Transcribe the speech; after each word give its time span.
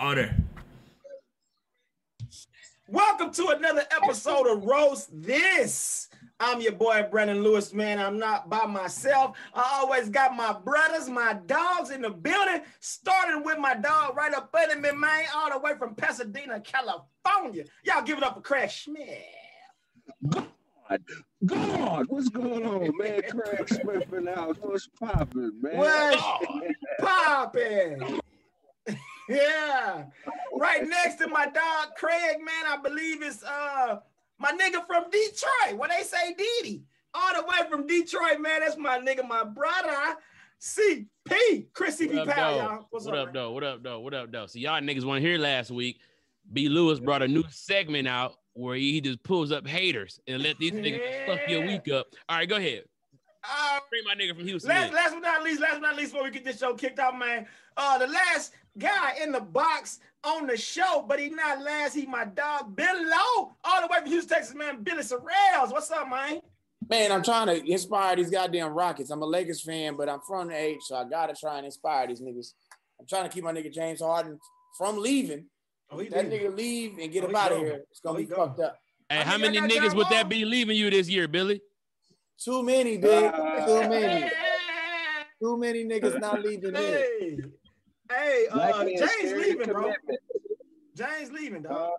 Order. 0.00 0.34
Welcome 2.86 3.32
to 3.32 3.48
another 3.48 3.84
episode 3.90 4.46
of 4.46 4.64
Roast 4.64 5.10
This. 5.12 6.08
I'm 6.38 6.60
your 6.60 6.72
boy 6.72 7.06
Brandon 7.10 7.42
Lewis, 7.42 7.74
man. 7.74 7.98
I'm 7.98 8.16
not 8.18 8.48
by 8.48 8.64
myself. 8.66 9.36
I 9.52 9.80
always 9.80 10.08
got 10.08 10.36
my 10.36 10.52
brothers, 10.52 11.08
my 11.08 11.34
dogs 11.46 11.90
in 11.90 12.02
the 12.02 12.10
building. 12.10 12.62
Starting 12.78 13.42
with 13.42 13.58
my 13.58 13.74
dog 13.74 14.16
right 14.16 14.32
up 14.32 14.54
under 14.54 14.76
me, 14.76 14.92
man, 14.96 15.24
all 15.34 15.50
the 15.50 15.58
way 15.58 15.72
from 15.76 15.96
Pasadena, 15.96 16.60
California. 16.60 17.64
Y'all 17.84 18.02
give 18.02 18.18
it 18.18 18.24
up 18.24 18.34
for 18.36 18.40
Kraig 18.40 18.70
Smith. 18.70 19.08
God, 20.28 21.02
God, 21.44 22.06
what's 22.08 22.28
going 22.28 22.64
on, 22.64 22.96
man? 22.96 23.20
Kraig 23.28 23.68
Smith 23.68 24.12
in 24.12 24.26
the 24.26 24.34
house. 24.34 24.56
What's 24.60 24.88
popping, 24.98 25.60
man? 25.60 25.76
What's 25.76 26.22
popping? 27.00 28.20
Yeah. 29.28 30.04
Right 30.54 30.86
next 30.88 31.16
to 31.16 31.28
my 31.28 31.44
dog 31.46 31.94
Kraig, 31.96 32.38
man, 32.38 32.64
I 32.66 32.78
believe 32.82 33.22
it's 33.22 33.42
uh 33.42 33.98
my 34.38 34.52
nigga 34.52 34.86
from 34.86 35.04
Detroit. 35.10 35.78
What 35.78 35.90
they 35.96 36.02
say, 36.04 36.34
Didi. 36.34 36.82
All 37.14 37.34
the 37.34 37.42
way 37.42 37.68
from 37.70 37.86
Detroit, 37.86 38.40
man. 38.40 38.60
That's 38.60 38.76
my 38.76 38.98
nigga, 38.98 39.26
my 39.26 39.44
brother. 39.44 40.16
CP, 40.60 41.66
Chris 41.72 42.00
CP 42.00 42.14
What 42.18 42.28
up, 42.28 42.34
Powell, 42.34 42.58
though? 42.58 42.64
y'all. 42.64 42.86
What's 42.90 43.06
what 43.06 43.14
up, 43.18 43.28
up, 43.28 43.34
though? 43.34 43.50
What 43.52 43.64
up, 43.64 43.82
though? 43.82 44.00
What 44.00 44.14
up, 44.14 44.32
though? 44.32 44.46
So 44.46 44.58
y'all 44.58 44.80
niggas 44.80 45.04
weren't 45.04 45.24
here 45.24 45.38
last 45.38 45.70
week. 45.70 46.00
B. 46.52 46.68
Lewis 46.68 46.98
brought 46.98 47.22
a 47.22 47.28
new 47.28 47.44
segment 47.50 48.08
out 48.08 48.36
where 48.54 48.76
he 48.76 49.00
just 49.00 49.22
pulls 49.22 49.52
up 49.52 49.66
haters 49.66 50.18
and 50.26 50.42
let 50.42 50.58
these 50.58 50.72
niggas 50.72 51.26
fuck 51.26 51.40
your 51.48 51.66
week 51.66 51.88
up. 51.92 52.08
All 52.28 52.38
right, 52.38 52.48
go 52.48 52.56
ahead. 52.56 52.84
Uh, 53.44 53.78
Bring 53.90 54.02
my 54.04 54.14
nigga 54.14 54.34
from 54.36 54.46
Houston. 54.46 54.68
last, 54.70 54.88
in. 54.88 54.94
last 54.94 55.12
but 55.14 55.20
not 55.20 55.42
least, 55.42 55.60
last 55.60 55.74
but 55.74 55.82
not 55.82 55.96
least, 55.96 56.12
before 56.12 56.24
we 56.24 56.30
get 56.30 56.44
this 56.44 56.58
show 56.58 56.74
kicked 56.74 56.98
off, 56.98 57.14
man. 57.16 57.46
Uh, 57.76 57.98
the 57.98 58.06
last 58.06 58.52
guy 58.78 59.14
in 59.22 59.32
the 59.32 59.40
box 59.40 59.98
on 60.24 60.46
the 60.46 60.56
show, 60.56 61.04
but 61.06 61.18
he 61.20 61.30
not 61.30 61.60
last. 61.62 61.94
He 61.94 62.06
my 62.06 62.24
dog 62.24 62.74
Billy 62.76 63.04
Lowe, 63.04 63.52
all 63.64 63.80
the 63.80 63.88
way 63.90 63.98
from 64.00 64.08
Houston, 64.08 64.36
Texas, 64.36 64.54
man. 64.54 64.82
Billy 64.82 65.02
Sorrells. 65.02 65.70
What's 65.70 65.90
up, 65.90 66.08
man? 66.08 66.40
Man, 66.88 67.12
I'm 67.12 67.22
trying 67.22 67.48
to 67.48 67.64
inspire 67.70 68.16
these 68.16 68.30
goddamn 68.30 68.72
Rockets. 68.72 69.10
I'm 69.10 69.20
a 69.22 69.26
Lakers 69.26 69.62
fan, 69.62 69.96
but 69.96 70.08
I'm 70.08 70.20
from 70.26 70.48
the 70.48 70.56
age, 70.56 70.78
so 70.82 70.96
I 70.96 71.04
gotta 71.04 71.34
try 71.34 71.56
and 71.58 71.66
inspire 71.66 72.06
these 72.06 72.20
niggas. 72.20 72.52
I'm 73.00 73.06
trying 73.06 73.24
to 73.24 73.28
keep 73.28 73.44
my 73.44 73.52
nigga 73.52 73.72
James 73.72 74.00
Harden 74.00 74.38
from 74.76 74.98
leaving. 74.98 75.46
Oh, 75.90 75.98
he 75.98 76.08
That 76.08 76.28
did. 76.30 76.40
nigga 76.40 76.56
leave 76.56 76.98
and 76.98 77.12
get 77.12 77.24
Oh, 77.24 77.26
up 77.26 77.30
he 77.32 77.36
out 77.36 77.52
of 77.52 77.58
here. 77.58 77.84
It's 77.90 78.00
gonna 78.00 78.14
Oh, 78.14 78.18
be 78.18 78.26
he 78.26 78.30
fucked 78.30 78.60
up. 78.60 78.78
Hey, 79.08 79.18
I 79.18 79.22
how 79.24 79.38
many 79.38 79.58
niggas 79.58 79.94
would 79.94 80.06
that 80.10 80.28
be 80.28 80.44
leaving 80.44 80.76
you 80.76 80.90
this 80.90 81.08
year, 81.08 81.26
Billy? 81.28 81.60
Too 82.42 82.62
many, 82.62 82.98
big. 82.98 83.32
Uh, 83.32 83.66
Too 83.66 83.88
many. 83.88 84.30
Too 85.42 85.56
many 85.56 85.84
niggas 85.84 86.20
not 86.20 86.42
leaving 86.42 86.74
here. 86.74 87.06
Hey, 87.20 87.38
hey, 88.10 88.46
uh, 88.50 88.84
man 88.84 88.96
James 88.96 89.32
leaving, 89.32 89.66
bro. 89.68 89.82
commitment. 89.82 90.18
James 90.96 91.30
leaving, 91.32 91.62
dog. 91.62 91.72
Uh, 91.72 91.90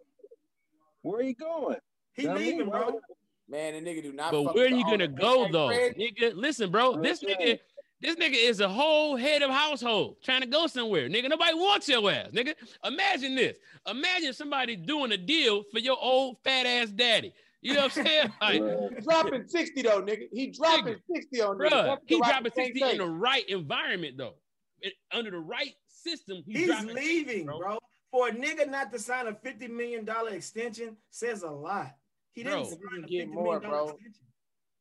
Where 1.01 1.21
you 1.21 1.35
going? 1.35 1.77
He 2.13 2.23
dummy, 2.23 2.39
leaving, 2.39 2.67
why 2.67 2.79
bro. 2.79 2.99
Man, 3.47 3.83
the 3.83 3.89
nigga 3.89 4.03
do 4.03 4.13
not. 4.13 4.31
But 4.31 4.43
fuck 4.45 4.55
where 4.55 4.65
with 4.69 4.77
you 4.77 4.85
gonna 4.85 5.07
go 5.07 5.45
Hey, 5.45 5.51
though, 5.51 5.67
Kraig, 5.67 5.97
nigga? 5.97 6.35
Listen, 6.35 6.69
bro. 6.69 7.01
This 7.01 7.23
Okay. 7.23 7.33
nigga, 7.35 7.59
this 8.01 8.15
nigga 8.15 8.35
is 8.49 8.59
a 8.59 8.69
whole 8.69 9.15
head 9.15 9.41
of 9.41 9.49
household 9.49 10.17
trying 10.23 10.41
to 10.41 10.47
go 10.47 10.67
somewhere, 10.67 11.09
nigga. 11.09 11.29
Nobody 11.29 11.53
wants 11.55 11.89
your 11.89 12.11
ass, 12.11 12.27
nigga. 12.31 12.53
Imagine 12.85 13.35
this. 13.35 13.57
Imagine 13.87 14.33
somebody 14.33 14.75
doing 14.75 15.11
a 15.13 15.17
deal 15.17 15.63
for 15.71 15.79
your 15.79 15.97
old 15.99 16.37
fat 16.43 16.65
ass 16.65 16.89
daddy. 16.89 17.33
You 17.61 17.73
know 17.73 17.83
what 17.83 17.97
I'm 17.97 18.05
saying? 18.05 18.31
Like, 18.41 19.03
dropping 19.03 19.47
60 19.47 19.81
though, 19.81 20.01
nigga. 20.01 20.27
He 20.31 20.47
dropping 20.47 20.95
60 21.13 21.41
on 21.41 21.57
niggas. 21.57 21.69
Bruh, 21.71 21.97
he 22.05 22.17
dropping 22.19 22.51
60 22.55 22.81
in 22.83 22.97
the 22.99 23.05
right 23.07 23.47
environment, 23.49 24.17
though. 24.17 24.35
It- 24.81 24.93
under 25.11 25.31
the 25.31 25.39
right 25.39 25.73
system, 26.09 26.43
he's, 26.45 26.65
He's 26.67 26.85
leaving, 26.85 27.45
60, 27.47 27.57
bro. 27.59 27.77
For 28.11 28.29
a 28.29 28.31
nigga 28.31 28.67
not 28.69 28.91
to 28.93 28.99
sign 28.99 29.27
a 29.27 29.35
fifty 29.35 29.67
million 29.67 30.03
dollar 30.05 30.31
extension 30.31 30.97
says 31.11 31.43
a 31.43 31.49
lot. 31.51 31.95
He 32.33 32.43
didn't 32.43 32.59
Bro. 32.61 32.69
sign 32.69 32.77
a 32.79 33.01
fifty 33.01 33.17
get 33.17 33.29
million 33.29 33.29
more, 33.43 33.59
dollar 33.59 33.69
bro. 33.69 33.83
extension. 33.89 34.25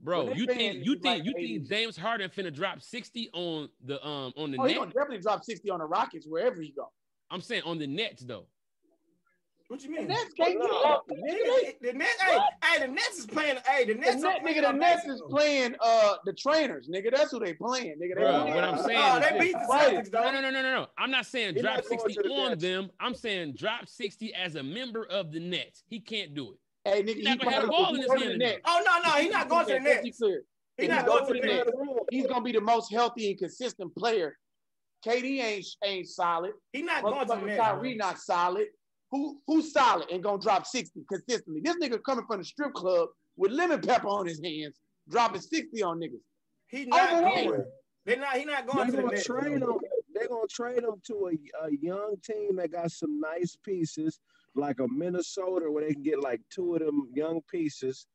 Bro, 0.01 0.25
Well, 0.27 0.37
you 0.37 0.47
think 0.47 0.85
you 0.87 0.93
think 0.95 1.05
like 1.05 1.25
you 1.25 1.35
80. 1.37 1.59
think 1.59 1.69
James 1.69 1.97
Harden 1.97 2.31
finna 2.31 2.55
drop 2.55 2.81
60 2.81 3.31
on 3.35 3.69
the 3.85 3.97
um 4.07 4.33
on 4.37 4.53
the 4.53 4.59
Oh, 4.59 4.65
he 4.65 4.75
gonna 4.75 4.87
definitely 4.93 5.19
drop 5.19 5.43
60 5.45 5.69
on 5.71 5.81
the 5.81 5.85
Rockets 5.87 6.25
wherever 6.27 6.63
he 6.63 6.71
go. 6.71 6.91
I'm 7.31 7.41
saying 7.41 7.63
on 7.67 7.79
the 7.79 7.87
Nets 7.87 8.23
though. 8.25 8.47
What 9.69 9.85
you 9.85 9.91
mean? 9.91 10.09
The 10.09 10.15
mean? 10.15 10.17
Nets 10.25 10.35
can't 10.35 10.53
get 10.61 10.71
no. 10.71 10.81
up. 10.83 11.07
Nigga, 11.11 11.37
Nigga, 11.37 11.73
the 11.83 11.93
Nets, 11.93 12.23
hey, 12.23 12.39
hey, 12.65 12.81
the 12.87 12.89
Nets 12.89 13.19
is 13.19 13.27
playing. 13.27 13.57
Hey, 13.67 13.85
the 13.85 13.93
The 13.93 14.01
Nets, 14.01 14.23
net, 14.23 14.41
nigga, 14.43 14.63
the 14.63 14.73
Nets 14.73 15.05
is 15.07 15.23
playing 15.29 15.75
uh 15.81 16.15
the 16.25 16.33
trainers, 16.33 16.89
nigga. 16.89 17.15
That's 17.15 17.31
who 17.31 17.39
they 17.39 17.53
playing, 17.53 17.97
nigga. 18.03 18.15
They 18.17 18.23
Bro, 18.23 18.41
playing- 18.45 18.55
what 18.55 18.65
I'm 18.65 18.79
saying 18.83 18.99
Oh, 19.03 19.19
is 19.19 19.29
they 19.31 19.39
beat 19.39 19.53
the 19.53 19.59
Celtics, 19.59 20.13
No, 20.13 20.23
though. 20.23 20.33
no, 20.33 20.41
no, 20.41 20.51
no, 20.51 20.63
no, 20.63 20.75
no. 20.81 20.87
I'm 20.97 21.11
not 21.11 21.27
saying 21.27 21.55
He 21.55 21.61
drop 21.61 21.77
not 21.77 21.85
60 21.85 22.15
the 22.15 22.29
on 22.31 22.51
Nets. 22.53 22.63
them. 22.63 22.91
I'm 22.99 23.15
saying 23.15 23.55
drop 23.59 23.87
60 23.89 24.33
as 24.35 24.55
a 24.57 24.63
member 24.63 25.05
of 25.11 25.33
the 25.33 25.41
Nets. 25.41 25.83
He 25.87 26.01
can't 26.01 26.33
do 26.35 26.53
it. 26.53 26.59
Hey, 26.91 27.03
nigga, 27.03 27.15
He's 27.17 27.25
not 27.25 27.33
he 27.33 27.39
gonna 27.45 27.51
have 27.57 27.63
the 27.65 27.69
ball 27.69 27.95
in 27.95 28.01
his 28.01 28.11
hand. 28.23 28.39
Nets. 28.39 28.61
Oh 28.65 28.83
no, 28.87 29.11
no, 29.11 29.17
he's 29.21 29.31
not 29.33 29.49
going 29.51 29.67
to 29.67 29.73
the 29.75 29.81
Let's 29.81 29.99
be 30.01 30.09
Nets. 30.09 30.19
clear. 30.19 30.43
He's 30.79 30.89
not 30.89 31.05
going 31.05 31.27
to 31.27 31.33
the 31.35 31.41
Nets. 31.47 31.71
Nets, 31.77 31.99
He's 32.11 32.27
gonna 32.27 32.43
be 32.43 32.53
the 32.53 32.61
most 32.63 32.91
healthy 32.91 33.29
and 33.31 33.39
consistent 33.39 33.95
player. 33.95 34.35
KD 35.07 35.43
ain't 35.43 35.67
ain't 35.85 36.09
solid. 36.09 36.53
He's 36.73 36.85
not 36.87 37.03
going 37.03 37.21
to 37.21 37.27
the 37.27 37.35
Motherfucker 37.35 37.47
Nets. 37.47 37.61
Kyrie 37.61 37.95
not 37.97 38.19
solid. 38.19 38.69
Who 39.11 39.41
who's 39.47 39.73
solid 39.73 40.11
and 40.11 40.23
gonna 40.23 40.41
drop 40.41 40.67
60 40.67 41.05
consistently? 41.09 41.61
This 41.65 41.77
nigga 41.77 42.03
coming 42.03 42.27
from 42.27 42.39
the 42.39 42.45
strip 42.45 42.73
club 42.75 43.09
with 43.37 43.53
lemon 43.53 43.81
pepper 43.81 44.09
on 44.09 44.27
his 44.27 44.41
hands, 44.43 44.79
dropping 45.09 45.41
60 45.41 45.83
on 45.83 45.99
niggas. 46.01 46.21
He's 46.67 46.87
not 46.87 47.13
Overrated. 47.15 47.51
going. 47.51 47.65
They're 48.05 48.19
not. 48.19 48.37
He's 48.37 48.47
not 48.47 48.67
going 48.67 48.77
They're 48.79 48.87
to 48.87 48.93
the 48.93 49.03
gonna 49.03 49.15
Nets. 49.15 49.25
trade 49.27 49.61
bro. 49.61 49.75
him. 49.75 49.81
They're 50.15 50.29
gonna 50.29 50.47
trade 50.51 50.83
him 50.83 50.95
to 51.07 51.31
a, 51.33 51.67
a 51.67 51.71
young 51.81 52.17
team 52.23 52.57
that 52.57 52.73
got 52.73 52.91
some 52.91 53.19
nice 53.21 53.57
pieces, 53.65 54.21
like 54.55 54.79
a 54.81 54.89
Minnesota, 54.89 55.71
where 55.71 55.87
they 55.87 55.95
can 55.95 56.03
get 56.03 56.21
like 56.23 56.41
two 56.51 56.75
of 56.75 56.81
them 56.81 57.09
young 57.15 57.41
pieces, 57.51 58.07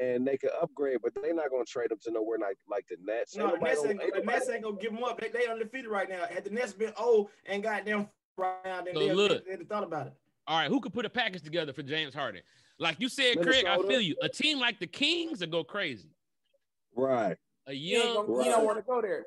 and 0.00 0.26
they 0.26 0.36
can 0.38 0.50
upgrade. 0.62 0.98
But 1.02 1.12
they're 1.20 1.34
not 1.34 1.50
gonna 1.50 1.64
trade 1.66 1.90
them 1.90 1.98
to 2.04 2.10
nowhere 2.10 2.38
like 2.38 2.56
like 2.70 2.86
the 2.88 2.96
Nets. 3.04 3.36
No, 3.36 3.48
the 3.48 3.52
Ain't 3.52 3.60
nobody 3.60 3.70
Nets 3.70 3.80
gonna- 3.82 3.92
ain't, 3.92 4.02
ain't 4.02 4.14
the 4.14 4.32
Nets 4.32 4.48
ain't 4.50 4.62
gonna 4.64 4.76
give 4.76 4.92
them 4.94 5.04
up. 5.04 5.20
They, 5.20 5.28
they 5.28 5.46
undefeated 5.46 5.90
right 5.90 6.08
now. 6.08 6.24
Had 6.30 6.44
the 6.44 6.50
Nets 6.50 6.72
been 6.72 6.92
old 6.96 7.28
and 7.46 7.62
goddamn 7.62 8.08
right 8.38 8.56
now, 8.64 8.82
then 8.82 8.94
So 8.94 9.00
they, 9.00 9.12
look. 9.12 9.44
they, 9.46 9.56
would 9.56 9.68
thought 9.68 9.84
about 9.84 10.06
it. 10.08 10.12
All 10.48 10.58
right, 10.58 10.68
who 10.68 10.80
could 10.80 10.92
put 10.94 11.04
a 11.04 11.10
package 11.10 11.42
together 11.42 11.72
for 11.72 11.82
James 11.82 12.14
Harden? 12.14 12.40
Like 12.78 12.98
you 13.00 13.08
said, 13.08 13.40
Kraig, 13.42 13.66
I 13.66 13.76
feel 13.82 14.00
you. 14.00 14.16
A 14.22 14.28
team 14.28 14.58
like 14.58 14.80
the 14.80 14.86
Kings 14.86 15.40
will 15.40 15.48
go 15.48 15.62
crazy. 15.62 16.08
Right. 16.96 17.36
A 17.66 17.72
He, 17.72 17.92
young, 17.92 18.26
gonna, 18.26 18.44
he 18.44 18.48
don't 18.48 18.64
want 18.64 18.78
to 18.78 18.82
go 18.82 19.02
there. 19.02 19.24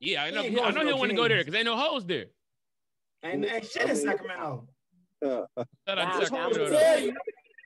yeah, 0.00 0.24
I 0.24 0.30
know. 0.30 0.42
ain't 0.42 0.58
I 0.60 0.70
know 0.70 0.72
to 0.72 0.78
he'll 0.80 0.90
no 0.90 0.96
want 0.96 1.10
to 1.10 1.16
go 1.16 1.28
there 1.28 1.38
because 1.38 1.54
ain't 1.54 1.64
no 1.66 1.76
hoes 1.76 2.04
there. 2.06 2.24
And, 3.22 3.44
and 3.44 3.64
shit 3.64 3.82
in 3.82 3.90
I 3.90 3.92
mean- 3.94 4.02
Sacramento. 4.02 4.66
Uh, 5.22 5.42
Shout 5.86 5.98
out 5.98 5.98
I'm 5.98 6.20
Sacramento. 6.22 6.64
gonna 6.64 6.70
tell 6.70 7.00
you. 7.00 7.14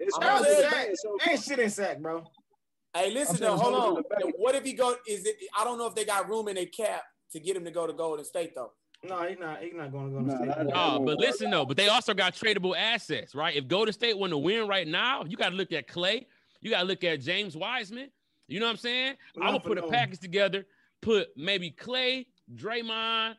it's 0.01 0.17
I'm 0.17 0.23
Shout 0.23 0.31
out 0.33 0.39
hard 0.39 0.45
to 0.49 0.55
to 0.57 0.61
Sac. 0.63 0.73
say, 0.87 0.95
so- 0.97 1.19
Ain't 1.31 1.41
shit 1.43 1.59
in 1.61 1.71
Sac, 1.71 1.99
bro. 2.01 2.25
Hey, 2.93 3.13
listen 3.13 3.37
though, 3.37 3.57
hold 3.57 3.75
hold 3.75 3.75
on. 3.77 3.89
on 3.91 3.95
the 3.95 4.03
back. 4.27 4.35
What 4.39 4.57
if 4.57 4.65
he 4.65 4.73
go? 4.73 4.97
Is 5.07 5.25
it? 5.25 5.37
I 5.57 5.63
don't 5.63 5.79
know 5.79 5.87
if 5.87 5.95
they 5.95 6.05
got 6.05 6.29
room 6.29 6.49
in 6.49 6.57
their 6.57 6.67
cap 6.67 7.03
to 7.31 7.39
get 7.39 7.57
him 7.57 7.65
to 7.65 7.71
go 7.71 7.87
to 7.87 7.93
Golden 7.93 8.25
State 8.25 8.57
though. 8.57 8.73
No, 9.09 9.23
he's 9.29 9.39
not. 9.39 9.61
He's 9.63 9.73
not 9.75 9.93
going 9.93 10.09
to 10.11 10.13
go 10.15 10.21
to 10.21 10.27
Nah, 10.27 10.37
state. 10.55 10.67
that- 10.67 10.75
No, 10.75 11.03
but 11.05 11.19
listen 11.19 11.51
though, 11.51 11.65
but 11.65 11.77
they 11.77 11.89
also 11.89 12.15
got 12.15 12.35
tradable 12.35 12.77
assets, 12.77 13.35
right? 13.35 13.55
If 13.55 13.69
Golden 13.69 13.93
State 13.93 14.17
want 14.19 14.33
to 14.33 14.39
win 14.39 14.67
right 14.67 14.87
now, 14.89 15.25
you 15.25 15.37
got 15.37 15.51
to 15.51 15.55
look 15.57 15.73
at 15.73 15.87
Clay. 15.89 16.27
You 16.61 16.71
got 16.71 16.81
to 16.81 16.85
look 16.87 17.05
at 17.05 17.21
James 17.21 17.57
Wiseman. 17.57 18.11
You 18.49 18.61
know 18.61 18.67
what 18.67 18.73
I'm 18.73 18.77
saying? 18.79 19.15
I 19.37 19.45
Not 19.45 19.53
would 19.55 19.63
for 19.63 19.69
put 19.69 19.79
a 19.79 19.89
package 19.89 20.19
together, 20.21 20.67
put 21.03 21.29
maybe 21.37 21.71
Clay, 21.71 22.27
Draymond, 22.55 23.35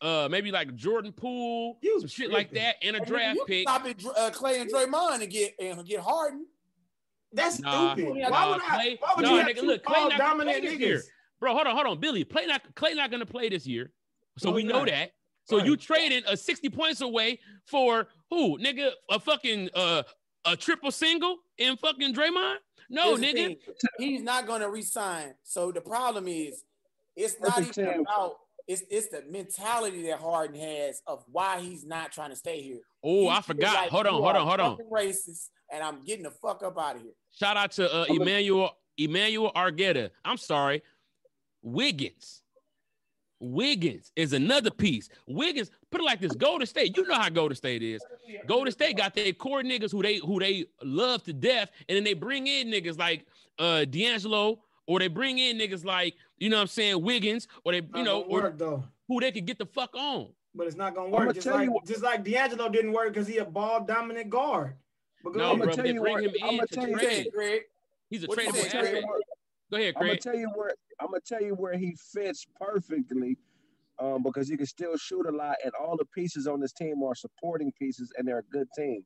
uh, 0.00 0.28
maybe 0.30 0.50
like 0.52 0.74
Jordan 0.76 1.12
Poole, 1.12 1.78
You 1.82 2.00
some 2.00 2.08
shit 2.08 2.30
like 2.30 2.52
that, 2.52 2.76
and 2.82 2.94
a 2.96 2.98
Hey, 3.00 3.04
nigga, 3.04 3.08
draft 3.08 3.36
you 3.36 3.44
pick. 3.46 3.68
Stop 3.68 3.86
it, 3.86 4.04
uh, 4.16 4.30
Clay 4.30 4.60
and 4.60 4.72
Draymond 4.72 5.22
and 5.22 5.30
get 5.30 5.54
and 5.60 5.84
get 5.86 6.00
Harden. 6.00 6.46
That's 7.32 7.58
Nah, 7.60 7.94
stupid. 7.94 8.16
nah, 8.16 8.30
why 8.30 8.48
would 8.48 8.60
I? 8.62 8.74
Clay- 8.74 8.96
Why 9.00 9.12
would 9.16 9.24
nah, 9.24 9.30
you 9.32 9.38
have 9.38 9.46
nigga, 9.48 9.60
two 9.60 9.66
look, 9.66 9.84
Clay 9.84 10.00
not 10.00 10.10
gonna 10.10 10.18
dominant 10.18 10.58
play 10.58 10.68
this 10.70 10.74
niggas? 10.78 10.80
year. 10.80 11.02
Bro, 11.40 11.54
hold 11.54 11.66
on, 11.66 11.74
hold 11.74 11.86
on, 11.88 12.00
Billy. 12.00 12.24
Play 12.24 12.46
not 12.46 12.62
Clay 12.74 12.94
not 12.94 13.10
gonna 13.10 13.26
play 13.26 13.48
this 13.48 13.66
year, 13.66 13.92
so 14.38 14.50
No, 14.50 14.54
we 14.56 14.62
he 14.62 14.68
know 14.68 14.84
that. 14.84 15.12
So 15.44 15.56
Right. 15.58 15.66
you 15.66 15.76
trading 15.76 16.22
a 16.26 16.36
60 16.36 16.68
points 16.70 17.00
away 17.00 17.40
for 17.66 18.08
who, 18.30 18.58
nigga? 18.58 18.90
A 19.10 19.18
fucking 19.18 19.70
uh 19.74 20.02
a 20.44 20.56
triple 20.56 20.90
single 20.90 21.38
in 21.58 21.76
fucking 21.76 22.14
Draymond? 22.14 22.56
No, 22.90 23.16
Here's 23.16 23.34
nigga. 23.34 23.56
He's 23.98 24.22
not 24.22 24.46
going 24.46 24.60
to 24.62 24.68
resign. 24.70 25.34
So 25.42 25.70
the 25.72 25.80
problem 25.80 26.26
is, 26.28 26.64
it's 27.16 27.38
not 27.40 27.54
Perfect 27.56 27.78
even 27.78 27.88
example. 27.90 28.14
about. 28.14 28.36
It's 28.66 28.82
it's 28.90 29.08
the 29.08 29.24
mentality 29.30 30.02
that 30.04 30.20
Harden 30.20 30.58
has 30.60 31.02
of 31.06 31.24
why 31.30 31.60
he's 31.60 31.84
not 31.86 32.12
trying 32.12 32.30
to 32.30 32.36
stay 32.36 32.60
here. 32.62 32.80
Oh, 33.02 33.28
I 33.28 33.40
forgot. 33.40 33.74
like 33.74 33.90
hold 33.90 34.06
on, 34.06 34.12
hold 34.22 34.36
on, 34.36 34.46
hold 34.46 34.60
on. 34.60 34.78
Racist, 34.92 35.48
and 35.72 35.82
I'm 35.82 36.04
getting 36.04 36.24
the 36.24 36.30
fuck 36.30 36.62
up 36.62 36.78
out 36.78 36.96
of 36.96 37.02
here. 37.02 37.12
Shout 37.32 37.56
out 37.56 37.72
to 37.72 37.90
uh, 37.92 38.04
Emmanuel 38.10 38.72
Emmanuel 38.98 39.52
Argetta. 39.56 40.10
I'm 40.24 40.36
sorry, 40.36 40.82
Wiggins. 41.62 42.42
Wiggins 43.40 44.10
is 44.16 44.32
another 44.32 44.70
piece. 44.70 45.08
Wiggins, 45.26 45.70
put 45.90 46.00
it 46.00 46.04
like 46.04 46.20
this: 46.20 46.32
Golden 46.32 46.66
State. 46.66 46.96
You 46.96 47.06
know 47.06 47.14
how 47.14 47.28
Golden 47.28 47.56
State 47.56 47.82
is. 47.82 48.02
Golden 48.46 48.72
State 48.72 48.96
got 48.96 49.14
their 49.14 49.32
core 49.32 49.62
niggas 49.62 49.92
who 49.92 50.02
they 50.02 50.16
who 50.16 50.38
they 50.40 50.66
love 50.82 51.22
to 51.24 51.32
death, 51.32 51.70
and 51.88 51.96
then 51.96 52.04
they 52.04 52.14
bring 52.14 52.46
in 52.46 52.68
niggas 52.68 52.98
like 52.98 53.26
uh 53.58 53.84
D'Angelo, 53.84 54.60
or 54.86 54.98
they 54.98 55.08
bring 55.08 55.38
in 55.38 55.56
niggas 55.58 55.84
like 55.84 56.14
you 56.38 56.50
know 56.50 56.56
what 56.56 56.62
I'm 56.62 56.66
saying 56.68 57.02
Wiggins, 57.02 57.46
or 57.64 57.72
they 57.72 57.78
you 57.94 58.02
know 58.02 58.20
Not 58.20 58.22
gonna 58.22 58.24
or 58.26 58.40
work, 58.42 58.58
though. 58.58 58.84
who 59.06 59.20
they 59.20 59.30
could 59.32 59.46
get 59.46 59.58
the 59.58 59.66
fuck 59.66 59.94
on. 59.94 60.28
but 60.54 60.66
it's 60.66 60.76
not 60.76 60.94
gonna 60.94 61.08
I'ma 61.08 61.26
work. 61.26 61.34
Just 61.34 61.46
like 61.46 61.64
you 61.64 61.72
what- 61.72 61.86
just 61.86 62.02
like 62.02 62.24
D'Angelo 62.24 62.68
didn't 62.68 62.92
work 62.92 63.08
because 63.12 63.28
he 63.28 63.38
a 63.38 63.44
ball 63.44 63.84
dominant 63.84 64.30
guard. 64.30 64.74
But 65.22 65.32
go 65.34 65.38
No, 65.38 65.44
ahead. 65.44 65.54
I'ma 65.56 65.64
bro, 65.66 65.74
tell 65.74 65.84
they 65.84 65.92
you 65.92 66.00
bring 66.00 66.14
what- 66.14 66.22
him 66.24 66.32
I'ma 66.42 66.62
in 66.62 66.66
tell 66.68 66.84
to 66.84 66.90
you 66.90 66.96
trade. 66.98 67.28
Greg. 67.34 67.62
He's 68.10 68.24
a 68.24 68.26
What 68.26 68.38
you 68.38 68.48
I'm 68.48 68.52
tradable 68.52 68.56
gonna 68.56 68.62
say, 68.64 68.70
tell 68.70 68.82
you 68.86 68.96
asset. 68.98 69.04
Go 69.70 69.76
ahead, 69.76 69.94
Kraig. 69.94 69.96
I'm 69.96 70.06
gonna 70.08 70.20
tell 70.20 70.36
you 70.36 70.48
where 70.56 70.74
I'm 71.00 71.08
gonna 71.08 71.20
tell 71.26 71.42
you 71.42 71.54
where 71.54 71.76
he 71.76 71.94
fits 72.12 72.46
perfectly, 72.60 73.36
um, 73.98 74.22
because 74.22 74.48
he 74.48 74.56
can 74.56 74.66
still 74.66 74.96
shoot 74.96 75.26
a 75.26 75.32
lot, 75.32 75.56
and 75.64 75.72
all 75.74 75.96
the 75.96 76.04
pieces 76.06 76.46
on 76.46 76.60
this 76.60 76.72
team 76.72 77.02
are 77.02 77.14
supporting 77.14 77.72
pieces, 77.78 78.12
and 78.16 78.26
they're 78.26 78.38
a 78.38 78.42
good 78.44 78.66
team. 78.76 79.04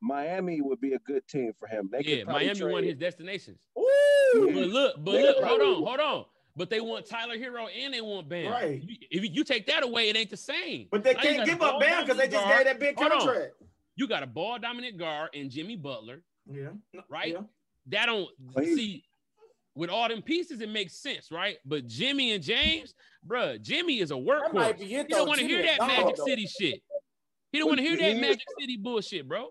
Miami 0.00 0.60
would 0.60 0.80
be 0.80 0.94
a 0.94 0.98
good 1.00 1.26
team 1.28 1.52
for 1.58 1.68
him. 1.68 1.88
They 1.92 2.02
could 2.02 2.18
Yeah, 2.18 2.24
Miami 2.24 2.58
trade, 2.58 2.72
won 2.72 2.82
his 2.84 2.96
destinations. 2.96 3.60
Ooh, 3.78 4.50
But 4.52 4.66
look, 4.68 4.94
but 5.04 5.12
They 5.12 5.22
look, 5.22 5.36
could 5.36 5.44
hold 5.46 5.60
on, 5.60 5.74
hold 5.84 6.00
on. 6.00 6.24
But 6.56 6.68
they 6.70 6.80
want 6.80 7.06
Tyler 7.06 7.38
Herro 7.38 7.68
and 7.74 7.94
they 7.94 8.00
want 8.00 8.28
Bam. 8.28 8.50
Right. 8.52 8.82
You- 8.82 8.96
If 9.10 9.34
you 9.34 9.44
take 9.44 9.64
that 9.66 9.82
away, 9.84 10.08
it 10.10 10.16
ain't 10.16 10.28
the 10.30 10.36
same. 10.36 10.88
but 10.90 11.02
they 11.04 11.14
Now 11.14 11.20
can't 11.22 11.44
give 11.46 11.54
up 11.62 11.72
ball 11.72 11.80
Bam 11.80 12.02
because 12.04 12.18
they 12.18 12.24
just 12.28 12.44
guard. 12.44 12.58
gave 12.58 12.64
that 12.66 12.80
big 12.80 12.96
Hold 12.98 13.12
on. 13.12 13.18
contract. 13.20 13.54
You 13.96 14.08
got 14.08 14.22
a 14.22 14.26
ball 14.26 14.58
dominant 14.58 14.96
guard 14.98 15.30
and 15.34 15.50
Jimmy 15.50 15.76
Butler. 15.76 16.22
Yeah. 16.50 16.70
Right? 17.08 17.32
yeah. 17.32 17.42
That 17.86 18.06
don't 18.06 18.28
But 18.38 18.64
see 18.64 19.04
with 19.74 19.90
all 19.90 20.08
them 20.08 20.22
pieces, 20.22 20.60
it 20.60 20.68
makes 20.68 20.94
sense, 20.94 21.30
right? 21.30 21.56
But 21.64 21.86
Jimmy 21.86 22.32
and 22.32 22.42
James, 22.42 22.94
bruh, 23.26 23.60
Jimmy 23.60 24.00
is 24.00 24.10
a 24.10 24.14
workhorse. 24.14 24.78
be 24.78 24.84
He 24.84 24.96
it, 24.96 25.08
don't 25.08 25.26
want 25.28 25.40
to 25.40 25.46
hear 25.46 25.62
that 25.62 25.78
dog, 25.78 25.88
Magic 25.88 26.16
though. 26.16 26.24
City 26.26 26.46
shit. 26.46 26.82
He 27.52 27.58
don't 27.58 27.68
want 27.68 27.78
to 27.80 27.84
hear 27.84 27.96
that 27.96 28.20
Magic 28.20 28.46
City 28.58 28.76
bullshit, 28.76 29.28
bro. 29.28 29.48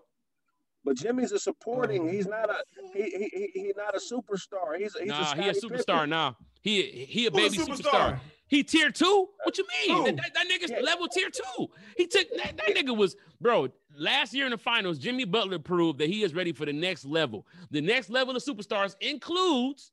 But 0.84 0.96
Jimmy's 0.96 1.30
a 1.32 1.38
supporting. 1.38 2.08
Oh. 2.08 2.10
He's 2.10 2.26
not 2.26 2.50
a 2.50 2.56
he, 2.92 3.02
he, 3.04 3.30
he 3.32 3.60
he 3.60 3.72
not 3.76 3.94
a 3.94 4.00
superstar. 4.00 4.76
He's 4.78 4.96
a, 4.96 5.00
he's 5.00 5.08
nah, 5.08 5.32
a 5.32 5.40
he 5.40 5.48
a 5.48 5.52
superstar 5.52 5.86
Pippen. 5.86 6.10
now. 6.10 6.36
He 6.60 6.82
he 6.82 7.26
a 7.26 7.30
Who 7.30 7.36
a 7.36 7.40
baby 7.40 7.58
superstar. 7.58 8.18
He 8.48 8.62
tier 8.64 8.90
two? 8.90 9.28
What 9.44 9.56
you 9.56 9.64
mean? 9.86 9.96
Who? 9.96 10.04
That, 10.04 10.16
that, 10.16 10.34
that 10.34 10.46
nigga's 10.48 10.70
Yeah. 10.72 10.80
level 10.80 11.08
tier 11.08 11.30
two. 11.30 11.68
He 11.96 12.06
took 12.06 12.28
that, 12.36 12.56
that 12.56 12.76
nigga 12.76 12.96
was 12.96 13.16
bro. 13.40 13.68
Last 13.96 14.34
year 14.34 14.46
in 14.46 14.50
the 14.50 14.58
finals, 14.58 14.98
Jimmy 14.98 15.24
Butler 15.24 15.58
proved 15.58 15.98
that 16.00 16.08
he 16.08 16.22
is 16.24 16.34
ready 16.34 16.52
for 16.52 16.66
the 16.66 16.72
next 16.72 17.04
level. 17.04 17.46
The 17.70 17.80
next 17.80 18.10
level 18.10 18.34
of 18.34 18.42
superstars 18.42 18.96
includes 19.00 19.92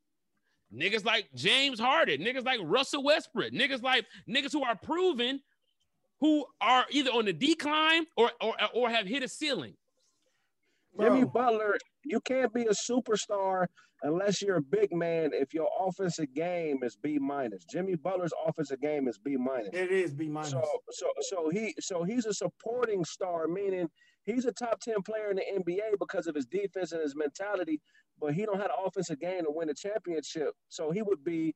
niggas 0.74 1.06
like 1.06 1.30
James 1.36 1.80
Harden, 1.80 2.22
niggas 2.22 2.46
like 2.46 2.60
Russell 2.64 3.04
Westbrook, 3.04 3.52
niggas 3.52 3.82
like 3.82 4.06
niggas 4.28 4.52
who 4.52 4.64
are 4.64 4.76
proven, 4.76 5.42
who 6.20 6.46
are 6.62 6.86
either 6.92 7.12
on 7.12 7.26
the 7.26 7.34
decline 7.34 8.06
or 8.18 8.32
or, 8.42 8.54
or 8.74 8.90
have 8.90 9.06
hit 9.06 9.24
a 9.24 9.28
ceiling. 9.28 9.74
Jimmy 11.00 11.24
Butler, 11.24 11.78
you 12.04 12.20
can't 12.22 12.54
be 12.54 12.64
a 12.64 12.74
superstar 12.74 13.68
unless 14.04 14.42
you're 14.42 14.58
a 14.58 14.62
big 14.62 14.92
man. 14.92 15.32
If 15.34 15.54
your 15.54 15.70
offensive 15.80 16.34
game 16.34 16.80
is 16.84 16.96
B 16.96 17.18
minus, 17.20 17.64
Jimmy 17.66 17.96
Butler's 17.96 18.34
offensive 18.46 18.82
game 18.82 19.08
is 19.08 19.18
B 19.18 19.38
minus. 19.38 19.70
It 19.74 19.92
is 19.92 20.14
B 20.14 20.28
minus. 20.28 20.52
So 20.52 20.64
so 20.92 21.08
so 21.22 21.50
he 21.50 21.74
so 21.80 22.04
he's 22.04 22.26
a 22.26 22.34
supporting 22.34 23.06
star, 23.06 23.48
meaning 23.48 23.88
he's 24.26 24.46
a 24.46 24.52
top 24.52 24.80
ten 24.82 25.02
player 25.02 25.30
in 25.32 25.38
the 25.38 25.44
NBA 25.60 26.00
because 26.00 26.28
of 26.28 26.36
his 26.36 26.46
defense 26.46 26.92
and 26.92 27.02
his 27.02 27.16
mentality. 27.16 27.80
But 28.20 28.34
he 28.34 28.46
don't 28.46 28.60
have 28.60 28.68
the 28.70 28.82
offensive 28.86 29.20
game 29.20 29.46
to 29.46 29.52
win 29.52 29.70
a 29.70 29.74
championship. 29.74 30.54
So 30.68 30.92
he 30.92 31.02
would 31.02 31.24
be 31.24 31.56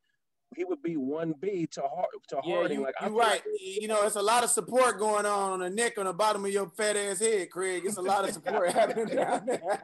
he 0.56 0.64
would 0.66 0.84
be 0.84 0.98
one 0.98 1.34
B 1.42 1.68
to 1.72 1.82
Har- 1.82 2.06
to 2.30 2.40
Yeah, 2.46 2.56
Harden. 2.56 2.78
you, 2.80 2.84
like 2.86 2.94
I 3.02 3.06
you 3.06 3.10
feel 3.12 3.20
right. 3.20 3.30
like- 3.30 3.46
You 3.60 3.88
know, 3.88 4.04
it's 4.06 4.16
a 4.18 4.22
lot 4.22 4.44
of 4.44 4.52
support 4.52 5.00
going 5.00 5.26
on 5.26 5.54
on 5.54 5.60
the 5.62 5.70
neck 5.70 5.98
on 5.98 6.06
the 6.06 6.14
bottom 6.14 6.46
of 6.46 6.52
your 6.52 6.70
fat 6.78 6.96
ass 6.96 7.20
head, 7.20 7.50
Kraig. 7.50 7.84
It's 7.86 7.98
a 7.98 8.02
lot 8.02 8.28
of 8.28 8.34
support 8.36 8.70
happening 8.74 9.08
down 9.16 9.46
there. 9.48 9.80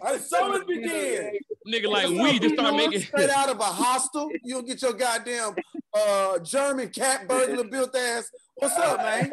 Uh, 0.00 0.18
so 0.18 0.48
much 0.48 0.66
begin. 0.66 1.32
Nigga 1.68 1.86
like 1.88 2.08
we 2.08 2.38
just 2.38 2.54
start 2.54 2.74
making 2.74 3.00
straight 3.00 3.30
out 3.30 3.48
of 3.48 3.60
a 3.60 3.64
hostel. 3.64 4.30
You'll 4.42 4.62
get 4.62 4.82
your 4.82 4.94
goddamn 4.94 5.54
uh, 5.94 6.38
German 6.40 6.88
cat 6.88 7.28
burglar 7.28 7.64
built 7.64 7.94
ass. 7.94 8.28
What's 8.62 8.78
up, 8.78 8.98
man? 9.00 9.32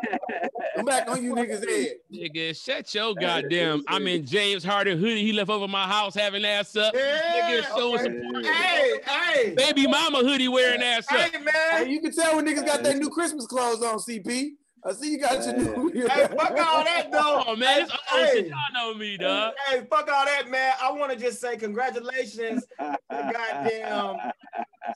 I'm 0.76 0.86
back 0.86 1.08
on 1.08 1.24
you 1.24 1.36
niggas' 1.36 1.70
head. 1.70 1.98
nigga. 2.12 2.60
Shut 2.66 2.92
your 2.96 3.14
goddamn. 3.14 3.84
I'm 3.88 4.08
in 4.08 4.26
James 4.26 4.64
Harden 4.64 4.98
hoodie. 4.98 5.24
He 5.24 5.34
left 5.34 5.52
over 5.52 5.68
my 5.68 5.86
house 5.86 6.16
having 6.16 6.44
ass 6.44 6.76
up. 6.76 6.96
yeah. 6.96 7.62
Nigga, 7.62 7.64
so 7.76 7.94
okay. 7.94 8.06
support. 8.06 8.46
Hey, 8.48 8.94
hey, 9.06 9.54
Baby 9.56 9.86
mama 9.86 10.18
hoodie 10.20 10.48
wearing 10.48 10.82
ass 10.82 11.06
up. 11.12 11.20
hey, 11.20 11.38
man. 11.38 11.54
Hey, 11.86 11.90
you 11.92 12.02
can 12.02 12.12
tell 12.12 12.38
when 12.38 12.48
niggas 12.48 12.66
got 12.66 12.82
their 12.82 12.96
new 12.98 13.12
Christmas 13.12 13.46
clothes 13.46 13.84
on, 13.84 14.00
CP. 14.00 14.54
I 14.84 14.94
see 14.94 15.12
you 15.12 15.20
got 15.20 15.46
your 15.46 15.58
new. 15.58 15.92
Hey, 16.08 16.28
fuck 16.36 16.50
all 16.52 16.84
that 16.84 17.10
though. 17.12 17.44
Oh 17.50 17.56
man, 17.56 17.82
it's 17.84 17.92
all 17.92 17.98
Hey. 18.26 18.32
shit. 18.34 18.48
Y'all 18.48 18.58
know 18.74 18.96
me, 18.96 19.16
dog. 19.16 19.54
Hey, 19.68 19.82
fuck 19.88 20.10
all 20.12 20.26
that, 20.26 20.50
man. 20.50 20.74
I 20.82 20.92
want 20.92 21.12
to 21.12 21.20
just 21.20 21.40
say 21.40 21.56
congratulations 21.56 22.66
to 22.80 22.98
goddamn 23.12 24.18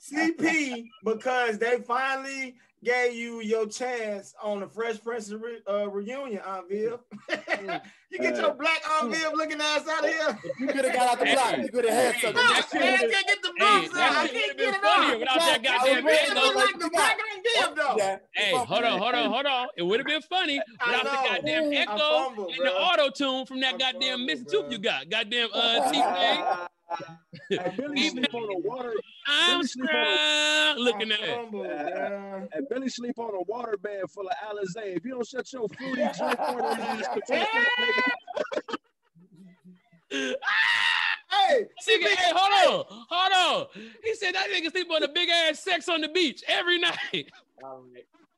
CP 0.02 0.86
because 1.04 1.58
they 1.58 1.78
finally 1.86 2.56
gave 2.84 3.14
you 3.14 3.40
your 3.40 3.66
chance 3.66 4.34
on 4.42 4.60
the 4.60 4.68
Fresh 4.68 5.02
Prince 5.02 5.32
re- 5.32 5.60
uh, 5.68 5.88
reunion, 5.90 6.40
Aunt 6.46 6.68
Viv. 6.68 6.98
you 8.10 8.18
get 8.18 8.36
your 8.36 8.54
black 8.54 8.80
Aunt 9.00 9.12
Viv 9.14 9.32
looking 9.34 9.60
ass 9.60 9.86
out 9.88 10.04
of 10.04 10.10
here. 10.10 10.38
You 10.60 10.66
could 10.68 10.84
have 10.84 10.94
got 10.94 11.12
out 11.12 11.18
the 11.18 11.32
block. 11.32 11.56
You 11.58 11.68
could 11.70 11.84
have 11.86 12.14
had 12.14 12.20
something. 12.20 12.34
No, 12.34 12.42
that 12.42 12.68
man, 12.74 12.98
shit 12.98 13.04
I 13.04 13.08
can't 13.08 13.26
get 13.26 13.42
the 13.42 13.52
Hey, 13.58 13.64
out. 13.64 13.84
I 13.84 13.88
that 13.88 14.30
can't 14.32 14.58
get 14.58 14.74
have 14.74 14.82
it 14.82 14.84
out. 14.84 15.18
without 15.20 15.38
that 15.38 15.62
Black- 15.62 15.62
goddamn 15.62 16.04
Hey, 16.06 16.14
It 16.14 16.18
head 16.18 16.34
man, 16.34 16.44
look 16.44 16.54
though. 16.54 16.60
like 16.60 16.78
the 16.78 16.90
black 16.90 17.18
Aunt 17.32 17.46
Viv 17.66 17.76
though. 17.76 17.94
Yeah. 17.98 18.18
Hey, 18.32 18.52
hold 18.54 18.84
on, 18.84 18.98
hold 18.98 19.14
on, 19.14 19.30
hold 19.30 19.46
on. 19.46 19.68
It 19.76 19.82
would 19.82 20.00
have 20.00 20.06
been 20.06 20.22
funny 20.22 20.60
I 20.80 20.90
without 20.90 21.04
the 21.04 21.28
goddamn 21.50 21.72
echo 21.72 21.96
fumbled, 21.98 22.48
and 22.48 22.56
bro. 22.58 22.66
the 22.66 22.72
auto 22.78 23.10
tune 23.10 23.46
from 23.46 23.60
that 23.60 23.74
I 23.74 23.78
goddamn 23.78 24.02
fumbled, 24.02 24.26
missing 24.26 24.44
bro. 24.50 24.62
tooth 24.62 24.72
you 24.72 24.78
got. 24.78 25.08
Goddamn 25.08 25.48
uh 25.54 25.90
T-Pain. 25.90 26.44
And 27.50 27.76
Billy 27.76 28.08
sleep 28.08 28.34
on 28.34 28.42
a 28.54 28.58
water. 28.60 28.92
I'm 29.26 29.48
Billy 29.48 29.54
on 29.56 29.60
a- 29.64 29.68
strong. 29.68 30.78
Looking 30.84 31.12
I 31.12 31.14
at 31.14 31.20
it. 31.20 31.34
fumbled, 31.36 31.66
man. 31.66 32.48
And 32.52 32.68
Billy 32.68 32.88
sleep 32.88 33.18
on 33.18 33.34
a 33.34 33.42
water 33.42 33.76
bed 33.76 34.02
full 34.10 34.26
of 34.28 34.34
Alizé. 34.48 34.96
If 34.96 35.04
you 35.04 35.12
don't 35.12 35.26
shut 35.26 35.52
your 35.52 35.68
fruity 35.68 36.02
drink 36.02 36.40
order 36.40 36.64
ass 36.64 37.06
the 37.14 37.22
fuck 37.26 37.48
nigga. 40.12 40.34
Ah! 40.42 41.48
Hey, 41.48 41.64
Nigga, 41.88 42.06
hey, 42.16 42.32
hold 42.34 42.86
on, 42.90 43.04
hold 43.10 43.32
on. 43.74 43.82
He 44.02 44.14
said 44.14 44.34
that 44.34 44.48
nigga 44.50 44.70
sleep 44.70 44.88
on 44.90 45.02
a 45.02 45.08
big 45.08 45.28
ass 45.28 45.60
sex 45.60 45.88
on 45.88 46.00
the 46.00 46.08
beach 46.08 46.42
every 46.46 46.78
night. 46.78 46.96
CP, 47.12 47.28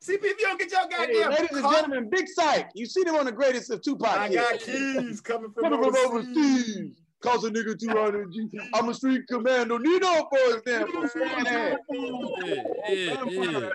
if 0.08 0.22
you 0.22 0.36
don't 0.40 0.58
get 0.58 0.70
your 0.70 0.80
Hey, 0.80 1.12
goddamn 1.20 1.30
ladies 1.32 1.56
and 1.56 1.70
gentlemen, 1.72 2.10
Big 2.10 2.26
Sight. 2.28 2.66
You 2.75 2.86
see 2.86 3.02
them 3.04 3.16
on 3.16 3.26
the 3.26 3.32
greatest 3.32 3.70
of 3.70 3.82
Tupac. 3.82 4.08
I 4.16 4.28
here. 4.28 4.40
got 4.40 4.60
keys 4.60 5.20
coming 5.20 5.50
from 5.52 5.64
Coming 5.64 5.82
from 5.92 5.96
overseas. 5.96 6.96
Overseas. 7.25 7.42
Cost 7.42 7.44
a 7.46 7.50
nigga 7.50 7.78
200 7.78 8.32
G. 8.32 8.49
I'm 8.75 8.88
a 8.88 8.94
street 8.94 9.26
commando. 9.28 9.78
Nino, 9.78 10.28
for 10.30 10.58
example. 10.58 11.08
Fat. 11.08 11.37
Yeah, 11.44 11.76
yeah, 12.88 13.25
yeah. 13.28 13.70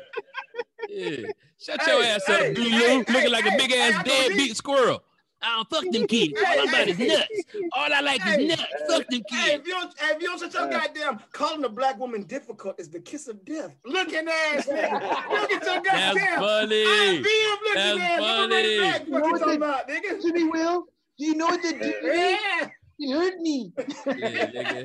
yeah. 0.90 1.28
Shut 1.62 1.80
Hey, 1.84 1.92
your 1.96 2.04
ass 2.04 2.24
hey, 2.26 2.50
up, 2.50 2.56
Blue 2.56 2.64
hey, 2.70 2.98
Lou. 2.98 3.04
hey, 3.08 3.14
Looking 3.14 3.32
like 3.32 3.46
a 3.46 3.56
big 3.58 3.72
ass 3.72 4.04
deadbeat 4.04 4.38
these- 4.38 4.58
squirrel. 4.58 5.04
I 5.44 5.56
don't 5.56 5.70
fuck 5.72 5.92
them 5.92 6.06
kids. 6.06 6.34
All 6.40 6.60
I'm 6.60 6.70
about 6.70 6.88
is 6.88 6.98
Hey, 6.98 7.08
hey. 7.10 7.16
nuts. 7.16 7.28
All 7.74 7.92
I 7.94 8.00
like 8.02 8.22
is 8.28 8.48
nuts. 8.50 8.64
Fuck 8.88 9.08
them 9.10 9.22
Hey, 9.28 9.50
kids. 9.50 9.62
if 9.62 9.68
you 9.68 9.74
don't, 9.74 9.92
if 10.00 10.22
you 10.22 10.28
don't 10.28 10.40
shut 10.40 10.54
your 10.54 10.68
goddamn 10.70 11.20
calling 11.34 11.64
a 11.64 11.70
black 11.70 11.98
woman 12.00 12.24
difficult 12.24 12.80
is 12.80 12.90
the 12.90 13.00
kiss 13.00 13.28
of 13.28 13.44
death. 13.44 13.76
Looking 13.84 14.28
ass 14.28 14.66
nigga. 14.68 15.02
Look 15.32 15.52
at 15.52 15.66
your 15.66 15.76
goddamn. 15.82 15.84
That's 15.84 16.18
goddamn. 16.20 16.40
funny. 16.40 16.84
I 16.86 17.12
looking 17.12 17.74
That's 17.74 18.00
ass. 18.02 18.20
funny. 18.20 18.56
Everybody 18.56 18.80
back. 18.80 19.08
You 19.08 19.14
What 19.14 19.20
know 19.22 19.26
you 19.26 19.32
what 19.32 19.40
talking 19.40 19.48
they- 19.50 19.66
about, 19.66 19.88
nigga? 19.90 20.22
Jimmy 20.22 20.44
Will, 20.44 20.86
do 21.18 21.26
you 21.26 21.34
know 21.36 21.46
what 21.48 21.64
they 21.64 21.72
did? 21.74 22.02
to 22.02 22.08
me? 22.08 22.16
Yeah. 22.32 22.70
It 23.04 23.12
hurt 23.14 23.40
me. 23.40 23.72
Yeah. 24.06 24.84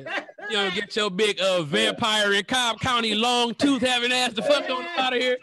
You 0.49 0.57
don't 0.57 0.73
get 0.73 0.95
your 0.95 1.11
big 1.11 1.39
uh 1.39 1.61
vampire 1.63 2.33
in 2.33 2.43
Cobb 2.45 2.79
County 2.79 3.13
long 3.13 3.53
tooth 3.53 3.81
having 3.81 4.11
ass 4.11 4.33
the 4.33 4.41
fuck 4.41 4.67
on 4.69 4.85
out 4.97 5.13
of 5.15 5.21
here. 5.21 5.37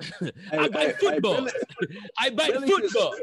I 0.52 0.68
bite 0.68 0.72
hey, 0.74 0.86
hey, 0.86 0.92
football. 1.00 1.48
I 2.18 2.30
bite 2.30 2.52
Billy 2.52 2.68
can- 2.70 2.88
football. 2.88 3.14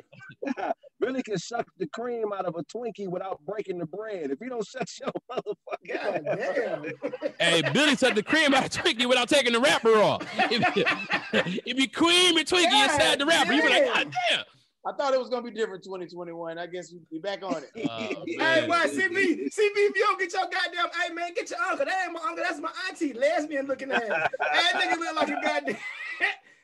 Billy 0.99 1.23
can 1.23 1.37
suck 1.37 1.65
the 1.77 1.87
cream 1.87 2.33
out 2.33 2.45
of 2.45 2.55
a 2.55 2.63
Twinkie 2.63 3.07
without 3.07 3.39
breaking 3.45 3.77
the 3.77 3.85
bread. 3.85 4.29
If 4.31 4.39
you 4.41 4.49
don't 4.49 4.65
shut 4.65 4.89
your 4.99 5.11
God 5.29 5.41
motherfucker 5.85 6.93
damn. 7.21 7.31
Hey, 7.39 7.61
Billy 7.71 7.95
took 7.95 8.15
the 8.15 8.23
cream 8.23 8.53
out 8.53 8.65
of 8.65 8.71
Twinkie 8.71 9.07
without 9.07 9.29
taking 9.29 9.53
the 9.53 9.59
wrapper 9.59 9.95
off. 9.95 10.23
If, 10.51 11.61
if 11.65 11.79
you 11.79 11.89
cream 11.89 12.37
and 12.37 12.47
Twinkie 12.47 12.69
God 12.69 12.91
inside 12.91 13.19
the 13.19 13.25
wrapper, 13.25 13.53
you 13.53 13.61
be 13.61 13.69
like. 13.69 13.85
God 13.85 14.13
damn. 14.29 14.43
I 14.87 14.93
thought 14.93 15.13
it 15.13 15.19
was 15.19 15.29
gonna 15.29 15.41
be 15.41 15.51
different 15.51 15.83
2021. 15.83 16.57
I 16.57 16.65
guess 16.65 16.93
we, 16.93 16.99
we 17.11 17.19
back 17.19 17.43
on 17.43 17.61
it. 17.63 17.71
Oh, 17.89 18.23
Hey, 18.27 18.67
man. 18.67 18.69
boy, 18.69 18.75
CB, 18.75 19.11
CB, 19.11 19.75
if 19.75 19.95
you 19.95 20.03
don't 20.05 20.19
get 20.19 20.31
your 20.31 20.43
goddamn, 20.43 20.87
hey 21.01 21.13
man, 21.13 21.33
get 21.33 21.49
your 21.49 21.59
uncle. 21.59 21.85
That 21.85 22.03
ain't 22.05 22.13
my 22.13 22.21
uncle, 22.21 22.43
that's 22.47 22.59
my 22.61 22.71
auntie, 22.87 23.13
lesbian 23.13 23.67
looking 23.67 23.91
ass. 23.91 24.01
that 24.39 24.73
nigga 24.75 24.97
look 24.97 25.15
like 25.15 25.29
a 25.29 25.41
goddamn. 25.41 25.77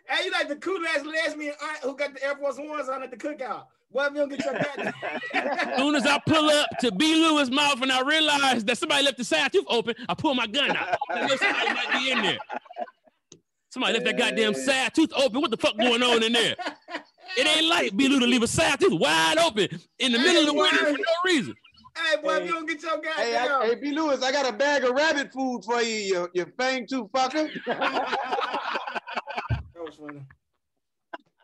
hey, 0.07 0.25
you 0.25 0.31
like 0.31 0.47
the 0.47 0.55
cool 0.57 0.79
ass 0.87 1.05
lesbian 1.05 1.53
aunt 1.61 1.77
who 1.83 1.95
got 1.97 2.13
the 2.13 2.23
Air 2.23 2.35
Force 2.35 2.57
Ones 2.57 2.87
on 2.87 3.03
at 3.03 3.11
the 3.11 3.17
cookout. 3.17 3.65
Boy, 3.91 4.05
if 4.05 4.13
you 4.13 4.19
don't 4.19 4.29
get 4.29 4.45
your 4.45 4.53
goddamn. 4.53 4.93
As 5.33 5.77
soon 5.77 5.95
as 5.95 6.05
I 6.05 6.19
pull 6.25 6.49
up 6.49 6.67
to 6.79 6.91
B. 6.93 7.15
Lewis' 7.15 7.49
mouth 7.49 7.81
and 7.81 7.91
I 7.91 8.01
realize 8.01 8.63
that 8.63 8.77
somebody 8.77 9.03
left 9.03 9.17
the 9.17 9.23
side 9.25 9.51
tooth 9.51 9.65
open, 9.69 9.95
I 10.07 10.13
pull 10.13 10.33
my 10.33 10.47
gun 10.47 10.75
out. 10.75 10.97
Somebody 11.09 11.73
might 11.73 11.93
be 11.93 12.11
in 12.11 12.21
there. 12.21 12.37
Somebody 13.69 13.93
left 13.93 14.05
that 14.05 14.17
goddamn 14.17 14.53
side 14.53 14.93
tooth 14.93 15.11
open. 15.15 15.41
What 15.41 15.51
the 15.51 15.57
fuck 15.57 15.77
going 15.77 16.03
on 16.03 16.23
in 16.23 16.31
there? 16.33 16.55
It 17.37 17.47
ain't 17.47 17.67
like 17.67 17.95
B. 17.95 18.07
Lou 18.07 18.19
to 18.19 18.27
leave 18.27 18.43
a 18.43 18.47
side 18.47 18.79
tooth 18.79 18.99
wide 18.99 19.37
open 19.37 19.67
in 19.99 20.11
the 20.11 20.19
middle 20.19 20.41
of 20.41 20.47
the 20.47 20.53
winter 20.53 20.77
for 20.77 20.91
no 20.97 21.03
reason. 21.25 21.55
hey, 21.95 22.21
boy, 22.21 22.35
if 22.37 22.45
you 22.45 22.53
don't 22.53 22.67
get 22.67 22.81
your 22.81 22.97
guy 23.01 23.11
Hey, 23.15 23.35
I, 23.37 23.65
hey, 23.67 23.75
B. 23.75 23.91
Lewis, 23.91 24.21
I 24.23 24.31
got 24.31 24.47
a 24.47 24.55
bag 24.55 24.83
of 24.83 24.91
rabbit 24.91 25.31
food 25.33 25.63
for 25.65 25.81
you, 25.81 25.95
you, 25.95 26.29
you 26.33 26.45
fang 26.57 26.87
tooth 26.87 27.11
fucker. 27.11 27.49
That 29.75 29.83
was 29.85 29.95
funny. 29.95 30.21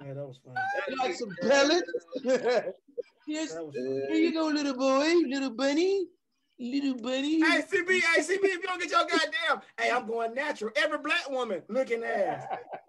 Yeah, 0.06 0.14
that 0.14 0.26
was 0.26 0.40
funny. 0.46 0.98
Like 0.98 1.16
some 1.16 1.36
pellets. 1.42 1.92
yes. 3.28 3.58
Here 3.74 4.14
you 4.14 4.32
go, 4.34 4.48
little 4.48 4.78
boy, 4.78 5.14
little 5.28 5.50
bunny, 5.50 6.06
little 6.60 6.96
bunny. 6.96 7.40
Hey, 7.40 7.62
CB, 7.62 7.88
hey, 7.88 8.22
CB, 8.22 8.44
if 8.44 8.44
you 8.44 8.62
don't 8.64 8.82
get 8.82 8.92
your 8.92 9.02
goddamn, 9.02 9.62
hey, 9.80 9.92
I'm 9.92 10.06
going 10.06 10.34
natural. 10.34 10.72
Every 10.76 10.98
black 10.98 11.30
woman 11.30 11.62
looking 11.68 12.04
ass. 12.04 12.46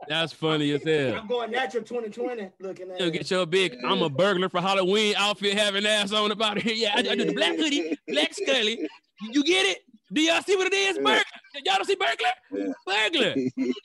That's 0.08 0.32
funny 0.32 0.72
as 0.72 0.82
hell. 0.82 1.14
I'm 1.16 1.26
going 1.26 1.50
natural 1.50 1.84
2020 1.84 2.50
looking 2.60 2.90
ass. 2.90 3.00
You 3.00 3.10
get 3.10 3.30
your 3.30 3.46
big 3.46 3.76
I'm 3.86 4.02
a 4.02 4.08
burglar 4.10 4.48
for 4.48 4.60
Halloween 4.60 5.14
outfit 5.16 5.56
having 5.56 5.86
ass 5.86 6.12
on 6.12 6.30
about 6.30 6.60
here. 6.60 6.74
Yeah, 6.80 6.94
I, 6.94 7.00
I 7.00 7.14
do 7.14 7.26
the 7.26 7.34
black 7.34 7.56
hoodie, 7.56 7.98
black 8.08 8.32
scully. 8.32 8.88
You 9.20 9.44
get 9.44 9.66
it? 9.66 9.78
Do 10.12 10.22
y'all 10.22 10.40
see 10.40 10.56
what 10.56 10.66
it 10.66 10.72
is? 10.72 10.96
Burglar. 10.96 11.22
Y'all 11.64 11.76
don't 11.76 11.84
see 11.84 11.96
burglar? 11.96 12.74
Burglar. 12.86 13.34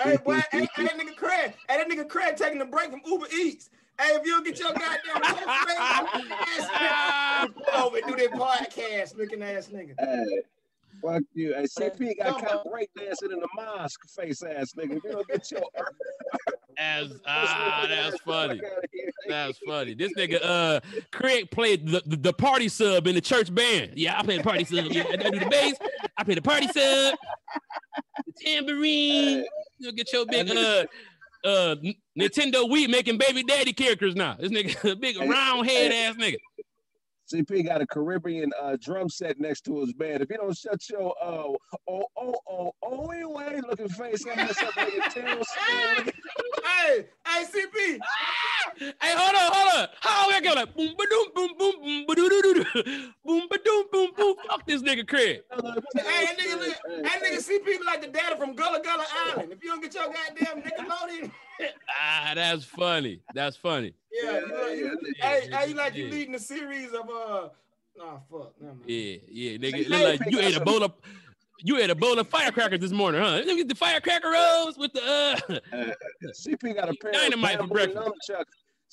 Hey, 0.00 0.16
boy, 0.24 0.40
hey, 0.52 0.68
hey, 0.76 0.84
that 0.84 0.96
nigga 0.96 1.16
Kraig, 1.16 1.54
hey, 1.68 1.76
that 1.76 1.88
nigga 1.90 2.08
Kraig 2.08 2.36
taking 2.36 2.60
a 2.60 2.64
break 2.64 2.90
from 2.92 3.00
Uber 3.04 3.26
Eats. 3.34 3.68
Hey, 4.00 4.14
if 4.14 4.26
you 4.26 4.32
don't 4.32 4.44
get 4.44 4.58
your 4.58 4.72
goddamn 4.72 5.22
ass, 5.22 6.66
pull 7.54 7.86
over 7.86 7.96
and 7.98 8.06
do 8.06 8.16
that 8.16 8.32
podcast 8.32 9.16
looking 9.16 9.42
ass 9.42 9.68
nigga. 9.68 9.94
Hey, 9.98 10.42
fuck 11.02 11.22
you. 11.34 11.54
Hey, 11.54 11.64
CP 11.64 12.16
got 12.18 12.44
caught 12.44 12.64
break 12.70 12.90
dancing 12.98 13.30
in 13.32 13.40
the 13.40 13.48
mosque, 13.54 14.00
face 14.08 14.42
ass 14.42 14.72
nigga. 14.72 14.94
You 14.94 15.12
don't 15.12 15.28
get 15.28 15.50
your 15.50 15.62
As 16.78 17.12
ah, 17.26 17.86
that's 17.88 18.18
funny. 18.20 18.58
Fuck 18.60 18.70
outta 18.72 18.88
here. 18.92 19.10
That's 19.28 19.58
funny. 19.66 19.94
This 19.94 20.12
nigga, 20.14 20.40
uh, 20.42 20.80
Kraig 21.10 21.50
played 21.50 21.86
the, 21.86 22.02
the, 22.06 22.16
the 22.16 22.32
party 22.32 22.68
sub 22.68 23.06
in 23.06 23.14
the 23.14 23.20
church 23.20 23.54
band. 23.54 23.92
Yeah, 23.94 24.18
I 24.18 24.22
play 24.22 24.38
the 24.38 24.44
party 24.44 24.64
sub. 24.64 24.86
Yeah, 24.86 25.04
I 25.10 25.16
do 25.16 25.38
the 25.38 25.48
bass. 25.50 25.74
I 26.16 26.24
play 26.24 26.34
the 26.34 26.42
party 26.42 26.66
sub, 26.68 27.14
the 28.26 28.32
tambourine. 28.44 29.44
You'll 29.78 29.92
get 29.92 30.12
your 30.12 30.24
big 30.26 30.50
uh 30.50 30.86
uh 31.44 31.76
Nintendo 32.18 32.68
Wii 32.70 32.88
making 32.88 33.18
baby 33.18 33.42
daddy 33.42 33.72
characters 33.72 34.14
now. 34.14 34.36
This 34.38 34.50
nigga, 34.50 34.92
a 34.92 34.96
big 34.96 35.18
round 35.18 35.68
head 35.68 35.92
ass 35.92 36.16
nigga. 36.16 36.36
CP 37.32 37.64
got 37.66 37.80
a 37.80 37.86
Caribbean 37.86 38.50
uh, 38.60 38.76
drum 38.80 39.08
set 39.08 39.40
next 39.40 39.62
to 39.62 39.80
his 39.80 39.92
bed. 39.92 40.20
If 40.20 40.30
you 40.30 40.36
don't 40.36 40.56
shut 40.56 40.80
your 40.90 41.14
uh 41.22 41.44
oh 41.88 42.04
oh 42.16 42.34
oh 42.48 42.72
oh 42.82 43.06
anyway 43.10 43.60
looking 43.68 43.88
face 43.88 44.24
on 44.26 44.36
this 44.46 44.60
up 44.62 44.72
nigga 44.74 45.12
tail 45.12 45.42
Hey, 46.64 47.04
hey, 47.26 47.44
CP. 47.44 47.98
Hey, 48.78 49.14
hold 49.16 49.34
on, 49.36 49.52
hold 49.52 49.82
on. 49.82 49.88
How 50.00 50.28
we 50.28 50.40
go 50.40 50.52
like 50.52 50.74
boom 50.74 50.94
ba 50.98 51.04
doom 51.08 51.26
boom 51.34 51.50
boom 51.58 51.74
boom 51.82 52.04
ba 52.06 52.14
doo 52.14 52.28
doo 52.28 52.42
doo 52.42 52.64
doo 52.64 53.12
boom 53.24 53.46
ba 53.50 53.58
doom 53.64 53.84
boom 53.92 54.08
boom. 54.16 54.34
Fuck 54.48 54.66
this 54.66 54.82
nigga 54.82 55.06
Kraig. 55.06 55.40
Hey, 55.52 55.62
that 55.94 56.36
nigga, 56.38 56.58
look- 56.58 57.04
that 57.04 57.22
nigga 57.22 57.38
CP 57.38 57.84
like 57.86 58.02
the 58.02 58.08
daddy 58.08 58.36
from 58.36 58.54
Gullah 58.54 58.80
Gullah 58.82 59.06
Island. 59.26 59.52
If 59.52 59.62
you 59.62 59.70
don't 59.70 59.80
get 59.82 59.94
your 59.94 60.04
goddamn 60.12 60.62
Nickelodeon, 60.62 61.30
Ah, 62.00 62.32
that's 62.34 62.64
funny. 62.64 63.20
That's 63.34 63.56
funny. 63.56 63.94
Yeah, 64.12 64.40
you 64.40 64.48
know, 64.48 64.66
you, 64.68 64.98
Yeah, 65.18 65.26
hey, 65.28 65.48
yeah, 65.50 65.58
hey, 65.60 65.68
you 65.68 65.74
like 65.74 65.94
you 65.94 66.04
yeah. 66.06 66.10
leading 66.12 66.34
a 66.34 66.38
series 66.38 66.92
of 66.92 67.08
uh, 67.08 67.48
nah, 67.96 68.18
fuck, 68.30 68.52
never 68.60 68.74
mind. 68.74 68.84
Yeah, 68.86 69.16
yeah, 69.28 69.56
nigga. 69.58 69.74
Hey, 69.74 69.80
It 69.82 69.88
look 69.88 70.20
like 70.20 70.30
you 70.32 70.40
ate 70.40 70.56
a 70.56 70.60
bowl 70.60 70.82
of 70.82 70.92
you 71.64 71.78
ate 71.78 71.90
a 71.90 71.94
bowl 71.94 72.18
of 72.18 72.28
firecrackers 72.28 72.80
this 72.80 72.90
morning, 72.92 73.20
huh? 73.22 73.30
Let 73.36 73.46
me 73.46 73.56
get 73.56 73.68
the 73.68 73.74
firecracker 73.74 74.30
rolls 74.30 74.76
with 74.76 74.92
the 74.92 75.02
uh 75.72 75.90
CP 76.46 76.74
got 76.74 76.88
a 76.88 76.94
pair 76.94 77.12
Dynamite 77.12 77.58
for 77.58 77.64
of 77.64 77.70
bamboo 77.70 77.74
breakfast. 77.94 78.30
nunchucks. 78.30 78.44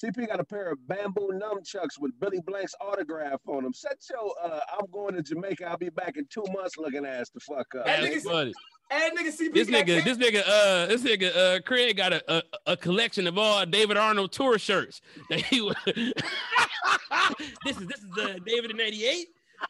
CP 0.03 0.27
got 0.27 0.39
a 0.39 0.43
pair 0.45 0.71
of 0.71 0.87
bamboo 0.87 1.31
nunchucks 1.33 1.99
with 1.99 2.17
Billy 2.21 2.39
Blanks' 2.45 2.73
autograph 2.79 3.41
on 3.47 3.63
them. 3.63 3.73
Set 3.73 3.97
your 4.09 4.33
uh, 4.43 4.59
I'm 4.79 4.85
going 4.91 5.15
to 5.15 5.21
Jamaica. 5.21 5.65
I'll 5.67 5.77
be 5.77 5.89
back 5.89 6.15
in 6.15 6.25
two 6.29 6.43
months 6.53 6.77
looking 6.77 7.05
ass 7.05 7.29
the 7.31 7.39
fuck 7.41 7.67
up. 7.77 7.87
Hey, 7.87 8.09
that's 8.13 8.23
funny. 8.23 8.53
Hey, 8.91 9.09
nigga 9.15 9.27
CP 9.27 9.53
This 9.53 9.69
nigga, 9.69 10.03
this 10.03 10.17
nigga, 10.17 10.41
uh, 10.47 10.87
this 10.87 11.03
nigga, 11.03 11.35
uh, 11.35 11.61
Kraig 11.61 11.95
got 11.95 12.11
a, 12.11 12.37
a, 12.37 12.43
a 12.67 12.77
collection 12.77 13.27
of 13.27 13.37
all 13.37 13.65
David 13.65 13.97
Arnold 13.97 14.31
tour 14.31 14.57
shirts. 14.57 15.01
That 15.29 15.41
he 15.41 15.61
was. 15.61 15.75
this 15.85 17.77
is 17.77 17.85
this 17.87 17.99
is 17.99 18.09
the 18.15 18.39
David 18.45 18.71
in 18.71 18.77
'98. 18.77 19.27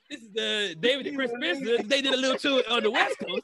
This 0.10 0.22
is 0.22 0.30
the 0.34 0.76
David 0.80 1.08
and 1.08 1.18
Chris 1.18 1.32
Spencer. 1.32 1.84
They 1.84 2.02
did 2.02 2.14
a 2.14 2.18
little 2.18 2.38
tour 2.38 2.62
on 2.70 2.84
the 2.84 2.92
West 2.92 3.18
Coast. 3.20 3.44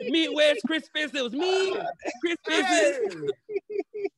Midwest, 0.00 0.60
Chris 0.66 0.84
Spencer 0.86 1.18
it 1.18 1.24
was 1.24 1.32
me. 1.32 1.76
Chris 2.20 2.36
Hey, 2.46 2.98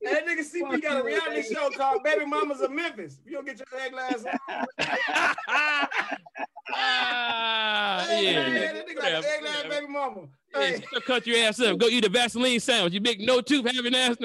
that 0.03 0.27
nigga 0.27 0.41
CP 0.41 0.83
got 0.83 1.01
a 1.01 1.05
reality 1.05 1.43
show 1.55 1.71
called 1.71 2.03
Baby 2.05 2.27
Mamas 2.27 2.61
of 2.61 2.71
Memphis. 2.71 3.19
If 3.25 3.31
you 3.31 3.37
don't 3.37 3.47
get 3.47 3.59
your 3.59 3.81
egg 3.81 3.93
glass 3.93 4.25
on, 4.25 4.67
ah, 6.73 8.05
hey, 8.09 8.25
yeah. 8.33 8.49
man, 8.49 8.53
that 8.75 8.87
nigga 8.87 8.95
like 8.97 8.97
Whatever, 8.97 9.27
egg 9.27 9.41
glass 9.41 9.63
baby 9.69 9.87
mama. 9.89 10.21
Yeah, 10.55 10.61
Hey, 10.61 10.83
shut 11.07 11.27
your 11.27 11.39
ass 11.47 11.61
up. 11.61 11.79
Go 11.79 11.87
eat 11.89 12.05
a 12.05 12.09
Vaseline 12.09 12.61
sandwich. 12.61 12.95
You 12.95 13.01
big 13.01 13.21
no 13.21 13.41
tooth 13.41 13.67
having 13.67 13.95
ass. 13.95 14.17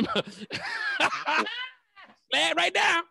Slap 2.31 2.55
right 2.57 2.71
now. 2.73 3.01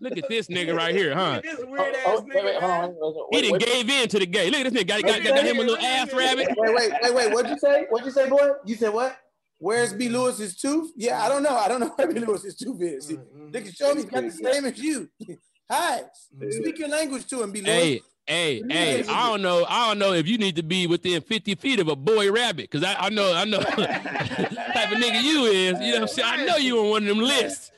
Look 0.00 0.16
at 0.18 0.28
this 0.28 0.48
nigga 0.48 0.74
right 0.76 0.92
here, 0.94 1.14
huh? 1.14 1.40
This 1.44 1.60
Oh, 1.60 1.66
weird 1.66 1.94
ass 1.94 2.02
oh, 2.06 2.24
wait, 2.26 2.44
wait, 2.44 2.56
nigga. 2.56 2.60
hold 2.60 2.70
man. 2.72 2.82
on. 2.90 3.28
Wait, 3.30 3.30
wait, 3.30 3.44
He 3.44 3.50
done 3.50 3.52
wait, 3.52 3.66
gave 3.66 3.88
in 3.90 4.08
to 4.08 4.18
the 4.18 4.26
gay. 4.26 4.50
Look 4.50 4.60
at 4.66 4.72
this 4.72 4.82
nigga. 4.82 4.88
Got, 4.88 5.02
got, 5.02 5.22
got, 5.22 5.34
got 5.36 5.44
him 5.44 5.56
a 5.58 5.60
little 5.60 5.76
ass 5.78 6.12
rabbit. 6.12 6.48
wait, 6.56 6.74
wait, 6.74 6.92
wait, 7.02 7.14
wait. 7.14 7.32
What'd 7.32 7.50
you 7.52 7.58
say? 7.58 7.86
What'd 7.88 8.06
you 8.06 8.12
say, 8.12 8.28
boy? 8.28 8.50
You 8.64 8.74
said 8.74 8.92
what? 8.92 9.16
Where's 9.58 9.92
B. 9.92 10.08
Lewis's 10.08 10.56
tooth? 10.56 10.90
Yeah, 10.96 11.22
I 11.22 11.28
don't 11.28 11.44
know. 11.44 11.56
I 11.56 11.68
don't 11.68 11.78
know 11.80 11.92
where 11.94 12.08
B. 12.12 12.18
Lewis's 12.18 12.56
tooth 12.56 12.82
is. 12.82 13.12
Mhm. 13.12 13.52
Nigga, 13.52 13.76
show 13.76 13.94
me 13.94 14.02
he's 14.02 14.10
got 14.10 14.24
the 14.24 14.30
same 14.32 14.64
as 14.64 14.76
you. 14.78 15.08
Hi. 15.70 16.02
Speak 16.50 16.80
your 16.80 16.88
language 16.88 17.26
to 17.28 17.42
him, 17.42 17.52
B. 17.52 17.60
Lewis. 17.60 17.72
Hey, 17.72 18.00
hey, 18.26 18.62
hey! 18.68 19.04
I 19.08 19.28
don't 19.28 19.42
know. 19.42 19.64
I 19.68 19.88
don't 19.88 19.98
know 19.98 20.12
if 20.12 20.26
you 20.28 20.38
need 20.38 20.56
to 20.56 20.62
be 20.62 20.86
within 20.86 21.20
50 21.22 21.54
feet 21.56 21.80
of 21.80 21.88
a 21.88 21.96
boy 21.96 22.30
rabbit, 22.30 22.70
cause 22.70 22.82
I, 22.84 22.94
I 22.94 23.08
know, 23.10 23.32
I 23.34 23.44
know 23.44 23.60
type 23.62 23.78
of 23.78 24.98
nigga 24.98 25.22
you 25.22 25.44
is. 25.46 25.80
You 25.80 25.92
know 25.92 25.92
what 25.92 26.02
I'm 26.02 26.08
saying? 26.08 26.28
I 26.40 26.44
know 26.44 26.56
you 26.56 26.78
on 26.80 26.90
one 26.90 27.02
of 27.02 27.08
them 27.08 27.18
lists. 27.18 27.70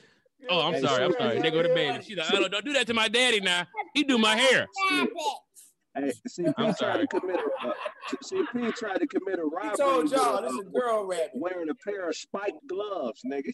Oh, 0.49 0.61
I'm 0.61 0.79
sorry. 0.79 1.03
I'm 1.03 1.13
sorry. 1.13 1.41
They 1.41 1.49
go 1.51 1.63
to 1.63 1.69
baby. 1.69 2.03
She's 2.03 2.17
like, 2.17 2.27
oh, 2.33 2.47
don't 2.47 2.63
do 2.65 2.73
that 2.73 2.85
to 2.87 2.93
my 2.93 3.07
daddy 3.07 3.39
now. 3.39 3.65
He 3.93 4.03
do 4.03 4.17
my 4.17 4.35
hair. 4.35 4.67
Hey, 5.95 6.11
CP 6.27 6.53
I'm 6.57 6.65
tried 6.65 6.77
sorry. 6.77 7.07
to 7.07 7.19
commit 7.19 7.37
a 7.39 7.67
uh, 7.67 7.73
CP 8.23 8.75
tried 8.75 8.99
to 8.99 9.07
commit 9.07 9.39
a 9.39 9.43
He 9.43 9.49
robbery. 9.55 9.77
told 9.77 10.11
y'all 10.11 10.41
with, 10.41 10.43
this 10.43 10.53
uh, 10.53 10.59
is 10.59 10.67
a 10.67 10.69
girl 10.77 11.05
rabbit. 11.07 11.31
wearing 11.33 11.69
a 11.69 11.75
pair 11.75 12.09
of 12.09 12.15
spiked 12.15 12.67
gloves, 12.67 13.21
nigga. 13.25 13.51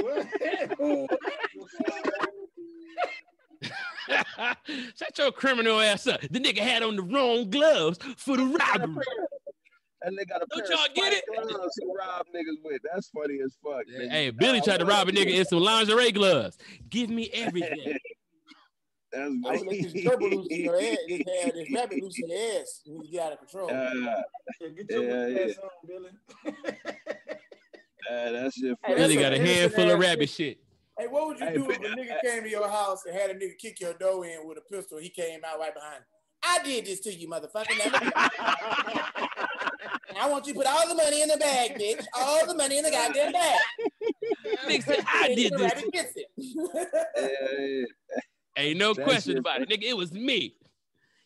Shut 4.96 5.16
your 5.18 5.32
criminal 5.32 5.80
ass 5.80 6.06
up. 6.06 6.20
The 6.22 6.40
nigga 6.40 6.58
had 6.58 6.82
on 6.82 6.96
the 6.96 7.02
wrong 7.02 7.50
gloves 7.50 7.98
for 8.16 8.36
the 8.36 8.44
robbery. 8.44 9.04
And 10.04 10.18
they 10.18 10.24
got 10.24 10.42
a 10.42 10.46
Don't 10.50 10.66
pair 10.66 10.72
y'all 10.76 10.86
of 10.86 10.94
get 10.94 11.12
spiked 11.24 11.48
gloves 11.48 11.74
he 11.80 11.86
robbed 11.96 12.28
niggas 12.34 12.64
with. 12.64 12.82
That's 12.92 13.08
funny 13.10 13.38
as 13.44 13.56
fuck. 13.62 13.82
nigga. 13.86 14.10
Hey, 14.10 14.30
Billy 14.30 14.60
tried 14.60 14.78
to 14.80 14.84
rob 14.84 15.08
a 15.08 15.12
nigga 15.12 15.32
in 15.34 15.44
some 15.44 15.60
lingerie 15.60 16.10
gloves. 16.12 16.58
Give 16.90 17.08
me 17.10 17.30
everything. 17.32 17.96
That's 19.12 19.30
I 19.46 19.50
would 19.56 19.66
let 19.66 19.82
this 19.82 19.92
gerbil 19.92 20.32
loose 20.32 20.46
in 20.48 20.60
your 20.62 20.76
ass. 20.80 20.96
This, 21.06 21.22
hair, 21.26 21.52
this 21.54 21.68
rabbit 21.74 22.02
loose 22.02 22.18
in 22.18 22.28
your 22.30 22.38
ass. 22.62 22.80
You 22.86 22.94
need 22.94 23.06
to 23.06 23.12
get 23.12 23.26
out 23.26 23.32
of 23.34 23.38
control. 23.40 23.70
Uh, 23.70 23.72
Yeah, 23.94 24.68
Get 24.74 24.90
your 24.90 25.28
Yeah, 25.30 25.44
ass 25.50 25.58
on, 25.62 25.70
Billy. 25.86 26.10
uh, 26.46 28.32
that 28.32 28.52
shit 28.54 28.64
Hey, 28.70 28.76
funny. 28.82 28.94
Billy 28.96 29.14
got 29.16 29.32
a 29.32 29.36
innocent 29.36 29.58
handful 29.74 29.90
of 29.90 29.98
rabbit 30.00 30.28
shit. 30.30 30.56
shit. 30.56 30.58
Hey, 31.02 31.08
what 31.08 31.26
would 31.26 31.40
you 31.40 31.46
Hey, 31.46 31.54
do 31.54 31.68
if 31.68 31.78
a 31.78 31.80
but- 31.80 31.90
nigga 31.98 32.20
came 32.24 32.42
to 32.44 32.48
your 32.48 32.68
house 32.68 33.04
and 33.06 33.16
had 33.16 33.30
a 33.30 33.34
nigga 33.34 33.58
kick 33.58 33.80
your 33.80 33.94
door 33.94 34.24
in 34.24 34.46
with 34.46 34.58
a 34.58 34.60
pistol? 34.60 34.98
He 34.98 35.08
came 35.08 35.40
out 35.44 35.58
right 35.58 35.74
behind. 35.74 36.04
I 36.44 36.60
did 36.62 36.86
this 36.86 37.00
to 37.00 37.12
you, 37.12 37.28
motherfucker. 37.28 37.76
Now, 37.78 37.90
look 37.92 38.02
I 40.20 40.28
want 40.28 40.46
you 40.46 40.52
to 40.52 40.58
put 40.60 40.66
all 40.68 40.86
the 40.88 40.94
money 40.94 41.22
in 41.22 41.28
the 41.28 41.36
bag, 41.38 41.76
bitch. 41.78 42.04
All 42.16 42.46
the 42.46 42.54
money 42.54 42.78
in 42.78 42.84
the 42.84 42.90
goddamn 42.90 43.32
bag. 43.32 43.58
Nigga 44.66 44.82
said, 44.84 45.04
I 45.08 45.34
did 45.34 45.52
this. 45.52 45.60
rabbit 45.60 45.92
gets 45.92 46.12
it. 46.16 46.26
Yeah, 46.36 47.66
yeah. 47.66 47.84
Ain't 48.56 48.78
no 48.78 48.92
That 48.94 49.04
question 49.04 49.32
shit 49.32 49.38
about 49.38 49.62
it. 49.62 49.68
Nigga, 49.70 49.82
it 49.84 49.96
was 49.96 50.12
me. 50.12 50.54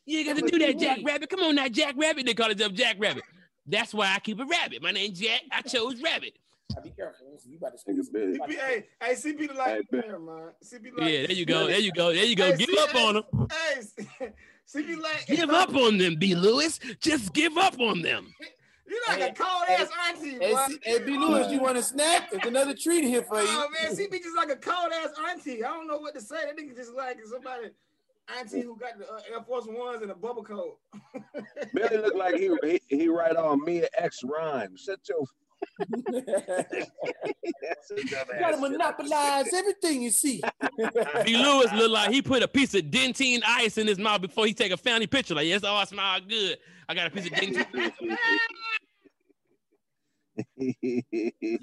You 0.06 0.20
ain't 0.20 0.28
got 0.28 0.36
to 0.38 0.46
do 0.50 0.58
that, 0.64 0.78
Jack 0.78 1.00
Rabbit. 1.04 1.28
Come 1.28 1.40
on 1.40 1.56
now, 1.56 1.68
Jack 1.68 1.94
Rabbit. 1.98 2.24
They 2.24 2.32
call 2.34 2.50
it 2.50 2.62
up 2.62 2.72
Jack 2.72 2.96
Rabbit. 2.98 3.24
That's 3.66 3.92
why 3.92 4.14
I 4.14 4.20
keep 4.20 4.38
a 4.40 4.44
rabbit. 4.46 4.80
My 4.82 4.92
name's 4.92 5.18
Jack. 5.18 5.42
I 5.50 5.60
chose 5.62 6.00
rabbit. 6.00 6.38
Now, 6.74 6.82
be 6.82 6.90
careful. 6.90 7.26
Listen, 7.32 7.52
you 7.52 7.58
about 7.58 7.72
to 7.78 7.92
Nigga 7.92 8.04
squeeze 8.04 8.38
hey, 8.58 8.86
hey, 9.00 9.12
CP 9.12 9.54
like, 9.56 9.66
Hey, 9.68 9.80
Bill. 9.90 10.00
never 10.02 10.18
mind. 10.18 10.50
CP 10.64 10.98
like, 10.98 11.10
Yeah, 11.12 11.26
there 11.26 11.32
you 11.32 11.46
go. 11.46 11.66
There 11.66 11.78
you 11.78 11.92
go. 11.92 12.12
There 12.12 12.24
you 12.24 12.36
go. 12.36 12.50
Hey, 12.50 12.56
Give 12.56 12.68
see, 12.68 12.78
up 12.78 12.90
hey, 12.90 13.06
on 13.06 13.14
them. 13.14 13.48
Hey, 13.50 14.34
CP 14.68 14.98
like, 15.02 15.26
Give 15.26 15.50
up 15.50 15.74
on 15.74 15.98
them, 15.98 16.16
B. 16.16 16.34
Lewis. 16.34 16.80
Just 17.00 17.32
give 17.32 17.56
up 17.56 17.78
on 17.80 18.02
them. 18.02 18.32
You 18.88 19.02
like 19.08 19.18
Hey, 19.18 19.28
a 19.30 19.34
cold 19.34 19.64
ass 19.68 19.88
auntie, 20.08 20.38
Hey, 20.38 20.52
boy. 20.52 20.66
Hey, 20.84 20.98
B. 21.00 21.18
Lewis, 21.18 21.50
you 21.50 21.60
want 21.60 21.76
a 21.76 21.82
snack? 21.82 22.30
There's 22.30 22.46
another 22.46 22.72
treat 22.72 23.02
here 23.02 23.22
for 23.22 23.40
you. 23.40 23.48
Oh 23.48 23.66
man, 23.82 23.96
CP 23.96 24.12
just 24.22 24.36
like 24.36 24.48
a 24.48 24.54
cold 24.54 24.92
ass 24.92 25.10
auntie. 25.28 25.64
I 25.64 25.70
don't 25.70 25.88
know 25.88 25.98
what 25.98 26.14
to 26.14 26.20
say. 26.20 26.36
That 26.44 26.56
nigga 26.56 26.76
just 26.76 26.94
like 26.94 27.18
somebody 27.24 27.70
auntie 28.38 28.60
who 28.60 28.76
got 28.76 28.96
the 28.96 29.12
uh, 29.12 29.18
Air 29.32 29.42
Force 29.42 29.66
Ones 29.66 30.02
and 30.02 30.12
a 30.12 30.14
bubble 30.14 30.44
coat. 30.44 30.78
Billy 31.74 31.96
look 31.96 32.14
like 32.14 32.36
he 32.36 32.48
he, 32.62 32.80
he 32.96 33.08
write 33.08 33.34
on 33.34 33.64
Mia 33.64 33.88
X 33.98 34.20
rhyme. 34.22 34.76
Shut 34.76 35.00
your. 35.08 35.24
That's 35.78 36.00
a 37.90 37.94
dumb 37.96 38.26
You 38.32 38.40
gotta 38.40 38.56
monopolize 38.56 39.52
everything 39.52 40.02
you 40.02 40.10
see. 40.10 40.42
B. 41.24 41.36
Lewis 41.36 41.72
look 41.72 41.90
like 41.90 42.10
he 42.10 42.22
put 42.22 42.42
a 42.42 42.48
piece 42.48 42.74
of 42.74 42.82
Dentyne 42.84 43.42
ice 43.46 43.78
in 43.78 43.86
his 43.86 43.98
mouth 43.98 44.20
before 44.20 44.46
he 44.46 44.54
take 44.54 44.72
a 44.72 44.76
family 44.76 45.06
picture. 45.06 45.34
Like, 45.34 45.46
yes, 45.46 45.62
oh, 45.64 45.74
I 45.74 45.84
smell 45.84 46.20
good. 46.26 46.58
I 46.88 46.94
got 46.94 47.06
a 47.06 47.10
piece 47.10 47.26
of 47.26 47.32
Dentyne, 47.32 47.66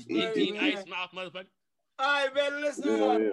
Dentyne 0.09 0.59
ice 0.61 0.83
mouth, 0.87 1.11
motherfucker. 1.15 1.45
All 1.99 2.25
right, 2.25 2.33
man. 2.35 2.61
Let's 2.61 2.79
uh, 2.79 2.89
Yeah, 2.89 3.17
yeah. 3.17 3.29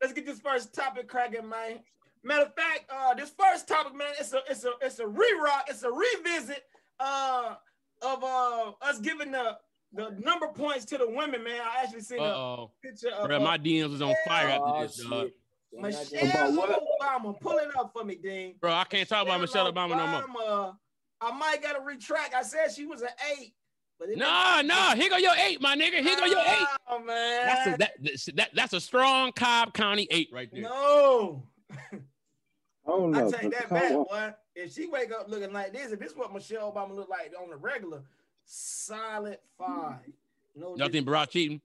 let's 0.00 0.12
get 0.14 0.26
this 0.26 0.40
first 0.40 0.74
topic 0.74 1.08
cracking, 1.08 1.48
man. 1.48 1.80
Matter 2.22 2.44
of 2.44 2.54
fact, 2.54 2.90
uh, 2.90 3.14
this 3.14 3.32
first 3.38 3.68
topic, 3.68 3.94
man, 3.94 4.08
it's 4.18 4.32
a 4.32 4.40
it's 4.48 4.64
a 4.64 4.72
it's 4.80 4.98
a 4.98 5.06
re-rock, 5.06 5.66
it's 5.68 5.82
a 5.82 5.90
revisit 5.90 6.62
uh 7.00 7.54
of 8.02 8.22
uh 8.22 8.72
us 8.82 8.98
giving 9.00 9.32
the 9.32 9.56
the 9.94 10.10
number 10.18 10.48
points 10.48 10.84
to 10.86 10.98
the 10.98 11.08
women, 11.08 11.42
man. 11.44 11.60
I 11.60 11.82
actually 11.82 12.00
seen 12.02 12.20
Uh 12.20 12.24
a 12.24 12.26
oh. 12.26 12.70
picture 12.82 13.10
of 13.10 13.28
Bro, 13.28 13.36
uh, 13.36 13.40
my 13.40 13.58
DMs 13.58 13.90
was 13.90 14.02
on 14.02 14.14
fire 14.26 14.48
after 14.48 14.64
Oh, 14.64 14.82
this, 14.82 14.96
dog. 14.96 15.30
Michelle 15.72 16.52
Obama. 16.56 17.40
Pull 17.40 17.58
it 17.58 17.68
up 17.78 17.92
for 17.92 18.04
me, 18.04 18.14
Dean. 18.16 18.54
Bro, 18.60 18.72
I 18.72 18.84
can't 18.84 19.08
talk 19.08 19.24
about 19.26 19.40
Michelle 19.40 19.72
Obama 19.72 19.90
no 19.90 20.26
more. 20.28 20.76
I 21.20 21.36
might 21.36 21.62
gotta 21.62 21.80
retract. 21.80 22.34
I 22.34 22.42
said 22.42 22.70
she 22.72 22.86
was 22.86 23.02
an 23.02 23.08
eight, 23.32 23.54
but 23.98 24.08
it 24.08 24.18
Nah, 24.18 24.62
nah. 24.62 24.94
Here 24.94 25.08
go 25.08 25.16
your 25.16 25.34
eight, 25.46 25.60
my 25.60 25.74
nigga. 25.76 26.00
Here 26.00 26.16
go 26.16 26.26
your 26.26 26.38
eight. 26.40 26.66
Oh 26.88 26.98
man, 27.02 27.46
That's 27.46 27.66
a, 27.66 27.78
that, 27.78 28.36
that, 28.36 28.50
that's 28.54 28.72
a 28.72 28.80
strong 28.80 29.32
Cobb 29.32 29.72
County 29.74 30.06
eight 30.10 30.28
right 30.32 30.48
there. 30.52 30.62
no. 30.62 31.42
oh, 32.86 33.12
don't 33.12 33.16
I 33.16 33.30
take 33.30 33.50
that 33.52 33.70
back, 33.70 33.92
on. 33.92 34.04
boy. 34.04 34.30
If 34.54 34.72
she 34.74 34.86
wake 34.86 35.10
up 35.12 35.28
looking 35.28 35.52
like 35.52 35.72
this, 35.72 35.92
if 35.92 35.98
this 35.98 36.12
is 36.12 36.16
what 36.16 36.32
Michelle 36.32 36.70
Obama 36.72 36.94
look 36.94 37.08
like 37.08 37.32
on 37.40 37.50
the 37.50 37.56
regular, 37.56 38.02
solid 38.44 39.38
five. 39.58 40.00
No, 40.56 40.76
Y'all 40.76 40.88
think 40.88 41.06
Barack 41.06 41.30
cheating? 41.30 41.60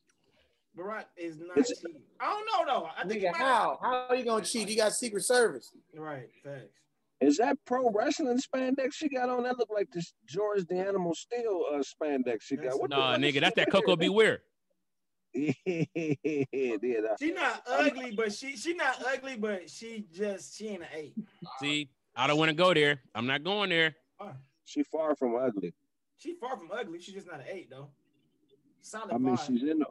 Barack 0.77 1.05
is 1.17 1.37
not 1.37 1.57
It's- 1.57 1.79
cheating. 1.81 2.01
I 2.19 2.25
don't 2.29 2.67
know 2.67 2.73
though. 2.73 2.89
I 2.97 3.07
think 3.07 3.21
Nigga, 3.23 3.31
might- 3.31 3.37
how? 3.41 3.79
How 3.81 4.07
are 4.09 4.15
you 4.15 4.23
gonna 4.25 4.43
cheat? 4.45 4.69
You 4.69 4.77
got 4.77 4.93
Secret 4.93 5.23
Service. 5.23 5.71
Right, 5.95 6.29
thanks. 6.43 6.73
Is 7.21 7.37
that 7.37 7.57
pro 7.65 7.89
wrestling 7.91 8.39
spandex 8.39 8.93
she 8.93 9.09
got 9.09 9.29
on? 9.29 9.43
That 9.43 9.57
look 9.59 9.69
like 9.69 9.91
this 9.91 10.13
George 10.25 10.65
the 10.67 10.75
Animal 10.75 11.13
Steele 11.13 11.65
uh, 11.71 11.79
spandex 11.79 12.43
she 12.43 12.55
got. 12.55 12.79
What 12.79 12.89
Nah, 12.91 13.17
nigga, 13.17 13.41
that's 13.41 13.55
that 13.55 13.67
wearing? 13.71 13.85
Coco 13.85 13.95
Beware. 13.97 14.41
yeah, 15.33 15.53
that- 15.93 17.17
She 17.19 17.31
not 17.33 17.61
ugly, 17.67 18.11
but 18.15 18.33
she 18.33 18.55
she 18.55 18.73
not 18.73 19.03
ugly, 19.05 19.35
but 19.35 19.69
she 19.69 20.05
just 20.13 20.57
she 20.57 20.69
ain't 20.69 20.83
an 20.83 20.87
eight. 20.95 21.13
See, 21.59 21.89
I 22.15 22.25
don't 22.27 22.37
want 22.37 22.49
to 22.49 22.55
go 22.55 22.73
there. 22.73 23.01
I'm 23.13 23.27
not 23.27 23.43
going 23.43 23.69
there. 23.69 23.95
she 24.65 24.83
far 24.83 25.15
from 25.15 25.35
ugly. 25.35 25.73
She 26.19 26.35
far 26.35 26.57
from 26.57 26.69
ugly. 26.71 26.99
She's 27.01 27.15
just 27.15 27.27
not 27.27 27.39
an 27.39 27.45
eight 27.49 27.69
though. 27.69 27.87
Solid 28.81 29.11
I 29.13 29.17
mean, 29.17 29.35
five. 29.37 29.45
she's 29.47 29.63
in. 29.63 29.79
The, 29.79 29.85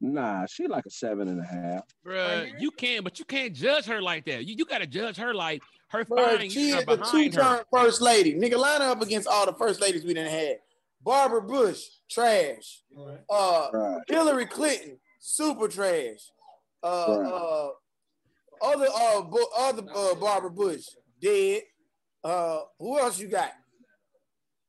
nah, 0.00 0.46
she 0.46 0.66
like 0.66 0.86
a 0.86 0.90
seven 0.90 1.28
and 1.28 1.40
a 1.40 1.44
half. 1.44 1.84
Bruh, 2.04 2.60
you 2.60 2.70
can, 2.70 3.02
but 3.02 3.18
you 3.18 3.24
can't 3.24 3.54
judge 3.54 3.86
her 3.86 4.00
like 4.00 4.24
that. 4.26 4.44
You, 4.46 4.54
you 4.58 4.64
got 4.64 4.78
to 4.78 4.86
judge 4.86 5.16
her 5.16 5.34
like 5.34 5.62
her 5.88 6.04
Bro, 6.04 6.36
fine. 6.38 6.50
she 6.50 6.70
is 6.70 6.74
got 6.74 6.86
the 6.86 6.96
behind 6.98 7.34
her. 7.34 7.40
two-term 7.40 7.60
first 7.72 8.00
lady. 8.00 8.34
Nigga, 8.34 8.56
line 8.58 8.80
her 8.82 8.90
up 8.90 9.02
against 9.02 9.26
all 9.28 9.46
the 9.46 9.52
first 9.54 9.80
ladies 9.80 10.04
we 10.04 10.14
done 10.14 10.26
had. 10.26 10.58
Barbara 11.02 11.42
Bush, 11.42 11.82
trash. 12.10 12.82
Right. 12.94 13.18
Uh, 13.30 13.68
Right. 13.72 14.00
Hillary 14.08 14.46
Clinton, 14.46 14.98
super 15.20 15.68
trash. 15.68 16.30
Uh, 16.82 17.06
Right. 17.08 17.32
uh, 17.32 17.68
other 18.62 18.86
uh, 18.94 19.22
Bu- 19.22 19.46
other 19.56 19.82
uh, 19.94 20.14
Barbara 20.16 20.50
Bush, 20.50 20.86
dead. 21.20 21.62
Uh, 22.24 22.60
who 22.80 22.98
else 22.98 23.20
you 23.20 23.28
got? 23.28 23.52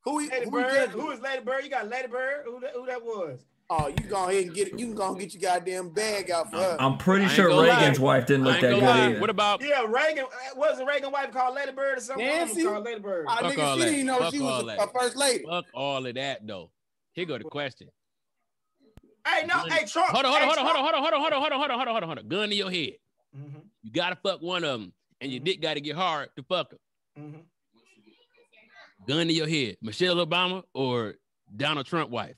Who 0.08 0.16
we, 0.16 0.30
Lady 0.30 0.46
who 0.46 0.52
Bird. 0.52 0.72
judging? 0.72 1.00
Who 1.02 1.12
is 1.12 1.20
Lady 1.20 1.44
Bird? 1.44 1.64
You 1.66 1.70
got 1.70 1.88
Lady 1.90 2.08
Bird. 2.08 2.44
Who 2.46 2.60
that, 2.62 2.72
who 2.74 2.86
that 2.86 3.04
was? 3.04 3.46
Oh, 3.70 3.88
you 3.88 3.96
go 4.08 4.30
ahead 4.30 4.46
and 4.46 4.54
get 4.54 4.70
it. 4.70 4.80
You 4.80 4.86
can 4.86 4.96
go 4.96 5.10
and 5.10 5.20
get 5.20 5.34
your 5.34 5.42
goddamn 5.42 5.90
bag 5.90 6.32
out 6.32 6.50
for 6.50 6.56
her. 6.58 6.78
I'm 6.80 6.98
pretty 6.98 7.28
sure 7.28 7.50
gonna 7.50 7.68
lie. 7.68 7.78
Reagan's 7.80 8.00
wife 8.00 8.26
didn't 8.26 8.46
look 8.46 8.62
that 8.62 8.70
good 8.76 8.82
lie. 8.84 9.06
either. 9.10 9.20
What 9.20 9.30
about 9.30 9.62
Yeah, 9.62 9.82
Reagan. 9.86 10.24
Was 10.56 10.78
the 10.78 10.86
Reagan 10.86 11.12
wife 11.12 11.32
called 11.34 11.56
Lady 11.56 11.74
Bird 11.74 11.98
or 11.98 12.02
something? 12.02 12.26
One 12.26 12.34
of 12.36 12.40
them 12.40 12.48
was 12.48 12.58
Nancy? 12.58 12.70
called 12.72 12.86
Lady 12.86 13.00
Bird. 13.02 13.26
Ah, 13.28 13.38
Fuck 13.42 13.52
nigga, 13.52 13.64
all 13.66 13.76
she 13.76 13.84
that. 13.84 13.90
didn't 13.92 14.06
know 14.06 14.20
Fuck 14.20 14.34
she 14.34 14.40
was 14.40 14.64
a, 14.64 14.84
a 14.84 14.88
first 14.88 15.18
lady. 15.18 15.44
fuck 15.50 15.66
all 15.74 16.06
of 16.06 16.16
that 16.16 16.48
though? 16.48 16.72
Here 17.12 17.26
go 17.26 17.38
the 17.38 17.44
question. 17.44 17.90
Hey, 19.28 19.46
no, 19.46 19.56
hey, 19.68 19.86
Trump. 19.86 20.12
Hold 20.12 20.26
on, 20.26 20.32
hold 20.32 20.44
hey, 20.44 20.50
on, 20.50 20.66
hold 20.66 20.78
on, 20.78 20.84
hold 20.84 20.94
on, 20.96 21.02
hold 21.02 21.14
on, 21.14 21.20
hold 21.20 21.34
on, 21.34 21.40
hold 21.42 21.52
on, 21.52 21.60
hold 21.60 21.72
on, 21.72 21.78
hold 21.78 21.88
on, 21.88 21.94
hold 21.94 22.04
on, 22.04 22.08
hold 22.08 22.20
on. 22.20 22.28
Gun 22.30 22.50
to 22.50 22.56
your 22.56 22.72
head. 22.72 22.94
Mhm, 23.38 23.62
You 23.84 23.92
gotta 23.92 24.16
fuck 24.16 24.42
one 24.42 24.64
of 24.64 24.80
them, 24.80 24.94
and 25.20 25.30
your 25.30 25.42
dick 25.42 25.62
gotta 25.62 25.82
get 25.82 25.98
hard 25.98 26.30
to 26.38 26.44
fuck 26.44 26.72
her. 26.72 26.78
mhm. 27.20 27.42
Gun 29.08 29.28
to 29.28 29.34
your 29.34 29.48
head. 29.48 29.78
Michelle 29.82 30.16
Obama 30.16 30.64
or 30.74 31.16
Donald 31.56 31.86
Trump 31.86 32.10
wife? 32.10 32.36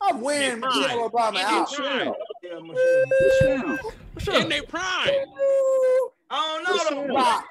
I'm 0.00 0.20
wearing 0.20 0.60
Michelle 0.60 1.08
Obama 1.08 1.28
In 1.28 1.34
their 1.34 1.46
out. 1.46 2.16
Yeah, 2.42 2.58
Michelle. 2.60 3.78
Sure. 4.18 4.40
In 4.40 4.48
their 4.48 4.62
prime. 4.64 5.08
I 6.30 6.62
don't 6.64 6.64
know 6.64 6.90
though. 6.90 7.06
Michelle. 7.06 7.44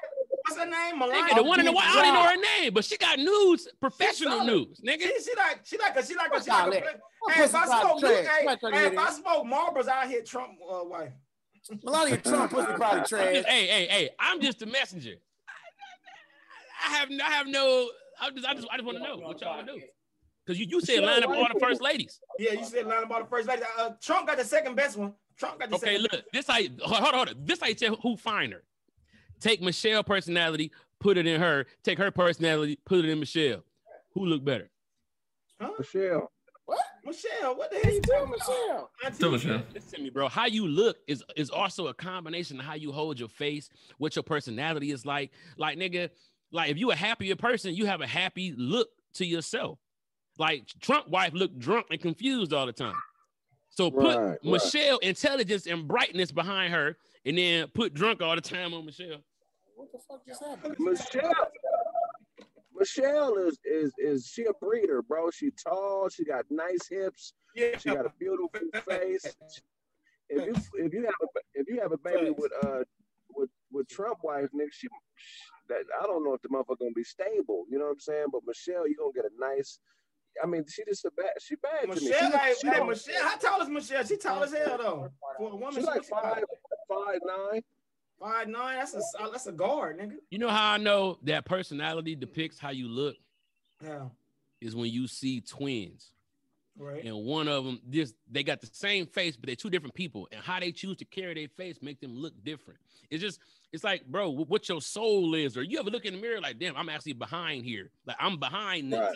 What's 0.44 0.58
her 0.58 0.66
name? 0.66 0.94
Nigga, 0.94 0.98
Melania. 0.98 1.34
the 1.36 1.42
one 1.42 1.60
in 1.60 1.66
the 1.66 1.72
white, 1.72 1.84
I 1.86 1.94
don't 1.94 2.04
even 2.06 2.14
know 2.14 2.28
her 2.28 2.60
name, 2.60 2.74
but 2.74 2.84
she 2.84 2.96
got 2.96 3.18
news, 3.18 3.68
professional 3.80 4.38
solid. 4.38 4.46
news, 4.46 4.80
nigga. 4.84 5.02
She, 5.02 5.22
she 5.22 5.36
like 5.36 5.60
she 5.64 5.78
like 5.78 5.96
a 5.96 6.04
she 6.04 6.14
like 6.16 6.30
a 6.30 6.40
Fuck 6.40 6.44
she 6.44 6.50
like 6.50 6.84
a. 6.84 7.32
Hey, 7.32 7.44
if 7.44 7.54
I 7.54 7.64
pussy 7.64 7.80
smoke, 7.80 8.00
hey, 8.00 8.26
Somebody 8.26 8.58
try 8.58 8.70
to 8.70 8.76
hey, 8.76 8.86
if 8.86 8.98
I 8.98 9.08
in. 9.08 9.14
smoke 9.14 9.46
Marlboros, 9.46 9.88
I 9.88 10.06
hit 10.08 10.26
Trump 10.26 10.50
uh, 10.68 10.82
wife. 10.84 11.12
Melania 11.84 12.16
Trump 12.18 12.50
pussy 12.50 12.66
probably 12.74 13.00
I'm 13.00 13.06
trash. 13.06 13.44
hey, 13.46 13.66
hey, 13.66 13.86
hey, 13.88 14.10
I'm 14.18 14.40
just 14.40 14.62
a 14.62 14.66
messenger. 14.66 15.14
I 16.84 16.90
have, 16.96 17.08
I 17.24 17.30
have 17.30 17.46
no. 17.46 17.88
I 18.22 18.30
just, 18.30 18.46
I 18.46 18.54
just, 18.54 18.68
I 18.70 18.76
just 18.76 18.86
want 18.86 18.98
to 18.98 19.04
know 19.04 19.16
what 19.16 19.40
y'all 19.40 19.56
gonna 19.60 19.72
do. 19.72 19.82
Because 20.46 20.58
you, 20.58 20.66
you 20.68 20.80
said 20.80 21.02
line 21.02 21.22
up 21.22 21.30
all 21.30 21.46
the 21.52 21.60
first 21.60 21.82
ladies. 21.82 22.20
Yeah, 22.38 22.52
you 22.52 22.64
said 22.64 22.86
line 22.86 23.02
about 23.02 23.24
the 23.24 23.28
first 23.28 23.48
lady. 23.48 23.62
Uh, 23.78 23.90
Trump 24.00 24.26
got 24.28 24.38
the 24.38 24.44
second 24.44 24.76
best 24.76 24.96
one. 24.96 25.12
Trump 25.36 25.58
got 25.58 25.70
the 25.70 25.76
Okay, 25.76 25.96
second. 25.98 26.02
look, 26.12 26.24
this 26.32 26.46
how 26.46 26.58
you, 26.58 26.70
hold 26.80 27.02
on, 27.02 27.14
hold 27.14 27.28
on. 27.28 27.34
This 27.44 27.60
how 27.60 27.66
you 27.68 27.74
tell 27.74 27.96
who 27.96 28.16
finer. 28.16 28.62
Take 29.40 29.60
Michelle 29.60 30.04
personality, 30.04 30.70
put 31.00 31.16
it 31.18 31.26
in 31.26 31.40
her. 31.40 31.66
Take 31.82 31.98
her 31.98 32.10
personality, 32.12 32.78
put 32.84 33.00
it 33.04 33.08
in 33.08 33.18
Michelle. 33.18 33.64
Who 34.14 34.24
look 34.24 34.44
better? 34.44 34.70
Huh? 35.60 35.70
Michelle. 35.78 36.30
What? 36.64 36.78
Michelle, 37.04 37.56
what 37.56 37.70
the 37.72 37.78
hell 37.78 37.92
you 37.92 38.00
talking 38.00 38.22
about? 38.22 38.38
Michelle. 38.38 38.90
Auntie, 39.04 39.14
Still 39.16 39.30
Michelle. 39.32 39.62
Listen 39.74 39.98
to 39.98 40.02
me, 40.04 40.10
bro. 40.10 40.28
How 40.28 40.46
you 40.46 40.66
look 40.68 40.98
is 41.08 41.22
is 41.36 41.50
also 41.50 41.88
a 41.88 41.94
combination 41.94 42.60
of 42.60 42.64
how 42.66 42.74
you 42.74 42.92
hold 42.92 43.18
your 43.18 43.28
face, 43.28 43.68
what 43.98 44.14
your 44.14 44.22
personality 44.22 44.92
is 44.92 45.04
like. 45.04 45.32
Like 45.56 45.76
nigga, 45.76 46.10
like 46.52 46.70
if 46.70 46.78
you 46.78 46.90
a 46.90 46.96
happier 46.96 47.34
person, 47.36 47.74
you 47.74 47.86
have 47.86 48.00
a 48.00 48.06
happy 48.06 48.54
look 48.56 48.88
to 49.14 49.26
yourself. 49.26 49.78
Like 50.38 50.66
Trump 50.80 51.08
wife 51.08 51.32
looked 51.32 51.58
drunk 51.58 51.86
and 51.90 52.00
confused 52.00 52.52
all 52.52 52.66
the 52.66 52.72
time. 52.72 52.94
So 53.70 53.90
put 53.90 54.16
Right, 54.16 54.28
right. 54.28 54.38
Michelle 54.44 54.98
intelligence 54.98 55.66
and 55.66 55.88
brightness 55.88 56.30
behind 56.30 56.72
her, 56.74 56.96
and 57.24 57.38
then 57.38 57.68
put 57.68 57.94
drunk 57.94 58.20
all 58.22 58.34
the 58.34 58.42
time 58.42 58.74
on 58.74 58.84
Michelle. 58.84 59.22
What 59.76 59.90
the 59.92 59.98
fuck 59.98 60.26
just 60.26 60.42
happened? 60.44 60.76
Michelle. 60.78 61.32
Michelle 62.74 63.36
is 63.36 63.58
is 63.64 63.92
is 63.98 64.26
she 64.26 64.44
a 64.44 64.52
breeder, 64.60 65.02
bro? 65.02 65.30
She 65.30 65.50
tall. 65.50 66.08
She 66.08 66.24
got 66.24 66.44
nice 66.50 66.88
hips. 66.90 67.32
Yeah, 67.54 67.78
She 67.78 67.90
got 67.90 68.06
a 68.06 68.12
beautiful 68.18 68.60
face. 68.88 69.24
If 70.28 70.46
you 70.46 70.84
if 70.84 70.92
you 70.92 71.02
have 71.04 71.14
a 71.22 71.26
if 71.54 71.68
you 71.68 71.80
have 71.80 71.92
a 71.92 71.98
baby 71.98 72.30
with 72.30 72.52
uh 72.64 72.80
with 73.36 73.50
with 73.70 73.88
Trump 73.88 74.18
wife, 74.22 74.48
nigga, 74.54 74.72
she 74.72 74.88
that 75.68 75.82
I 76.02 76.06
don't 76.06 76.24
know 76.24 76.34
if 76.34 76.42
the 76.42 76.48
motherfucker 76.48 76.78
gonna 76.80 76.90
be 76.94 77.04
stable. 77.04 77.64
You 77.70 77.78
know 77.78 77.86
what 77.86 77.92
I'm 77.92 78.00
saying? 78.00 78.26
But 78.32 78.42
Michelle, 78.46 78.86
you 78.88 78.96
gonna 78.98 79.12
get 79.14 79.24
a 79.24 79.54
nice. 79.56 79.78
I 80.42 80.46
mean, 80.46 80.64
she 80.68 80.82
just 80.84 81.04
a 81.04 81.10
bad. 81.16 81.30
She 81.40 81.56
bad 81.56 81.82
to 81.82 81.88
me. 81.88 81.96
She, 81.96 82.08
Michelle, 82.08 82.30
hey, 82.38 82.54
she 82.60 82.68
hey, 82.68 82.84
Michelle, 82.84 83.22
how 83.22 83.36
tall 83.36 83.60
is 83.60 83.68
Michelle? 83.68 84.04
She 84.04 84.16
tall 84.16 84.42
as 84.42 84.52
hell 84.52 84.78
though. 84.78 85.08
For 85.38 85.50
a 85.50 85.56
woman, 85.56 85.74
She's 85.74 85.84
like 85.84 86.04
five 86.04 86.44
five 86.88 87.18
nine. 87.24 87.62
five 88.20 88.48
nine. 88.48 88.78
That's 88.78 88.94
a 88.94 89.22
uh, 89.22 89.30
that's 89.30 89.46
a 89.46 89.52
guard, 89.52 89.98
nigga. 89.98 90.14
You 90.30 90.38
know 90.38 90.48
how 90.48 90.72
I 90.72 90.78
know 90.78 91.18
that 91.24 91.44
personality 91.44 92.14
depicts 92.14 92.58
how 92.58 92.70
you 92.70 92.88
look 92.88 93.16
Yeah, 93.82 94.08
is 94.60 94.74
when 94.74 94.90
you 94.90 95.06
see 95.06 95.40
twins. 95.42 96.11
Right. 96.78 97.04
and 97.04 97.16
one 97.24 97.48
of 97.48 97.64
them 97.64 97.80
just 97.90 98.14
they 98.30 98.42
got 98.42 98.60
the 98.60 98.68
same 98.72 99.06
face 99.06 99.36
but 99.36 99.46
they're 99.46 99.56
two 99.56 99.70
different 99.70 99.94
people 99.94 100.28
and 100.32 100.42
how 100.42 100.58
they 100.60 100.72
choose 100.72 100.96
to 100.96 101.04
carry 101.04 101.34
their 101.34 101.48
face 101.48 101.78
make 101.82 102.00
them 102.00 102.14
look 102.14 102.32
different 102.44 102.78
it's 103.10 103.22
just 103.22 103.40
it's 103.72 103.84
like 103.84 104.04
bro 104.06 104.30
what 104.30 104.68
your 104.68 104.80
soul 104.80 105.34
is 105.34 105.56
or 105.56 105.62
you 105.62 105.78
ever 105.78 105.90
look 105.90 106.04
in 106.04 106.14
the 106.14 106.20
mirror 106.20 106.40
like 106.40 106.58
damn 106.58 106.76
i'm 106.76 106.88
actually 106.88 107.12
behind 107.12 107.64
here 107.64 107.90
like 108.06 108.16
i'm 108.20 108.38
behind 108.38 108.92
this 108.92 109.00
Right. 109.00 109.14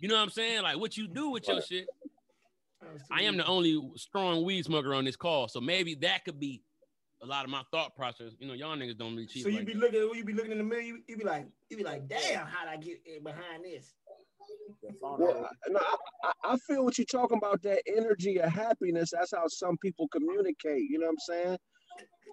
you 0.00 0.08
know 0.08 0.14
what 0.16 0.22
i'm 0.22 0.30
saying 0.30 0.62
like 0.62 0.78
what 0.78 0.96
you 0.96 1.06
do 1.08 1.30
with 1.30 1.46
your 1.48 1.60
shit 1.62 1.86
i 3.10 3.22
am 3.22 3.36
the 3.36 3.46
only 3.46 3.80
strong 3.96 4.44
weed 4.44 4.64
smoker 4.64 4.94
on 4.94 5.04
this 5.04 5.16
call 5.16 5.48
so 5.48 5.60
maybe 5.60 5.94
that 5.96 6.24
could 6.24 6.38
be 6.40 6.62
a 7.22 7.26
lot 7.26 7.44
of 7.44 7.50
my 7.50 7.62
thought 7.70 7.94
process 7.94 8.32
you 8.40 8.48
know 8.48 8.54
y'all 8.54 8.76
niggas 8.76 8.98
don't 8.98 9.12
really 9.14 9.26
cheat 9.26 9.44
So 9.44 9.48
you 9.48 9.58
like 9.58 9.66
be 9.66 9.72
that. 9.74 9.78
looking, 9.80 10.10
you 10.18 10.24
be 10.24 10.32
looking 10.32 10.50
in 10.50 10.58
the 10.58 10.64
mirror. 10.64 10.80
You, 10.82 10.98
you 11.06 11.16
be 11.16 11.22
like, 11.22 11.46
you 11.70 11.76
be 11.76 11.84
like, 11.84 12.08
damn, 12.08 12.46
how'd 12.46 12.66
I 12.68 12.76
get 12.76 12.98
behind 13.22 13.64
this? 13.64 13.94
Well, 15.18 15.34
no, 15.68 15.80
I, 15.80 15.96
I- 16.24 16.32
feel 16.68 16.84
what 16.84 16.98
you're 16.98 17.06
talking 17.06 17.38
about. 17.38 17.62
That 17.62 17.82
energy 17.86 18.40
of 18.40 18.52
happiness. 18.52 19.10
That's 19.12 19.32
how 19.34 19.48
some 19.48 19.78
people 19.78 20.08
communicate. 20.08 20.82
You 20.90 20.98
know 21.00 21.06
what 21.06 21.12
I'm 21.12 21.18
saying? 21.20 21.58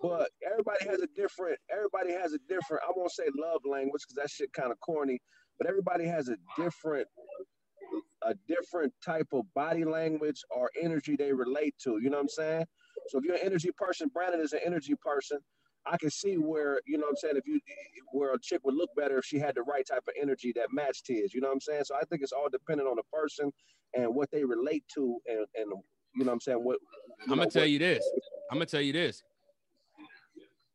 But 0.04 0.30
everybody 0.46 0.86
has 0.88 1.02
a 1.02 1.08
different. 1.16 1.60
Everybody 1.72 2.14
has 2.14 2.34
a 2.34 2.40
different. 2.50 2.84
I 2.88 2.92
won't 2.96 3.12
say 3.12 3.26
love 3.38 3.62
language 3.66 4.04
because 4.08 4.16
that 4.16 4.30
shit 4.32 4.54
kind 4.54 4.72
of 4.72 4.80
corny. 4.82 5.20
But 5.60 5.68
everybody 5.70 6.06
has 6.08 6.30
a 6.30 6.38
different, 6.58 7.08
a 8.24 8.36
different 8.48 8.94
type 9.06 9.28
of 9.34 9.44
body 9.56 9.86
language 9.86 10.42
or 10.52 10.72
energy 10.82 11.16
they 11.18 11.34
relate 11.34 11.76
to. 11.84 12.00
You 12.02 12.10
know 12.12 12.18
what 12.18 12.24
I'm 12.24 12.30
saying? 12.30 12.66
So 13.10 13.20
if 13.20 13.26
you're 13.26 13.36
an 13.36 13.42
energy 13.46 13.72
person, 13.78 14.10
Brandon 14.14 14.42
is 14.42 14.54
an 14.54 14.62
energy 14.66 14.96
person. 15.02 15.40
I 15.90 15.98
can 15.98 16.10
see 16.10 16.36
where 16.36 16.82
you 16.86 16.98
know 16.98 17.06
what 17.06 17.12
I'm 17.12 17.16
saying 17.18 17.38
if 17.38 17.48
you 17.48 17.60
where 18.12 18.34
a 18.34 18.40
chick 18.40 18.62
would 18.64 18.76
look 18.76 18.90
better 18.96 19.18
if 19.20 19.26
she 19.26 19.40
had 19.40 19.56
the 19.56 19.64
right 19.64 19.86
type 19.86 20.04
of 20.08 20.14
energy 20.22 20.54
that 20.56 20.68
matched 20.72 21.08
his. 21.08 21.34
You 21.34 21.42
know 21.42 21.48
what 21.48 21.56
I'm 21.56 21.62
saying? 21.62 21.84
So 21.86 21.96
I 21.96 22.02
think 22.10 22.22
it's 22.22 22.32
all 22.32 22.48
dependent 22.50 22.90
on 22.90 22.96
the 22.96 23.04
person 23.12 23.52
and 23.96 24.14
what 24.14 24.30
they 24.32 24.44
relate 24.44 24.84
to 24.96 25.18
and 25.28 25.46
and 25.56 25.72
you 26.16 26.24
know 26.24 26.28
what 26.28 26.34
I'm 26.34 26.42
saying? 26.42 26.64
What 26.64 26.78
I'm 27.28 27.38
gonna 27.38 27.50
tell 27.50 27.66
you 27.66 27.80
this. 27.80 28.04
I'm 28.52 28.58
gonna 28.58 28.66
tell 28.66 28.82
you 28.82 28.94
this. 28.94 29.24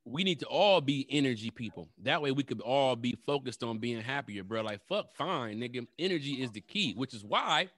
We 0.07 0.22
need 0.22 0.40
to 0.40 0.46
all 0.46 0.83
be 0.83 1.07
energy 1.11 1.50
people. 1.50 1.88
That 2.03 2.20
way 2.20 2.31
we 2.31 2.42
could 2.42 2.61
all 2.61 2.94
be 2.94 3.16
focused 3.24 3.62
on 3.62 3.79
being 3.79 4.03
happier, 4.03 4.44
bro. 4.44 4.62
Like 4.62 4.81
fuck 4.87 5.14
fine, 5.14 5.61
nigga. 5.61 5.87
Energy 5.98 6.42
is 6.42 6.50
the 6.50 6.61
key, 6.61 6.92
which 6.94 7.14
is 7.14 7.24
why 7.24 7.68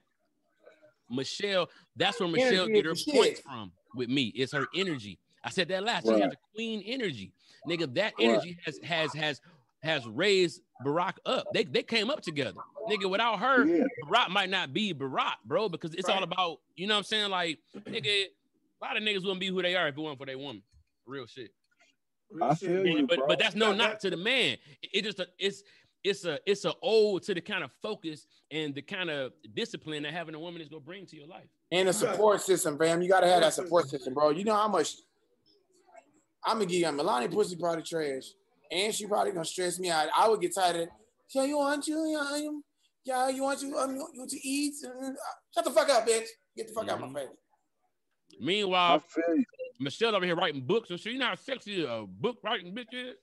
Michelle, 1.09 1.69
that's 1.95 2.19
where 2.19 2.29
Michelle 2.29 2.65
Energy 2.65 2.73
get 2.73 2.85
her 2.85 2.95
points 3.11 3.39
from 3.41 3.71
with 3.95 4.09
me. 4.09 4.33
It's 4.35 4.53
her 4.53 4.67
energy. 4.75 5.19
I 5.47 5.49
said 5.49 5.69
that 5.69 5.83
last. 5.83 6.05
She 6.05 6.19
has 6.19 6.33
a 6.33 6.37
queen 6.53 6.83
energy. 6.85 7.31
Nigga, 7.67 7.93
that 7.95 8.13
Right. 8.19 8.27
energy 8.29 8.57
has 8.65 8.77
has 8.83 9.13
has 9.13 9.41
has 9.81 10.05
raised 10.07 10.61
Barack 10.85 11.13
up. 11.25 11.47
They 11.53 11.63
they 11.63 11.83
came 11.83 12.09
up 12.09 12.21
together. 12.21 12.59
Nigga, 12.89 13.09
without 13.09 13.39
her, 13.39 13.65
Yeah. 13.65 13.83
Barack 14.05 14.29
might 14.29 14.49
not 14.49 14.73
be 14.73 14.93
Barack, 14.93 15.35
bro, 15.45 15.69
because 15.69 15.93
it's 15.93 16.09
all 16.09 16.23
about, 16.23 16.59
you 16.75 16.87
know 16.87 16.95
what 16.95 16.99
I'm 16.99 17.03
saying? 17.03 17.29
Like, 17.31 17.59
nigga, 17.75 18.25
a 18.25 18.85
lot 18.85 18.97
of 18.97 19.03
niggas 19.03 19.21
wouldn't 19.23 19.39
be 19.39 19.47
who 19.47 19.61
they 19.61 19.75
are 19.75 19.87
if 19.87 19.97
it 19.97 20.01
wasn't 20.01 20.19
for 20.19 20.25
their 20.25 20.37
woman. 20.37 20.61
Real 21.05 21.25
shit. 21.27 21.51
I 22.41 22.55
feel 22.55 22.85
you, 22.85 23.07
But 23.07 23.19
bro. 23.19 23.27
but 23.27 23.39
that's 23.39 23.55
no 23.55 23.69
That- 23.69 23.77
knock 23.77 23.99
to 23.99 24.09
the 24.09 24.17
man. 24.17 24.57
It, 24.81 24.89
it 24.93 25.03
just 25.03 25.19
a, 25.19 25.27
it's 25.39 25.63
it's 26.03 26.25
a 26.25 26.39
it's 26.45 26.63
a 26.65 26.73
ode 26.83 27.23
to 27.23 27.33
the 27.33 27.41
kind 27.41 27.63
of 27.63 27.71
focus 27.81 28.27
and 28.51 28.73
the 28.75 28.81
kind 28.81 29.09
of 29.09 29.33
discipline 29.53 30.03
that 30.03 30.13
having 30.13 30.35
a 30.35 30.39
woman 30.39 30.61
is 30.61 30.67
gonna 30.69 30.81
bring 30.81 31.05
to 31.07 31.15
your 31.15 31.27
life. 31.27 31.47
And 31.71 31.87
a 31.89 31.93
support 31.93 32.41
system, 32.41 32.77
fam. 32.77 33.01
You 33.01 33.09
gotta 33.09 33.27
have 33.27 33.41
that 33.41 33.53
support 33.53 33.89
system, 33.89 34.13
bro. 34.13 34.29
You 34.29 34.43
know 34.43 34.55
how 34.55 34.67
much 34.67 34.95
I'm 36.47 36.53
gonna 36.57 36.65
give 36.65 36.79
you 36.79 36.91
Melania 36.91 37.29
pussy 37.29 37.55
probably 37.55 37.83
trash. 37.83 38.23
And 38.71 38.93
she 38.93 39.05
probably 39.05 39.31
gonna 39.31 39.45
stress 39.45 39.79
me 39.79 39.89
out. 39.89 40.07
I 40.17 40.27
would 40.29 40.41
get 40.41 40.53
tired 40.55 40.75
of 40.77 40.81
it. 40.83 40.89
Yeah, 41.33 41.43
you 41.43 41.57
want 41.57 41.85
you, 41.87 41.97
yeah, 42.09 42.37
you, 42.37 42.63
yeah, 43.05 43.29
you 43.29 43.43
want 43.43 43.61
you, 43.61 43.77
um, 43.77 43.95
you 43.95 44.05
want 44.17 44.29
to 44.31 44.47
eat? 44.47 44.73
Shut 45.53 45.63
the 45.65 45.71
fuck 45.71 45.89
up, 45.89 46.07
bitch. 46.07 46.25
Get 46.55 46.67
the 46.67 46.73
fuck 46.73 46.89
out 46.89 46.99
Mhm. 46.99 47.11
my 47.11 47.19
face. 47.21 47.29
Meanwhile, 48.39 48.99
feel 48.99 49.35
you. 49.35 49.43
Michelle's 49.79 50.15
over 50.15 50.25
here 50.25 50.35
writing 50.35 50.61
books, 50.65 50.89
and 50.89 50.99
she 50.99 51.11
you 51.11 51.19
know 51.19 51.27
how 51.27 51.35
sexy 51.35 51.85
a 51.85 52.05
book 52.07 52.37
writing 52.43 52.73
bitch 52.73 52.93
is. 52.93 53.15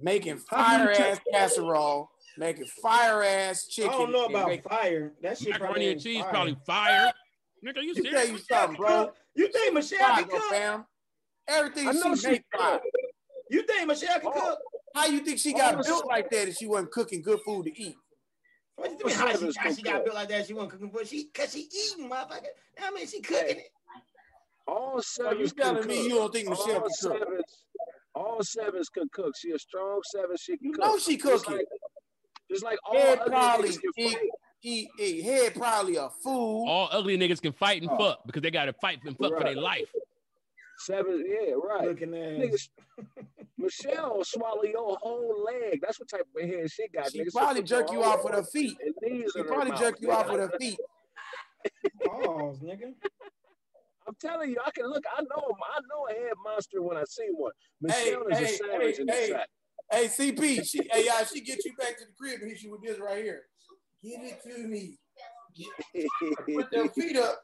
Making 0.00 0.40
How 0.48 0.78
do 0.78 0.90
you 0.90 0.94
fire 0.96 1.10
ass 1.12 1.20
casserole, 1.32 2.10
making 2.36 2.66
fire 2.82 3.22
ass 3.22 3.66
chicken. 3.66 3.90
I 3.90 3.98
don't 3.98 4.12
know 4.12 4.26
about 4.26 4.48
make- 4.48 4.62
fire. 4.68 5.12
That 5.22 5.38
shit 5.38 5.48
probably 5.50 5.66
Macaroni 5.66 5.86
and 5.86 5.92
ain't 5.94 6.02
cheese 6.02 6.22
fire. 6.22 6.30
probably 6.30 6.56
fire. 6.66 7.12
Nigga, 7.64 7.76
you 7.82 7.82
You 7.88 7.94
tell 7.94 8.04
serious? 8.04 8.30
you 8.30 8.38
something, 8.38 8.76
bro. 8.76 9.12
You 9.34 9.48
think 9.48 9.74
Michelle 9.74 9.98
Fire, 9.98 10.22
can 10.22 10.28
go, 10.28 10.38
cook? 10.38 10.50
Fam. 11.48 11.58
Everything 11.58 11.88
I 11.88 11.92
know 11.92 12.14
she 12.14 12.20
she 12.20 12.28
make 12.28 12.44
can. 12.52 12.60
fire. 12.60 12.80
You 13.50 13.62
think 13.62 13.86
Michelle 13.88 14.20
can 14.20 14.32
Oh. 14.34 14.40
cook? 14.40 14.58
How 14.94 15.06
you 15.06 15.20
think 15.20 15.38
she 15.38 15.54
Oh, 15.54 15.58
got 15.58 15.70
it's- 15.72 15.86
built 15.86 16.06
like 16.06 16.30
that 16.30 16.48
if 16.48 16.56
she 16.56 16.66
wasn't 16.66 16.90
cooking 16.92 17.22
good 17.22 17.40
food 17.44 17.66
to 17.66 17.80
eat? 17.82 17.96
What 18.76 18.90
you 18.90 18.96
Well, 19.04 19.08
think? 19.14 19.20
How 19.20 19.36
she, 19.36 19.52
how 19.58 19.72
she 19.74 19.82
got 19.82 19.94
cook. 19.96 20.04
built 20.04 20.14
like 20.16 20.28
that? 20.28 20.46
She 20.46 20.52
wasn't 20.54 20.72
cooking 20.72 20.90
for 20.90 21.04
she 21.04 21.24
cause 21.26 21.52
she 21.52 21.60
eating, 21.72 22.08
motherfucker. 22.10 22.46
I 22.82 22.90
mean, 22.92 23.06
she 23.06 23.20
cooking 23.20 23.58
it. 23.58 23.70
All 24.66 25.00
So 25.02 25.24
sevens 25.30 25.40
you 25.40 25.62
telling 25.62 25.78
can 25.82 25.88
me 25.88 25.96
cook. 25.96 26.04
you 26.04 26.10
don't 26.10 26.32
think 26.32 26.48
Michelle 26.48 26.64
all 26.74 26.80
can 26.80 26.82
cook? 26.82 26.92
sevens, 27.18 27.64
all 28.14 28.42
sevens 28.42 28.88
can 28.90 29.08
cook. 29.12 29.34
She 29.36 29.50
a 29.52 29.58
strong 29.58 30.00
seven. 30.04 30.36
She 30.36 30.56
can 30.56 30.66
You 30.66 30.72
cook. 30.72 30.84
know 30.84 30.98
she 30.98 31.16
Just 31.16 31.44
cooking. 31.44 31.56
like, 31.58 31.66
just 32.50 32.64
like 32.64 32.78
all 32.84 32.94
Head 32.96 33.18
other 33.18 33.30
probably 33.30 33.68
niggas 33.70 33.80
can 33.80 33.92
eat, 33.96 34.12
fight. 34.12 34.28
eat, 34.62 34.88
eat. 34.98 35.22
Head 35.24 35.54
probably 35.54 35.96
a 35.96 36.10
fool. 36.22 36.68
All 36.68 36.88
ugly 36.92 37.16
niggas 37.18 37.40
can 37.40 37.52
fight 37.52 37.82
and 37.82 37.90
Oh. 37.90 37.96
fuck 37.98 38.26
because 38.26 38.42
they 38.42 38.50
gotta 38.50 38.74
fight 38.74 39.00
and 39.04 39.16
fuck 39.16 39.30
for 39.30 39.36
Right. 39.36 39.54
their 39.54 39.62
life. 39.62 39.90
Seven, 40.80 41.24
yeah, 41.26 41.54
right. 41.62 41.88
Looking 41.88 42.14
at 42.14 42.38
Niggas, 42.38 42.68
Michelle 43.58 44.16
will 44.18 44.24
swallow 44.24 44.62
your 44.62 44.96
whole 45.02 45.44
leg. 45.44 45.80
That's 45.82 45.98
what 45.98 46.08
type 46.08 46.22
of 46.36 46.42
head 46.48 46.70
she 46.70 46.86
got. 46.94 47.10
She 47.10 47.20
nigga. 47.20 47.32
probably 47.34 47.62
put 47.62 47.68
jerk 47.68 47.86
your 47.92 47.98
you 48.00 48.02
whole 48.04 48.12
off 48.18 48.24
with 48.24 48.34
her 48.34 48.44
feet. 48.44 48.76
and 48.84 48.94
knees 49.02 49.32
She 49.34 49.40
in 49.40 49.44
her 49.46 49.52
probably 49.52 49.70
mouth, 49.72 49.80
jerk 49.80 49.96
you 50.00 50.08
nigga. 50.08 50.14
off 50.14 50.30
with 50.30 50.40
her 50.40 50.58
feet. 50.58 50.78
Pause, 52.04 52.58
nigga. 52.60 52.94
I'm 54.06 54.14
telling 54.20 54.50
you, 54.50 54.56
I 54.64 54.70
can 54.70 54.86
look. 54.86 55.04
I 55.16 55.20
know. 55.22 55.28
I 55.36 55.80
know 55.90 56.06
a 56.08 56.12
head 56.12 56.32
monster 56.44 56.80
when 56.80 56.96
I 56.96 57.04
see 57.08 57.26
one. 57.32 57.52
Hey, 57.86 58.14
Michelle 58.14 58.26
is 58.28 58.38
hey, 58.38 58.44
a 58.44 58.48
savage 58.48 58.94
hey, 58.96 59.00
in 59.00 59.06
the 59.06 59.12
hey. 59.12 59.28
sack. 59.30 59.48
Hey, 59.90 60.06
CP, 60.06 60.64
she, 60.66 60.88
hey, 60.92 61.06
y'all, 61.06 61.24
she 61.24 61.40
get 61.40 61.64
you 61.64 61.74
back 61.76 61.98
to 61.98 62.04
the 62.04 62.12
crib 62.18 62.40
and 62.42 62.50
hit 62.50 62.62
you 62.62 62.70
with 62.72 62.82
this 62.82 62.98
right 63.00 63.22
here. 63.24 63.42
Give 64.04 64.20
it 64.22 64.40
to 64.44 64.66
me. 64.68 64.96
Put 66.54 66.70
them 66.70 66.88
feet 66.90 67.16
up. 67.16 67.40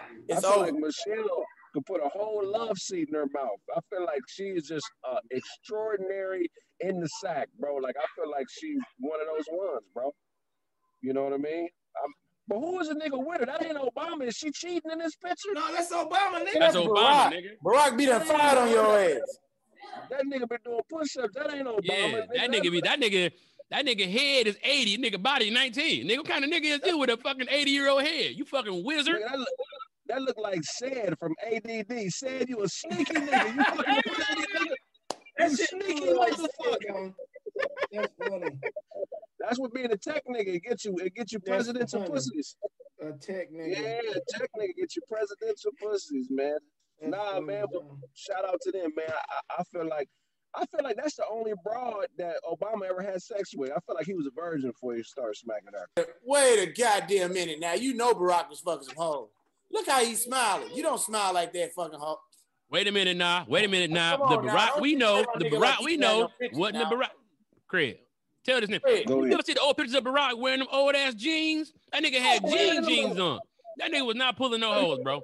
I 0.00 0.06
It's 0.28 0.40
feel 0.42 0.50
over. 0.52 0.64
like 0.66 0.74
Michelle 0.74 1.44
could 1.72 1.86
put 1.86 2.00
a 2.04 2.08
whole 2.08 2.42
love 2.44 2.78
seed 2.78 3.08
in 3.08 3.14
her 3.14 3.26
mouth. 3.34 3.58
I 3.76 3.80
feel 3.90 4.04
like 4.04 4.20
she 4.28 4.44
is 4.44 4.64
just 4.66 4.86
uh, 5.08 5.18
extraordinary 5.30 6.50
in 6.80 7.00
the 7.00 7.08
sack, 7.20 7.48
bro. 7.58 7.76
Like 7.76 7.94
I 7.98 8.06
feel 8.16 8.30
like 8.30 8.46
she's 8.50 8.78
one 8.98 9.20
of 9.20 9.26
those 9.26 9.46
ones, 9.50 9.82
bro. 9.94 10.10
You 11.00 11.12
know 11.12 11.24
what 11.24 11.32
I 11.32 11.38
mean? 11.38 11.68
I'm, 12.04 12.12
but 12.48 12.58
who 12.58 12.80
is 12.80 12.88
a 12.88 12.94
nigga 12.94 13.24
with 13.24 13.40
her? 13.40 13.46
That 13.46 13.64
ain't 13.64 13.76
Obama. 13.76 14.26
Is 14.26 14.34
she 14.36 14.50
cheating 14.50 14.90
in 14.90 14.98
this 14.98 15.16
picture? 15.16 15.50
No, 15.54 15.72
that's 15.72 15.92
Obama, 15.92 16.40
nigga. 16.44 16.58
That's 16.58 16.74
That's 16.74 16.76
Obama, 16.76 16.96
Barack. 16.96 17.32
nigga. 17.32 17.48
Barack 17.64 17.96
be 17.96 18.06
done 18.06 18.20
fired 18.22 18.58
on 18.58 18.70
your 18.70 18.98
ass. 18.98 19.20
That 20.10 20.22
nigga 20.26 20.48
been 20.48 20.58
doing 20.64 20.80
push-ups. 20.90 21.34
That 21.34 21.54
ain't 21.54 21.66
Obama. 21.66 21.82
Yeah, 21.82 22.20
that 22.36 22.50
nigga 22.50 22.70
be 22.70 22.80
that 22.82 23.00
nigga. 23.00 23.32
That 23.70 23.86
nigga 23.86 24.10
head 24.10 24.46
is 24.48 24.58
80, 24.62 24.98
nigga 24.98 25.22
body 25.22 25.48
19. 25.50 26.06
Nigga, 26.06 26.18
what 26.18 26.28
kind 26.28 26.44
of 26.44 26.50
nigga 26.50 26.64
is 26.64 26.80
you 26.84 26.98
with 26.98 27.08
a 27.08 27.16
fucking 27.16 27.46
80 27.48 27.70
year 27.70 27.88
old 27.88 28.02
head? 28.02 28.32
You 28.34 28.44
fucking 28.44 28.84
wizard. 28.84 29.16
Nigga, 29.16 29.30
that, 29.30 29.38
look, 29.38 29.48
that 30.06 30.22
look 30.22 30.36
like 30.38 30.62
Sad 30.64 31.16
from 31.18 31.34
ADD. 31.46 32.10
Sad, 32.12 32.48
you 32.48 32.62
a 32.62 32.68
sneaky 32.68 33.14
nigga. 33.14 33.54
You 33.54 33.64
fucking 33.64 34.02
dirty 34.06 34.46
nigga. 34.56 35.50
You 35.50 35.56
sneaky 35.56 36.06
motherfucker. 36.08 37.14
That's 37.92 38.12
funny. 38.28 38.46
That's 39.40 39.58
what 39.58 39.72
being 39.74 39.90
a 39.92 39.96
tech 39.96 40.22
nigga 40.28 40.54
it 40.56 40.62
get 40.62 40.84
you. 40.84 40.96
It 40.98 41.14
gets 41.14 41.32
you 41.32 41.38
That's 41.44 41.48
presidential 41.64 42.00
funny. 42.00 42.12
pussies. 42.12 42.56
A 43.00 43.12
tech 43.18 43.50
nigga. 43.52 43.76
Yeah, 43.80 44.10
a 44.10 44.38
tech 44.38 44.48
nigga 44.58 44.74
get 44.78 44.94
you 44.96 45.02
presidential 45.08 45.72
pussies, 45.82 46.28
man. 46.30 46.56
That's 47.00 47.10
Nah, 47.10 47.32
funny, 47.32 47.46
man, 47.46 47.64
but 47.72 47.82
shout 48.14 48.44
out 48.44 48.60
to 48.62 48.70
them, 48.72 48.90
man. 48.96 49.06
I, 49.10 49.60
I 49.60 49.64
feel 49.64 49.88
like 49.88 50.08
I 50.54 50.66
feel 50.66 50.84
like 50.84 50.96
that's 50.96 51.16
the 51.16 51.24
only 51.32 51.52
broad 51.64 52.06
that 52.18 52.36
Obama 52.48 52.82
ever 52.88 53.02
had 53.02 53.20
sex 53.22 53.50
with. 53.56 53.70
I 53.70 53.78
feel 53.86 53.96
like 53.96 54.04
he 54.06 54.12
was 54.14 54.26
a 54.26 54.30
virgin 54.38 54.70
before 54.70 54.94
he 54.94 55.02
started 55.02 55.34
smacking 55.36 55.70
her. 55.72 56.06
Wait 56.24 56.58
a 56.62 56.66
goddamn 56.70 57.32
minute 57.32 57.58
now. 57.58 57.72
You 57.72 57.94
know 57.94 58.12
Barack 58.12 58.50
was 58.50 58.60
fucking 58.60 58.84
some 58.86 58.96
hoes. 58.96 59.28
Look 59.72 59.88
how 59.88 60.04
he's 60.04 60.22
smiling. 60.22 60.68
You 60.74 60.82
don't 60.82 61.00
smile 61.00 61.32
like 61.34 61.52
that 61.54 61.72
fucking 61.72 61.98
hoe. 61.98 62.18
Wait 62.70 62.86
a 62.88 62.92
minute 62.92 63.16
now. 63.16 63.44
Wait 63.48 63.64
a 63.64 63.68
minute 63.68 63.90
now. 63.90 64.16
Come 64.16 64.30
The 64.46 64.50
Barack 64.50 64.80
we 64.80 64.94
know, 64.94 65.24
the 65.38 65.46
Barack 65.50 65.84
we 65.84 65.96
know 65.96 66.20
no 66.22 66.28
pictures 66.40 66.58
wasn't 66.58 66.88
the. 66.88 66.96
Barack. 66.96 67.08
Kraig, 67.68 67.98
tell 68.44 68.60
this 68.60 68.70
nigga. 68.70 68.80
Hey, 68.86 69.04
You 69.08 69.20
ahead. 69.22 69.32
ever 69.34 69.42
see 69.44 69.54
the 69.54 69.60
old 69.60 69.76
pictures 69.76 69.94
of 69.94 70.04
Barack 70.04 70.38
wearing 70.38 70.58
them 70.60 70.68
old 70.72 70.94
ass 70.94 71.14
jeans? 71.14 71.72
That 71.92 72.02
nigga 72.02 72.18
had 72.18 72.42
jean 72.46 72.84
jeans 72.84 73.18
on. 73.18 73.40
That 73.78 73.90
nigga 73.92 74.06
was 74.06 74.16
not 74.16 74.36
pulling 74.36 74.60
no 74.60 74.72
hoes, 74.72 74.98
bro. 75.02 75.20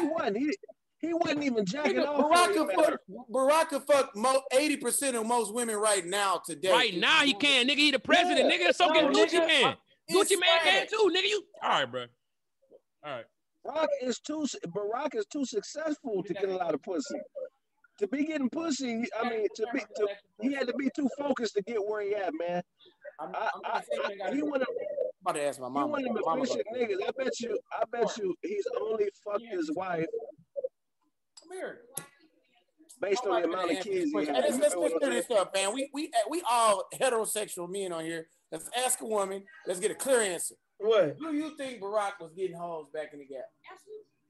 He 0.00 0.06
wasn't. 0.06 0.36
He, 0.38 0.56
he 0.98 1.12
wasn't 1.14 1.44
even 1.44 1.64
jacking 1.66 1.96
nigga, 1.96 2.06
off. 2.08 2.30
Barack 2.32 2.54
could 2.54 2.70
fuck, 2.74 2.90
her. 2.90 2.98
Barack 3.32 3.68
could 3.68 3.82
fuck 3.82 4.16
mo- 4.16 4.42
80% 4.52 5.20
of 5.20 5.26
most 5.26 5.52
women 5.54 5.76
right 5.76 6.04
now 6.04 6.40
today. 6.44 6.70
Right 6.72 6.96
now 6.96 7.20
he 7.20 7.34
can, 7.34 7.68
nigga. 7.68 7.76
He 7.76 7.90
the 7.90 7.98
president, 7.98 8.50
Yeah. 8.52 8.68
nigga. 8.68 8.74
So 8.74 8.86
No, 8.86 8.92
can 8.94 9.12
Gucci 9.12 9.40
nigga, 9.40 9.46
man. 9.62 9.76
It's 10.08 10.32
Gucci 10.32 10.40
man 10.40 10.60
can 10.62 10.88
swag. 10.88 10.90
too, 10.90 11.10
nigga. 11.14 11.28
You 11.28 11.42
all 11.62 11.68
right, 11.70 11.84
bro? 11.90 12.04
All 13.04 13.10
right. 13.12 13.24
Barack 13.66 13.88
is 14.02 14.18
too. 14.18 14.46
Barack 14.68 15.14
is 15.14 15.26
too 15.26 15.44
successful 15.44 16.22
to 16.22 16.34
get 16.34 16.48
a 16.48 16.56
lot 16.56 16.74
of 16.74 16.82
pussy. 16.82 17.20
To 18.00 18.08
be 18.08 18.24
getting 18.24 18.50
pussy, 18.50 19.04
I 19.20 19.28
mean, 19.28 19.46
to 19.54 19.66
be, 19.72 19.78
to, 19.78 20.08
he 20.42 20.52
had 20.52 20.66
to 20.66 20.74
be 20.74 20.90
too 20.96 21.08
focused 21.16 21.54
to 21.54 21.62
get 21.62 21.78
where 21.86 22.02
he 22.02 22.14
at, 22.14 22.32
man. 22.38 22.60
I'm, 23.20 23.34
I, 23.34 23.48
I'm, 23.54 23.60
I, 23.64 24.30
I, 24.30 24.34
he 24.34 24.42
one 24.42 24.60
of 24.60 24.66
about 25.22 25.36
to 25.36 25.42
ask 25.42 25.60
my 25.60 25.68
he 25.68 25.72
mama. 25.72 25.88
one 25.88 26.04
of 26.04 26.44
efficient 26.44 26.66
niggas. 26.76 26.96
I 27.06 27.10
bet 27.16 27.40
you. 27.40 27.58
I 27.72 27.84
bet 27.92 28.16
you 28.18 28.34
he's 28.42 28.64
only 28.80 29.06
fucked 29.24 29.44
his 29.50 29.70
wife 29.74 30.06
Come 31.40 31.56
here. 31.56 31.80
based 33.00 33.24
on 33.26 33.42
the 33.42 33.48
amount 33.48 33.70
of 33.70 33.76
kids 33.80 34.10
he 34.10 34.12
let's, 34.14 34.58
let's, 34.58 34.76
let's 34.76 34.94
clear 34.98 35.10
this 35.12 35.30
up, 35.30 35.54
man. 35.54 35.72
We 35.72 35.88
we 35.94 36.10
we 36.28 36.42
all 36.50 36.84
heterosexual 37.00 37.70
men 37.70 37.92
on 37.92 38.04
here. 38.04 38.26
Let's 38.50 38.68
ask 38.84 39.00
a 39.00 39.06
woman. 39.06 39.44
Let's 39.66 39.80
get 39.80 39.92
a 39.92 39.94
clear 39.94 40.20
answer. 40.20 40.56
What? 40.78 41.18
Do 41.18 41.34
you 41.34 41.56
think 41.56 41.80
Barack 41.80 42.20
was 42.20 42.32
getting 42.36 42.56
hoes 42.56 42.86
back 42.92 43.12
in 43.12 43.20
the 43.20 43.26
gap? 43.26 43.44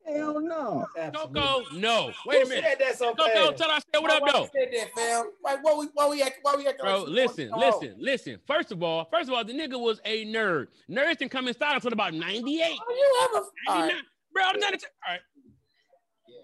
Hell 0.06 0.38
no. 0.38 0.86
Absolutely. 0.98 1.40
Coco, 1.40 1.64
no. 1.76 2.12
Wait 2.26 2.44
a 2.44 2.48
minute. 2.48 2.64
said 2.64 2.78
that 2.78 2.98
so 2.98 3.14
Coco, 3.14 3.32
fast? 3.32 3.56
tell 3.56 3.70
us 3.70 3.82
what 3.98 4.10
up 4.10 4.20
Why 4.22 4.32
though. 4.32 4.42
you 4.42 4.48
said 4.54 4.68
that, 4.74 4.90
fam? 4.94 5.30
Like, 5.42 5.64
why 5.64 5.74
we 5.78 5.86
why 5.94 6.08
we 6.08 6.22
act, 6.22 6.40
why 6.42 6.54
we 6.56 6.66
acting 6.66 6.84
Bro, 6.84 6.98
like 7.04 7.06
she 7.08 7.12
listen, 7.14 7.50
wanted 7.50 7.70
to 7.70 7.76
listen, 7.78 7.96
listen. 7.98 8.38
First 8.46 8.70
of 8.70 8.82
all, 8.82 9.06
first 9.10 9.28
of 9.30 9.34
all, 9.34 9.42
the 9.44 9.54
nigga 9.54 9.80
was 9.80 10.00
a 10.04 10.26
nerd. 10.26 10.66
Nerds 10.90 11.16
didn't 11.16 11.30
come 11.30 11.48
in 11.48 11.54
style 11.54 11.74
until 11.76 11.92
about 11.94 12.12
98. 12.12 12.42
know? 12.42 12.76
Oh, 12.86 12.94
you 12.94 13.18
ever? 13.24 13.46
All 13.68 13.74
99. 13.80 13.96
right. 13.96 14.04
Bro, 14.34 14.42
I'm 14.44 14.60
not 14.60 14.74
a 14.74 14.76
t- 14.76 14.86
all 15.08 15.14
right. 15.14 15.20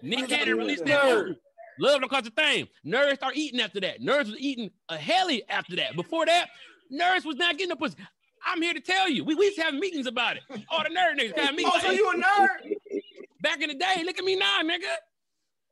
Nick 0.02 0.30
Yeah. 0.30 0.36
Cannon 0.38 0.56
released 0.56 0.84
that 0.86 1.04
movie. 1.04 1.38
Love 1.78 2.00
don't 2.00 2.08
cost 2.10 2.26
a 2.28 2.30
thing. 2.30 2.66
Nerds 2.86 3.16
start 3.16 3.36
eating 3.36 3.60
after 3.60 3.80
that. 3.80 4.00
Nerds 4.00 4.26
was 4.30 4.36
eating 4.38 4.70
a 4.88 4.96
heli 4.96 5.46
after 5.50 5.76
that. 5.76 5.94
Before 5.96 6.24
that, 6.24 6.48
nerds 6.90 7.26
was 7.26 7.36
not 7.36 7.58
getting 7.58 7.68
the 7.68 7.76
pussy. 7.76 7.96
I'm 8.46 8.62
here 8.62 8.74
to 8.74 8.80
tell 8.80 9.08
you. 9.08 9.24
We, 9.24 9.34
we 9.34 9.46
used 9.46 9.58
to 9.58 9.64
have 9.64 9.74
meetings 9.74 10.06
about 10.06 10.36
it. 10.36 10.42
All 10.70 10.82
the 10.82 10.90
nerd 10.90 11.18
niggas 11.18 11.38
have 11.38 11.54
meetings. 11.54 11.72
Oh, 11.76 11.80
so 11.80 11.90
you 11.90 12.10
a 12.10 12.14
nerd? 12.14 13.00
Back 13.42 13.60
in 13.62 13.68
the 13.68 13.74
day, 13.74 14.02
look 14.04 14.18
at 14.18 14.24
me 14.24 14.36
now, 14.36 14.60
nigga. 14.62 14.82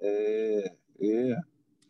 Yeah, 0.00 0.68
yeah. 0.98 1.34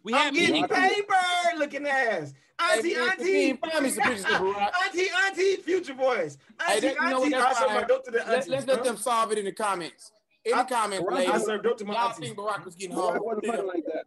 We 0.03 0.15
I'm 0.15 0.33
getting 0.35 0.63
meetings. 0.63 0.69
paper 0.79 1.15
looking 1.59 1.87
ass. 1.87 2.33
Auntie, 2.61 2.91
Hey, 2.95 2.97
man, 2.97 3.11
auntie. 3.11 3.53
find 3.55 3.85
me 3.85 3.91
some 3.91 4.03
pictures 4.05 4.25
Barack. 4.25 4.71
Auntie, 4.87 5.07
auntie, 5.27 5.57
future 5.57 5.95
voice. 5.95 6.39
Hey, 6.61 6.75
Auntie, 6.75 6.89
that- 6.89 6.95
you 6.95 7.01
know 7.11 7.21
what, 7.21 7.27
auntie. 7.27 7.31
that's 7.31 7.57
I 7.59 7.61
saw 7.61 7.69
my 7.69 7.79
fine. 7.81 7.87
daughter 7.89 8.03
to 8.07 8.11
the 8.11 8.19
Let, 8.19 8.29
aunties, 8.29 8.49
let's 8.49 8.67
let 8.67 8.85
them 8.85 8.97
solve 8.97 9.31
it 9.33 9.39
in 9.39 9.45
the 9.45 9.53
comments. 9.53 10.11
in 10.45 10.53
the 10.53 10.59
I- 10.59 10.65
comments, 10.65 11.05
Barack- 11.07 11.13
I 11.13 11.15
ladies, 11.31 11.45
served 11.45 11.65
dope 11.65 11.79
to 11.79 11.85
my 11.85 11.95
y'all 11.95 12.09
auntie. 12.09 12.27
think 12.27 12.39
Barack 12.39 12.65
was 12.65 12.75
getting 12.75 12.97
Barack 12.97 13.19
hoes? 13.19 13.21
wasn't 13.45 13.67
like 13.67 13.85
that. 13.85 14.05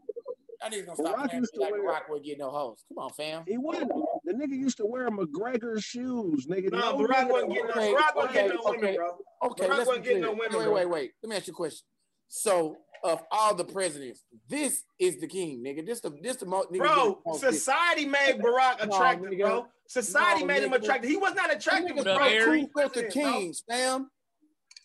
I 0.64 0.70
niggas 0.70 0.86
gonna 0.86 0.96
stop 0.96 1.16
Barack 1.16 1.30
playing 1.30 1.42
used 1.44 1.54
to 1.56 1.60
like 1.62 1.72
wear- 1.72 1.82
Barack 1.90 2.10
would 2.10 2.24
get 2.24 2.38
no 2.38 2.50
hoes. 2.52 2.84
Come 2.90 2.98
on, 3.00 3.10
fam. 3.12 3.44
He 3.48 3.58
wasn't. 3.58 3.92
The 4.26 4.34
nigga 4.34 4.58
used 4.58 4.78
to 4.78 4.86
wear 4.86 5.10
McGregor 5.10 5.84
shoes, 5.84 6.46
nigga. 6.48 6.72
No, 6.72 6.78
No 6.98 7.08
Barack 7.08 7.26
nigga- 7.26 7.30
wasn't 7.32 7.54
getting 7.54 7.68
no. 7.68 7.72
Okay, 7.82 7.94
Barack 7.94 8.16
wasn't 8.16 8.34
getting 8.34 8.52
no 8.54 8.60
okay, 8.62 8.70
women, 8.72 8.86
okay. 8.90 8.96
bro. 8.98 9.18
Okay, 9.44 9.66
Barack 9.66 9.70
let's 9.70 9.88
wasn't 9.88 10.04
be 10.06 10.10
getting 10.10 10.24
clear. 10.24 10.36
no 10.36 10.40
women, 10.40 10.60
Wait, 10.60 10.74
wait, 10.74 10.90
wait. 10.90 11.12
Let 11.24 11.30
me 11.30 11.36
ask 11.36 11.48
you 11.48 11.54
a 11.54 11.56
question. 11.56 11.86
So, 12.28 12.78
of 13.04 13.24
all 13.32 13.56
the 13.56 13.64
presidents, 13.66 14.24
this 14.48 14.84
is 15.00 15.18
the 15.20 15.28
king, 15.28 15.64
nigga. 15.66 15.86
This 15.86 16.00
the 16.02 16.12
this 16.22 16.38
the 16.38 16.46
most, 16.46 16.70
nigga. 16.72 16.78
Bro, 16.80 17.22
this 17.34 17.42
most- 17.44 17.56
society 17.58 18.06
made 18.06 18.38
Barack 18.40 18.84
attractive, 18.84 19.32
nigga. 19.32 19.40
bro. 19.40 19.68
Society 19.88 20.42
No, 20.42 20.46
made 20.46 20.64
him 20.64 20.72
attractive. 20.74 21.10
He 21.10 21.18
was 21.18 21.34
not 21.34 21.54
attractive, 21.54 21.92
Niggas 21.92 21.98
What 21.98 22.08
up, 22.08 22.18
bro. 22.20 22.26
fuck 22.26 22.32
Harry? 22.34 22.62
two 22.62 22.70
filter 22.78 23.04
kings, 23.10 23.64
fam. 23.68 24.10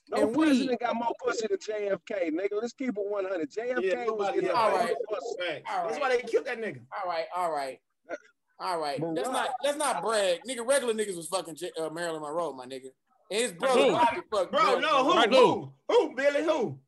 No 0.09 0.19
And 0.23 0.37
we- 0.37 0.47
president 0.47 0.81
got 0.81 0.95
more 0.95 1.13
pussy 1.25 1.47
than 1.49 1.59
JFK, 1.59 2.31
nigga. 2.31 2.61
Let's 2.61 2.73
keep 2.73 2.91
it 2.91 2.95
100. 2.97 3.51
JFK 3.51 3.83
Yeah, 3.83 3.99
was 3.99 4.07
nobody 4.07 4.35
getting 4.35 4.49
else. 4.51 4.59
all 4.59 4.65
All 4.71 4.77
right. 4.77 4.85
right. 4.85 4.95
pussy. 5.09 5.37
Facts. 5.39 5.65
That's 5.89 6.01
why 6.01 6.09
they 6.17 6.23
killed 6.23 6.45
that 6.47 6.59
nigga. 6.61 6.81
All 7.03 7.11
right, 7.11 7.25
all 7.35 7.51
right, 7.53 7.81
all 8.61 8.79
right. 8.81 9.01
Let's 9.01 9.29
not 9.29 9.51
let's 9.65 9.77
not 9.79 10.03
brag, 10.03 10.41
nigga. 10.49 10.67
Regular 10.67 10.95
niggas 10.95 11.17
was 11.17 11.27
fucking 11.27 11.57
J- 11.57 11.73
uh, 11.81 11.91
Marilyn 11.91 12.23
Monroe, 12.23 12.53
my 12.53 12.67
nigga. 12.67 12.89
And 13.31 13.41
his 13.41 13.53
brother 13.53 13.81
Who? 13.81 13.91
Bobby 13.93 14.21
fucked 14.33 14.53
Bro, 14.53 14.63
Marilyn 14.63 14.83
no, 14.83 15.05
who, 15.05 15.15
Right, 15.15 15.29
who, 15.35 15.73
who, 15.89 16.15
Billy, 16.15 16.43
who, 16.45 16.79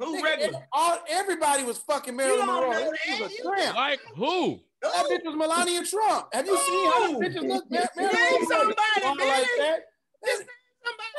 who 0.00 0.16
Nigga, 0.18 0.22
regular? 0.24 0.66
all 0.72 0.98
everybody 1.08 1.62
was 1.62 1.78
fucking 1.78 2.16
Marilyn 2.16 2.44
don't 2.46 2.46
Monroe. 2.48 2.70
know 2.72 2.90
That 2.90 2.98
bitch 3.06 3.20
was 3.20 3.32
a 3.32 3.42
tramp. 3.42 3.76
Like 3.76 4.00
who? 4.16 4.60
That 4.82 5.06
bitch 5.10 5.24
was 5.24 5.36
Melania 5.36 5.84
Trump. 5.84 6.28
Have 6.32 6.46
you 6.46 6.56
seen 6.58 6.90
how 6.90 7.12
Who? 7.12 7.18
the 7.20 7.26
bitches 7.26 7.48
look? 7.48 7.70
Mar- 7.70 7.88
Marilyn 7.96 8.14
Name 8.14 8.46
somebody, 8.48 8.74
all 9.04 9.14
man. 9.14 9.28
like 9.28 9.46
that. 9.58 9.80
Just 10.26 10.42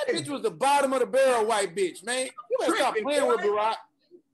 That, 0.05 0.13
that 0.13 0.15
bitch 0.25 0.29
was 0.29 0.41
the 0.41 0.51
bottom 0.51 0.93
of 0.93 0.99
the 0.99 1.05
barrel 1.05 1.45
white 1.45 1.75
bitch, 1.75 2.03
man. 2.05 2.27
You 2.49 2.58
better 2.60 2.75
stop 2.75 2.93
Tripping, 2.93 3.03
playing 3.03 3.27
with 3.27 3.41
boy. 3.41 3.47
Barack. 3.47 3.75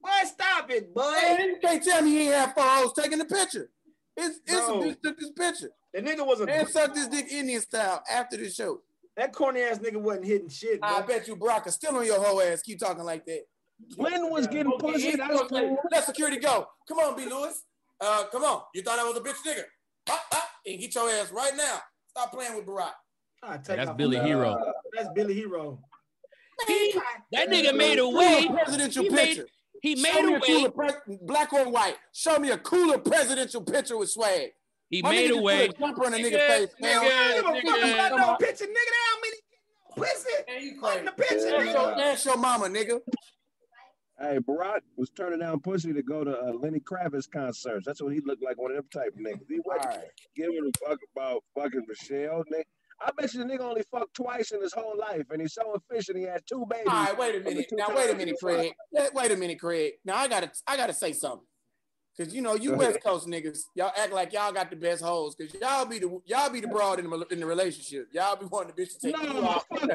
Boy, 0.01 0.09
stop 0.25 0.69
it, 0.71 0.93
boy. 0.93 1.01
Man, 1.11 1.39
you 1.49 1.57
can't 1.61 1.83
tell 1.83 2.01
me 2.01 2.09
he 2.11 2.21
ain't 2.25 2.33
have 2.33 2.53
four 2.53 2.63
hoes 2.63 2.93
taking 2.93 3.17
the 3.17 3.25
picture. 3.25 3.69
It's 4.17 4.39
it's 4.45 4.67
Bro. 4.67 4.79
a 4.81 4.83
bitch 4.85 5.01
took 5.01 5.19
this 5.19 5.31
picture 5.31 5.71
The 5.93 6.01
nigga 6.01 6.25
was 6.25 6.39
a 6.39 6.43
and 6.45 6.67
sucked 6.69 6.95
this 6.95 7.07
dick 7.07 7.27
Indian 7.31 7.59
style 7.61 8.01
after 8.09 8.37
the 8.37 8.49
show. 8.49 8.81
that 9.17 9.33
corny 9.33 9.61
ass 9.61 9.79
nigga 9.79 9.97
wasn't 9.97 10.25
hitting 10.25 10.47
shit. 10.49 10.79
I 10.83 11.01
bet 11.01 11.27
you 11.27 11.35
Barack 11.35 11.67
is 11.67 11.73
still 11.73 11.97
on 11.97 12.05
your 12.05 12.23
whole 12.23 12.41
ass. 12.41 12.61
Keep 12.61 12.79
talking 12.79 13.03
like 13.03 13.25
that. 13.25 13.41
Clinton 13.93 14.29
was 14.31 14.47
getting 14.47 14.71
Okay, 14.73 14.93
pussy. 14.93 15.11
He- 15.11 15.15
That's 15.17 15.31
okay, 15.33 15.67
cool. 15.67 15.79
Let 15.91 16.05
security 16.05 16.37
go. 16.37 16.67
Come 16.87 16.99
on, 16.99 17.17
B. 17.17 17.25
Lewis. 17.25 17.63
Uh, 17.99 18.23
come 18.31 18.43
on. 18.45 18.61
You 18.73 18.81
thought 18.83 18.99
I 18.99 19.03
was 19.03 19.17
a 19.17 19.21
bitch 19.21 19.35
nigga? 19.45 19.63
Bop, 20.05 20.21
bop, 20.31 20.43
and 20.65 20.79
get 20.79 20.95
your 20.95 21.09
ass 21.09 21.31
right 21.31 21.53
now. 21.57 21.79
Stop 22.09 22.31
playing 22.31 22.55
with 22.55 22.65
Barack. 22.65 22.91
I 23.47 23.57
take 23.57 23.77
That's 23.77 23.89
off- 23.91 23.97
Billy 23.97 24.17
Hero. 24.19 24.49
Uh, 24.51 24.71
That's 24.95 25.09
Billy 25.13 25.33
Hero. 25.33 25.79
He, 26.67 26.93
that 27.33 27.49
nigga 27.49 27.75
made 27.75 27.99
a 27.99 28.07
way. 28.07 28.47
Presidential 28.49 29.03
He 29.03 29.09
made- 29.09 29.25
picture. 29.37 29.47
He 29.81 29.95
Show 29.97 30.01
made 30.21 30.25
me 30.25 30.63
a 30.63 30.67
a 30.67 30.69
way. 30.71 30.71
pre- 30.71 31.17
black 31.21 31.53
or 31.53 31.69
white. 31.69 31.97
Show 32.11 32.39
me 32.39 32.49
a 32.49 32.57
cooler 32.57 32.97
presidential 32.97 33.61
picture 33.61 33.97
with 33.97 34.09
swag. 34.09 34.49
He 34.89 35.01
My 35.01 35.11
made 35.11 35.31
a 35.31 35.37
way. 35.41 35.67
put 35.67 35.75
a 35.75 35.79
jumper 35.79 36.05
in 36.07 36.13
a 36.13 36.17
nigga 36.17 36.31
Nigga, 36.31 36.47
face. 36.47 36.69
man. 36.79 37.01
nigga, 37.01 37.11
I 37.11 37.41
don't 37.41 37.53
give 37.53 37.63
a 37.65 37.67
fuck 37.67 37.79
nigga. 37.81 37.93
about 37.93 38.17
no 38.17 38.25
on. 38.29 38.37
picture, 38.37 38.65
nigga. 38.65 38.73
They 38.73 39.01
don't 39.11 39.21
mean 39.21 39.33
pussy. 39.95 40.29
Man, 40.47 40.63
you 40.63 40.81
Fuck 40.81 40.91
crazy. 40.91 41.05
the 41.05 41.11
picture, 41.11 41.35
That's 41.35 41.63
nigga. 41.65 41.73
your, 41.73 41.95
that's 41.97 42.25
your 42.25 42.37
mama, 42.37 42.65
nigga. 42.67 42.99
Hey, 44.19 44.39
Barack 44.39 44.79
was 44.95 45.09
turning 45.09 45.39
down 45.39 45.59
pussy 45.59 45.91
to 45.93 46.01
go 46.01 46.23
to 46.23 46.31
uh, 46.39 46.53
Lenny 46.53 46.79
Kravitz 46.79 47.29
concerts. 47.29 47.85
That's 47.85 48.01
what 48.01 48.13
he 48.13 48.21
looked 48.21 48.41
like, 48.43 48.57
one 48.57 48.71
of 48.71 48.77
them 48.77 48.85
type 48.93 49.09
of 49.13 49.19
niggas. 49.19 49.45
He 49.49 49.59
wasn't 49.65 49.85
right. 49.87 50.05
giving 50.37 50.71
a 50.73 50.87
fuck 50.87 50.99
about 51.15 51.43
fucking 51.53 51.85
Michelle. 51.87 52.43
Nigga. 52.51 52.63
I 53.01 53.11
bet 53.17 53.33
you 53.33 53.43
the 53.45 53.51
nigga 53.53 53.61
only 53.61 53.83
fucked 53.91 54.13
twice 54.15 54.51
in 54.51 54.61
his 54.61 54.73
whole 54.73 54.97
life, 54.97 55.23
and 55.31 55.41
he's 55.41 55.53
so 55.53 55.75
efficient. 55.91 56.17
He 56.17 56.23
had 56.23 56.41
two 56.47 56.65
babies. 56.69 56.85
All 56.89 57.03
right, 57.05 57.17
wait 57.17 57.35
a 57.35 57.39
minute. 57.43 57.67
Now 57.73 57.87
wait 57.95 58.09
a 58.09 58.15
minute. 58.15 58.35
Kraig. 58.41 58.73
Let- 58.93 59.13
Wait 59.13 59.31
a 59.31 59.35
minute, 59.35 59.59
Kraig. 59.59 59.93
Now 60.05 60.15
I 60.17 60.27
gotta 60.27 60.51
I 60.67 60.77
gotta 60.77 60.93
say 60.93 61.13
something. 61.13 61.45
Cause 62.17 62.33
you 62.33 62.41
know 62.41 62.55
you 62.55 62.73
West 62.75 63.03
Coast 63.03 63.27
niggas, 63.27 63.59
y'all 63.75 63.91
act 63.97 64.13
like 64.13 64.31
y'all 64.31 64.53
got 64.53 64.69
the 64.69 64.77
best 64.77 65.03
hoes. 65.03 65.35
Cause 65.35 65.53
y'all 65.61 65.83
be 65.85 65.99
the 65.99 66.17
y'all 66.25 66.49
be 66.49 66.61
the 66.61 66.67
broad 66.69 66.99
in 66.99 67.09
the 67.09 67.25
in 67.29 67.41
the 67.41 67.45
relationship. 67.45 68.07
Y'all 68.13 68.37
be 68.37 68.45
wanting 68.45 68.73
the 68.73 68.81
bitch 68.81 68.97
to 68.97 69.11
take 69.11 69.21
you 69.21 69.33
No, 69.33 69.61
fuck 69.69 69.81
you. 69.81 69.89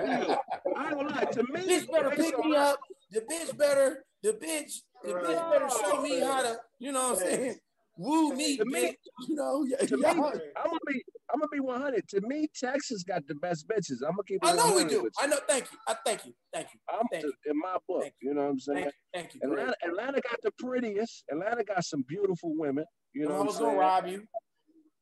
I 0.77 0.89
ain't 0.89 0.95
gonna 0.95 1.09
lie. 1.09 1.25
To 1.25 1.43
me, 1.45 1.49
the 1.53 1.61
bitch 1.87 1.91
better 1.91 2.11
pick 2.11 2.39
me 2.45 2.55
up. 2.57 2.79
The 3.11 3.21
bitch 3.23 3.57
better. 3.57 4.05
The 4.23 4.35
bitch. 4.35 4.83
The 5.03 5.15
bitch 5.15 5.51
better 5.51 5.69
show 5.83 6.03
me 6.03 6.21
how 6.21 6.43
to. 6.43 6.59
You 6.79 6.93
know 6.93 7.13
what 7.13 7.23
I'm 7.23 7.27
saying? 7.27 7.55
Woo 7.97 8.35
me, 8.35 8.59
To 8.59 8.65
me- 8.67 8.81
bitch. 8.83 8.97
You 9.29 9.35
know. 9.37 9.67
y- 9.67 9.87
To 9.87 9.99
y'all- 10.01 10.11
I'm 10.11 10.65
gonna 10.67 10.79
be, 10.87 11.03
I'm 11.33 11.39
gonna 11.41 11.49
be 11.53 11.61
100. 11.61 12.09
To 12.09 12.21
me, 12.23 12.49
Texas 12.59 13.03
got 13.05 13.27
the 13.27 13.35
best 13.37 13.67
bitches. 13.69 13.99
I'm 14.07 14.13
gonna 14.13 14.23
keep. 14.27 14.43
It 14.45 14.49
I 14.49 14.57
know 14.57 14.75
we 14.75 14.85
do. 14.85 15.09
I 15.19 15.27
know. 15.27 15.39
Thank 15.49 15.71
you. 15.73 15.79
I 15.87 15.95
thank 16.05 16.27
you. 16.27 16.33
Thank 16.53 16.69
you. 16.75 16.81
I'm 16.89 17.07
Thank 17.11 17.25
to- 17.25 17.33
in 17.51 17.59
my 17.59 17.77
book. 17.89 18.03
Thank 18.03 18.15
You 18.21 18.35
know 18.35 18.43
what 18.43 18.51
I'm 18.51 18.59
saying? 18.61 18.83
Thank 18.85 18.95
you. 18.95 19.01
Thank 19.15 19.35
you. 19.35 19.41
Atlanta, 19.53 19.75
Atlanta 19.85 20.21
got 20.29 20.39
the 20.43 20.51
prettiest. 20.59 21.25
Atlanta 21.31 21.65
got 21.65 21.85
some 21.85 22.05
beautiful 22.09 22.53
women. 22.57 22.85
You 23.13 23.27
know 23.29 23.41
I'm 23.41 23.47
hoes 23.47 23.59
gonna 23.59 23.77
rob 23.79 24.07
you. 24.07 24.27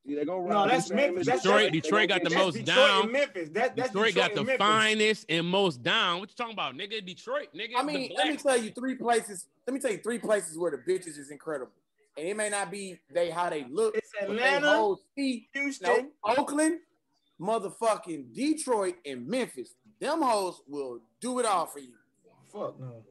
Yeah, 0.04 0.20
they 0.20 0.24
gonna 0.24 0.40
rob 0.40 0.50
No, 0.50 0.68
that's 0.68 0.90
Memphis. 0.90 1.26
That's 1.26 1.42
Detroit- 1.42 1.60
they 1.72 1.80
Detroit 1.80 2.08
got 2.08 2.22
the 2.24 2.30
get- 2.30 2.38
most 2.38 2.54
Detroit 2.54 2.76
down. 2.76 3.02
and 3.04 3.12
Memphis. 3.12 3.48
That, 3.50 3.76
that's 3.76 3.90
Detroit 3.90 4.14
got 4.14 4.34
the 4.34 4.44
Memphis. 4.44 4.66
finest 4.66 5.26
and 5.28 5.46
most 5.46 5.82
down. 5.82 6.20
What 6.20 6.30
you 6.30 6.34
talking 6.36 6.54
about, 6.54 6.74
nigga? 6.74 7.04
Detroit, 7.04 7.48
nigga. 7.54 7.72
I 7.76 7.82
mean, 7.82 8.12
let 8.16 8.28
me 8.28 8.36
tell 8.36 8.56
you 8.56 8.70
three 8.70 8.94
places. 8.94 9.46
Let 9.66 9.74
me 9.74 9.80
tell 9.80 9.92
you 9.92 9.98
three 9.98 10.18
places 10.18 10.56
where 10.58 10.70
the 10.70 10.78
bitches 10.78 11.18
is 11.18 11.30
incredible. 11.30 11.72
And 12.18 12.26
it 12.26 12.36
may 12.36 12.50
not 12.50 12.70
be 12.70 12.98
they 13.14 13.30
how 13.30 13.48
they 13.48 13.64
look, 13.70 13.96
It's 13.96 14.10
but 14.20 14.28
they 14.30 14.34
Atlanta, 14.34 14.76
hold 14.76 14.98
feet. 15.14 15.48
Houston. 15.54 15.88
No, 15.88 16.34
Oakland, 16.36 16.80
motherfucking 17.40 18.34
Detroit, 18.34 18.96
and 19.06 19.26
Memphis. 19.26 19.74
Them 20.00 20.22
hoes 20.22 20.60
will 20.66 21.00
do 21.20 21.38
it 21.38 21.46
all 21.46 21.66
for 21.66 21.78
you. 21.78 21.92
Fuck 22.52 22.78
no. 22.80 23.02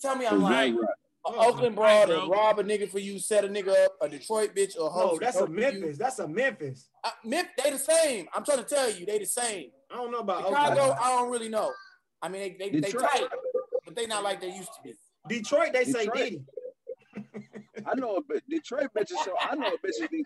Tell 0.00 0.16
me 0.16 0.26
I'm 0.26 0.42
Right. 0.42 0.72
lying. 0.74 0.78
A 1.26 1.30
Oh, 1.30 1.48
Oakland 1.48 1.74
broad 1.74 2.10
right, 2.10 2.18
will 2.20 2.28
rob 2.28 2.58
a 2.58 2.62
nigga 2.64 2.86
for 2.90 2.98
you, 2.98 3.18
set 3.18 3.46
a 3.46 3.48
nigga 3.48 3.84
up. 3.86 3.96
A 4.02 4.08
Detroit 4.10 4.54
bitch 4.54 4.78
or 4.78 4.90
hoe. 4.90 5.12
No, 5.12 5.18
that's 5.18 5.36
a 5.36 5.40
dope 5.40 5.48
for 5.48 5.54
you. 5.54 5.60
Memphis. 5.60 5.96
That's 5.98 6.18
a 6.18 6.28
Memphis. 6.28 6.88
Uh, 7.02 7.10
Mem- 7.24 7.46
they 7.62 7.70
the 7.70 7.78
same. 7.78 8.28
I'm 8.34 8.44
trying 8.44 8.58
to 8.58 8.64
tell 8.64 8.90
you, 8.90 9.06
they 9.06 9.18
the 9.18 9.24
same. 9.24 9.70
I 9.90 9.96
don't 9.96 10.10
know 10.10 10.18
about 10.18 10.46
Chicago, 10.46 10.80
Oakland. 10.82 10.98
I 11.02 11.08
don't 11.16 11.30
really 11.30 11.48
know. 11.48 11.72
I 12.20 12.28
mean, 12.28 12.42
they 12.58 12.68
they, 12.68 12.78
they 12.78 12.80
Detroit. 12.90 13.10
tight, 13.10 13.28
but 13.86 13.96
they 13.96 14.04
not 14.06 14.22
like 14.22 14.40
they 14.42 14.48
used 14.54 14.68
to 14.74 14.82
be. 14.82 14.94
Detroit, 15.26 15.72
they 15.72 15.84
say 15.84 16.00
Detroit. 16.04 16.14
Diddy. 16.16 16.42
I 17.86 17.94
know 17.94 18.16
a 18.16 18.40
Detroit 18.48 18.90
bitches. 18.96 19.22
So 19.24 19.34
I 19.40 19.54
know 19.54 19.68
a. 19.68 20.24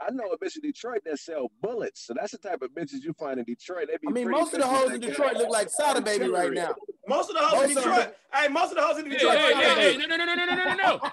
I 0.00 0.10
know 0.12 0.30
a 0.30 0.38
bitch 0.38 0.56
in 0.56 0.62
Detroit 0.62 1.00
that 1.06 1.18
sell 1.18 1.50
bullets. 1.60 2.06
So 2.06 2.14
that's 2.14 2.32
the 2.32 2.38
type 2.38 2.62
of 2.62 2.70
bitches 2.70 3.02
you 3.02 3.12
find 3.18 3.38
in 3.38 3.44
Detroit. 3.44 3.88
They 3.88 3.96
be 3.96 4.08
I 4.08 4.12
mean, 4.12 4.30
most 4.30 4.54
of 4.54 4.60
the 4.60 4.66
hoes 4.66 4.92
in 4.92 5.00
Detroit 5.00 5.34
look 5.34 5.50
like 5.50 5.68
Soda 5.70 6.00
Baby 6.00 6.28
right 6.28 6.52
now. 6.52 6.74
Most 7.08 7.30
of 7.30 7.36
the 7.36 7.42
hoes 7.42 7.70
in 7.70 7.76
Detroit. 7.76 8.14
Hey, 8.32 8.48
most 8.48 8.70
of 8.70 8.76
the 8.76 8.82
hoes 8.82 8.98
in 8.98 9.08
Detroit. 9.08 9.36
Hey, 9.36 9.96
no, 9.96 10.06
no, 10.06 10.16
no, 10.16 10.34
no, 10.34 10.44
no, 10.44 10.54
no, 10.54 10.74
no. 10.74 11.00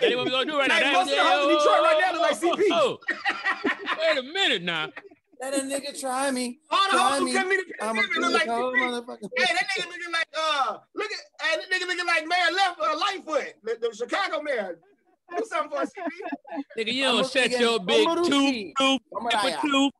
What 0.00 0.24
we 0.24 0.30
gonna 0.30 0.44
do 0.50 0.58
right 0.58 0.68
now? 0.68 0.92
Most 0.92 1.10
of 1.10 1.16
the 1.16 1.22
hoes 1.22 1.48
in 1.48 1.56
Detroit 1.56 1.80
right 1.80 2.02
now 2.04 2.12
look 2.12 2.22
like 2.22 2.40
CP. 2.40 2.98
Wait 4.00 4.18
a 4.18 4.22
minute 4.22 4.62
now. 4.62 4.90
Let 5.40 5.54
a 5.54 5.58
nigga 5.58 5.98
try 5.98 6.30
me. 6.30 6.60
All 6.70 6.78
the 6.90 6.98
hoes 6.98 7.18
who 7.20 7.32
come 7.32 7.48
me. 7.48 7.54
in 7.56 7.60
the 7.60 7.84
I'm 7.84 7.98
a 7.98 8.02
pandemic 8.02 8.18
look 8.20 8.32
like 8.32 8.46
cold 8.46 8.74
CP. 8.74 8.78
motherfucker. 8.80 9.28
Hey, 9.36 9.54
that 9.54 9.66
nigga 9.78 9.86
looking 9.86 10.12
like 10.12 10.28
uh, 10.38 10.76
look 10.94 11.10
at 11.10 11.46
hey, 11.46 11.56
that 11.60 11.70
nigga 11.70 11.86
looking 11.86 12.06
like 12.06 12.26
Mayor 12.26 12.52
Left 12.54 12.80
uh, 12.80 12.98
Lightfoot, 12.98 13.54
the, 13.62 13.76
the 13.88 13.94
Chicago 13.94 14.42
mayor. 14.42 14.78
Do 15.36 15.44
something 15.48 15.70
for 15.70 15.78
us, 15.82 15.90
CP. 15.90 16.78
Nigga, 16.78 16.92
you 16.92 17.02
don't 17.04 17.16
looking 17.16 17.42
shut 17.50 17.60
your 17.60 17.80
big 17.80 18.06
Bumblebee. 18.06 18.30
tooth, 18.30 18.74
tooth, 18.78 19.00
Bumblebee. 19.12 19.56
tooth. 19.62 19.92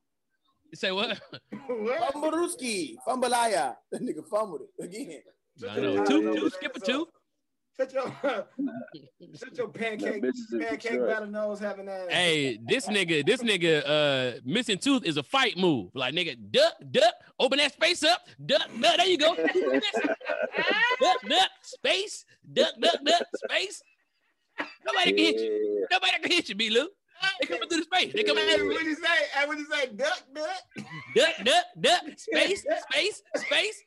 You 0.71 0.77
say 0.77 0.93
what? 0.93 1.21
What? 1.69 2.15
Fumbleruski. 2.15 2.95
Fumbalaya. 3.07 3.77
That 3.91 4.03
nigga 4.03 4.27
fumbled 4.27 4.63
it 4.79 4.85
again. 4.85 5.21
I 5.69 5.81
know. 5.81 6.05
Tooth, 6.05 6.37
tooth, 6.37 6.55
skip 6.55 6.77
a 6.77 6.81
tooth. 6.81 7.09
Shut 7.79 7.93
your, 7.93 8.15
shut 9.39 9.59
your 9.59 9.69
pancake, 9.69 10.23
bitches 10.23 10.53
in 10.53 10.61
pancake 10.61 10.81
Detroit. 10.93 11.09
battle 11.09 11.29
nose 11.29 11.59
having 11.61 11.89
ass. 11.89 12.07
Hey, 12.09 12.59
this 12.67 12.87
nigga, 12.87 13.25
this 13.27 13.43
nigga, 13.43 13.83
uh, 13.87 14.41
missing 14.45 14.79
tooth 14.79 15.05
is 15.05 15.19
a 15.19 15.23
fight 15.23 15.59
move. 15.59 15.91
Like 15.95 16.15
nigga, 16.15 16.37
duck, 16.51 16.73
duck, 16.91 17.13
open 17.39 17.59
that 17.59 17.75
space 17.75 18.03
up, 18.03 18.27
duck, 18.47 18.63
duck. 18.81 18.97
There 18.97 19.07
you 19.07 19.19
go. 19.19 19.35
duck, 21.01 21.17
duck, 21.29 21.51
space, 21.63 22.25
duck, 22.51 22.73
duck, 22.81 22.97
duck, 23.05 23.23
space. 23.51 23.83
Nobody 24.87 25.13
can 25.13 25.19
hit 25.19 25.41
you. 25.41 25.87
Nobody 25.91 26.13
can 26.23 26.31
hit 26.31 26.49
you, 26.49 26.55
B. 26.55 26.71
Lou. 26.71 26.89
They 27.41 27.47
coming 27.47 27.69
through 27.69 27.79
the 27.79 27.85
space. 27.85 28.13
They 28.15 28.23
coming 28.23 28.45
Hey, 28.47 28.57
through 28.57 28.73
what 28.73 28.85
you 28.85 28.95
say? 28.95 29.03
Hey, 29.35 29.47
what 29.47 29.59
you 29.59 29.67
say? 29.71 29.87
Duck, 29.95 30.23
duck. 30.35 30.85
duck, 31.15 31.35
duck, 31.45 31.65
duck, 31.81 32.03
space, 32.17 32.65
space, 32.91 33.23
space. 33.37 33.83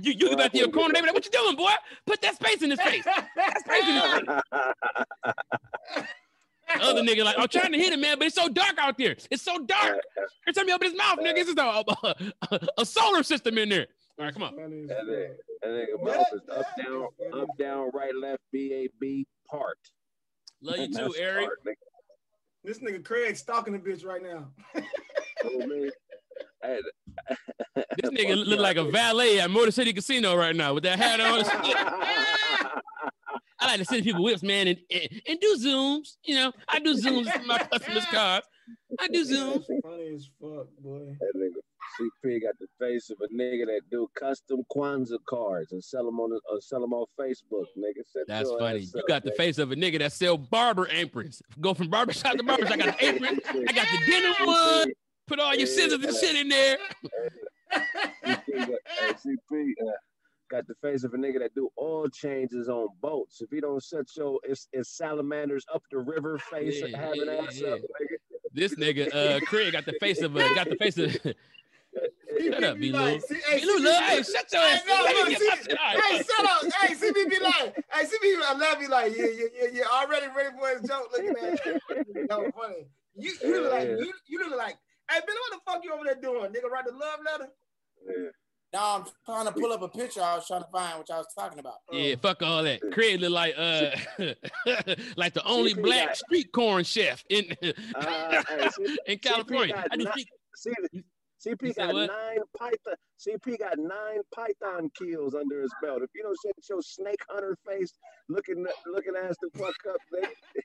You, 0.00 0.12
you 0.12 0.28
get 0.28 0.38
back 0.38 0.52
to 0.52 0.58
your 0.58 0.68
corner, 0.68 0.92
they 0.92 1.00
be 1.00 1.06
like, 1.06 1.14
what 1.14 1.24
you 1.24 1.30
doing, 1.30 1.56
boy? 1.56 1.70
Put 2.06 2.20
that 2.22 2.34
space 2.36 2.62
in 2.62 2.70
his 2.70 2.80
face. 2.80 3.04
That 3.04 3.58
space 3.60 3.88
in 3.88 3.94
his 3.94 4.02
face. 4.02 4.24
Other 6.80 7.02
nigga 7.02 7.24
like, 7.24 7.36
I'm 7.38 7.46
trying 7.48 7.72
to 7.72 7.78
hit 7.78 7.92
him, 7.92 8.00
man, 8.00 8.18
but 8.18 8.26
it's 8.26 8.34
so 8.34 8.48
dark 8.48 8.74
out 8.78 8.98
there. 8.98 9.16
It's 9.30 9.42
so 9.42 9.64
dark. 9.64 10.00
Every 10.46 10.52
time 10.54 10.66
you 10.68 10.74
open 10.74 10.90
his 10.90 10.98
mouth, 10.98 11.18
nigga, 11.18 11.38
it's 11.38 11.54
just 11.54 11.58
a, 11.58 11.84
a, 12.50 12.60
a 12.78 12.84
solar 12.84 13.22
system 13.22 13.56
in 13.56 13.68
there. 13.68 13.86
All 14.18 14.24
right, 14.24 14.34
come 14.34 14.42
on. 14.42 14.56
That 14.56 14.68
nigga, 14.68 14.88
that 15.62 15.68
nigga 15.68 16.02
mouth 16.04 16.26
is 16.32 16.40
up, 16.50 16.66
down, 16.76 17.06
up, 17.40 17.48
down, 17.58 17.90
right, 17.94 18.12
left, 18.14 18.42
B, 18.52 18.72
A, 18.72 18.88
B, 19.00 19.26
part. 19.48 19.78
Love 20.60 20.78
you 20.78 20.92
too, 20.92 21.14
Eric. 21.18 21.46
part, 21.46 21.64
nigga. 21.66 21.74
This 22.64 22.80
nigga 22.80 23.04
Kraig 23.04 23.36
stalking 23.36 23.72
the 23.72 23.78
bitch 23.78 24.04
right 24.04 24.22
now. 24.22 24.48
Oh, 25.44 25.58
man. 25.66 25.90
Hey, 26.62 26.80
This 28.02 28.10
nigga 28.10 28.46
look 28.46 28.60
like 28.60 28.76
a 28.76 28.84
valet 28.84 29.40
at 29.40 29.50
Motor 29.50 29.70
City 29.70 29.92
Casino 29.92 30.36
right 30.36 30.54
now 30.54 30.74
with 30.74 30.84
that 30.84 30.98
hat 30.98 31.20
on. 31.20 31.44
I 33.58 33.66
like 33.66 33.78
to 33.78 33.84
send 33.84 34.04
people 34.04 34.22
whips, 34.22 34.42
man, 34.42 34.68
and, 34.68 34.78
and, 34.90 35.22
and 35.28 35.40
do 35.40 35.56
zooms. 35.58 36.16
You 36.24 36.34
know, 36.34 36.52
I 36.68 36.78
do 36.78 36.94
zooms 36.94 37.30
for 37.32 37.42
my 37.44 37.58
customers' 37.58 38.04
cars. 38.12 38.42
I 39.00 39.08
do 39.08 39.24
zooms. 39.24 39.64
Funny 39.82 40.14
as 40.14 40.28
fuck, 40.40 40.66
boy. 40.80 41.16
That 41.20 41.32
nigga 41.36 41.60
CP 42.24 42.42
got 42.42 42.54
the 42.58 42.66
face 42.78 43.10
of 43.10 43.18
a 43.22 43.34
nigga 43.34 43.66
that 43.66 43.80
do 43.90 44.08
custom 44.18 44.62
Kwanzaa 44.74 45.18
cards 45.28 45.72
and 45.72 45.82
sell 45.82 46.04
them 46.04 46.20
on 46.20 46.30
the, 46.30 46.40
or 46.50 46.60
sell 46.60 46.80
them 46.80 46.92
on 46.92 47.06
Facebook, 47.18 47.64
nigga. 47.78 48.02
Shut 48.12 48.24
That's 48.28 48.50
funny. 48.50 48.80
You 48.80 49.00
up, 49.00 49.08
got 49.08 49.24
the 49.24 49.32
face 49.32 49.58
of 49.58 49.72
a 49.72 49.76
nigga 49.76 50.00
that 50.00 50.12
sell 50.12 50.36
barber 50.36 50.88
aprons. 50.90 51.40
Go 51.60 51.74
from 51.74 51.88
barbershop 51.88 52.36
to 52.36 52.42
barbershop. 52.42 52.72
I 52.72 52.76
got 52.76 52.98
the 52.98 53.04
apron. 53.06 53.40
I 53.68 53.72
got 53.72 53.86
the 53.86 54.06
denim 54.06 54.46
one. 54.46 54.92
Put 55.26 55.40
all 55.40 55.54
your 55.54 55.66
scissors 55.66 56.04
and 56.04 56.16
shit 56.16 56.36
in 56.36 56.48
there. 56.48 56.78
CP 58.24 58.68
got, 58.68 59.16
CP, 59.18 59.72
uh, 59.82 59.90
got 60.50 60.66
the 60.68 60.74
face 60.80 61.02
of 61.02 61.14
a 61.14 61.16
nigga 61.16 61.40
that 61.40 61.54
do 61.54 61.68
oil 61.80 62.08
changes 62.08 62.68
on 62.68 62.88
boats. 63.00 63.40
If 63.40 63.50
he 63.50 63.60
don't 63.60 63.82
shut 63.82 64.06
your 64.16 64.38
it's, 64.44 64.68
it's 64.72 64.96
salamanders 64.96 65.64
up 65.74 65.82
the 65.90 65.98
river 65.98 66.38
face 66.38 66.80
Yeah, 66.80 66.96
having 66.96 67.26
yeah, 67.26 67.32
ass 67.46 67.60
yeah. 67.60 67.68
up, 67.70 67.80
nigga. 67.80 68.16
This 68.52 68.74
nigga, 68.76 69.12
uh, 69.14 69.40
Kraig 69.46 69.72
got 69.72 69.84
the 69.84 69.94
face 70.00 70.22
of 70.22 70.36
a 70.36 70.54
got 70.54 70.68
the 70.68 70.76
face 70.76 70.96
of. 70.98 71.16
Shut 72.38 72.62
up, 72.64 72.78
B. 72.78 72.92
Like, 72.92 73.22
hey, 73.48 73.64
Lou, 73.64 73.78
CP 73.78 73.98
hey, 74.00 74.22
shut 74.22 74.52
your 74.52 74.60
Hey, 74.60 74.74
ass. 74.74 74.82
no, 74.86 74.94
Let 75.02 75.14
me 75.14 75.20
look, 75.20 75.28
get 75.30 75.40
see- 75.40 75.48
my 75.48 75.54
shit. 75.56 75.78
All 75.78 75.94
right, 75.94 76.02
Hey, 76.04 76.22
shut 76.22 76.44
up. 76.44 76.72
Hey, 76.82 76.94
CP 76.94 77.30
be 77.30 77.38
like, 77.40 77.84
hey, 77.90 78.04
CP, 78.04 78.42
I 78.44 78.52
love 78.58 78.82
you. 78.82 78.88
Like, 78.88 79.16
yeah, 79.16 79.24
yeah, 79.26 79.44
yeah, 79.62 79.68
yeah. 79.72 79.82
Already 79.90 80.26
ready 80.36 80.50
for 80.58 80.68
his 80.78 80.86
joke. 80.86 81.08
Looking 81.12 81.34
at. 81.42 82.28
No, 82.28 82.50
funny. 82.56 82.86
You, 83.14 83.32
you 83.42 83.62
look 83.62 83.72
like, 83.72 83.88
you, 83.88 84.12
you 84.26 84.38
look 84.50 84.58
like, 84.58 84.76
hey, 85.10 85.20
Billy, 85.26 85.38
what 85.48 85.58
the 85.64 85.70
fuck 85.72 85.84
you 85.84 85.92
over 85.92 86.04
there 86.04 86.14
doing? 86.20 86.50
Nigga, 86.52 86.70
write 86.70 86.84
the 86.86 86.92
love 86.92 87.20
letter? 87.24 87.48
Yeah. 88.08 88.28
Now 88.72 88.96
I'm 88.96 89.04
trying 89.24 89.46
to 89.46 89.52
pull 89.52 89.72
up 89.72 89.80
a 89.82 89.88
picture. 89.88 90.20
I 90.20 90.34
was 90.36 90.46
trying 90.46 90.62
to 90.62 90.68
find 90.72 90.98
what 90.98 91.08
y'all 91.08 91.18
was 91.18 91.26
talking 91.38 91.60
about. 91.60 91.74
Yeah, 91.92 92.16
fuck 92.20 92.42
all 92.42 92.62
that. 92.64 92.80
Kraig 92.92 93.20
look 93.20 93.30
like 93.30 93.54
uh 93.56 93.90
like 95.16 95.32
the 95.34 95.42
only 95.46 95.72
CP 95.74 95.82
black 95.82 96.06
got- 96.08 96.16
street 96.16 96.52
corn 96.52 96.84
chef 96.84 97.24
in 97.30 97.44
Uh, 97.94 98.42
hey, 98.48 98.68
C- 98.76 98.98
in 99.06 99.18
California. 99.18 99.74
got 99.74 99.88
I 99.92 99.96
do 99.96 100.04
nine- 100.04 100.12
street 100.12 100.28
See, 101.38 101.50
CP 101.50 101.76
got 101.76 101.94
nine 101.94 102.38
python. 102.58 102.94
CP 103.20 103.58
got 103.58 103.78
nine 103.78 104.20
python 104.34 104.90
kills 104.98 105.34
under 105.34 105.60
his 105.62 105.72
belt. 105.82 106.02
If 106.02 106.10
you 106.14 106.22
don't 106.24 106.36
shut 106.44 106.52
your 106.68 106.82
snake 106.82 107.20
hunter 107.30 107.56
face, 107.66 107.92
looking 108.28 108.66
looking 108.86 109.12
ass 109.22 109.36
the 109.40 109.50
fuck 109.58 109.74
up, 109.88 109.96
nigga. 110.12 110.28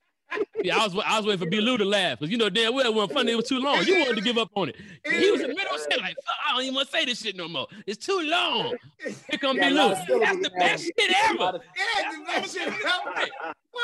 Yeah, 0.64 0.78
I 0.78 0.84
was 0.86 0.96
I 1.06 1.18
was 1.18 1.26
waiting 1.26 1.40
for 1.44 1.50
B. 1.50 1.60
Lou 1.60 1.78
to 1.78 1.86
laugh 1.86 2.20
because 2.20 2.32
you 2.32 2.38
know 2.38 2.50
damn 2.50 2.76
well 2.76 2.86
it 2.86 2.94
wasn't 2.94 3.14
funny. 3.14 3.32
It 3.32 3.36
was 3.36 3.48
too 3.48 3.60
long. 3.60 3.84
You 3.84 4.00
wanted 4.00 4.16
to 4.18 4.22
give 4.22 4.38
up 4.38 4.50
on 4.56 4.70
it. 4.70 4.76
He 5.10 5.32
was 5.32 5.42
in 5.42 5.50
the 5.50 5.56
middle 5.56 5.74
of 5.74 5.82
saying 5.82 6.02
like, 6.02 6.16
"Fuck, 6.24 6.36
I 6.48 6.52
don't 6.54 6.62
even 6.64 6.76
want 6.76 6.88
to 6.90 6.98
say 6.98 7.06
this 7.06 7.20
shit 7.22 7.36
no 7.36 7.48
more. 7.48 7.68
It's 7.88 8.06
too 8.06 8.20
long." 8.22 8.76
Here 9.00 9.16
come 9.40 9.58
Yeah, 9.58 9.70
B. 9.70 9.76
a 9.76 9.78
lot 9.80 10.10
Lou. 10.10 10.20
That's 10.20 10.38
the 10.42 10.52
best 10.52 10.84
shit 10.84 11.16
ever. 11.30 11.60
Yeah, 11.76 12.12
the 12.12 12.24
best 12.28 12.54
shit 12.56 12.68
ever. 12.68 12.76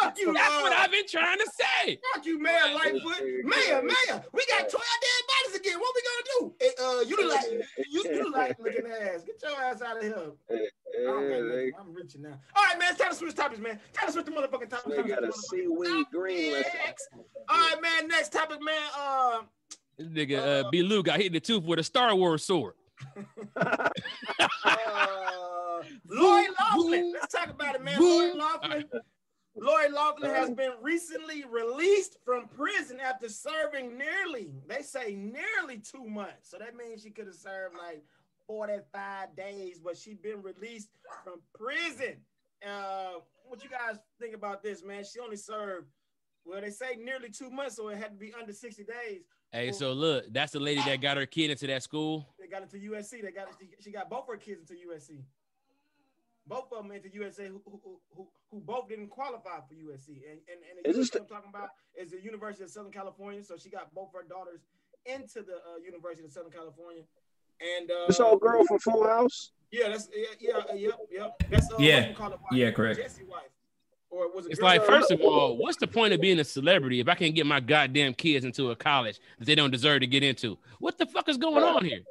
Fuck 0.01 0.17
you, 0.19 0.33
That's 0.33 0.61
what 0.61 0.73
I've 0.73 0.91
been 0.91 1.07
trying 1.07 1.37
to 1.39 1.49
say. 1.83 1.97
Fuck 2.13 2.25
you, 2.25 2.39
man. 2.41 2.73
Lightfoot. 2.75 3.21
Mayor, 3.43 3.81
Mayor, 3.81 4.23
we 4.33 4.45
got 4.45 4.69
12 4.69 4.71
dead 4.71 5.23
bodies 5.31 5.59
again. 5.59 5.79
What 5.79 5.95
we 5.95 6.01
gonna 6.03 6.27
do? 6.39 6.83
Uh, 6.83 7.01
you 7.07 7.15
look 7.17 7.33
like 7.35 7.51
you, 7.89 8.03
you 8.03 8.23
look 8.23 8.35
like 8.35 8.59
looking 8.59 8.85
ass. 8.85 9.23
Get 9.23 9.41
your 9.41 9.59
ass 9.61 9.81
out 9.81 9.97
of 9.97 10.03
here. 10.03 10.31
Yeah, 10.99 11.09
Okay, 11.09 11.41
they, 11.41 11.71
I'm 11.79 11.93
reaching 11.93 12.21
now. 12.23 12.39
All 12.55 12.63
right, 12.63 12.79
man. 12.79 12.89
It's 12.91 12.99
time 12.99 13.11
to 13.11 13.15
switch 13.15 13.35
topics, 13.35 13.59
man. 13.59 13.79
Time 13.93 14.07
to 14.07 14.11
switch 14.13 14.25
the 14.25 14.31
motherfucking 14.31 14.69
topics. 14.69 14.95
they 14.95 15.03
got 15.03 15.23
a 15.23 15.31
switch 15.31 15.63
the 15.63 15.69
motherfucking 15.69 15.83
seaweed 15.83 16.05
green. 16.11 16.63
Topics. 16.63 17.07
All 17.49 17.57
right, 17.57 17.81
man. 17.81 18.07
Next 18.07 18.31
topic, 18.31 18.59
man. 18.61 18.81
Uh, 18.97 19.41
This 19.97 20.07
nigga 20.07 20.65
uh, 20.65 20.69
B. 20.69 20.83
Lou 20.83 21.03
got 21.03 21.17
hit 21.17 21.27
in 21.27 21.33
the 21.33 21.39
tooth 21.39 21.63
with 21.63 21.79
a 21.79 21.83
Star 21.83 22.15
Wars 22.15 22.43
sword. 22.43 22.73
uh, 23.55 23.89
Lori 26.09 26.47
Loughlin. 26.59 27.13
Let's 27.13 27.33
talk 27.33 27.49
about 27.49 27.75
it, 27.75 27.83
man. 27.83 27.99
Lori 27.99 28.33
Loughlin. 28.33 28.85
Lori 29.59 29.89
Loughlin 29.89 30.31
has 30.31 30.51
been 30.51 30.73
recently 30.81 31.43
released 31.49 32.17
from 32.23 32.47
prison 32.47 32.99
after 32.99 33.27
serving 33.27 33.97
nearly, 33.97 34.53
they 34.67 34.83
say 34.83 35.15
nearly 35.15 35.79
two 35.79 36.05
months. 36.07 36.51
So 36.51 36.57
that 36.59 36.75
means 36.75 37.01
she 37.01 37.09
could 37.09 37.25
have 37.25 37.35
served 37.35 37.75
like 37.75 38.03
45 38.47 39.35
days, 39.35 39.79
but 39.83 39.97
she 39.97 40.13
been 40.13 40.41
released 40.41 40.89
from 41.23 41.41
prison. 41.53 42.17
Uh, 42.65 43.19
what 43.45 43.63
you 43.63 43.69
guys 43.69 43.99
think 44.19 44.33
about 44.33 44.63
this, 44.63 44.83
man? 44.83 45.03
She 45.03 45.19
only 45.19 45.37
served, 45.37 45.87
well, 46.45 46.61
they 46.61 46.71
say 46.71 46.97
nearly 46.97 47.29
two 47.29 47.49
months, 47.49 47.75
so 47.75 47.89
it 47.89 47.97
had 47.97 48.11
to 48.11 48.17
be 48.17 48.33
under 48.39 48.53
60 48.53 48.83
days. 48.83 49.21
Hey, 49.51 49.71
so 49.71 49.93
look, 49.93 50.25
that's 50.31 50.51
the 50.51 50.59
lady 50.59 50.81
that 50.81 50.99
got 51.01 51.17
her 51.17 51.25
kid 51.25 51.51
into 51.51 51.67
that 51.67 51.83
school. 51.83 52.27
They 52.39 52.47
got 52.47 52.63
into 52.63 52.77
USC. 52.77 53.21
They 53.21 53.31
got 53.31 53.47
she 53.79 53.91
got 53.91 54.09
both 54.09 54.27
her 54.27 54.35
kids 54.35 54.59
into 54.59 54.73
USC. 54.73 55.23
Both 56.45 56.71
of 56.71 56.83
them 56.83 56.91
into 56.91 57.09
USC, 57.09 57.47
who, 57.47 57.61
who, 57.65 57.99
who, 58.15 58.27
who 58.51 58.59
both 58.59 58.87
didn't 58.87 59.09
qualify 59.09 59.57
for 59.67 59.73
USC. 59.73 60.19
And 60.29 60.39
and, 60.51 60.59
and 60.67 60.83
the 60.83 60.89
Is 60.89 60.97
this 60.97 61.15
I'm 61.15 61.27
talking 61.27 61.49
about 61.49 61.69
is 61.95 62.11
the 62.11 62.21
University 62.21 62.63
of 62.63 62.69
Southern 62.69 62.91
California. 62.91 63.43
So 63.43 63.55
she 63.57 63.69
got 63.69 63.93
both 63.93 64.09
her 64.13 64.23
daughters 64.27 64.61
into 65.05 65.41
the 65.41 65.55
uh, 65.55 65.79
University 65.83 66.25
of 66.25 66.31
Southern 66.31 66.51
California. 66.51 67.03
And 67.61 67.89
uh, 67.89 68.07
This 68.07 68.19
old 68.19 68.39
girl 68.41 68.63
from 68.65 68.79
Full 68.79 69.05
House. 69.05 69.51
yeah, 69.71 69.89
that's 69.89 70.09
yeah, 70.15 70.25
yeah, 70.39 70.53
uh, 70.57 70.73
yep, 70.75 70.93
yep. 71.11 71.43
That's 71.49 71.71
uh, 71.71 71.75
Yeah. 71.79 72.11
whatchamacallit 72.13 72.31
wife, 72.31 72.39
Yeah, 72.51 72.71
correct. 72.71 72.99
Jesse 72.99 73.23
wife, 73.23 73.49
or 74.09 74.31
was 74.33 74.45
it? 74.45 74.51
It's 74.53 74.61
like, 74.61 74.85
first 74.85 75.11
of 75.11 75.21
all, 75.21 75.57
what's 75.57 75.77
the 75.77 75.87
point 75.87 76.13
of 76.13 76.21
being 76.21 76.39
a 76.39 76.43
celebrity 76.43 76.99
if 76.99 77.07
I 77.07 77.15
can't 77.15 77.33
get 77.35 77.45
my 77.45 77.59
goddamn 77.59 78.13
kids 78.13 78.45
into 78.45 78.71
a 78.71 78.75
college 78.75 79.19
that 79.39 79.45
they 79.45 79.55
don't 79.55 79.71
deserve 79.71 80.01
to 80.01 80.07
get 80.07 80.23
into? 80.23 80.57
What 80.79 80.97
the 80.97 81.05
fuck 81.07 81.27
is 81.29 81.37
going 81.37 81.63
on 81.63 81.83
here? 81.83 82.01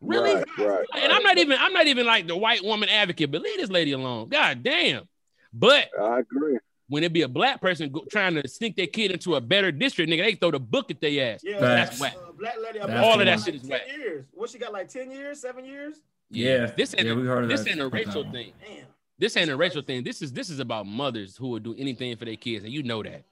Really? 0.00 0.34
Right, 0.34 0.46
right. 0.58 0.86
And 0.96 1.12
I'm 1.12 1.22
not 1.22 1.36
even 1.36 1.58
I'm 1.60 1.72
not 1.74 1.86
even 1.86 2.06
like 2.06 2.26
the 2.26 2.36
white 2.36 2.64
woman 2.64 2.88
advocate, 2.88 3.30
but 3.30 3.42
leave 3.42 3.58
this 3.58 3.68
lady 3.70 3.92
alone. 3.92 4.28
God 4.28 4.62
damn. 4.62 5.06
But 5.52 5.88
I 6.00 6.20
agree. 6.20 6.58
When 6.90 7.02
it 7.04 7.12
be 7.12 7.22
a 7.22 7.28
black 7.28 7.60
person 7.62 7.88
go, 7.90 8.04
trying 8.10 8.34
to 8.34 8.46
sneak 8.46 8.76
their 8.76 8.86
kid 8.88 9.10
into 9.12 9.36
a 9.36 9.40
better 9.40 9.72
district, 9.72 10.10
nigga, 10.10 10.24
they 10.24 10.34
throw 10.34 10.50
the 10.50 10.58
book 10.60 10.90
at 10.90 11.00
their 11.00 11.32
ass. 11.34 11.40
Yeah, 11.42 11.58
That's 11.60 11.98
Facts. 11.98 12.00
whack. 12.00 12.16
uh, 12.28 12.32
black 12.32 12.56
lady. 12.62 12.78
That's 12.80 12.92
All 13.06 13.18
of 13.18 13.24
that 13.24 13.40
shit 13.40 13.54
is 13.54 13.62
10 13.62 13.70
whack. 13.70 13.82
Years. 13.96 14.26
What 14.32 14.50
she 14.50 14.58
got 14.58 14.72
like 14.72 14.88
ten 14.88 15.10
years, 15.10 15.40
seven 15.40 15.64
years? 15.64 16.02
Yeah. 16.30 16.66
This 16.76 16.94
ain't 16.98 17.06
yeah, 17.06 17.12
a- 17.12 17.16
we 17.16 17.26
heard 17.26 17.44
of 17.44 17.48
this 17.48 17.64
that. 17.64 17.70
ain't 17.70 17.80
a 17.80 17.88
racial 17.88 18.24
thing. 18.30 18.52
Damn. 18.60 18.84
This 19.18 19.36
ain't 19.36 19.50
a 19.50 19.56
racial 19.56 19.82
thing. 19.82 20.02
This 20.04 20.20
is 20.22 20.32
this 20.32 20.50
is 20.50 20.58
about 20.60 20.86
mothers 20.86 21.36
who 21.36 21.48
will 21.48 21.58
do 21.58 21.74
anything 21.78 22.16
for 22.16 22.24
their 22.24 22.36
kids, 22.36 22.64
and 22.64 22.72
you 22.72 22.82
know 22.82 23.02
that. 23.02 23.22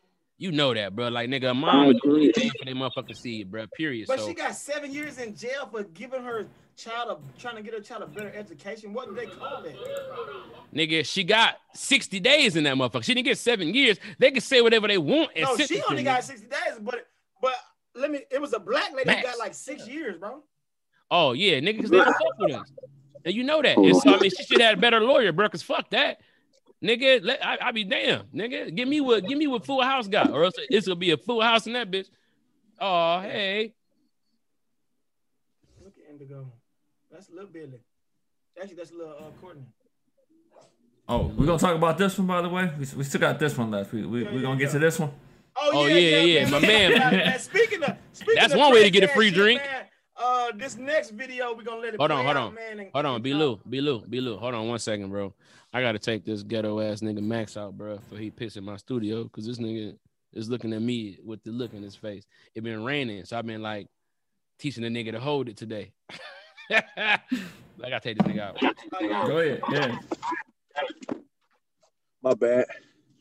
You 0.40 0.52
know 0.52 0.72
that, 0.72 0.94
bro. 0.94 1.08
Like 1.08 1.28
nigga, 1.28 1.50
a 1.50 1.54
mom 1.54 1.88
would 1.88 1.98
do 2.02 2.10
agree. 2.12 2.24
anything 2.26 2.50
for 2.58 2.64
their 2.64 2.74
motherfucking 2.74 3.16
seed, 3.16 3.50
bro. 3.50 3.66
Period. 3.76 4.06
But 4.06 4.20
so 4.20 4.28
she 4.28 4.34
got 4.34 4.54
seven 4.54 4.92
years 4.92 5.18
in 5.18 5.34
jail 5.36 5.68
for 5.70 5.82
giving 5.82 6.22
her 6.22 6.46
child 6.76 7.18
a 7.36 7.40
trying 7.40 7.56
to 7.56 7.62
get 7.62 7.74
her 7.74 7.80
child 7.80 8.04
a 8.04 8.06
better 8.06 8.32
education. 8.32 8.92
What 8.92 9.08
do 9.08 9.16
they 9.16 9.26
call 9.26 9.62
that? 9.62 9.74
nigga, 10.72 11.04
she 11.04 11.24
got 11.24 11.56
60 11.74 12.20
days 12.20 12.54
in 12.54 12.62
that 12.64 12.76
motherfucker. 12.76 13.02
She 13.02 13.14
didn't 13.14 13.24
get 13.26 13.38
seven 13.38 13.74
years. 13.74 13.98
They 14.20 14.30
can 14.30 14.40
say 14.40 14.60
whatever 14.60 14.86
they 14.86 14.98
want 14.98 15.32
and 15.34 15.44
No, 15.44 15.56
she 15.56 15.82
only 15.90 16.04
got 16.04 16.20
nigga. 16.20 16.24
sixty 16.24 16.46
days. 16.46 16.78
But 16.80 17.06
but 17.42 17.54
let 17.96 18.10
me. 18.10 18.20
It 18.30 18.40
was 18.40 18.52
a 18.52 18.60
black 18.60 18.92
lady 18.94 19.10
who 19.10 19.16
Max. 19.16 19.26
got 19.26 19.38
like 19.38 19.54
six 19.54 19.88
years, 19.88 20.18
bro. 20.18 20.44
Oh 21.10 21.32
yeah, 21.32 21.54
nigga, 21.58 21.76
because 21.78 21.90
they 21.90 21.96
don't 21.96 22.06
fuck 22.12 22.38
with 22.38 22.54
us. 22.54 22.70
And 23.24 23.34
you 23.34 23.42
know 23.42 23.60
that. 23.60 23.76
And 23.76 23.96
so 23.96 24.14
I 24.14 24.20
mean, 24.20 24.30
she 24.30 24.44
should 24.44 24.60
have 24.60 24.70
had 24.70 24.78
a 24.78 24.80
better 24.80 25.00
lawyer, 25.00 25.32
bro. 25.32 25.48
Cause 25.48 25.62
fuck 25.62 25.90
that, 25.90 26.20
nigga. 26.82 27.20
Let, 27.22 27.44
I, 27.44 27.58
I 27.62 27.72
be 27.72 27.84
damn, 27.84 28.22
nigga. 28.34 28.74
Give 28.74 28.88
me 28.88 29.00
what, 29.00 29.26
give 29.26 29.38
me 29.38 29.46
what 29.46 29.64
Full 29.64 29.82
House 29.82 30.08
got, 30.08 30.30
or 30.30 30.44
else 30.44 30.54
it's 30.70 30.86
gonna 30.86 30.96
be 30.96 31.10
a 31.10 31.16
Full 31.16 31.40
House 31.40 31.66
in 31.66 31.72
that 31.74 31.90
bitch. 31.90 32.08
Oh 32.80 33.20
hey, 33.20 33.74
Look 35.82 35.94
at 36.04 36.12
Indigo. 36.12 36.46
That's 37.10 37.30
little 37.30 37.48
Billy. 37.48 37.80
Actually, 38.60 38.76
that's 38.76 38.92
little 38.92 39.12
uh, 39.18 39.30
Courtney. 39.40 39.62
Oh, 41.08 41.32
we're 41.36 41.46
gonna 41.46 41.58
talk 41.58 41.74
about 41.74 41.96
this 41.96 42.18
one, 42.18 42.26
by 42.26 42.42
the 42.42 42.48
way. 42.48 42.70
We, 42.78 42.86
we 42.96 43.04
still 43.04 43.20
got 43.20 43.38
this 43.38 43.56
one 43.56 43.70
left. 43.70 43.92
We 43.92 44.04
we 44.04 44.24
Yeah, 44.24 44.30
we 44.30 44.36
yeah, 44.36 44.42
gonna 44.42 44.58
get 44.58 44.66
yeah. 44.66 44.72
to 44.72 44.78
this 44.78 44.98
one. 44.98 45.10
Oh, 45.56 45.70
Oh, 45.72 45.86
yeah, 45.86 46.18
yeah, 46.20 46.48
my 46.50 46.60
man. 46.60 46.92
man, 46.98 47.38
Speaking 47.40 47.82
of, 47.82 47.96
speaking 48.12 48.34
That's 48.36 48.52
of 48.52 48.58
one 48.60 48.72
way 48.72 48.84
to 48.84 48.90
get 48.90 49.02
a 49.04 49.08
free 49.08 49.30
drink. 49.30 49.60
Man, 49.60 49.84
uh, 50.16 50.52
this 50.54 50.76
next 50.76 51.10
video 51.10 51.54
we're 51.56 51.62
gonna 51.64 51.80
let 51.80 51.94
it. 51.94 51.98
Hold 51.98 52.10
on, 52.10 52.18
play 52.18 52.24
hold 52.26 52.36
out, 52.36 52.46
on. 52.48 52.54
man. 52.54 52.78
and- 52.80 52.90
hold 52.92 53.06
on, 53.06 53.22
be 53.22 53.34
Lou, 53.34 53.58
be 53.68 53.80
Lou, 53.80 54.00
be 54.06 54.20
Lou. 54.20 54.36
Hold 54.36 54.54
on 54.54 54.68
one 54.68 54.78
second, 54.78 55.08
bro. 55.10 55.32
I 55.78 55.80
gotta 55.82 56.00
take 56.00 56.24
this 56.24 56.42
ghetto 56.42 56.80
ass 56.80 57.02
nigga 57.02 57.22
Max 57.22 57.56
out, 57.56 57.78
bro, 57.78 58.00
for 58.10 58.16
he 58.16 58.32
pissing 58.32 58.64
my 58.64 58.76
studio 58.78 59.22
because 59.22 59.46
this 59.46 59.58
nigga 59.58 59.94
is 60.32 60.48
looking 60.50 60.72
at 60.72 60.82
me 60.82 61.18
with 61.24 61.40
the 61.44 61.52
look 61.52 61.72
in 61.72 61.84
his 61.84 61.94
face. 61.94 62.26
It 62.56 62.64
been 62.64 62.82
raining, 62.82 63.24
so 63.24 63.38
I've 63.38 63.46
been 63.46 63.62
like 63.62 63.86
teaching 64.58 64.82
the 64.82 64.88
nigga 64.88 65.12
to 65.12 65.20
hold 65.20 65.48
it 65.48 65.56
today. 65.56 65.92
I 66.72 67.20
gotta 67.78 68.00
take 68.00 68.18
this 68.18 68.26
nigga 68.26 68.40
out. 68.40 68.60
Go 69.28 69.38
ahead. 69.38 69.62
Yeah. 69.70 69.98
My 72.22 72.34
bad. 72.34 72.66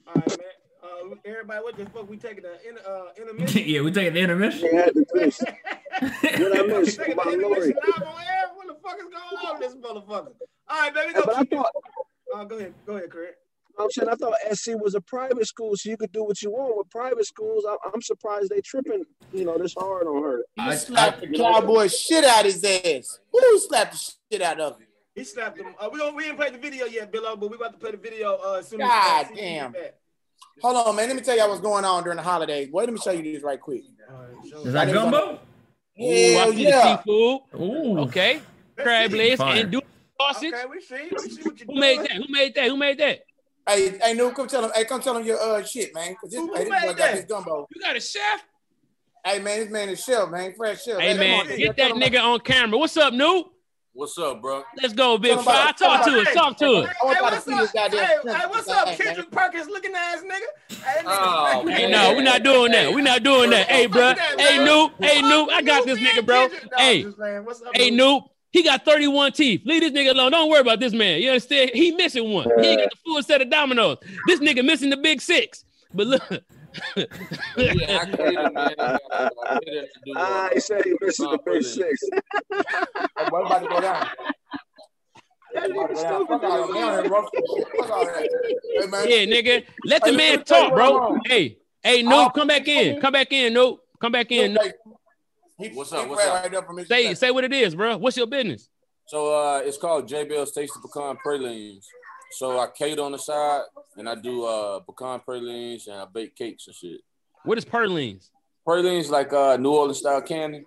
All 0.08 0.14
right, 0.16 0.28
man. 0.28 0.38
Uh, 0.84 1.16
everybody, 1.26 1.64
what 1.64 1.78
the 1.78 1.86
fuck? 1.91 2.10
We 2.10 2.18
taking 2.18 2.41
the 2.41 2.53
in, 2.68 2.76
uh, 2.80 3.03
intermission. 3.20 3.64
yeah, 3.68 3.82
we 3.82 3.91
taking 3.91 4.16
the 4.16 4.20
intermission. 4.22 4.70
We 4.72 4.78
had 4.78 4.93
to. 4.95 5.05
What 5.12 5.22
I 6.60 6.64
missed? 6.66 6.97
My 6.97 7.05
the 7.05 7.38
lord. 7.39 7.60
intermission 7.60 7.76
live 7.86 8.08
on 8.08 8.22
air. 8.22 8.49
What 8.55 8.68
the 8.68 8.76
fuck 8.84 8.97
is 8.97 9.03
going 9.03 9.14
on 9.16 9.60
with 9.60 9.62
this 9.62 9.76
motherfucker? 9.76 10.32
All 10.70 10.82
right, 10.82 10.93
baby, 10.93 11.14
go. 11.14 11.22
But 11.24 11.36
I 11.36 11.39
keep- 11.41 11.51
thought 11.51 11.72
Uh, 12.36 12.43
go 12.43 12.57
ahead, 12.57 12.73
go 12.86 12.97
ahead, 12.97 13.09
Kraig. 13.09 13.34
I'm 13.80 13.91
saying 13.91 14.09
I 14.09 14.15
thought 14.15 14.34
SC 14.53 14.71
was 14.82 14.95
a 14.95 15.01
private 15.01 15.45
school, 15.45 15.75
so 15.75 15.89
you 15.89 15.97
could 15.97 16.11
do 16.11 16.23
what 16.23 16.41
you 16.41 16.49
want 16.51 16.75
with 16.78 16.89
private 16.89 17.25
schools. 17.25 17.63
I, 17.67 17.75
I'm 17.93 18.01
surprised 18.01 18.49
they 18.49 18.61
tripping, 18.61 19.03
you 19.34 19.45
know, 19.45 19.57
this 19.57 19.75
hard 19.78 20.07
on 20.07 20.23
her. 20.23 20.43
He 20.55 20.75
slapped 20.78 21.23
I- 21.23 21.28
the 21.28 21.38
cowboy 21.38 21.88
shit 21.88 22.23
out 22.23 22.45
his 22.45 22.63
ass. 22.63 23.19
Who 23.32 23.59
slapped 23.59 23.93
the 23.93 24.11
shit 24.32 24.41
out 24.41 24.59
of 24.59 24.78
him? 24.80 24.88
He 25.13 25.23
slapped 25.23 25.59
him. 25.59 25.67
Uh, 25.80 25.89
we 25.91 25.99
don't 25.99 26.15
we 26.15 26.23
didn't 26.23 26.38
play 26.38 26.51
the 26.51 26.57
video 26.59 26.86
yet, 26.86 27.11
Billo, 27.11 27.39
but 27.39 27.49
we 27.49 27.55
about 27.55 27.73
to 27.73 27.80
play 27.80 27.91
the 27.91 27.97
video 27.97 28.38
uh, 28.43 28.57
as 28.59 28.67
soon 28.67 28.82
as 28.82 28.88
God 28.88 29.21
as 29.21 29.28
soon 29.30 29.38
as 29.38 29.41
we 29.43 29.49
damn. 29.49 29.73
Hold 30.61 30.88
on, 30.88 30.95
man. 30.95 31.07
Let 31.07 31.15
me 31.15 31.21
tell 31.23 31.38
y'all 31.38 31.49
what's 31.49 31.61
going 31.61 31.86
on 31.86 32.03
during 32.03 32.17
the 32.17 32.23
holidays. 32.23 32.69
Wait, 32.71 32.84
let 32.86 32.93
me 32.93 32.99
show 32.99 33.11
you 33.11 33.23
this 33.23 33.43
right 33.43 33.59
quick. 33.59 33.82
All 34.09 34.15
right, 34.21 34.49
show 34.49 34.61
Is 34.61 34.73
that 34.73 34.91
gumbo? 34.93 35.39
Ooh, 35.99 36.03
I 36.03 36.05
Hell 36.05 36.51
see 36.53 36.63
yeah. 36.63 36.82
the 36.82 36.97
seafood. 36.97 37.41
Ooh. 37.55 37.99
Okay. 38.01 38.41
Crab 38.75 39.11
legs 39.11 39.39
and 39.41 39.71
do 39.71 39.82
sausage. 40.20 40.53
Okay, 40.53 40.65
we 40.70 40.82
see. 40.82 41.09
We 41.11 41.30
see 41.30 41.43
what 41.43 41.59
you 41.59 41.65
Who 41.68 41.80
made 41.80 41.99
that? 42.01 42.11
Who 42.11 42.26
made 42.30 42.55
that? 42.55 42.68
Who 42.68 42.78
made 42.78 42.97
that? 42.99 43.20
Hey, 43.68 43.97
hey, 44.01 44.13
no, 44.13 44.32
come 44.32 44.47
tell 44.47 44.63
him. 44.63 44.72
Hey, 44.74 44.86
come 44.86 45.01
tell 45.01 45.18
him 45.18 45.26
your 45.26 45.39
uh 45.41 45.63
shit, 45.63 45.93
man. 45.93 46.15
Cause 46.22 46.32
this, 46.32 46.39
Who- 46.39 46.53
hey, 46.55 46.63
this 46.63 46.70
boy 46.70 46.76
made 46.88 46.88
got 46.88 46.97
that? 46.97 47.15
this 47.15 47.26
gumbo. 47.26 47.68
You 47.74 47.82
got 47.82 47.95
a 47.95 47.99
chef? 47.99 48.43
Hey, 49.26 49.39
man, 49.39 49.59
this 49.59 49.70
man 49.70 49.89
is 49.89 50.03
chef, 50.03 50.30
man. 50.30 50.53
Fresh 50.55 50.86
chef. 50.86 50.99
Hey 50.99 51.09
come 51.11 51.20
man, 51.20 51.39
on, 51.51 51.57
get 51.57 51.76
that 51.78 51.91
him- 51.91 51.99
nigga 51.99 52.24
on 52.24 52.39
camera. 52.39 52.78
What's 52.78 52.95
up, 52.95 53.13
Noob? 53.13 53.45
What's 53.91 54.18
up, 54.20 54.41
bro? 54.43 54.63
Let's 54.80 54.93
go, 54.93 55.18
Big 55.18 55.32
Tell 55.32 55.39
him 55.39 55.43
Fry. 55.43 55.72
Talk 55.76 56.05
to 56.05 56.11
him 56.20 56.28
us. 56.28 56.34
Talk 56.34 56.57
to 56.57 56.65
us. 56.65 56.89
I 57.01 57.05
want 57.05 57.18
Hey, 57.18 57.18
to 57.18 57.24
what's 57.24 57.47
up? 57.47 57.91
Hey, 57.91 57.97
hey, 57.97 58.45
what's 58.47 58.70
up, 58.70 58.88
Kendrick 58.95 59.32
Perkins 59.32 59.68
looking 59.68 59.93
ass 59.95 60.22
nigga? 60.22 60.78
Hey, 60.84 61.01
Oh, 61.03 61.09
nigga. 61.09 61.65
man. 61.65 61.76
Hey, 61.76 61.91
no, 61.91 62.13
we're 62.13 62.22
not 62.22 62.43
doing 62.43 62.72
that. 62.74 62.93
We're 62.93 63.01
not 63.03 63.24
doing 63.24 63.49
that. 63.49 63.68
Hey, 63.68 63.88
bro. 63.88 64.13
Hey, 64.38 64.57
Noob. 64.59 64.91
Hey, 65.03 65.20
Noob. 65.22 65.49
I 65.49 65.61
got 65.63 65.86
this 65.86 65.97
nigga, 65.99 66.24
bro. 66.26 66.47
Hey, 66.78 67.03
What's 67.41 67.61
hey, 67.74 67.89
Noob. 67.91 68.22
He 68.52 68.64
got 68.64 68.86
31 68.86 69.34
teeth. 69.34 69.62
Leave 69.66 69.82
this 69.82 69.91
nigga 69.91 70.12
alone. 70.12 70.32
Don't 70.32 70.50
worry 70.50 70.62
about 70.62 70.80
this 70.80 70.93
man. 70.93 71.22
You 71.22 71.30
understand? 71.30 71.72
He 71.74 71.91
missing 71.91 72.32
one. 72.32 72.48
He 72.60 72.68
ain't 72.70 72.80
got 72.82 72.89
the 72.89 72.98
full 73.06 73.22
set 73.22 73.41
of 73.41 73.50
dominoes. 73.50 73.98
This 74.26 74.39
nigga 74.39 74.66
missing 74.66 74.89
the 74.89 74.98
big 74.98 75.22
six. 75.22 75.64
But 75.93 76.08
look. 76.08 76.24
Yeah, 77.58 78.00
I 78.02 78.06
cater, 78.06 78.52
man. 78.52 78.76
I 78.80 79.60
cater 79.64 79.82
to 79.82 79.88
do, 80.06 80.14
uh, 80.16 80.18
Ah, 80.18 80.50
he 80.54 80.60
said 80.60 80.84
he 80.86 80.93
missing 81.02 81.32
the 81.32 81.39
big 81.45 81.64
six. 81.64 82.02
Hey, 83.18 83.30
boy, 83.30 83.41
about 83.45 83.60
to 83.64 83.68
go 83.68 83.82
down. 83.82 84.08
That 85.54 85.72
About 85.72 85.88
to 85.88 85.93
nigga 85.93 85.95
go 85.95 86.04
down. 86.04 86.28
Fuck 86.28 86.43
all 86.43 86.68
that. 86.68 86.74
Man, 86.74 86.84
I 86.84 87.02
ain't 87.02 87.10
rough 87.12 87.26
shit. 87.34 87.68
Fuck 87.80 87.89
all 87.89 88.06
that. 88.06 88.89
Man. 88.89 89.08
Yeah, 89.10 89.26
nigga. 89.26 89.66
Let 89.86 90.04
the 90.04 90.12
man 90.12 90.18
let 90.18 90.39
me 90.39 90.43
tell 90.43 90.64
you 90.64 90.70
talk, 90.70 90.74
bro. 90.76 91.18
Hey, 91.26 91.58
hey, 91.84 92.04
Noob, 92.04 92.34
come 92.34 92.48
back 92.48 92.68
in. 92.68 93.02
Come 93.02 93.14
back 93.14 93.32
in, 93.32 93.54
Noob. 93.54 93.78
Come 94.00 94.12
back 94.12 94.32
in. 94.32 94.54
Noob. 94.56 94.72
He- 95.60 95.70
What's 95.70 95.91
he 95.91 95.97
up, 95.97 96.08
what's 96.08 96.24
up? 96.26 96.43
right 96.43 96.51
there 96.51 96.62
from 96.62 96.86
Say 96.86 97.14
say 97.16 97.32
what 97.32 97.43
it 97.43 97.53
is, 97.53 97.76
bro. 97.76 97.97
What's 97.97 98.16
your 98.18 98.28
business? 98.28 98.70
So 99.08 99.34
uh, 99.34 99.60
it's 99.60 99.78
called 99.78 100.08
J 100.08 100.26
Bell's 100.26 100.51
Tasty 100.51 100.80
Pecan 100.82 101.18
Pralines. 101.18 101.88
So 102.32 102.60
I 102.60 102.68
cater 102.68 103.01
on 103.01 103.14
the 103.14 103.18
side, 103.18 103.62
and 103.95 104.08
I 104.10 104.16
do 104.16 104.43
uh 104.45 104.80
pecan 104.82 105.20
pralines, 105.22 105.88
and 105.88 105.95
I 105.97 106.05
bake 106.05 106.36
cakes 106.36 106.68
and 106.68 106.76
shit. 106.76 107.01
What 107.43 107.58
is 107.58 107.66
pralines? 107.66 108.30
Pralines 108.66 109.10
like 109.10 109.32
uh 109.34 109.58
New 109.58 109.72
Orleans 109.72 109.99
style 109.99 110.22
candy. 110.22 110.64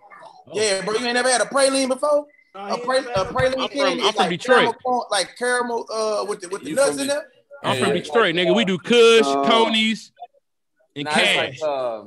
Yeah, 0.53 0.83
bro, 0.85 0.95
you 0.95 1.05
ain't 1.05 1.15
never 1.15 1.29
had 1.31 1.43
a 1.43 1.45
praline 1.45 1.89
before? 1.89 2.27
A, 2.55 2.77
pra- 2.79 2.97
a 3.15 3.25
praline 3.27 3.55
I'm 3.59 3.69
from- 3.69 3.69
candy 3.69 4.03
I'm 4.03 4.13
from 4.13 4.17
like 4.17 4.31
Detroit. 4.31 4.75
Caramel, 4.83 5.07
like 5.11 5.37
caramel 5.39 5.87
uh, 5.93 6.25
with 6.29 6.41
the, 6.41 6.49
with 6.49 6.63
the 6.65 6.71
You 6.71 6.77
nuts 6.77 6.99
in 6.99 7.07
there. 7.07 7.25
I'm 7.63 7.79
Yeah. 7.79 7.85
from 7.85 7.93
Detroit, 7.95 8.35
nigga. 8.35 8.57
We 8.57 8.65
do 8.65 8.79
Kush, 8.79 9.23
Oh. 9.27 9.45
Conies, 9.47 10.11
and 10.97 11.05
Nah, 11.05 11.11
Cash. 11.13 11.49
it's 11.53 11.63
like 11.63 11.71
uh, 11.71 12.03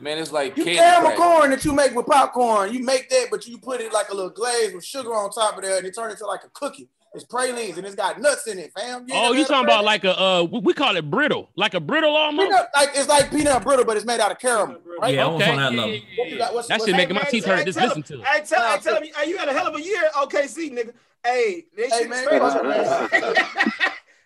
man, 0.00 0.18
it's 0.18 0.32
like 0.32 0.56
You 0.56 0.64
candy 0.64 0.78
caramel 0.78 1.12
crack. 1.12 1.16
corn 1.18 1.50
that 1.50 1.64
you 1.64 1.72
make 1.72 1.94
with 1.94 2.06
popcorn. 2.06 2.72
You 2.72 2.82
make 2.84 3.08
that, 3.10 3.28
but 3.30 3.46
you 3.46 3.58
put 3.58 3.80
it 3.80 3.92
like 3.92 4.08
a 4.10 4.14
little 4.14 4.30
glaze 4.30 4.74
with 4.74 4.84
sugar 4.84 5.14
on 5.14 5.30
top 5.30 5.56
of 5.56 5.62
there, 5.62 5.78
and 5.78 5.86
it 5.86 5.94
turns 5.94 6.12
into 6.14 6.26
like 6.26 6.44
a 6.44 6.48
cookie. 6.50 6.88
It's 7.14 7.24
pralines, 7.24 7.78
and 7.78 7.86
it's 7.86 7.94
got 7.94 8.20
nuts 8.20 8.46
in 8.46 8.58
it, 8.58 8.72
fam. 8.78 9.06
Oh, 9.10 9.32
you 9.32 9.44
talking 9.46 9.64
about 9.64 9.84
like 9.84 10.04
a 10.04 10.20
uh 10.20 10.42
we 10.42 10.58
we 10.60 10.74
call 10.74 10.96
it 10.96 11.10
brittle, 11.10 11.48
like 11.56 11.72
a 11.72 11.80
brittle 11.80 12.14
almost? 12.14 12.48
peanut? 12.50 12.68
Like 12.74 12.90
it's 12.94 13.08
like 13.08 13.30
peanut 13.30 13.62
brittle, 13.62 13.86
but 13.86 13.96
it's 13.96 14.04
made 14.04 14.20
out 14.20 14.30
of 14.32 14.38
caramel. 14.38 14.76
Right? 15.00 15.14
Yeah, 15.14 15.26
Okay. 15.28 15.50
on 15.50 15.56
that 15.56 15.72
level. 15.72 15.94
yeah, 15.94 16.00
yeah, 16.18 16.24
yeah. 16.26 16.38
got? 16.38 16.54
What's, 16.54 16.68
That 16.68 16.78
what's, 16.80 16.86
shit 16.90 16.94
Hey, 16.94 17.00
making 17.02 17.14
my 17.16 17.22
teeth 17.22 17.44
hurt. 17.46 17.64
Just 17.64 17.78
tell 17.78 17.88
listen 17.88 18.02
to 18.02 18.20
it. 18.20 18.26
Hey, 18.26 18.42
tell, 18.44 18.70
hey, 18.70 18.78
tell 18.82 19.00
me, 19.00 19.12
hey, 19.16 19.30
you 19.30 19.38
had 19.38 19.48
a 19.48 19.52
hell 19.54 19.66
of 19.66 19.74
a 19.76 19.80
year, 19.82 20.02
OKC, 20.14 20.70
nigga. 20.72 20.92
Hey, 21.24 21.64
they 21.74 21.84
Hey, 21.84 21.88
shit 22.00 22.10
man, 22.10 22.22
straight. 22.24 22.40
come 22.40 23.24
on. 23.24 23.34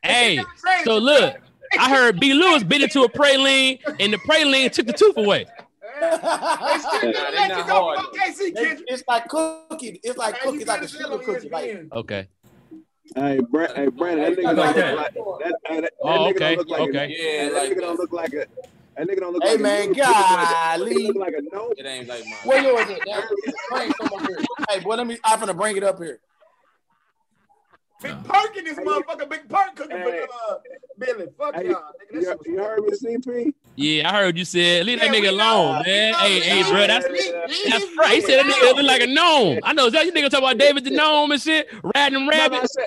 Hey, 0.03 0.41
so 0.85 0.99
look, 0.99 1.37
I 1.79 1.91
heard 1.91 2.18
B. 2.18 2.33
Lewis 2.35 2.64
bit 2.64 2.83
into 2.83 3.03
a 3.03 3.09
praline, 3.09 3.79
and 4.01 4.12
the 4.12 4.16
praline 4.18 4.73
took 4.73 4.87
the 4.87 4.93
tooth 4.93 5.16
away. 5.16 5.47
They 6.01 6.78
still 6.78 7.12
Nah, 7.12 7.12
gonna 7.12 7.36
let 7.36 7.48
you 7.48 7.64
go 7.66 7.82
hard, 7.82 7.98
from 7.98 8.07
OKC, 8.07 8.55
Kendrick. 8.55 8.84
it's 8.88 9.03
like 9.09 9.28
cookie. 9.28 10.01
It's 10.03 10.18
like 10.18 10.36
Hey, 10.38 10.46
you 10.46 10.53
cookie, 10.53 10.64
like 10.64 10.78
a 10.78 10.80
good 10.82 10.90
sugar 10.90 11.12
on 11.12 11.24
cookie. 11.24 11.48
Like 11.51 11.86
Okay. 11.92 12.28
Hey, 13.16 13.40
Brent, 13.51 13.76
hey, 13.76 13.88
Brandon, 13.88 14.34
that 14.34 14.38
nigga 14.38 14.57
Like 14.57 14.57
don't 14.57 14.76
look 14.76 14.96
like 14.96 15.14
that. 15.14 15.55
Hey, 15.66 15.80
that, 15.80 15.92
Oh, 16.01 16.09
that 16.09 16.18
nigga 16.20 16.36
okay, 16.36 16.55
don't 16.57 16.59
look 16.59 16.68
like 16.68 16.88
okay. 16.88 17.05
A, 17.05 17.09
Yeah, 17.42 17.48
that 17.48 17.55
like 17.55 17.70
nigga 17.72 17.80
don't 17.80 17.98
look 17.98 18.12
like 18.12 18.32
a. 18.32 18.46
That 18.96 19.09
nigga 19.09 19.20
don't 19.20 19.32
look 19.32 19.42
Hey, 19.42 19.53
like 19.53 19.61
man, 19.61 19.80
a. 19.90 19.94
He 19.94 20.01
look 20.01 20.30
like 20.30 20.48
a- 20.48 20.78
golly. 20.78 21.07
Look 21.09 21.16
like 21.16 21.34
a 21.34 21.42
no. 21.55 21.72
It 21.76 21.86
ain't 21.86 22.09
like 22.09 22.24
mine. 22.26 22.38
Where 22.44 22.61
yours 22.61 22.88
at? 22.90 23.05
Down 23.05 23.22
here. 23.44 23.55
Bring 23.70 23.92
some 24.01 24.12
up 24.12 24.20
here. 24.26 24.40
Hey, 24.68 24.80
boy, 24.80 24.94
let 24.96 25.07
me. 25.07 25.18
I'm 25.24 25.38
finna 25.40 25.57
bring 25.57 25.76
it 25.76 25.82
up 25.82 25.98
here. 25.98 26.20
Big 28.03 28.14
Perk 28.24 28.57
in 28.57 28.64
this 28.64 28.78
motherfucker. 28.78 29.28
Big 29.28 29.48
Perk 29.48 29.74
cooking 29.76 29.96
Hey. 29.98 30.24
for 30.46 30.53
uh, 30.53 30.59
Billy. 30.98 31.26
Fuck 31.36 31.55
Hey, 31.57 31.68
y'all, 31.70 31.82
nigga. 32.12 32.22
You, 32.46 32.53
you 32.53 32.59
heard 32.59 32.80
me, 32.84 32.90
CP? 32.92 33.53
Yeah, 33.77 34.11
I 34.11 34.21
heard 34.23 34.37
you 34.37 34.45
said 34.45 34.85
leave 34.85 34.99
that 35.01 35.07
Yeah, 35.07 35.12
we 35.12 35.21
nigga 35.27 35.37
know. 35.37 35.71
alone, 35.71 35.83
We 35.87 35.93
man. 35.93 36.12
know, 36.12 36.18
Hey, 36.18 36.35
we 36.35 36.41
hey, 36.41 36.61
know. 36.62 36.71
bro, 36.71 36.87
that's 36.87 37.07
that's 37.07 37.87
right. 37.97 38.14
He 38.14 38.21
said 38.21 38.37
that 38.39 38.47
nigga 38.47 38.77
look 38.77 38.85
like 38.85 39.03
a 39.03 39.07
gnome. 39.07 39.61
I 39.62 39.73
know. 39.73 39.87
Is 39.87 39.93
that 39.93 40.05
you 40.07 40.12
nigga 40.12 40.29
talking 40.29 40.45
about 40.45 40.59
David 40.59 40.85
the 40.85 40.91
gnome 40.91 41.31
and 41.31 41.41
shit, 41.41 41.68
riding 41.95 42.18
them 42.18 42.27
No, 42.29 42.37
no, 42.37 42.43
I 42.45 42.49
rabbits? 42.51 42.75
said, 42.75 42.85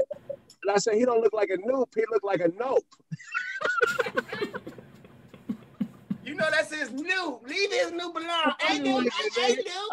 I 0.70 0.78
said 0.78 0.94
he 0.96 1.06
don't 1.06 1.22
look 1.22 1.34
like 1.34 1.50
a 1.50 1.58
noob. 1.58 1.88
He 1.96 2.04
look 2.12 2.24
like 2.24 2.42
a 2.42 2.50
nope. 2.60 2.84
You 6.26 6.36
know 6.36 6.46
that's 6.52 6.74
his 6.74 6.90
new. 6.94 7.40
Leave 7.46 7.72
his 7.74 7.92
new 7.92 8.14
belong. 8.14 8.54
Hey, 8.62 8.80
new. 8.80 9.10
Hey, 9.36 9.56
new. 9.56 9.90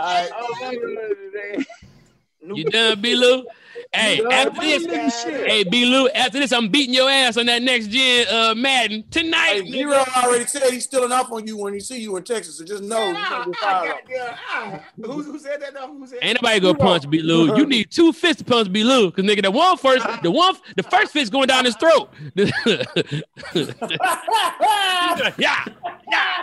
You 2.42 2.64
done, 2.64 3.00
B. 3.00 3.14
Lou? 3.16 3.44
Hey, 3.92 4.20
No, 4.22 4.30
after 4.30 4.60
man, 4.60 4.82
this, 4.84 5.24
hey, 5.24 5.64
B. 5.64 5.84
Lou, 5.84 6.08
after 6.10 6.38
this, 6.38 6.52
I'm 6.52 6.68
beating 6.68 6.94
your 6.94 7.10
ass 7.10 7.36
on 7.36 7.46
that 7.46 7.60
next 7.60 7.88
gen 7.88 8.26
uh 8.30 8.54
Madden 8.54 9.02
tonight. 9.10 9.62
Hey, 9.64 9.70
Zero 9.70 10.04
already 10.16 10.44
said 10.46 10.70
he's 10.70 10.84
stealing 10.84 11.10
off 11.10 11.32
on 11.32 11.44
you 11.44 11.56
when 11.56 11.74
he 11.74 11.80
see 11.80 12.00
you 12.00 12.16
in 12.16 12.22
Texas. 12.22 12.58
So 12.58 12.64
just 12.64 12.84
know. 12.84 13.08
you 13.08 13.14
gonna 13.14 13.46
get 13.46 13.56
fired 13.56 13.90
on. 13.90 13.98
goddamn. 14.08 14.80
Who, 15.10 15.22
who 15.22 15.38
said 15.40 15.60
that 15.62 15.74
though? 15.74 15.88
Who 15.88 16.06
said 16.06 16.20
Ain't 16.22 16.40
nobody 16.40 16.60
gonna 16.60 16.78
punch 16.78 17.10
B. 17.10 17.20
Lou. 17.20 17.56
You 17.56 17.66
need 17.66 17.90
two 17.90 18.12
fists 18.12 18.42
to 18.42 18.44
punch 18.44 18.70
B. 18.70 18.84
Lou, 18.84 19.10
cause 19.10 19.24
nigga, 19.24 19.42
the 19.42 19.50
one 19.50 19.76
first, 19.76 20.06
the 20.22 20.30
one, 20.30 20.54
the 20.76 20.84
first 20.84 21.12
fist 21.12 21.32
going 21.32 21.48
down 21.48 21.64
his 21.64 21.74
throat. 21.74 22.10
yeah, 22.36 23.24
yeah. 25.38 25.64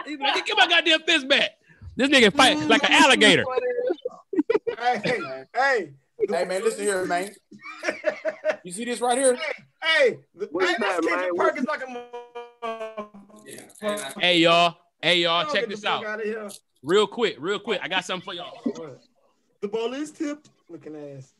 He's 0.05 0.19
like, 0.19 0.45
Get 0.45 0.57
my 0.57 0.67
goddamn 0.67 1.01
fist 1.03 1.29
back. 1.29 1.51
This 1.95 2.09
nigga 2.09 2.33
fight 2.33 2.59
like 2.67 2.83
an 2.83 2.91
alligator. 2.91 3.45
Hey, 4.77 5.01
hey, 5.55 5.93
Hey 6.29 6.45
man, 6.45 6.63
listen 6.63 6.83
here, 6.83 7.05
man. 7.05 7.31
You 8.63 8.71
see 8.73 8.83
this 8.85 8.99
right 8.99 9.17
here? 9.17 9.37
hey. 9.81 10.17
The, 10.35 10.49
hey, 10.59 10.75
that, 10.79 11.01
this 11.01 11.05
man? 11.05 11.19
Kendrick 11.19 11.37
What- 11.37 11.49
Perkins 11.49 11.67
like 11.67 11.81
a. 11.83 11.85
motherfucker. 12.65 14.19
Hey 14.19 14.39
y'all, 14.39 14.75
hey 15.01 15.19
y'all, 15.19 15.45
check 15.53 15.67
this 15.69 15.81
fuck 15.81 16.03
out 16.03 16.21
real 16.83 17.07
quick, 17.07 17.37
real 17.39 17.59
quick. 17.59 17.79
I 17.81 17.87
got 17.87 18.03
something 18.03 18.25
for 18.25 18.33
y'all. 18.33 18.59
What? 18.75 19.01
The 19.61 19.67
ball 19.69 19.93
is 19.93 20.11
tipped. 20.11 20.49
Looking 20.69 20.95
ass. 20.95 21.33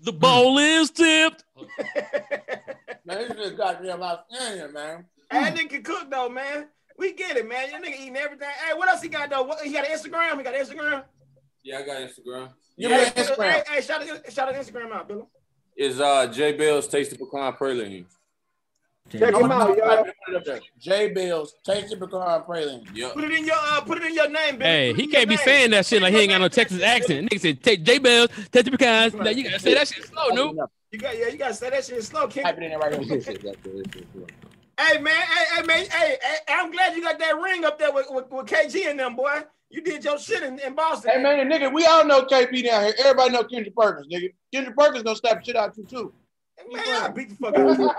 The 0.00 0.12
bowl 0.12 0.58
is 0.58 0.90
tipped. 0.90 1.44
Man, 3.04 3.28
this 3.28 3.38
is 3.38 3.52
goddamn 3.52 4.02
outstanding, 4.02 4.72
man. 4.72 5.04
Hmm. 5.30 5.42
That 5.44 5.54
nigga 5.56 5.70
can 5.70 5.82
cook 5.82 6.10
though, 6.10 6.28
man. 6.28 6.68
We 6.96 7.12
get 7.12 7.36
it, 7.36 7.48
man. 7.48 7.70
That 7.70 7.82
nigga 7.82 8.00
eating 8.00 8.16
everything. 8.16 8.48
Hey, 8.48 8.74
what 8.74 8.88
else 8.88 9.02
he 9.02 9.08
got 9.08 9.30
though? 9.30 9.42
What, 9.42 9.60
he 9.62 9.72
got 9.72 9.86
an 9.88 9.96
Instagram. 9.96 10.36
He 10.38 10.42
got 10.44 10.54
an 10.54 10.64
Instagram. 10.64 11.04
Yeah, 11.62 11.78
I 11.78 11.82
got 11.82 11.96
Instagram. 11.96 12.48
Give 12.78 12.90
hey, 12.90 13.04
me 13.04 13.10
Instagram. 13.10 13.50
Hey, 13.50 13.62
hey, 13.68 13.80
shout 13.80 14.08
out, 14.08 14.32
shout 14.32 14.48
out 14.48 14.54
Instagram 14.54 14.92
out, 14.92 15.08
Bill. 15.08 15.28
Is 15.76 16.00
uh 16.00 16.26
J 16.26 16.52
Bell's 16.52 16.88
Tasty 16.88 17.16
Pecan 17.16 17.52
Pralines. 17.54 18.18
Check 19.10 19.34
him 19.34 19.50
out, 19.50 19.76
y'all. 19.76 20.58
J 20.78 21.08
Bills, 21.08 21.54
tasty 21.64 21.96
pecan 21.96 22.42
praline. 22.42 22.86
Yep. 22.94 23.14
Put 23.14 23.24
it 23.24 23.32
in 23.32 23.46
your 23.46 23.56
uh, 23.58 23.80
put 23.80 23.98
it 23.98 24.04
in 24.04 24.14
your 24.14 24.28
name, 24.28 24.58
Bill. 24.58 24.68
Hey, 24.68 24.92
Put 24.92 25.00
he 25.00 25.06
can't 25.06 25.28
be 25.28 25.36
name. 25.36 25.44
saying 25.44 25.70
that 25.70 25.86
shit 25.86 26.02
like 26.02 26.12
he 26.12 26.20
ain't 26.20 26.30
got 26.30 26.38
no 26.38 26.48
Put 26.48 26.58
it 26.58 26.60
in 26.60 26.68
Texas 26.68 26.82
accent. 26.82 27.30
Nigga 27.30 27.40
said, 27.40 27.62
take 27.62 27.82
J 27.84 27.98
Bells, 27.98 28.30
take 28.52 28.64
the 28.66 28.70
pecans. 28.72 29.14
Now 29.14 29.30
you 29.30 29.44
gotta 29.44 29.60
say 29.60 29.74
that 29.74 29.88
shit 29.88 30.04
slow, 30.04 30.28
no? 30.28 30.68
You 30.90 30.98
got 30.98 31.18
yeah, 31.18 31.28
you 31.28 31.38
gotta 31.38 31.54
say 31.54 31.70
that 31.70 31.84
shit 31.84 32.02
slow, 32.04 32.28
King. 32.28 32.44
Type 32.44 32.58
it 32.58 32.64
in 32.64 32.78
right 32.78 33.02
here. 33.02 33.20
Hey 34.80 35.00
man, 35.00 35.12
hey, 35.12 35.44
hey 35.56 35.62
man, 35.66 35.86
hey, 35.90 36.16
hey, 36.22 36.36
I'm 36.50 36.70
glad 36.70 36.94
you 36.94 37.02
got 37.02 37.18
that 37.18 37.36
ring 37.36 37.64
up 37.64 37.80
there 37.80 37.92
with, 37.92 38.06
with, 38.10 38.30
with 38.30 38.46
KG 38.46 38.88
and 38.88 39.00
them, 39.00 39.16
boy. 39.16 39.40
You 39.70 39.82
did 39.82 40.02
your 40.02 40.18
shit 40.18 40.42
in, 40.42 40.58
in 40.60 40.74
Boston. 40.74 41.10
Hey 41.14 41.22
man, 41.22 41.50
nigga, 41.50 41.72
we 41.72 41.84
all 41.84 42.04
know 42.06 42.22
KP 42.22 42.64
down 42.64 42.84
here. 42.84 42.94
Everybody 42.98 43.32
know 43.32 43.44
Kendrick 43.44 43.76
Perkins, 43.76 44.06
nigga. 44.12 44.32
Kendrick 44.52 44.76
Perkins 44.76 45.02
gonna 45.02 45.16
slap 45.16 45.44
shit 45.44 45.56
out 45.56 45.76
you 45.76 45.84
too. 45.84 46.12
man, 46.72 46.82
I 47.02 47.08
beat 47.10 47.28
the 47.30 47.34
fuck 47.36 47.54
out 47.56 47.70
of 47.70 47.78
you. 47.78 47.88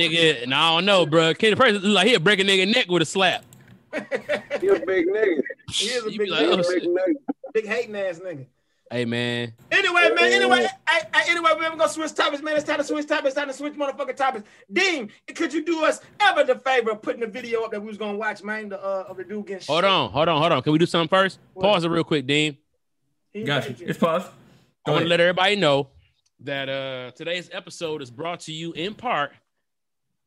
Nigga, 0.00 0.46
no, 0.46 0.56
I 0.56 0.74
don't 0.76 0.84
know, 0.86 1.04
bro. 1.06 1.34
Kenny 1.34 1.56
Person 1.56 1.82
look 1.82 1.92
like 1.94 2.06
he'll 2.06 2.20
break 2.20 2.38
a 2.38 2.44
nigga 2.44 2.72
neck 2.72 2.88
with 2.88 3.02
a 3.02 3.06
slap. 3.06 3.44
He 4.60 4.68
a 4.68 4.80
big 4.80 5.06
nigga. 5.08 5.40
he 5.72 5.86
is 5.86 6.06
a 6.06 6.12
You 6.12 6.18
big, 6.18 6.26
be 6.28 6.30
like, 6.30 6.40
He 6.40 6.46
a 6.46 6.52
oh, 6.52 6.56
big, 6.58 6.66
big 6.68 6.88
nigga. 6.88 7.12
big 7.52 7.66
hating 7.66 7.96
ass 7.96 8.20
nigga. 8.20 8.46
Hey 8.90 9.04
man, 9.04 9.52
Anyway, 9.72 10.10
man. 10.14 10.32
Anyway, 10.32 10.58
hey, 10.88 11.00
hey, 11.12 11.30
anyway, 11.30 11.50
man. 11.58 11.72
We're 11.72 11.76
gonna 11.78 11.88
switch 11.88 12.14
topics, 12.14 12.40
man. 12.40 12.56
It's 12.56 12.64
time 12.64 12.78
to 12.78 12.84
switch 12.84 13.06
topics. 13.08 13.28
It's 13.28 13.34
time 13.34 13.48
to 13.48 13.52
switch 13.54 13.74
motherfucking 13.74 14.14
topics. 14.16 14.48
Dean, 14.72 15.10
could 15.34 15.52
you 15.52 15.64
do 15.64 15.84
us 15.84 16.00
ever 16.20 16.44
the 16.44 16.54
favor 16.60 16.92
of 16.92 17.02
putting 17.02 17.20
the 17.20 17.26
video 17.26 17.62
up 17.64 17.72
that 17.72 17.80
we 17.80 17.88
was 17.88 17.98
gonna 17.98 18.16
watch, 18.16 18.44
man? 18.44 18.68
The 18.68 18.80
uh, 18.80 19.06
of 19.08 19.16
the 19.16 19.24
dude 19.24 19.44
getting 19.46 19.66
hold 19.66 19.82
shot? 19.82 19.84
on, 19.84 20.10
hold 20.12 20.28
on, 20.28 20.38
hold 20.40 20.52
on. 20.52 20.62
Can 20.62 20.72
we 20.72 20.78
do 20.78 20.86
something 20.86 21.08
first? 21.08 21.40
What? 21.54 21.64
Pause 21.64 21.84
it 21.86 21.88
real 21.88 22.04
quick, 22.04 22.26
Dean. 22.28 22.56
He 23.32 23.42
Got 23.42 23.64
you. 23.64 23.70
invited 23.70 23.90
It's 23.90 23.98
paused. 23.98 24.28
I 24.86 24.90
want 24.92 25.02
to 25.02 25.08
let 25.08 25.18
everybody 25.20 25.56
know 25.56 25.88
that 26.40 26.68
uh 26.68 27.10
today's 27.16 27.50
episode 27.52 28.02
is 28.02 28.10
brought 28.12 28.40
to 28.40 28.52
you 28.52 28.70
in 28.72 28.94
part 28.94 29.32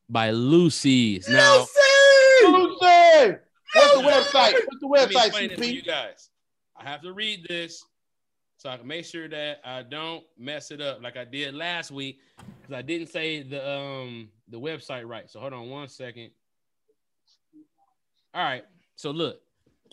by 0.10 0.32
Lucy's. 0.32 1.30
Now, 1.30 1.60
Lucy! 2.46 3.38
What's 3.74 3.94
the 3.94 4.02
website? 4.02 4.54
What's 4.54 4.80
the 4.82 4.88
let 4.88 5.10
me 5.10 5.16
website, 5.16 5.26
explain 5.28 5.52
it 5.52 5.58
for 5.58 5.64
you 5.66 5.82
CP? 5.82 5.86
guys. 5.86 6.30
I 6.76 6.84
have 6.90 7.02
to 7.04 7.14
read 7.14 7.46
this 7.48 7.84
so 8.60 8.70
I 8.70 8.76
can 8.76 8.88
make 8.88 9.06
sure 9.06 9.30
that 9.30 9.62
I 9.64 9.84
don't 9.84 10.22
mess 10.38 10.70
it 10.70 10.82
up 10.82 11.02
like 11.02 11.16
I 11.16 11.24
did 11.24 11.56
last 11.56 11.92
week 11.92 12.20
because 12.62 12.76
I 12.76 12.82
didn't 12.82 13.08
say 13.08 13.42
the 13.42 13.68
um 13.68 14.28
the 14.50 14.60
website 14.60 15.08
right. 15.08 15.30
So 15.30 15.40
hold 15.40 15.54
on 15.54 15.70
one 15.70 15.88
second. 15.88 16.32
All 18.34 18.44
right. 18.44 18.66
So 18.98 19.12
look, 19.12 19.40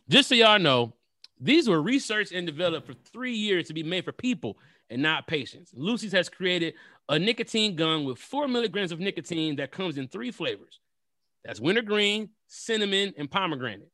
just 0.09 0.29
so 0.29 0.35
y'all 0.35 0.59
know, 0.59 0.95
these 1.41 1.69
were 1.69 1.81
researched 1.81 2.33
and 2.33 2.45
developed 2.45 2.89
for 2.89 2.95
three 3.12 3.37
years 3.37 3.69
to 3.69 3.73
be 3.73 3.85
made 3.85 4.05
for 4.05 4.11
people 4.11 4.59
and 4.91 5.01
not 5.01 5.29
patients. 5.29 5.71
Lucy's 5.73 6.11
has 6.11 6.29
created 6.29 6.75
a 7.09 7.21
nicotine 7.21 7.77
gun 7.77 8.05
with 8.05 8.19
four 8.19 8.49
milligrams 8.49 8.91
of 8.91 8.99
nicotine 8.99 9.55
that 9.57 9.71
comes 9.71 9.97
in 9.97 10.09
three 10.09 10.33
flavors. 10.33 10.81
That's 11.45 11.61
wintergreen, 11.61 12.31
cinnamon, 12.49 13.14
and 13.17 13.31
pomegranate. 13.31 13.93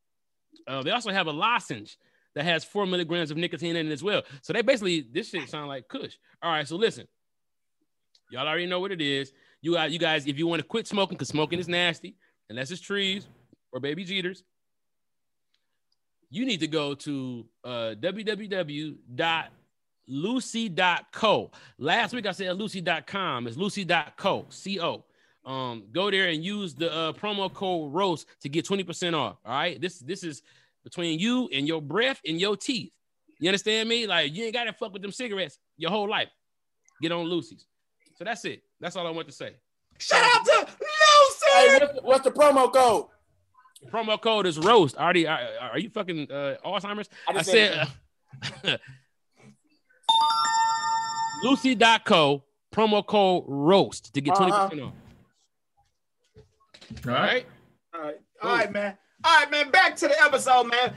Uh, 0.66 0.82
they 0.82 0.92
also 0.92 1.10
have 1.10 1.26
a 1.26 1.32
lozenge 1.32 1.98
that 2.34 2.44
has 2.44 2.64
four 2.64 2.86
milligrams 2.86 3.30
of 3.30 3.36
nicotine 3.36 3.76
in 3.76 3.86
it 3.88 3.92
as 3.92 4.02
well. 4.02 4.22
So 4.42 4.52
they 4.52 4.62
basically 4.62 5.06
this 5.12 5.28
shit 5.28 5.48
sound 5.48 5.68
like 5.68 5.88
Kush. 5.88 6.16
All 6.42 6.50
right, 6.50 6.66
so 6.66 6.76
listen, 6.76 7.06
y'all 8.30 8.46
already 8.46 8.66
know 8.66 8.80
what 8.80 8.92
it 8.92 9.00
is. 9.00 9.32
You 9.60 9.74
got 9.74 9.90
you 9.90 9.98
guys, 9.98 10.26
if 10.26 10.38
you 10.38 10.46
want 10.46 10.60
to 10.60 10.66
quit 10.66 10.86
smoking, 10.86 11.16
because 11.16 11.28
smoking 11.28 11.58
is 11.58 11.68
nasty, 11.68 12.16
unless 12.50 12.70
it's 12.70 12.80
trees 12.80 13.26
or 13.70 13.80
baby 13.80 14.04
jeters, 14.04 14.42
you 16.30 16.46
need 16.46 16.60
to 16.60 16.66
go 16.66 16.94
to 16.94 17.46
uh, 17.62 17.94
www.lucy.co. 18.00 19.00
Last 21.78 22.14
week 22.14 22.26
I 22.26 22.32
said 22.32 22.56
lucy.com. 22.56 23.46
It's 23.46 23.56
lucy.co. 23.56 24.46
C-O. 24.48 25.04
Um, 25.44 25.84
go 25.92 26.10
there 26.10 26.28
and 26.28 26.42
use 26.42 26.74
the 26.74 26.92
uh, 26.92 27.12
promo 27.12 27.52
code 27.52 27.92
roast 27.92 28.26
to 28.40 28.48
get 28.48 28.64
20% 28.64 29.14
off. 29.14 29.36
All 29.44 29.52
right. 29.52 29.80
This 29.80 29.98
this 29.98 30.22
is 30.24 30.42
between 30.84 31.18
you 31.18 31.48
and 31.52 31.66
your 31.66 31.82
breath 31.82 32.20
and 32.26 32.40
your 32.40 32.56
teeth. 32.56 32.92
You 33.38 33.48
understand 33.48 33.88
me? 33.88 34.06
Like 34.06 34.32
you 34.34 34.44
ain't 34.44 34.54
gotta 34.54 34.72
fuck 34.72 34.92
with 34.92 35.02
them 35.02 35.12
cigarettes 35.12 35.58
your 35.76 35.90
whole 35.90 36.08
life. 36.08 36.28
Get 37.00 37.12
on 37.12 37.24
Lucy's. 37.26 37.66
So 38.16 38.24
that's 38.24 38.44
it. 38.44 38.62
That's 38.80 38.96
all 38.96 39.06
I 39.06 39.10
want 39.10 39.28
to 39.28 39.34
say. 39.34 39.54
Shout 39.98 40.22
out 40.24 40.44
to 40.44 40.66
Hey, 41.54 41.68
Lucy. 41.68 41.80
what's 41.80 41.94
the, 41.94 42.00
what's 42.02 42.24
the 42.24 42.30
promo 42.30 42.72
code? 42.72 43.06
Promo 43.90 44.20
code 44.20 44.46
is 44.46 44.58
roast. 44.58 44.96
Already, 44.96 45.26
are, 45.26 45.40
are 45.72 45.78
you 45.78 45.90
fucking 45.90 46.30
uh, 46.30 46.56
Alzheimer's? 46.64 47.08
I 47.28 47.32
I, 47.32 47.34
just 47.34 47.50
said 47.50 47.88
uh, 48.64 48.72
Lucy.co 51.42 52.44
promo 52.72 53.04
code 53.06 53.44
roast 53.46 54.14
to 54.14 54.20
get 54.20 54.34
20% 54.34 54.52
Uh-huh. 54.52 54.62
off. 54.62 54.72
All 54.78 54.92
All 57.06 57.14
right. 57.14 57.32
right. 57.32 57.46
All 57.94 58.00
right, 58.00 58.16
all 58.42 58.56
right, 58.56 58.72
man. 58.72 58.96
All 59.24 59.38
right, 59.38 59.50
man. 59.50 59.70
Back 59.70 59.96
to 59.96 60.08
the 60.08 60.20
episode, 60.22 60.64
man. 60.64 60.94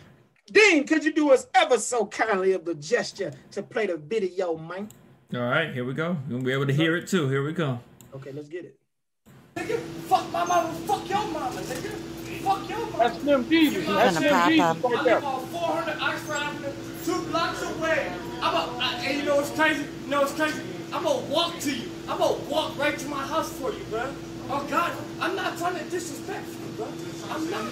Dean, 0.52 0.86
could 0.86 1.04
you 1.04 1.14
do 1.14 1.32
us 1.32 1.48
ever 1.56 1.78
so 1.80 2.06
kindly 2.06 2.54
of 2.54 2.66
the 2.66 2.76
gesture 2.76 3.32
to 3.52 3.64
play 3.64 3.88
the 3.88 3.98
video, 3.98 4.58
man? 4.58 4.90
All 5.34 5.42
right. 5.42 5.74
Here 5.74 5.86
we 5.86 5.94
go. 5.94 6.18
You'll 6.30 6.42
be 6.42 6.52
able 6.54 6.68
to 6.68 6.74
hear 6.74 6.96
it 6.96 7.08
too. 7.08 7.28
Here 7.30 7.44
we 7.44 7.52
go. 7.54 7.80
Okay, 8.16 8.32
let's 8.32 8.48
get 8.48 8.66
it. 8.66 8.78
Nigga, 9.56 9.80
fuck 10.08 10.30
my 10.32 10.44
mama, 10.46 10.74
fuck 10.86 11.08
your 11.10 11.18
mama, 11.28 11.60
nigga. 11.62 11.92
Fuck 12.44 12.70
your 12.70 12.80
mama. 12.80 12.98
That's 12.98 13.20
Slim 13.22 13.50
Jesus. 13.50 13.88
You 13.88 13.94
That's 13.94 14.14
gonna 14.20 14.28
Slim 14.28 14.34
pop 14.34 14.50
Jesus 14.50 14.66
up. 14.66 14.84
right 14.84 15.00
I 15.00 15.04
there. 15.04 15.16
live 15.16 15.24
on 15.26 15.46
400 15.48 15.98
Oxford 16.02 16.34
Avenue, 16.36 16.72
two 17.06 17.22
blocks 17.32 17.62
away. 17.64 18.12
I'm 18.42 18.54
a, 18.54 18.78
I, 18.80 18.94
and 19.06 19.18
you 19.18 19.24
know 19.26 19.36
what's 19.38 19.52
crazy? 19.52 19.84
You 20.04 20.10
know 20.10 20.22
what's 20.22 20.34
crazy? 20.34 20.62
I'm 20.94 21.04
gonna 21.04 21.26
walk 21.28 21.58
to 21.60 21.72
you. 21.74 21.90
I'm 22.08 22.18
gonna 22.18 22.38
walk 22.50 22.78
right 22.78 22.98
to 22.98 23.08
my 23.08 23.26
house 23.26 23.52
for 23.54 23.72
you, 23.72 23.84
bro. 23.90 24.14
Oh 24.50 24.66
God, 24.70 24.92
I'm 25.20 25.36
not 25.36 25.58
trying 25.58 25.78
to 25.78 25.84
disrespect 25.90 26.48
you, 26.50 26.74
bro. 26.78 26.88
I'm 27.30 27.50
not. 27.50 27.72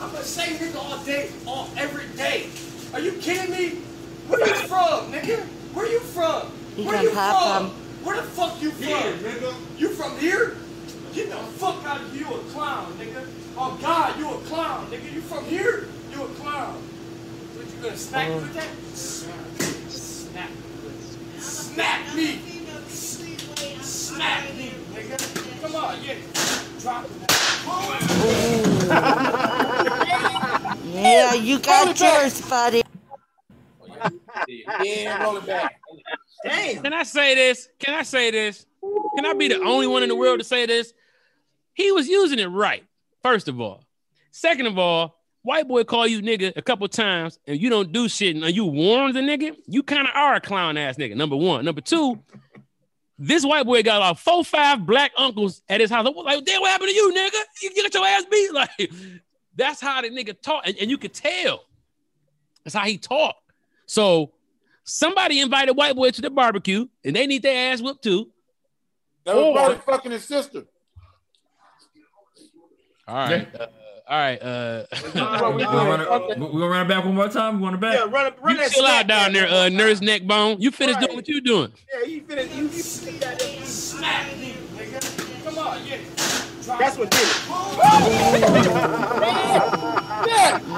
I'm 0.00 0.10
the 0.12 0.22
say 0.22 0.54
nigga 0.56 0.76
all 0.76 0.98
day, 1.04 1.30
all 1.46 1.68
every 1.76 2.06
day. 2.16 2.48
Are 2.92 3.00
you 3.00 3.12
kidding 3.12 3.50
me? 3.50 3.80
Where 4.28 4.46
you 4.46 4.54
from, 4.66 5.12
nigga? 5.12 5.40
Where 5.74 5.86
you 5.90 6.00
from? 6.00 6.50
He 6.76 6.84
Where 6.84 7.02
you 7.02 7.10
from? 7.10 7.70
Where 8.02 8.16
the 8.16 8.22
fuck 8.22 8.60
you 8.60 8.70
from? 8.70 8.86
nigga. 8.86 9.54
You 9.78 9.88
from 9.90 10.18
here? 10.18 10.56
Get 11.14 11.30
the 11.30 11.36
fuck 11.36 11.84
out 11.84 12.00
of 12.00 12.12
here, 12.12 12.26
you 12.26 12.34
a 12.34 12.38
clown, 12.50 12.92
nigga. 12.94 13.24
Oh 13.56 13.78
God, 13.80 14.18
you 14.18 14.28
a 14.30 14.38
clown, 14.38 14.86
nigga. 14.88 15.12
You 15.12 15.20
from 15.20 15.44
here? 15.44 15.86
You 16.12 16.24
a 16.24 16.28
clown. 16.28 16.74
What, 17.54 17.66
you 17.66 17.82
gonna 17.82 17.96
smack 17.96 18.28
me 18.30 18.34
with 18.36 18.54
that? 18.54 18.68
Smack 19.90 20.50
me 20.50 20.56
with. 20.82 21.40
Smack 21.40 22.14
me! 22.14 22.40
Smack 23.80 24.54
me, 24.56 24.72
nigga. 24.92 25.62
Come 25.62 25.76
on, 25.76 26.02
yeah. 26.02 26.14
Drop 26.80 27.04
it. 27.04 27.10
Yeah, 30.94 31.34
you 31.34 31.58
got 31.58 31.98
yours, 31.98 32.40
buddy. 32.42 32.82
Yeah, 34.82 35.22
roll 35.24 35.38
it 35.38 35.46
back. 35.46 35.80
Damn. 36.44 36.82
Can 36.82 36.92
I 36.92 37.02
say 37.02 37.34
this? 37.34 37.68
Can 37.78 37.94
I 37.94 38.02
say 38.02 38.30
this? 38.30 38.64
Can 39.16 39.26
I 39.26 39.32
be 39.34 39.48
the 39.48 39.60
only 39.60 39.86
one 39.86 40.02
in 40.02 40.08
the 40.08 40.14
world 40.14 40.38
to 40.38 40.44
say 40.44 40.66
this? 40.66 40.92
He 41.72 41.90
was 41.90 42.06
using 42.06 42.38
it 42.38 42.46
right, 42.46 42.84
first 43.22 43.48
of 43.48 43.60
all. 43.60 43.82
Second 44.30 44.66
of 44.66 44.78
all, 44.78 45.20
white 45.42 45.66
boy 45.66 45.84
call 45.84 46.06
you 46.06 46.22
nigga 46.22 46.52
a 46.56 46.62
couple 46.62 46.86
times 46.88 47.38
and 47.46 47.60
you 47.60 47.70
don't 47.70 47.90
do 47.92 48.08
shit 48.08 48.36
and 48.36 48.54
you 48.54 48.64
warn 48.64 49.12
the 49.14 49.20
nigga, 49.20 49.56
you 49.66 49.82
kind 49.82 50.06
of 50.06 50.14
are 50.14 50.34
a 50.36 50.40
clown 50.40 50.76
ass 50.76 50.96
nigga. 50.96 51.16
Number 51.16 51.36
one. 51.36 51.64
Number 51.64 51.80
two, 51.80 52.20
this 53.18 53.44
white 53.44 53.66
boy 53.66 53.82
got 53.82 54.00
like 54.00 54.18
four, 54.18 54.44
five 54.44 54.84
black 54.86 55.12
uncles 55.16 55.62
at 55.68 55.80
his 55.80 55.90
house. 55.90 56.04
Like, 56.04 56.44
damn, 56.44 56.60
what 56.60 56.70
happened 56.70 56.90
to 56.90 56.94
you, 56.94 57.12
nigga? 57.12 57.40
You 57.62 57.74
get 57.74 57.94
your 57.94 58.06
ass 58.06 58.24
beat. 58.30 58.50
Like, 58.52 58.90
that's 59.56 59.80
how 59.80 60.00
the 60.02 60.10
nigga 60.10 60.40
talk. 60.40 60.62
And, 60.66 60.76
and 60.78 60.90
you 60.90 60.98
could 60.98 61.14
tell. 61.14 61.64
That's 62.64 62.74
how 62.74 62.84
he 62.84 62.98
talk. 62.98 63.36
So 63.86 64.32
somebody 64.84 65.40
invited 65.40 65.72
white 65.72 65.94
boy 65.96 66.10
to 66.10 66.22
the 66.22 66.30
barbecue 66.30 66.86
and 67.04 67.14
they 67.14 67.26
need 67.26 67.42
their 67.42 67.72
ass 67.72 67.80
whooped 67.82 68.02
too. 68.02 68.30
That 69.24 69.36
was 69.36 69.44
Or- 69.44 69.52
probably 69.54 69.76
fucking 69.78 70.12
his 70.12 70.24
sister. 70.24 70.64
All 73.06 73.14
right. 73.16 73.48
Uh, 73.54 73.66
all 74.08 74.18
right. 74.18 74.42
Uh, 74.42 74.84
we 74.92 74.98
We 75.08 75.12
doing? 75.20 75.64
gonna 75.64 75.88
run 75.90 76.00
it, 76.00 76.38
we 76.38 76.46
gonna 76.46 76.68
run 76.68 76.86
it 76.86 76.88
back 76.88 77.04
one 77.04 77.14
more 77.14 77.28
time. 77.28 77.56
We 77.56 77.62
want 77.62 77.74
it 77.74 77.80
back. 77.80 77.94
Yeah, 77.94 78.00
run, 78.10 78.32
run 78.40 78.56
you 78.56 78.62
that 78.62 78.70
chill 78.72 78.86
out 78.86 79.06
down 79.06 79.32
there, 79.34 79.46
uh, 79.48 79.68
nurse 79.68 80.00
neck 80.00 80.22
bone. 80.26 80.60
You 80.60 80.70
finished 80.70 80.96
Right. 81.00 81.04
doing 81.06 81.16
what 81.16 81.28
you 81.28 81.40
doing. 81.42 81.72
Yeah, 81.92 82.06
you 82.06 82.22
finished. 82.22 82.54
You, 82.54 82.62
you 82.64 82.68
finished 82.70 83.20
that. 83.20 83.40
Smack 83.66 84.36
me, 84.38 84.52
nigga. 84.52 84.63
Come 85.44 85.58
on, 85.58 85.86
yeah. 85.86 85.98
Drop 86.62 86.78
That's 86.78 86.96
what 86.96 87.10
did 87.10 87.20
it. 87.20 87.44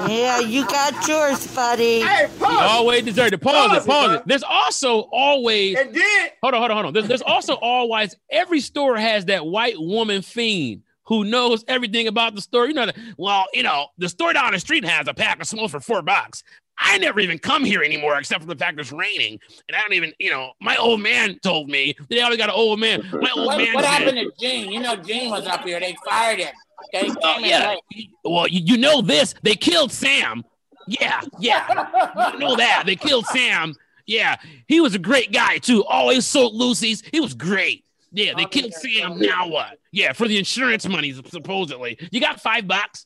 Yeah, 0.09 0.39
you 0.39 0.65
got 0.67 1.07
yours, 1.07 1.47
buddy. 1.55 2.01
Hey, 2.01 2.27
always 2.41 3.03
deserve 3.03 3.31
it. 3.33 3.41
Pause, 3.41 3.53
Pause 3.53 3.71
it. 3.71 3.77
it, 3.77 3.87
Pause 3.87 4.07
bro. 4.07 4.15
it. 4.15 4.23
There's 4.25 4.43
also 4.43 5.01
always 5.11 5.77
And 5.77 5.93
then 5.93 6.29
hold 6.41 6.53
on, 6.53 6.59
hold 6.59 6.71
on, 6.71 6.75
hold 6.77 6.85
on. 6.87 6.93
There's, 6.93 7.07
there's 7.07 7.21
also 7.21 7.53
always 7.55 8.15
every 8.29 8.59
store 8.59 8.97
has 8.97 9.25
that 9.25 9.45
white 9.45 9.79
woman 9.79 10.21
fiend 10.21 10.83
who 11.03 11.23
knows 11.23 11.63
everything 11.69 12.07
about 12.07 12.35
the 12.35 12.41
store. 12.41 12.67
You 12.67 12.73
know, 12.73 12.87
that, 12.87 12.97
well, 13.17 13.45
you 13.53 13.63
know, 13.63 13.87
the 13.97 14.09
store 14.09 14.33
down 14.33 14.51
the 14.51 14.59
street 14.59 14.83
has 14.83 15.07
a 15.07 15.13
pack 15.13 15.39
of 15.41 15.47
smokes 15.47 15.71
for 15.71 15.79
four 15.79 16.01
bucks. 16.01 16.43
I 16.79 16.97
never 16.99 17.19
even 17.19 17.39
come 17.39 17.63
here 17.63 17.81
anymore 17.83 18.17
except 18.17 18.41
for 18.41 18.47
the 18.47 18.55
fact 18.55 18.79
it's 18.79 18.91
raining. 18.91 19.39
And 19.67 19.75
I 19.75 19.81
don't 19.81 19.93
even, 19.93 20.13
you 20.19 20.29
know, 20.29 20.51
my 20.61 20.75
old 20.77 21.01
man 21.01 21.39
told 21.39 21.69
me 21.69 21.95
they 22.09 22.21
always 22.21 22.37
got 22.37 22.49
an 22.49 22.55
old 22.55 22.79
man. 22.79 23.01
My 23.13 23.31
old 23.35 23.47
What, 23.47 23.57
man 23.57 23.73
what 23.73 23.83
said- 23.83 23.89
happened 23.91 24.17
to 24.17 24.31
Gene? 24.39 24.71
You 24.71 24.79
know 24.81 24.95
Gene 24.95 25.29
was 25.29 25.45
up 25.47 25.63
here. 25.63 25.79
They 25.79 25.95
fired 26.05 26.39
him. 26.39 26.53
They 26.93 27.09
Oh, 27.23 27.39
yeah. 27.39 27.75
late. 27.95 28.09
Well, 28.23 28.47
you, 28.47 28.61
you 28.63 28.77
know 28.77 29.01
this. 29.01 29.33
They 29.41 29.55
killed 29.55 29.91
Sam. 29.91 30.43
Yeah, 30.87 31.21
yeah. 31.39 31.87
you 32.33 32.39
know 32.39 32.55
that. 32.57 32.83
They 32.85 32.95
killed 32.95 33.25
Sam. 33.25 33.73
Yeah. 34.05 34.35
He 34.67 34.79
was 34.79 34.93
a 34.95 34.99
great 34.99 35.33
guy, 35.33 35.57
too. 35.57 35.83
Always 35.85 36.25
sold 36.25 36.53
Lucy's. 36.55 37.01
He 37.11 37.19
was 37.19 37.33
great. 37.33 37.83
Yeah, 38.13 38.33
they 38.37 38.45
oh, 38.45 38.47
killed 38.47 38.73
Sam. 38.73 39.19
Now 39.19 39.47
what? 39.49 39.79
Yeah, 39.91 40.13
for 40.13 40.27
the 40.27 40.37
insurance 40.37 40.87
money, 40.87 41.11
supposedly. 41.27 41.97
You 42.11 42.21
got 42.21 42.39
five 42.39 42.67
bucks? 42.67 43.05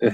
We're 0.00 0.10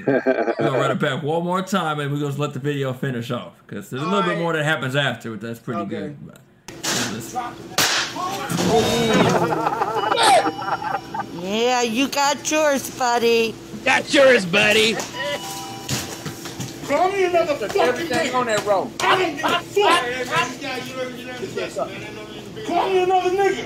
gonna 0.58 0.70
run 0.78 0.90
it 0.92 0.98
back 1.00 1.22
one 1.22 1.42
more 1.44 1.62
time, 1.62 1.98
and 2.00 2.12
we're 2.12 2.20
gonna 2.20 2.34
let 2.40 2.52
the 2.52 2.60
video 2.60 2.92
finish 2.92 3.30
off 3.30 3.54
because 3.66 3.90
there's 3.90 4.02
a 4.02 4.06
little 4.06 4.20
bit 4.22 4.28
Alright. 4.30 4.42
more 4.42 4.52
that 4.52 4.64
happens 4.64 4.94
after. 4.96 5.30
but 5.32 5.40
That's 5.40 5.58
pretty 5.60 5.80
Okay. 5.82 5.90
good. 5.90 6.26
But. 6.26 6.38
Yeah, 11.40 11.82
you 11.82 12.08
got 12.08 12.50
yours, 12.50 12.90
buddy. 12.96 13.54
Got 13.84 14.12
yours, 14.12 14.44
buddy. 14.46 14.94
Call 16.86 17.10
me 17.10 17.24
another 17.24 17.54
fucking 17.56 17.80
Everything 17.80 18.28
nigga. 18.28 18.34
on 18.34 18.46
that 18.46 18.64
road. 18.66 18.90
I 19.00 19.18
don't 19.18 19.36
give 19.36 19.44
a 19.44 19.60
fuck. 21.72 21.90
Call 22.66 22.88
me 22.90 22.98
another 23.02 23.30
nigga. 23.30 23.64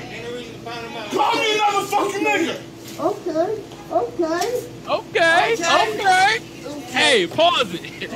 Call 1.10 1.34
me 1.34 1.54
another 1.54 1.86
fucking 1.86 2.24
nigga. 2.24 2.60
Okay, 2.98 3.62
okay. 3.90 4.72
Okay, 4.88 5.54
okay. 5.54 6.38
Hey, 6.88 7.26
pause 7.26 7.74
it. 7.74 8.10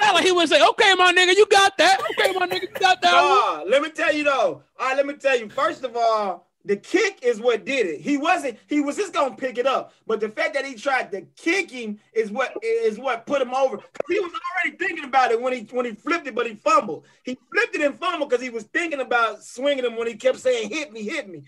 Not 0.00 0.14
like 0.14 0.24
he 0.24 0.32
would 0.32 0.48
say, 0.48 0.60
"Okay, 0.70 0.94
my 0.94 1.12
nigga, 1.12 1.36
you 1.36 1.46
got 1.46 1.76
that. 1.78 2.00
Okay, 2.10 2.32
my 2.38 2.46
nigga, 2.46 2.62
you 2.62 2.68
got 2.80 3.00
that." 3.00 3.14
one." 3.14 3.64
Nah, 3.66 3.70
let 3.70 3.82
me 3.82 3.90
tell 3.90 4.12
you 4.12 4.24
though. 4.24 4.62
All 4.78 4.86
right, 4.88 4.96
let 4.96 5.06
me 5.06 5.14
tell 5.14 5.38
you. 5.38 5.48
First 5.48 5.84
of 5.84 5.96
all, 5.96 6.46
the 6.64 6.76
kick 6.76 7.20
is 7.22 7.40
what 7.40 7.64
did 7.64 7.86
it. 7.86 8.00
He 8.00 8.16
wasn't. 8.16 8.58
He 8.66 8.80
was 8.80 8.96
just 8.96 9.12
gonna 9.12 9.36
pick 9.36 9.56
it 9.56 9.66
up, 9.66 9.92
but 10.06 10.18
the 10.18 10.28
fact 10.28 10.54
that 10.54 10.64
he 10.66 10.74
tried 10.74 11.12
to 11.12 11.22
kick 11.36 11.70
him 11.70 12.00
is 12.12 12.30
what 12.32 12.56
is 12.62 12.98
what 12.98 13.24
put 13.26 13.40
him 13.40 13.54
over. 13.54 13.76
'Cause 13.76 13.86
He 14.08 14.18
was 14.18 14.32
already 14.32 14.76
thinking 14.76 15.04
about 15.04 15.30
it 15.30 15.40
when 15.40 15.52
he 15.52 15.60
when 15.70 15.86
he 15.86 15.92
flipped 15.92 16.26
it, 16.26 16.34
but 16.34 16.46
he 16.46 16.56
fumbled. 16.56 17.06
He 17.22 17.38
flipped 17.52 17.76
it 17.76 17.82
and 17.82 17.98
fumbled 17.98 18.28
because 18.30 18.42
he 18.42 18.50
was 18.50 18.64
thinking 18.64 19.00
about 19.00 19.44
swinging 19.44 19.84
him 19.84 19.96
when 19.96 20.08
he 20.08 20.14
kept 20.14 20.40
saying 20.40 20.68
"hit 20.70 20.92
me, 20.92 21.02
hit 21.02 21.28
me." 21.28 21.44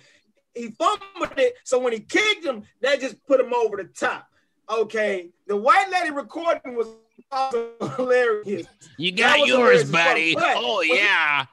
He 0.59 0.71
fumbled 0.73 1.39
it, 1.39 1.55
so 1.65 1.79
when 1.79 1.93
he 1.93 2.01
kicked 2.01 2.45
him, 2.45 2.65
that 2.83 3.01
just 3.01 3.25
put 3.27 3.41
him 3.41 3.55
over 3.55 3.77
the 3.77 3.85
top. 3.85 4.29
Okay, 4.69 5.31
the 5.47 5.57
white 5.57 5.89
lady 5.91 6.11
recording 6.11 6.75
was 6.77 6.89
also 7.31 7.71
hilarious. 7.97 8.67
You 8.97 9.13
got 9.13 9.39
yours, 9.39 9.51
hilarious 9.51 9.83
as 9.85 9.91
fuck, 9.91 10.05
buddy. 10.07 10.35
but 10.35 10.57
Oh 10.57 10.79
when 10.79 10.89
he- 10.89 10.97
yeah. 10.97 11.47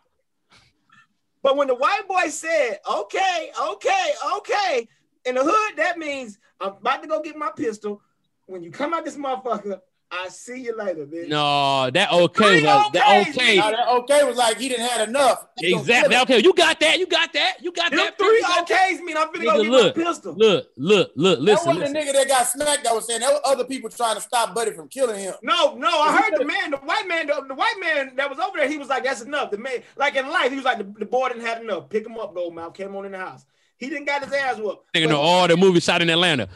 But 1.44 1.58
when 1.58 1.68
the 1.68 1.76
white 1.76 2.08
boy 2.08 2.28
said, 2.30 2.80
okay, 2.92 3.52
okay, 3.74 4.12
okay, 4.38 4.88
in 5.26 5.36
the 5.36 5.44
hood, 5.44 5.78
that 5.78 5.98
means 6.00 6.40
I'm 6.60 6.70
about 6.74 7.04
to 7.04 7.08
go 7.08 7.22
get 7.22 7.38
my 7.38 7.52
pistol. 7.56 8.02
When 8.48 8.64
you 8.64 8.72
come 8.72 8.94
out 8.96 9.06
this 9.06 9.16
motherfucker, 9.16 9.80
I 10.18 10.30
see 10.30 10.62
you 10.62 10.76
later, 10.78 11.06
bitch. 11.06 11.28
No, 11.28 11.90
that 11.92 12.12
okay. 12.12 12.64
Was, 12.64 12.92
that 12.94 13.28
okay. 13.30 13.58
Now, 13.58 13.72
that 13.72 13.88
okay 14.00 14.24
was 14.24 14.38
like 14.38 14.58
he 14.58 14.70
didn't 14.70 14.88
had 14.88 15.10
enough. 15.10 15.48
He 15.60 15.74
Exactly. 15.76 16.16
Okay, 16.18 16.40
you 16.44 16.54
got 16.54 16.80
that. 16.80 17.00
You 17.00 17.06
got 17.08 17.34
that. 17.34 17.58
You 17.62 17.72
got 17.72 17.92
Them 17.92 18.00
that. 18.00 18.18
three 18.18 18.28
You 18.28 18.42
got 18.42 18.68
that. 18.68 18.90
okays 18.92 19.02
mean 19.02 19.18
I'm 19.18 19.28
finna 19.30 19.44
go 19.44 19.62
get 19.64 19.72
look, 19.72 19.98
my 19.98 20.04
pistol. 20.04 20.34
look, 20.36 20.68
look, 20.78 21.12
look. 21.16 21.38
That 21.40 21.44
Listen, 21.44 21.68
wasn't 21.68 21.80
listen. 21.80 21.94
the 21.94 22.00
nigga 22.00 22.14
that 22.14 22.28
got 22.28 22.48
smacked 22.48 22.84
that 22.84 22.94
was 22.96 23.06
saying 23.08 23.20
that 23.22 23.32
was 23.32 23.42
other 23.46 23.66
people 23.66 23.90
trying 23.90 24.16
to 24.16 24.22
stop 24.22 24.54
Buddy 24.56 24.72
from 24.72 24.88
killing 24.88 25.20
him. 25.20 25.34
No, 25.44 25.76
no, 25.76 25.90
I 25.90 26.22
heard 26.22 26.40
the 26.40 26.46
man, 26.46 26.72
the 26.72 26.78
white 26.78 27.08
man, 27.08 27.28
the, 27.28 27.44
the 27.48 27.56
white 27.56 27.76
man 27.80 28.16
that 28.16 28.30
was 28.30 28.40
over 28.40 28.58
there, 28.58 28.68
he 28.70 28.78
was 28.78 28.88
like, 28.90 29.04
that's 29.04 29.22
enough. 29.22 29.52
The 29.52 29.58
man, 29.58 29.84
like 29.98 30.16
in 30.16 30.28
life, 30.30 30.50
he 30.52 30.56
was 30.56 30.66
like, 30.66 30.78
the, 30.78 30.84
the 31.00 31.06
boy 31.06 31.30
didn't 31.30 31.46
have 31.46 31.62
enough. 31.62 31.90
Pick 31.90 32.06
him 32.06 32.18
up, 32.18 32.34
Goldmouth. 32.36 32.74
Came 32.74 32.96
on 32.96 33.06
in 33.06 33.12
the 33.12 33.18
house. 33.20 33.46
He 33.78 33.90
didn't 33.90 34.06
got 34.06 34.24
his 34.24 34.32
ass 34.32 34.58
whooped. 34.58 34.94
Thinking 34.94 35.10
But- 35.10 35.16
of 35.20 35.22
all 35.26 35.48
the 35.48 35.58
movies 35.58 35.84
shot 35.84 36.02
in 36.02 36.10
Atlanta. 36.10 36.48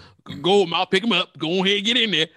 Go, 0.41 0.66
I'll 0.74 0.86
pick 0.86 1.03
him 1.03 1.12
up. 1.12 1.36
Go 1.38 1.64
ahead, 1.66 1.78
and 1.78 1.86
get 1.86 1.97
in 1.97 2.12
there. 2.12 2.28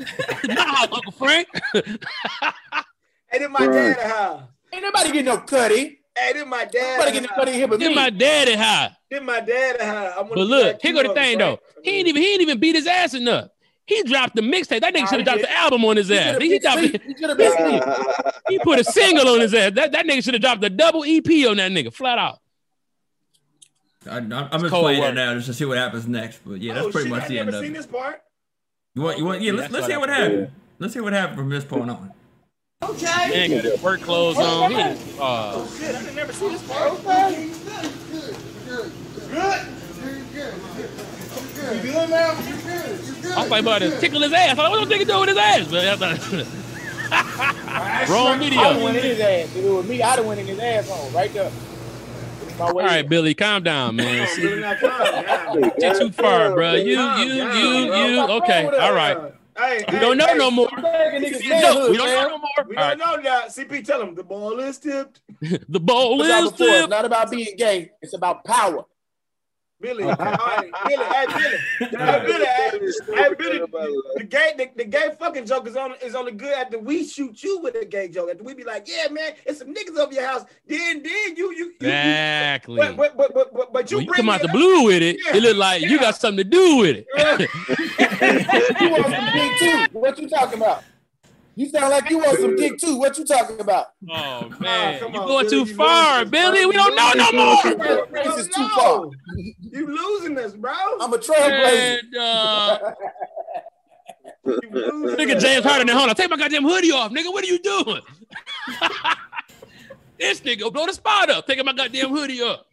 nah, 0.48 0.82
Uncle 0.92 1.12
Frank. 1.12 1.48
Hey, 1.74 3.38
then 3.38 3.52
my 3.52 3.66
Right. 3.66 3.72
dad 3.72 3.98
a 3.98 4.08
house. 4.08 4.42
Ain't 4.72 4.82
nobody 4.82 5.08
getting 5.12 5.24
no 5.26 5.38
cutty. 5.38 6.00
Hey, 6.16 6.32
then 6.34 6.48
my 6.48 6.64
dad. 6.64 6.98
Nobody 6.98 7.10
a 7.10 7.12
getting 7.12 7.28
no 7.30 7.34
cutty 7.36 7.52
here 7.52 7.68
but 7.68 7.80
Then 7.80 7.90
me. 7.90 7.94
my 7.94 8.10
daddy 8.10 8.54
high. 8.54 8.96
Then 9.10 9.24
my 9.24 9.40
daddy 9.40 9.78
a 9.80 9.84
house. 9.84 10.12
I 10.16 10.20
wanna 10.22 10.34
But 10.34 10.46
look, 10.46 10.64
like 10.64 10.82
here 10.82 10.92
go 10.92 11.02
the 11.02 11.08
Uncle 11.10 11.22
thing 11.22 11.38
though. 11.38 11.58
He 11.82 11.90
ain't 11.98 12.08
even 12.08 12.22
he 12.22 12.32
ain't 12.32 12.42
even 12.42 12.58
beat 12.58 12.74
his 12.76 12.86
ass 12.86 13.14
enough. 13.14 13.48
He 13.86 14.02
dropped 14.04 14.36
the 14.36 14.42
mixtape. 14.42 14.80
That 14.82 14.94
nigga 14.94 15.08
should 15.08 15.18
have 15.18 15.24
dropped 15.24 15.40
the 15.42 15.52
album 15.52 15.84
on 15.84 15.96
his 15.96 16.08
He 16.08 16.16
ass. 16.18 16.38
He, 16.40 16.58
dropped, 16.60 16.78
asleep. 16.82 17.02
He 17.04 17.14
should've 17.20 17.36
been 17.38 17.82
he 18.48 18.58
put 18.60 18.78
a 18.78 18.84
single 18.84 19.28
on 19.28 19.40
his 19.40 19.52
ass. 19.52 19.72
That 19.74 19.92
that 19.92 20.06
nigga 20.06 20.22
should 20.22 20.34
have 20.34 20.42
dropped 20.42 20.62
a 20.64 20.70
double 20.70 21.02
EP 21.04 21.26
on 21.48 21.56
that 21.56 21.72
nigga, 21.72 21.92
flat 21.92 22.18
out. 22.18 22.38
I, 24.08 24.16
I'm 24.18 24.32
I'm 24.32 24.50
just 24.60 24.66
cold 24.70 24.84
playing 24.84 25.00
work. 25.00 25.10
it 25.10 25.14
now 25.14 25.34
just 25.34 25.46
to 25.48 25.54
see 25.54 25.64
what 25.64 25.76
happens 25.78 26.06
next. 26.06 26.40
But 26.46 26.60
yeah, 26.60 26.74
that's 26.74 26.86
oh, 26.86 26.90
pretty 26.90 27.08
shit, 27.08 27.16
much 27.16 27.24
I 27.24 27.28
the 27.28 27.38
end 27.40 27.48
of 27.50 27.54
seen 27.56 27.72
it. 27.72 27.74
this 27.78 27.86
part. 27.86 28.22
You 29.00 29.06
want, 29.06 29.16
you 29.16 29.24
want, 29.24 29.40
yeah, 29.40 29.52
Yeah, 29.52 29.56
let's, 29.56 29.72
that's 29.72 29.74
let's 29.80 29.86
hear 29.86 29.98
what 29.98 30.10
what 30.10 30.18
happened. 30.18 30.50
Let's 30.78 30.92
hear 30.92 31.02
what 31.02 31.14
happened 31.14 31.38
from 31.38 31.48
this 31.48 31.64
point 31.64 31.88
on. 31.88 32.12
Okay. 32.82 33.30
Man 33.30 33.50
got 33.50 33.64
his 33.64 33.82
work 33.82 34.02
clothes 34.02 34.36
on. 34.36 34.70
He 34.70 34.76
just, 34.76 35.18
uh, 35.18 35.66
Shit, 35.68 35.94
I 35.94 36.00
didn't 36.00 36.16
never 36.16 36.34
see 36.34 36.48
this 36.50 36.62
part. 36.68 36.92
Okay. 36.92 37.46
You 37.46 37.54
good 41.80 42.10
now? 42.10 42.32
You 42.32 42.56
good. 42.56 43.00
You 43.06 43.12
good. 43.22 43.32
I 43.32 43.40
was 43.40 43.50
like, 43.50 43.62
about 43.62 43.78
to 43.78 43.98
tickle 44.00 44.20
his 44.20 44.34
ass. 44.34 44.50
I'm 44.50 44.56
like, 44.58 44.70
what 44.70 44.86
the 44.86 44.94
nigga 44.94 45.06
doing 45.06 45.20
with 45.20 45.28
his 45.30 45.38
ass? 45.38 45.66
But 45.70 45.82
Wrong 48.10 48.26
I 48.26 48.36
video. 48.38 48.60
done 48.60 48.82
went 48.82 48.98
in 48.98 49.02
his 49.02 49.20
ass. 49.20 49.56
If 49.56 49.64
it 49.64 49.70
was 49.70 49.88
me, 49.88 50.02
I'd 50.02 50.16
have 50.16 50.26
went 50.26 50.40
in 50.40 50.46
his 50.46 50.58
asshole 50.58 51.08
right 51.12 51.32
there. 51.32 51.50
All 52.60 52.72
right. 52.74 53.08
Billy, 53.08 53.34
calm 53.34 53.62
down, 53.62 53.96
man. 53.96 54.22
I'm 54.22 54.28
See, 54.28 54.60
calm 54.60 55.60
down. 55.60 55.72
you're 55.78 55.98
too 55.98 56.10
far, 56.12 56.52
bro. 56.54 56.74
You, 56.74 57.00
you, 57.00 57.50
you, 57.52 57.94
you. 57.94 58.20
Okay, 58.22 58.66
all 58.66 58.92
right. 58.94 59.16
Hey, 59.58 59.84
We 59.88 59.94
hey, 59.94 60.00
don't 60.00 60.16
know 60.16 60.26
hey, 60.26 60.38
no 60.38 60.50
more. 60.50 60.68
No, 60.74 60.82
manhood, 60.82 61.22
we 61.90 61.96
don't 61.96 61.98
know 61.98 62.28
no 62.28 62.38
more. 62.38 62.48
We 62.66 62.74
don't 62.76 62.98
know 62.98 63.20
that. 63.22 63.48
CP, 63.48 63.84
tell 63.84 64.00
him 64.00 64.14
the 64.14 64.22
ball 64.24 64.58
is 64.60 64.78
tipped. 64.78 65.20
The 65.68 65.80
ball 65.80 66.20
is 66.22 66.28
before. 66.28 66.46
It's 66.48 66.56
tipped. 66.78 66.90
not 66.90 67.04
about 67.04 67.30
being 67.30 67.56
gay. 67.58 67.90
It's 68.00 68.14
about 68.14 68.44
power. 68.44 68.84
Billy, 69.80 70.04
all 70.04 70.10
right, 70.14 70.70
Billy, 70.86 71.04
hey 71.04 71.26
Billy, 71.26 71.56
hey 71.78 72.22
Billy, 72.26 72.44
hey, 72.44 72.70
hey 73.14 73.34
Billy, 73.38 73.58
the 74.16 74.24
gay, 74.24 74.52
the, 74.58 74.68
the 74.76 74.84
gay 74.84 75.10
fucking 75.18 75.46
joke 75.46 75.66
is 75.66 75.74
on 75.76 75.94
is 76.02 76.14
only 76.14 76.32
good 76.32 76.52
after 76.52 76.78
we 76.78 77.06
shoot 77.06 77.42
you 77.42 77.60
with 77.60 77.74
a 77.76 77.86
gay 77.86 78.08
joke. 78.08 78.28
After 78.30 78.44
we 78.44 78.52
be 78.52 78.64
like, 78.64 78.86
yeah, 78.86 79.10
man, 79.10 79.32
it's 79.46 79.60
some 79.60 79.72
niggas 79.74 79.96
over 79.98 80.12
your 80.12 80.26
house. 80.26 80.44
Then, 80.66 81.02
then 81.02 81.36
you, 81.36 81.52
you, 81.52 81.56
you, 81.56 81.64
you 81.80 81.88
Exactly. 81.88 82.76
but, 82.76 82.96
but, 82.96 83.16
but, 83.16 83.54
but, 83.54 83.72
but, 83.72 83.90
you 83.90 83.96
When 83.98 84.04
you 84.06 84.10
bring 84.12 84.16
come 84.16 84.28
out 84.28 84.42
the 84.42 84.48
up. 84.48 84.52
blue 84.54 84.84
with 84.84 85.02
it, 85.02 85.16
Yeah. 85.24 85.36
it 85.36 85.42
look 85.42 85.56
like 85.56 85.80
you 85.82 85.98
got 85.98 86.14
something 86.16 86.44
to 86.44 86.44
do 86.44 86.76
with 86.76 87.04
it. 87.08 87.48
You 88.80 88.90
want 88.90 89.06
some 89.06 89.58
too? 89.58 89.98
What 89.98 90.18
you 90.18 90.28
talking 90.28 90.58
about? 90.60 90.84
You 91.56 91.68
sound 91.68 91.90
like 91.90 92.08
you 92.10 92.18
want 92.18 92.38
some 92.38 92.56
dick 92.56 92.78
too. 92.78 92.96
What 92.96 93.18
you 93.18 93.24
talking 93.24 93.60
about? 93.60 93.86
Oh 94.10 94.48
man, 94.60 95.00
come 95.00 95.12
you 95.12 95.20
on, 95.20 95.26
going 95.26 95.44
Billy, 95.46 95.64
too 95.64 95.70
you 95.70 95.76
far, 95.76 96.24
Billy. 96.24 96.64
We 96.64 96.72
don't 96.72 96.94
know 96.96 97.12
no 97.14 97.32
more. 97.32 98.04
This 98.24 98.46
is 98.46 98.48
too 98.48 98.68
far. 98.70 99.06
You 99.60 99.86
losing 99.86 100.38
us, 100.38 100.52
bro. 100.54 100.72
I'm 101.00 101.12
a 101.12 101.18
trailblazer. 101.18 101.98
And, 101.98 102.16
uh, 102.16 102.78
nigga. 104.46 105.40
James 105.40 105.64
Harden, 105.64 105.88
hold 105.88 106.08
on, 106.08 106.14
take 106.14 106.30
my 106.30 106.36
goddamn 106.36 106.62
hoodie 106.62 106.92
off, 106.92 107.10
nigga. 107.12 107.32
What 107.32 107.44
are 107.44 107.48
you 107.48 107.58
doing? 107.58 108.00
this 110.18 110.40
nigga 110.40 110.72
blow 110.72 110.86
the 110.86 110.92
spot 110.94 111.30
up, 111.30 111.46
taking 111.46 111.64
my 111.64 111.72
goddamn 111.72 112.10
hoodie 112.10 112.40
up. 112.42 112.66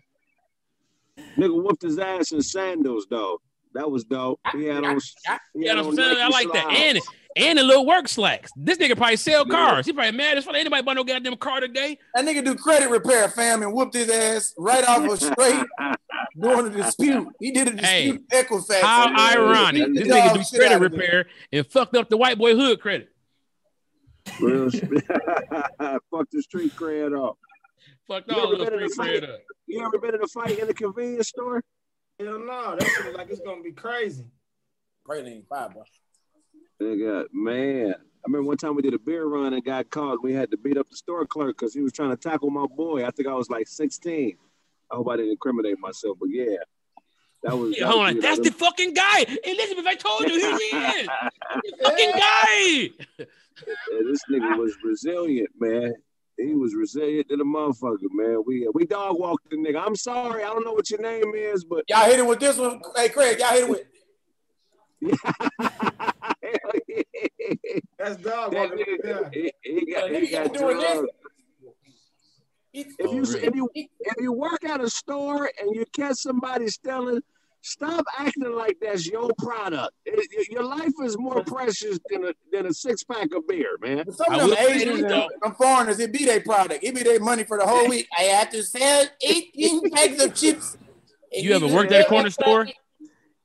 Nigga 1.38 1.61
whooped 1.63 1.82
his 1.82 1.97
ass 1.99 2.32
in 2.32 2.41
sandals 2.41 3.07
though. 3.09 3.41
That 3.73 3.89
was 3.89 4.05
dope. 4.05 4.39
He 4.53 4.65
had 4.65 4.84
on. 4.84 4.97
he 5.53 5.65
Yeah, 5.65 5.71
had 5.71 5.80
I'm 5.80 5.88
on 5.88 5.95
saying 5.95 6.17
I 6.17 6.30
Nike 6.30 6.34
like 6.34 6.53
that, 6.53 6.63
slides. 6.63 6.80
and 6.80 6.99
and 7.38 7.57
the 7.59 7.63
little 7.63 7.85
work 7.85 8.07
slacks. 8.07 8.51
This 8.55 8.77
nigga 8.77 8.95
probably 8.97 9.15
sell 9.17 9.45
cars. 9.45 9.85
He 9.85 9.93
probably 9.93 10.11
mad 10.17 10.38
as 10.38 10.45
fuck. 10.45 10.55
Anybody 10.55 10.81
buy 10.83 10.93
no 10.93 11.03
goddamn 11.03 11.35
car 11.38 11.59
today? 11.59 11.97
That 12.15 12.25
nigga 12.25 12.43
do 12.43 12.55
credit 12.55 12.89
repair, 12.89 13.29
fam, 13.29 13.61
and 13.63 13.73
whooped 13.73 13.93
his 13.95 14.09
ass 14.09 14.53
right 14.57 14.83
off 14.88 15.09
a 15.09 15.17
straight 15.17 15.65
during 16.39 16.67
a 16.67 16.69
dispute. 16.77 17.27
He 17.39 17.51
did 17.51 17.67
a 17.67 17.71
dispute 17.71 18.27
Equifax. 18.29 18.81
How 18.81 19.07
ironic! 19.35 19.85
Beat 19.88 19.93
the 19.93 19.99
This 20.03 20.07
nigga 20.13 20.33
do 20.51 20.57
credit 20.57 20.71
out 20.73 20.81
of 20.83 20.91
him. 20.93 20.99
repair 20.99 21.25
and 21.51 21.67
fucked 21.67 21.95
up 21.95 22.09
the 22.09 22.17
white 22.17 22.38
boy 22.38 22.55
hood 22.55 22.79
credit. 22.81 23.09
Real 24.41 24.69
sp- 24.69 24.99
Fuck 26.11 26.29
the 26.31 26.41
street 26.41 26.75
cred 26.75 27.17
off. 27.17 27.38
Fucked 28.07 28.29
You 28.31 28.38
all 28.38 28.47
ever 28.47 28.57
those 28.57 28.69
been 28.69 28.79
in 28.81 28.89
street 28.89 29.23
cred 29.23 29.33
up. 29.33 29.39
You 29.67 29.85
ever 29.85 29.97
been 29.99 30.15
in 30.15 30.21
a 30.23 30.27
fight 30.27 30.59
in 30.59 30.69
a 30.69 30.73
convenience 30.73 31.29
store? 31.29 31.63
Hell 32.19 32.39
no, 32.39 32.75
that 32.77 32.88
shit 32.88 33.15
like 33.15 33.29
it's 33.29 33.39
gonna 33.41 33.61
be 33.61 33.71
crazy. 33.71 34.25
Praline, 35.07 35.43
five, 35.47 35.71
bro. 35.73 35.83
Nigga, 36.82 37.25
man. 37.34 37.93
I 37.93 38.30
remember 38.30 38.47
one 38.47 38.57
time 38.57 38.75
we 38.75 38.82
did 38.82 38.93
a 38.93 38.99
beer 38.99 39.25
run 39.25 39.53
and 39.53 39.63
got 39.63 39.89
caught. 39.89 40.21
We 40.21 40.34
had 40.34 40.51
to 40.51 40.57
beat 40.57 40.78
up 40.78 40.89
the 40.89 40.95
store 40.97 41.25
clerk 41.25 41.57
because 41.57 41.73
he 41.73 41.82
was 41.82 41.93
trying 41.93 42.09
to 42.09 42.17
tackle 42.17 42.49
my 42.49 42.65
boy. 42.65 43.05
I 43.05 43.11
think 43.11 43.28
I 43.28 43.34
was 43.34 43.49
like 43.49 43.67
16. 43.67 44.38
I 44.91 44.95
hope 44.95 45.07
I 45.09 45.15
didn't 45.17 45.32
incriminate 45.32 45.80
myself, 45.80 46.17
but 46.19 46.30
yeah. 46.30 46.57
That 47.43 47.57
was, 47.57 47.78
Yeah, 47.78 47.86
that 47.86 47.91
hold 47.91 48.01
was 48.05 48.15
on, 48.15 48.19
that's 48.21 48.38
know, 48.39 48.43
the 48.45 48.51
fucking 48.51 48.93
guy. 48.93 49.25
Elizabeth, 49.43 49.86
I 49.88 49.95
told 49.95 50.21
you, 50.28 50.39
here 50.39 50.57
he 50.57 50.78
is. 51.01 51.07
The 51.63 51.78
fucking 51.84 52.11
guy. 52.11 52.89
Yeah, 53.19 53.99
this 54.07 54.19
nigga 54.30 54.57
was 54.57 54.75
resilient, 54.84 55.49
man. 55.59 55.93
He 56.38 56.53
was 56.53 56.75
resilient 56.75 57.30
to 57.30 57.38
the 57.38 57.43
motherfucker, 57.43 57.97
man. 58.11 58.43
We 58.45 58.69
we 58.73 58.86
dog 58.86 59.17
walked 59.19 59.49
the 59.49 59.55
nigga. 59.57 59.84
I'm 59.84 59.95
sorry, 59.95 60.43
I 60.43 60.47
don't 60.47 60.63
know 60.63 60.73
what 60.73 60.89
your 60.91 61.01
name 61.01 61.34
is, 61.34 61.63
but 61.63 61.84
Y'all 61.89 62.05
hit 62.05 62.19
him 62.19 62.28
with 62.28 62.39
this 62.39 62.57
one. 62.57 62.80
Hey, 62.95 63.09
Kraig, 63.09 63.39
y'all 63.39 63.49
hit 63.53 63.63
him 63.63 63.69
with. 63.71 63.84
That's 67.98 68.18
dog 68.18 68.52
that 68.52 68.70
walking 68.72 69.12
up 69.14 69.34
he, 69.34 69.52
he 69.64 69.91
got, 69.93 70.12
Yeah, 70.12 70.20
he 70.20 70.28
got 70.28 70.54
doing 70.54 70.78
this. 70.78 71.06
If 72.74 72.88
you 73.00 73.06
Oh, 73.08 73.14
really? 73.14 73.43
if 73.43 73.56
you 73.56 73.70
if 73.74 74.14
you 74.20 74.32
work 74.34 74.64
at 74.64 74.82
a 74.82 74.89
store 74.89 75.50
and 75.60 75.76
you 75.76 75.84
catch 75.95 76.18
somebody 76.18 76.68
stealing, 76.68 77.22
stop 77.62 78.06
acting 78.20 78.54
like 78.56 78.78
that's 78.82 79.08
your 79.08 79.32
product. 79.39 79.91
It- 80.06 80.28
it- 80.32 80.50
your 80.50 80.64
life 80.64 80.91
is 81.04 81.18
more 81.18 81.43
precious 81.43 81.98
than 82.10 82.26
a 82.26 82.34
than 82.52 82.68
a 82.68 82.74
six 82.74 83.04
pack 83.04 83.34
of 83.34 83.48
beer, 83.48 83.78
man. 83.82 84.04
But 84.06 84.16
Some 84.16 84.34
of 84.34 84.50
them 84.50 84.58
Asians 84.60 84.84
this, 84.84 85.02
and 85.02 85.10
though. 85.10 85.28
them 85.41 85.56
foreigners, 85.56 86.00
it 86.00 86.12
be 86.12 86.26
their 86.26 86.41
product. 86.41 86.84
It 86.84 86.93
be 86.93 87.02
their 87.04 87.20
money 87.20 87.43
for 87.43 87.58
the 87.58 87.66
whole 87.66 87.88
week. 87.89 88.08
I 88.18 88.24
have 88.24 88.52
to 88.52 88.62
sell 88.64 89.06
18 89.22 89.89
packs 89.89 90.24
of 90.24 90.36
chips. 90.36 90.78
You 91.34 91.54
ever 91.56 91.68
worked 91.68 91.91
at 91.91 92.06
a 92.06 92.10
corner 92.10 92.30
store? 92.30 92.68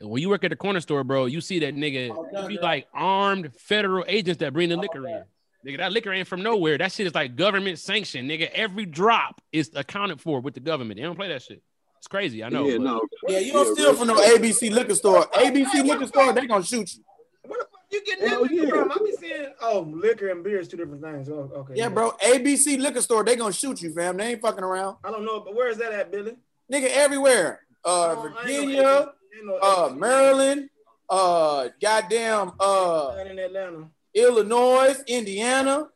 When 0.02 0.20
you 0.20 0.28
work 0.28 0.44
at 0.44 0.50
the 0.50 0.56
corner 0.56 0.80
store, 0.80 1.04
bro, 1.04 1.26
you 1.26 1.40
see 1.40 1.60
that 1.60 1.76
nigga, 1.76 2.08
you 2.42 2.48
be 2.48 2.58
like 2.58 2.88
armed 2.92 3.52
federal 3.56 4.04
agents 4.08 4.40
that 4.40 4.52
bring 4.52 4.68
the 4.68 4.76
liquor 4.76 5.06
in. 5.06 5.24
Nigga, 5.64 5.78
that 5.78 5.92
liquor 5.92 6.12
ain't 6.12 6.26
from 6.26 6.42
nowhere. 6.42 6.76
That 6.76 6.90
shit 6.90 7.06
is 7.06 7.14
like 7.14 7.36
government 7.36 7.78
sanctioned, 7.78 8.28
nigga. 8.28 8.50
Every 8.52 8.84
drop 8.84 9.40
is 9.52 9.70
accounted 9.74 10.20
for 10.20 10.40
with 10.40 10.54
the 10.54 10.60
government. 10.60 10.98
They 10.98 11.04
don't 11.04 11.14
play 11.14 11.28
that 11.28 11.42
shit. 11.42 11.62
It's 11.98 12.08
crazy. 12.08 12.42
I 12.42 12.48
know. 12.48 12.66
yeah, 12.66 12.78
but- 12.78 12.82
no. 12.82 13.00
Yeah, 13.28 13.38
you 13.38 13.52
don't 13.52 13.76
steal 13.76 13.94
from 13.94 14.08
no 14.08 14.16
ABC 14.16 14.72
liquor 14.72 14.96
store. 14.96 15.24
ABC 15.34 15.84
liquor 15.84 16.06
store, 16.08 16.32
they 16.32 16.46
gonna 16.46 16.64
shoot 16.64 16.92
you. 16.96 17.04
What 17.44 17.60
the 17.60 17.66
fuck 17.66 17.80
you 17.92 18.04
getting 18.04 18.28
that 18.28 18.42
liquor 18.42 18.54
yeah. 18.54 18.70
from? 18.70 18.90
I 18.90 18.96
be 18.98 19.12
seeing 19.20 19.46
oh 19.60 19.80
liquor 19.88 20.30
and 20.30 20.42
beer 20.42 20.58
is 20.58 20.66
two 20.66 20.78
different 20.78 21.00
things. 21.00 21.28
Oh, 21.28 21.48
okay. 21.54 21.74
Yeah, 21.76 21.90
bro. 21.90 22.10
ABC 22.24 22.80
liquor 22.80 23.02
store, 23.02 23.22
they 23.22 23.36
gonna 23.36 23.52
shoot 23.52 23.80
you, 23.82 23.92
fam. 23.92 24.16
They 24.16 24.32
ain't 24.32 24.40
fucking 24.40 24.64
around. 24.64 24.96
I 25.04 25.12
don't 25.12 25.24
know, 25.24 25.38
but 25.40 25.54
where 25.54 25.68
is 25.68 25.78
that 25.78 25.92
at, 25.92 26.10
Billy? 26.10 26.34
Nigga, 26.72 26.88
everywhere. 26.88 27.60
Uh, 27.84 27.88
Oh, 27.88 28.02
I 28.04 28.10
ain't 28.10 28.24
no 28.24 28.40
Virginia, 28.40 28.82
ABC. 28.82 28.82
Ain't 28.82 28.82
no 28.82 29.12
uh, 29.62 29.90
Maryland, 29.94 30.68
uh, 31.08 31.68
goddamn, 31.80 32.52
uh, 32.60 33.14
in 33.30 33.38
Atlanta. 33.38 33.88
Illinois, 34.14 34.94
Indiana, 35.06 35.88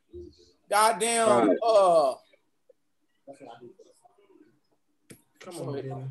goddamn, 0.71 1.49
Right. 1.49 1.59
uh, 1.63 2.15
Come 5.41 5.55
on, 5.69 6.11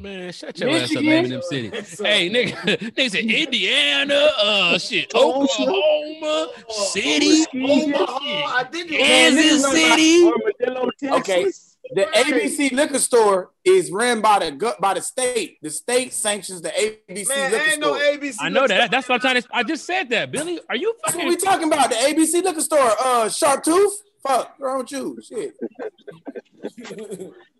Man, 0.00 0.32
shut 0.32 0.56
your 0.60 0.70
ass 0.70 0.76
up 0.84 1.02
Michigan? 1.02 1.06
naming 1.06 1.30
them 1.32 1.42
cities. 1.42 2.00
Hey, 2.04 2.30
nigga, 2.30 2.94
they 2.94 3.08
said 3.08 3.24
Indiana, 3.24 4.30
uh, 4.38 4.78
shit, 4.78 5.12
Oklahoma 5.14 6.48
City, 6.68 7.44
Omaha. 7.52 8.16
I 8.20 8.64
think 8.70 8.92
it 8.92 9.00
was 9.00 9.08
Kansas 9.08 9.70
City. 9.72 11.10
Okay. 11.10 11.50
Texas. 11.94 12.22
the 12.28 12.32
ABC 12.68 12.72
liquor 12.72 12.98
store 12.98 13.50
is 13.64 13.90
ran 13.90 14.20
by 14.20 14.38
the 14.38 14.76
by 14.80 14.94
the 14.94 15.00
state. 15.02 15.58
The 15.62 15.70
state 15.70 16.12
sanctions 16.12 16.62
the 16.62 16.68
ABC 16.70 17.28
Man, 17.28 17.52
liquor 17.52 17.64
ain't 17.70 17.80
no 17.80 17.96
store. 17.96 17.98
ABC. 18.18 18.36
I 18.40 18.48
know 18.48 18.60
liquor 18.62 18.68
that. 18.74 18.90
That's 18.90 19.08
what 19.08 19.14
I'm 19.16 19.20
trying 19.20 19.42
to. 19.42 19.48
I 19.52 19.62
just 19.62 19.84
said 19.86 20.08
that, 20.10 20.30
Billy. 20.30 20.60
Are 20.68 20.76
you 20.76 20.94
That's 21.04 21.16
what 21.16 21.22
fucking? 21.24 21.28
we 21.28 21.36
talking 21.36 21.66
about. 21.72 21.90
The 21.90 21.96
ABC 21.96 22.42
liquor 22.44 22.60
store. 22.60 22.90
Uh, 23.00 23.28
Sharp 23.28 23.64
Tooth. 23.64 24.02
Fuck, 24.22 24.50
what's 24.58 24.60
wrong 24.60 24.78
with 24.80 24.92
you? 24.92 25.18
Shit. 25.22 25.54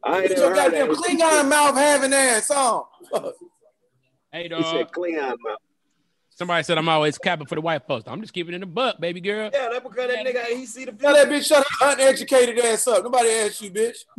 I 0.04 0.20
ain't 0.20 0.28
Get 0.28 0.38
your 0.38 0.50
never 0.54 0.60
heard 0.60 0.72
goddamn 0.72 0.88
that. 0.88 0.96
Klingon 0.96 1.48
mouth 1.48 1.74
having 1.76 2.12
ass 2.12 2.50
on. 2.50 2.84
Fuck. 3.12 3.34
Hey, 4.32 4.42
He 4.44 4.48
dog. 4.48 4.64
said 4.64 4.90
Klingon 4.92 5.36
mouth. 5.40 5.58
Somebody 6.40 6.62
said 6.64 6.78
I'm 6.78 6.88
always 6.88 7.18
capping 7.18 7.46
for 7.46 7.54
the 7.54 7.60
white 7.60 7.86
folks. 7.86 8.04
I'm 8.08 8.22
just 8.22 8.32
keeping 8.32 8.54
it 8.54 8.56
in 8.56 8.60
the 8.62 8.66
butt, 8.66 8.98
baby 8.98 9.20
girl. 9.20 9.50
Yeah, 9.52 9.68
that's 9.70 9.86
because 9.86 10.08
that 10.08 10.24
nigga 10.24 10.42
he 10.46 10.64
see 10.64 10.86
the 10.86 10.92
Tell 10.92 11.12
that 11.12 11.28
bitch 11.28 11.44
shut 11.46 11.66
her 11.82 11.92
uneducated 11.92 12.58
ass 12.60 12.86
up. 12.86 13.04
Nobody 13.04 13.28
asked 13.28 13.60
you, 13.60 13.70
bitch. 13.70 14.06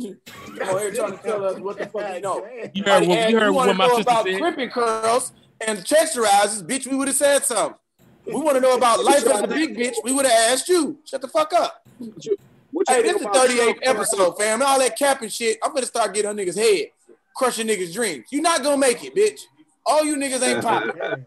Come 0.56 0.68
on 0.68 0.78
here 0.78 0.94
trying 0.94 1.18
to 1.18 1.24
tell 1.24 1.44
us 1.44 1.58
what 1.58 1.78
the 1.78 1.86
fuck 1.86 2.14
you 2.14 2.20
know. 2.20 2.46
You 2.74 2.84
heard 2.84 3.08
what, 3.08 3.28
you 3.28 3.40
heard 3.40 3.50
wanna 3.50 3.70
what 3.70 3.76
my 3.76 3.86
know 3.88 3.96
sister 3.96 4.02
about 4.12 4.26
said. 4.26 4.38
crimping 4.38 4.70
curls 4.70 5.32
and 5.66 5.80
texturizers, 5.80 6.64
bitch. 6.64 6.86
We 6.86 6.94
would 6.94 7.08
have 7.08 7.16
said 7.16 7.44
something. 7.44 7.76
We 8.24 8.34
want 8.34 8.54
to 8.54 8.60
know 8.60 8.76
about 8.76 9.02
life 9.04 9.26
as 9.26 9.42
a 9.42 9.48
big 9.48 9.76
bitch. 9.76 9.96
We 10.04 10.12
would 10.12 10.24
have 10.24 10.52
asked 10.52 10.68
you. 10.68 11.00
Shut 11.04 11.22
the 11.22 11.28
fuck 11.28 11.52
up. 11.52 11.82
What 11.98 12.24
you, 12.24 12.36
what 12.70 12.88
you 12.88 12.94
Hey, 12.94 13.02
this 13.02 13.16
is 13.16 13.22
about 13.22 13.34
38th 13.34 13.78
episode, 13.82 14.38
fam. 14.38 14.62
All 14.62 14.78
that 14.78 14.96
capping 14.96 15.28
shit. 15.28 15.58
I'm 15.60 15.74
gonna 15.74 15.86
start 15.86 16.14
getting 16.14 16.28
on 16.28 16.36
niggas' 16.36 16.56
head, 16.56 16.90
crushing 17.34 17.66
niggas' 17.66 17.92
dreams. 17.92 18.26
You're 18.30 18.42
not 18.42 18.62
gonna 18.62 18.78
make 18.78 19.02
it, 19.02 19.12
bitch. 19.12 19.40
All 19.84 20.04
you 20.04 20.14
niggas 20.14 20.40
ain't 20.40 20.62
popping. 20.62 21.24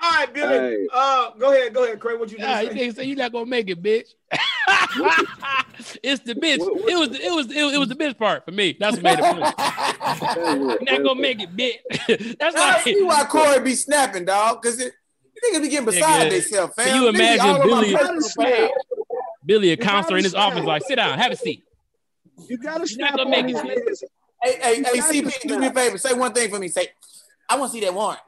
All 0.00 0.10
right, 0.12 0.32
Billy. 0.32 0.54
Hey. 0.58 0.86
Uh, 0.92 1.30
go 1.38 1.52
ahead, 1.52 1.74
go 1.74 1.84
ahead, 1.84 1.98
Kraig. 1.98 2.20
What 2.20 2.30
you 2.30 2.38
Yeah, 2.38 2.60
you 2.60 2.68
gonna 2.68 2.78
say? 2.80 2.86
niggas 2.88 2.96
say 2.96 3.04
you 3.04 3.16
not 3.16 3.32
gonna 3.32 3.46
make 3.46 3.68
it, 3.68 3.82
bitch. 3.82 4.08
it's 6.02 6.22
the 6.22 6.34
bitch. 6.34 6.58
What- 6.60 6.74
what- 6.74 6.90
It 6.90 6.96
was 6.96 7.08
it 7.18 7.32
was 7.32 7.46
it 7.50 7.64
was, 7.64 7.74
it 7.74 7.78
was 7.78 7.88
the 7.88 7.94
bitch 7.96 8.16
part 8.16 8.44
for 8.44 8.52
me. 8.52 8.76
That's 8.78 8.96
what 8.96 9.02
made 9.02 9.18
it 9.18 9.22
funny. 9.22 9.40
That's 10.78 10.82
not 10.90 11.02
gonna 11.04 11.20
make 11.20 11.40
it, 11.40 11.56
bitch. 11.56 12.36
That's 12.38 12.54
why. 12.54 12.62
I 12.62 12.72
like 12.74 12.82
see 12.82 13.02
why 13.02 13.24
Corey 13.24 13.60
be 13.60 13.74
snapping, 13.74 14.24
dog. 14.24 14.62
Cause 14.62 14.78
it, 14.80 14.92
niggas 15.44 15.62
be 15.62 15.68
getting 15.68 15.86
beside 15.86 16.26
Nigga, 16.28 16.30
themselves, 16.30 16.74
fam. 16.76 16.86
can 16.88 17.02
you 17.02 17.08
imagine 17.08 17.40
all 17.40 17.62
on 17.62 17.70
my 17.70 17.80
Billy- 18.36 18.70
Billy, 19.46 19.70
a 19.72 19.76
counselor 19.76 20.18
in 20.18 20.24
his 20.24 20.32
gotta 20.34 20.54
office, 20.56 20.66
like, 20.66 20.82
sit 20.84 20.96
down, 20.96 21.18
have 21.18 21.32
a 21.32 21.36
seat. 21.36 21.64
You 22.48 22.58
gotta 22.58 22.86
You're 22.88 22.98
not 23.00 23.14
snap 23.14 23.16
gonna 23.16 23.30
make 23.30 23.46
it, 23.48 23.54
man. 23.54 23.76
Hey, 24.42 24.58
hey, 24.60 24.82
hey, 24.82 25.00
CP, 25.22 25.48
do 25.48 25.58
me 25.58 25.66
a 25.68 25.72
favor. 25.72 25.98
Say 25.98 26.12
one 26.12 26.32
thing 26.32 26.50
for 26.50 26.58
me. 26.58 26.68
Say, 26.68 26.88
I 27.48 27.56
want 27.58 27.72
to 27.72 27.78
see 27.78 27.84
that 27.84 27.94
warrant. 27.94 28.20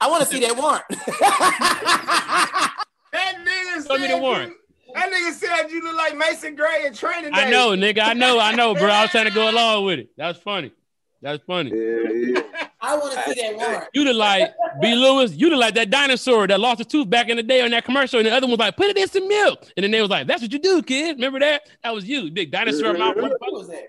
I 0.00 0.08
want 0.10 0.22
to 0.24 0.28
see 0.28 0.40
that 0.40 0.56
warrant. 0.56 0.84
That 3.12 3.36
nigga 3.44 3.86
Show 3.86 3.94
me 3.98 4.00
the 4.06 4.08
said 4.14 4.22
warrant. 4.22 4.52
you- 4.52 4.94
That 4.94 5.10
nigga 5.12 5.32
said 5.34 5.70
you 5.70 5.82
look 5.82 5.96
like 5.96 6.16
Mason 6.16 6.54
Gray 6.56 6.86
in 6.86 6.94
training 6.94 7.32
I 7.34 7.44
day. 7.44 7.50
know, 7.50 7.70
nigga. 7.72 8.00
I 8.00 8.14
know, 8.14 8.38
I 8.40 8.54
know, 8.54 8.74
bro. 8.74 8.86
I 8.88 9.02
was 9.02 9.10
trying 9.10 9.26
to 9.26 9.30
go 9.34 9.50
along 9.54 9.84
with 9.84 9.98
it. 9.98 10.08
That's 10.16 10.38
funny. 10.38 10.72
That's 11.20 11.42
funny. 11.44 11.70
Yeah, 11.74 12.10
yeah. 12.10 12.66
I 12.80 12.96
want 12.96 13.12
to 13.12 13.22
see 13.34 13.40
that 13.42 13.54
warrant. 13.56 13.84
You 13.92 14.04
look 14.04 14.16
like 14.16 14.50
B. 14.80 14.94
Lewis. 14.94 15.32
You 15.34 15.50
look 15.50 15.60
like 15.60 15.74
that 15.74 15.90
dinosaur 15.90 16.46
that 16.48 16.58
lost 16.58 16.80
a 16.80 16.84
tooth 16.86 17.08
back 17.10 17.28
in 17.28 17.36
the 17.36 17.42
day 17.42 17.60
on 17.60 17.70
that 17.72 17.84
commercial, 17.84 18.18
and 18.18 18.26
the 18.26 18.32
other 18.32 18.46
one 18.46 18.52
was 18.52 18.58
like, 18.60 18.76
"Put 18.76 18.86
it 18.86 18.96
in 18.96 19.06
some 19.08 19.28
milk," 19.28 19.70
and 19.76 19.84
then 19.84 19.90
they 19.92 20.00
was 20.00 20.10
like, 20.10 20.26
"That's 20.26 20.40
what 20.42 20.50
you 20.52 20.58
do, 20.58 20.82
kid." 20.82 21.16
Remember 21.16 21.38
that? 21.40 21.62
That 21.84 21.94
was 21.94 22.06
you, 22.08 22.30
big 22.30 22.50
dinosaur 22.50 22.94
mouth. 22.94 23.14
What 23.16 23.38
was 23.52 23.68
that? 23.68 23.88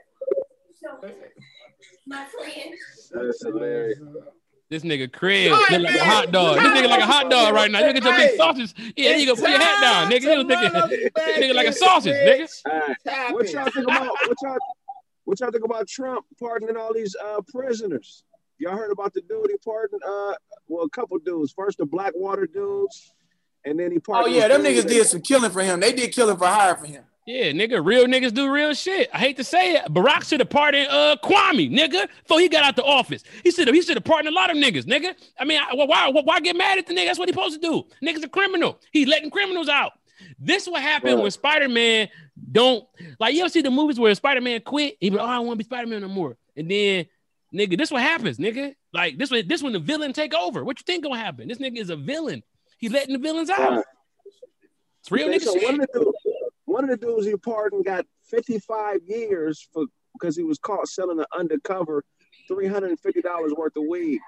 That's 3.11 3.43
hilarious. 3.43 3.99
This 4.73 4.81
nigga 4.81 5.11
Kraig 5.13 5.51
look 5.51 5.69
like 5.69 5.95
a 5.95 6.03
hot 6.03 6.31
dog. 6.31 6.55
This 6.55 6.65
nigga 6.65 6.89
like 6.89 7.01
a 7.01 7.05
hot 7.05 7.29
dog 7.29 7.53
right 7.53 7.69
now. 7.69 7.85
You 7.85 7.93
get 7.93 8.03
your 8.03 8.13
big 8.13 8.31
Hey. 8.31 8.37
sausage. 8.37 8.73
Yeah, 8.97 9.09
there 9.11 9.17
you 9.19 9.27
go. 9.27 9.35
Put 9.35 9.49
your 9.51 9.59
hat 9.59 9.81
down, 9.81 10.11
nigga. 10.11 10.21
You 10.23 10.43
was 10.43 10.47
thinking, 10.47 11.11
this 11.13 11.37
nigga 11.37 11.53
like 11.53 11.67
a 11.67 11.73
sausage, 11.73 12.15
nigga. 12.15 12.49
All 12.65 12.79
right. 13.05 13.33
What 13.33 13.51
y'all 13.51 13.65
think 13.69 13.85
about 13.85 14.07
what 14.07 14.37
y'all 14.41 14.57
what 15.25 15.39
y'all 15.39 15.51
think 15.51 15.63
about 15.63 15.87
Trump 15.87 16.25
pardoning 16.39 16.75
all 16.75 16.91
these 16.91 17.15
uh 17.23 17.41
prisoners? 17.49 18.23
Y'all 18.57 18.75
heard 18.75 18.91
about 18.91 19.13
the 19.13 19.21
dude 19.21 19.45
he 19.51 19.57
pardoned 19.63 20.01
uh 20.03 20.33
well 20.67 20.85
a 20.85 20.89
couple 20.89 21.19
dudes. 21.19 21.53
First 21.55 21.77
the 21.77 21.85
Blackwater 21.85 22.47
dudes, 22.47 23.13
and 23.65 23.79
then 23.79 23.91
he 23.91 23.99
pardoned. 23.99 24.33
Oh 24.33 24.39
yeah, 24.39 24.47
them 24.47 24.63
niggas 24.63 24.87
did 24.87 25.05
some 25.05 25.21
killing 25.21 25.51
for 25.51 25.61
him. 25.61 25.81
They 25.81 25.93
did 25.93 26.11
killing 26.13 26.37
for 26.37 26.47
hire 26.47 26.75
for 26.75 26.87
him. 26.87 27.03
Yeah, 27.25 27.51
nigga, 27.51 27.83
real 27.85 28.05
niggas 28.05 28.33
do 28.33 28.51
real 28.51 28.73
shit. 28.73 29.09
I 29.13 29.17
hate 29.17 29.37
to 29.37 29.45
say 29.45 29.75
it. 29.75 29.85
Barack 29.85 30.27
should 30.27 30.41
have 30.41 30.49
pardoned 30.49 30.89
uh 30.89 31.15
Kwame, 31.23 31.71
nigga, 31.71 32.07
before 32.23 32.39
he 32.41 32.49
got 32.49 32.63
out 32.65 32.75
the 32.75 32.83
office. 32.83 33.23
He 33.43 33.51
should 33.51 33.67
have 33.67 33.75
he 33.75 33.81
should 33.81 33.95
have 33.95 34.03
pardoned 34.03 34.27
a 34.35 34.37
lot 34.37 34.49
of 34.51 34.57
niggas, 34.57 34.83
nigga. 34.83 35.13
I 35.39 35.45
mean, 35.45 35.57
I- 35.61 35.73
why, 35.73 35.85
why 36.09 36.21
why 36.21 36.39
get 36.41 36.55
mad 36.57 36.77
at 36.79 36.85
the 36.87 36.93
nigga? 36.93 37.05
That's 37.05 37.19
what 37.19 37.29
he 37.29 37.33
supposed 37.33 37.61
to 37.61 37.65
do. 37.65 37.83
Nigga's 38.05 38.23
a 38.23 38.27
criminal. 38.29 38.79
He's 38.91 39.07
letting 39.07 39.29
criminals 39.29 39.69
out. 39.69 39.93
This 40.37 40.67
what 40.67 40.81
happened 40.81 41.15
Right. 41.15 41.21
when 41.21 41.31
Spider-Man 41.31 42.09
don't 42.51 42.83
like 43.19 43.33
you 43.35 43.41
ever 43.41 43.49
see 43.49 43.61
the 43.61 43.71
movies 43.71 43.99
where 43.99 44.13
Spider-Man 44.15 44.61
quit? 44.61 44.97
He 44.99 45.09
be 45.09 45.15
like, 45.17 45.25
oh, 45.25 45.29
I 45.29 45.35
don't 45.35 45.47
want 45.47 45.55
to 45.59 45.63
be 45.63 45.67
Spider-Man 45.67 46.01
no 46.01 46.07
more. 46.09 46.35
And 46.57 46.69
then 46.69 47.05
nigga, 47.53 47.77
this 47.77 47.89
what 47.91 48.01
happens, 48.01 48.37
nigga. 48.37 48.75
Like 48.93 49.17
this 49.17 49.31
when 49.31 49.47
this 49.47 49.63
when 49.63 49.71
the 49.73 49.79
villain 49.79 50.11
take 50.11 50.33
over. 50.33 50.63
What 50.65 50.77
you 50.77 50.83
think 50.85 51.03
gonna 51.05 51.17
happen? 51.17 51.47
This 51.47 51.57
nigga 51.59 51.77
is 51.77 51.89
a 51.89 51.95
villain. 51.95 52.43
He's 52.79 52.91
letting 52.91 53.13
the 53.13 53.19
villains 53.19 53.49
out. 53.49 53.85
It's 54.99 55.11
real 55.11 55.27
Okay, 55.29 55.37
nigga 55.37 55.41
so 55.43 55.53
shit. 55.53 55.63
one 55.63 55.75
of 55.81 55.87
the 55.93 55.99
dudes, 55.99 56.17
one 56.73 56.83
of 56.83 56.89
the 56.89 56.97
dudes 56.97 57.27
he 57.27 57.35
pardoned 57.35 57.85
got 57.85 58.03
55 58.31 59.01
years 59.05 59.69
for 59.71 59.85
because 60.13 60.35
he 60.35 60.43
was 60.43 60.57
caught 60.57 60.87
selling 60.87 61.19
an 61.19 61.25
undercover 61.37 62.03
$350 62.49 63.55
worth 63.55 63.75
of 63.75 63.83
weed. 63.87 64.19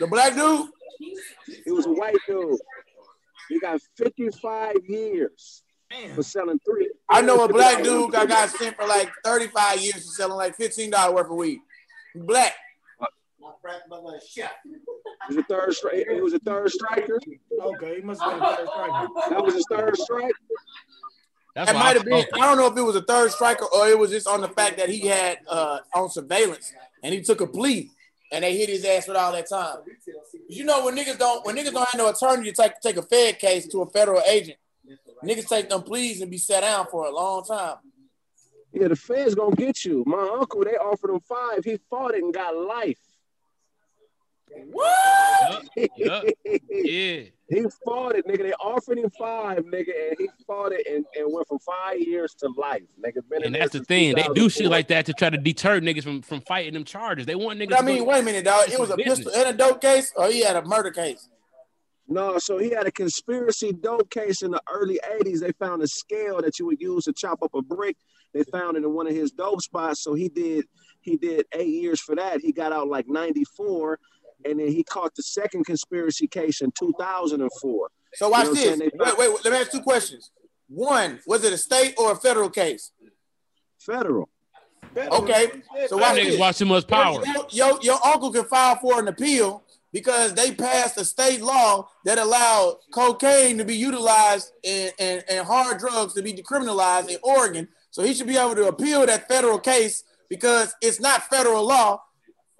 The 0.00 0.08
black 0.08 0.34
dude. 0.34 0.68
He 1.64 1.70
was 1.70 1.86
a 1.86 1.92
white 1.92 2.16
dude. 2.26 2.58
He 3.48 3.60
got 3.60 3.80
55 3.96 4.74
years 4.88 5.62
for 6.16 6.24
selling 6.24 6.58
three. 6.68 6.90
I 7.08 7.20
know 7.20 7.44
a 7.44 7.48
black 7.48 7.84
dude 7.84 8.10
got 8.10 8.28
got 8.28 8.48
sent 8.48 8.74
for 8.74 8.86
like 8.86 9.08
35 9.24 9.80
years 9.80 9.94
for 9.94 10.00
selling 10.00 10.36
like 10.36 10.56
$15 10.56 11.14
worth 11.14 11.30
of 11.30 11.36
weed. 11.36 11.60
Black. 12.16 12.56
my 13.40 13.50
He 15.28 15.36
was 15.36 15.36
a 15.36 15.42
third 15.44 15.74
strike. 15.74 16.06
He 16.10 16.20
was 16.20 16.34
a 16.34 16.40
third 16.40 16.70
striker. 16.70 17.20
Okay, 17.60 17.96
he 17.96 18.02
must 18.02 18.20
have 18.20 18.32
been 18.32 18.42
a 18.42 18.56
third 18.56 18.68
striker. 18.68 19.08
That 19.30 19.44
was 19.44 19.54
his 19.54 19.66
third 19.70 19.96
strike. 19.96 20.34
That's 21.56 21.70
It 21.70 21.74
why 21.74 21.80
I 21.80 21.84
might 21.84 21.96
have 21.96 22.04
been. 22.04 22.26
I 22.34 22.40
don't 22.40 22.58
know 22.58 22.66
if 22.66 22.76
it 22.76 22.82
was 22.82 22.96
a 22.96 23.02
third 23.02 23.32
striker 23.32 23.64
or 23.64 23.88
it 23.88 23.98
was 23.98 24.10
just 24.10 24.28
on 24.28 24.42
the 24.42 24.48
fact 24.48 24.76
that 24.76 24.90
he 24.90 25.06
had 25.06 25.38
uh, 25.48 25.78
on 25.94 26.10
surveillance 26.10 26.74
and 27.02 27.14
he 27.14 27.22
took 27.22 27.40
a 27.40 27.46
plea 27.46 27.90
and 28.30 28.44
they 28.44 28.54
hit 28.54 28.68
his 28.68 28.84
ass 28.84 29.08
with 29.08 29.16
all 29.16 29.32
that 29.32 29.48
time. 29.48 29.78
You 30.50 30.64
know 30.64 30.84
when 30.84 30.94
niggas 30.94 31.18
don't 31.18 31.46
when 31.46 31.56
niggas 31.56 31.72
don't 31.72 31.88
have 31.88 31.98
no 31.98 32.10
attorney 32.10 32.52
to 32.52 32.62
take 32.62 32.78
take 32.82 32.98
a 32.98 33.02
Fed 33.02 33.38
case 33.38 33.66
to 33.68 33.80
a 33.80 33.86
federal 33.88 34.20
agent, 34.28 34.58
niggas 35.24 35.48
take 35.48 35.70
them 35.70 35.82
pleas 35.82 36.20
and 36.20 36.30
be 36.30 36.36
sat 36.36 36.60
down 36.60 36.88
for 36.90 37.06
a 37.06 37.10
long 37.10 37.42
time. 37.42 37.76
Yeah, 38.74 38.88
the 38.88 38.96
feds 38.96 39.34
gonna 39.34 39.56
get 39.56 39.82
you. 39.82 40.04
My 40.06 40.28
uncle, 40.38 40.62
they 40.62 40.72
offered 40.72 41.08
him 41.10 41.20
five. 41.20 41.64
He 41.64 41.78
fought 41.88 42.14
it 42.14 42.22
and 42.22 42.34
got 42.34 42.54
life. 42.54 42.98
What? 44.72 45.64
Yup. 45.96 46.24
Yeah. 46.70 47.22
He 47.48 47.64
fought 47.84 48.16
it, 48.16 48.26
nigga. 48.26 48.42
They 48.42 48.52
offered 48.54 48.98
him 48.98 49.10
five, 49.18 49.58
nigga, 49.58 49.92
and 50.08 50.16
he 50.18 50.28
fought 50.46 50.72
it 50.72 50.86
and, 50.86 51.04
and 51.16 51.32
went 51.32 51.46
from 51.46 51.58
five 51.60 52.00
years 52.00 52.34
to 52.40 52.48
life, 52.56 52.82
nigga. 53.00 53.20
Been 53.30 53.44
And 53.44 53.54
that's 53.54 53.72
the 53.72 53.84
thing. 53.84 54.14
They 54.16 54.26
do 54.34 54.48
shit 54.48 54.66
like 54.66 54.88
that 54.88 55.06
to 55.06 55.12
try 55.12 55.30
to 55.30 55.38
deter 55.38 55.80
niggas 55.80 56.02
from, 56.02 56.22
from 56.22 56.40
fighting 56.42 56.74
them 56.74 56.84
charges. 56.84 57.24
They 57.24 57.36
want 57.36 57.58
niggas. 57.60 57.70
But 57.70 57.82
I 57.82 57.86
mean, 57.86 57.98
go- 57.98 58.04
wait 58.10 58.20
a 58.20 58.22
minute, 58.24 58.44
dog. 58.44 58.68
It 58.68 58.78
was 58.78 58.90
a 58.90 58.96
Business. 58.96 59.18
pistol 59.18 59.32
and 59.34 59.54
a 59.54 59.56
dope 59.56 59.80
case, 59.80 60.12
or 60.16 60.28
he 60.28 60.42
had 60.42 60.56
a 60.56 60.64
murder 60.64 60.90
case. 60.90 61.28
No, 62.08 62.38
so 62.38 62.58
he 62.58 62.70
had 62.70 62.86
a 62.86 62.92
conspiracy 62.92 63.72
dope 63.72 64.10
case 64.10 64.42
in 64.42 64.52
the 64.52 64.62
early 64.72 65.00
80s. 65.20 65.40
They 65.40 65.52
found 65.52 65.82
a 65.82 65.88
scale 65.88 66.40
that 66.42 66.58
you 66.58 66.66
would 66.66 66.80
use 66.80 67.04
to 67.04 67.12
chop 67.12 67.42
up 67.42 67.54
a 67.54 67.62
brick. 67.62 67.96
They 68.32 68.44
found 68.44 68.76
it 68.76 68.84
in 68.84 68.92
one 68.92 69.06
of 69.06 69.14
his 69.14 69.32
dope 69.32 69.60
spots. 69.62 70.02
So 70.02 70.14
he 70.14 70.28
did 70.28 70.66
he 71.00 71.16
did 71.16 71.46
eight 71.52 71.68
years 71.68 72.00
for 72.00 72.14
that. 72.16 72.40
He 72.40 72.52
got 72.52 72.72
out 72.72 72.88
like 72.88 73.06
94. 73.08 73.98
And 74.50 74.60
then 74.60 74.68
he 74.68 74.82
caught 74.84 75.14
the 75.14 75.22
second 75.22 75.64
conspiracy 75.64 76.26
case 76.26 76.60
in 76.60 76.72
2004. 76.72 77.88
So 78.14 78.28
watch 78.28 78.46
You 78.46 78.54
know 78.54 78.54
this. 78.54 78.78
Wait, 78.80 78.92
wait, 78.94 79.18
wait, 79.18 79.44
let 79.44 79.52
me 79.52 79.58
ask 79.58 79.70
two 79.70 79.82
questions. 79.82 80.30
One, 80.68 81.20
was 81.26 81.44
it 81.44 81.52
a 81.52 81.58
state 81.58 81.94
or 81.98 82.12
a 82.12 82.16
federal 82.16 82.50
case? 82.50 82.92
Federal. 83.78 84.28
Okay, 84.96 85.50
so 85.88 85.98
Y'all 85.98 86.00
watch 86.00 86.16
niggas 86.16 86.24
this. 86.24 86.40
watch 86.40 86.58
too 86.58 86.64
much 86.64 86.86
power. 86.86 87.22
Your, 87.26 87.46
your, 87.50 87.78
your 87.82 88.06
uncle 88.06 88.32
can 88.32 88.44
file 88.44 88.76
for 88.76 88.98
an 88.98 89.08
appeal 89.08 89.62
because 89.92 90.32
they 90.34 90.52
passed 90.52 90.96
a 90.98 91.04
state 91.04 91.42
law 91.42 91.88
that 92.04 92.18
allowed 92.18 92.78
cocaine 92.92 93.58
to 93.58 93.64
be 93.64 93.76
utilized 93.76 94.52
and, 94.64 94.92
and, 94.98 95.24
and 95.28 95.46
hard 95.46 95.78
drugs 95.78 96.14
to 96.14 96.22
be 96.22 96.32
decriminalized 96.32 97.10
in 97.10 97.18
Oregon. 97.22 97.68
So 97.90 98.02
he 98.02 98.14
should 98.14 98.26
be 98.26 98.36
able 98.36 98.54
to 98.54 98.68
appeal 98.68 99.04
that 99.06 99.28
federal 99.28 99.58
case 99.58 100.02
because 100.28 100.74
it's 100.80 101.00
not 101.00 101.24
federal 101.24 101.66
law 101.66 102.02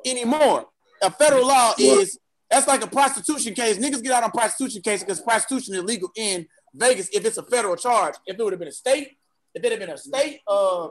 anymore. 0.05 0.67
A 1.03 1.11
federal 1.11 1.47
law 1.47 1.75
is 1.79 2.19
that's 2.51 2.67
like 2.69 2.83
a 2.83 2.87
prostitution 2.87 3.55
case. 3.55 3.79
Niggas 3.79 4.03
get 4.03 4.13
out 4.13 4.23
on 4.25 4.31
prostitution 4.31 4.83
case 4.83 5.01
because 5.03 5.21
prostitution 5.21 5.75
is 5.75 5.83
legal 5.83 6.11
in 6.17 6.47
Vegas 6.75 7.09
if 7.13 7.25
it's 7.25 7.37
a 7.37 7.43
federal 7.43 7.77
charge. 7.77 8.15
If 8.27 8.39
it 8.39 8.43
would 8.43 8.53
have 8.53 8.61
been 8.61 8.69
a 8.69 8.73
state, 8.73 9.17
if 9.55 9.65
it 9.65 9.71
had 9.71 9.81
been 9.81 9.91
a 9.91 9.99
state, 9.99 10.41
uh, 10.47 10.89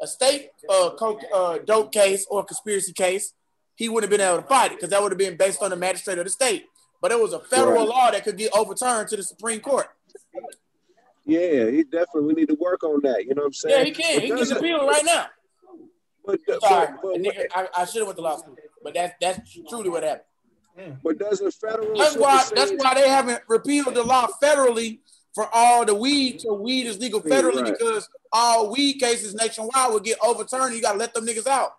a 0.00 0.06
state 0.06 0.50
uh, 0.68 0.90
coke, 0.90 1.22
uh, 1.34 1.58
dope 1.64 1.92
case 1.92 2.26
or 2.30 2.44
conspiracy 2.44 2.92
case, 2.92 3.32
he 3.76 3.88
wouldn't 3.88 4.10
have 4.12 4.18
been 4.18 4.26
able 4.26 4.42
to 4.42 4.48
fight 4.48 4.72
it 4.72 4.76
because 4.76 4.90
that 4.90 5.02
would 5.02 5.12
have 5.12 5.18
been 5.18 5.36
based 5.36 5.62
on 5.62 5.70
the 5.70 5.76
magistrate 5.76 6.18
of 6.18 6.24
the 6.24 6.30
state. 6.30 6.66
But 7.00 7.12
it 7.12 7.20
was 7.20 7.32
a 7.32 7.38
federal 7.40 7.86
Right. 7.86 7.88
law 7.88 8.10
that 8.10 8.24
could 8.24 8.36
get 8.36 8.52
overturned 8.56 9.08
to 9.08 9.16
the 9.16 9.22
Supreme 9.22 9.60
Court. 9.60 9.86
Yeah, 11.24 11.70
he 11.70 11.84
definitely. 11.84 12.22
We 12.22 12.32
need 12.34 12.48
to 12.48 12.54
work 12.54 12.82
on 12.82 13.00
that. 13.02 13.24
You 13.24 13.34
know 13.34 13.42
what 13.42 13.46
I'm 13.48 13.52
saying? 13.52 13.78
Yeah, 13.78 13.84
he 13.84 13.90
can. 13.92 14.14
But 14.16 14.38
He 14.40 14.46
can 14.46 14.56
appeal 14.56 14.86
right 14.86 15.04
now. 15.04 15.26
But, 16.24 16.40
but, 16.46 16.60
Sorry, 16.60 16.88
but, 17.02 17.14
nigga, 17.16 17.46
I, 17.54 17.68
I 17.76 17.84
should 17.86 17.98
have 18.00 18.06
went 18.06 18.16
to 18.16 18.22
law 18.22 18.36
school, 18.36 18.56
but 18.82 18.94
that's 18.94 19.14
that's 19.20 19.58
truly 19.68 19.88
what 19.90 20.02
happened. 20.02 20.24
Mm. 20.78 20.98
but 21.02 21.18
doesn't 21.18 21.52
federal 21.54 21.98
That's 21.98 22.16
why 22.16 22.44
that's 22.54 22.72
why 22.76 22.94
they 22.94 23.08
haven't 23.08 23.42
repealed 23.48 23.94
the 23.94 24.02
law 24.04 24.28
federally 24.42 25.00
for 25.34 25.48
all 25.52 25.84
the 25.84 25.94
weed. 25.94 26.40
So 26.40 26.54
weed 26.54 26.86
is 26.86 26.98
legal 26.98 27.20
federally 27.20 27.62
right. 27.62 27.76
because 27.78 28.08
all 28.32 28.70
weed 28.70 28.94
cases 28.94 29.34
nationwide 29.34 29.90
will 29.92 30.00
get 30.00 30.18
overturned. 30.22 30.74
You 30.74 30.82
got 30.82 30.92
to 30.92 30.98
let 30.98 31.14
them 31.14 31.26
niggas 31.26 31.46
out. 31.46 31.72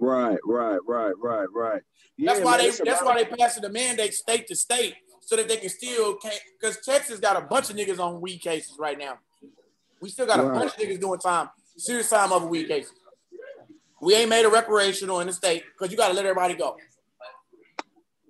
Right, 0.00 0.38
right, 0.44 0.78
right, 0.86 1.14
right, 1.18 1.46
right. 1.54 1.82
That's 2.18 2.40
why 2.40 2.56
man, 2.56 2.60
they 2.60 2.66
that's 2.70 2.80
about- 3.00 3.04
why 3.06 3.24
they 3.24 3.36
passing 3.36 3.62
the 3.62 3.70
mandate 3.70 4.14
state 4.14 4.46
to 4.48 4.56
state 4.56 4.94
so 5.20 5.36
that 5.36 5.48
they 5.48 5.56
can 5.56 5.68
still 5.68 6.16
can't 6.16 6.40
because 6.60 6.78
Texas 6.84 7.20
got 7.20 7.36
a 7.36 7.46
bunch 7.46 7.70
of 7.70 7.76
niggas 7.76 7.98
on 7.98 8.20
weed 8.20 8.38
cases 8.38 8.76
right 8.78 8.98
now. 8.98 9.18
We 10.00 10.10
still 10.10 10.26
got 10.26 10.40
a 10.40 10.42
Right. 10.44 10.58
bunch 10.60 10.74
of 10.74 10.78
niggas 10.80 11.00
doing 11.00 11.18
time, 11.20 11.50
serious 11.76 12.08
time 12.10 12.32
over 12.32 12.46
weed 12.46 12.68
cases. 12.68 12.92
We 14.00 14.14
ain't 14.14 14.28
made 14.30 14.44
a 14.44 14.48
recreational 14.48 15.20
in 15.20 15.26
the 15.26 15.32
state 15.32 15.64
because 15.72 15.90
you 15.90 15.96
got 15.98 16.08
to 16.08 16.14
let 16.14 16.24
everybody 16.24 16.54
go. 16.54 16.76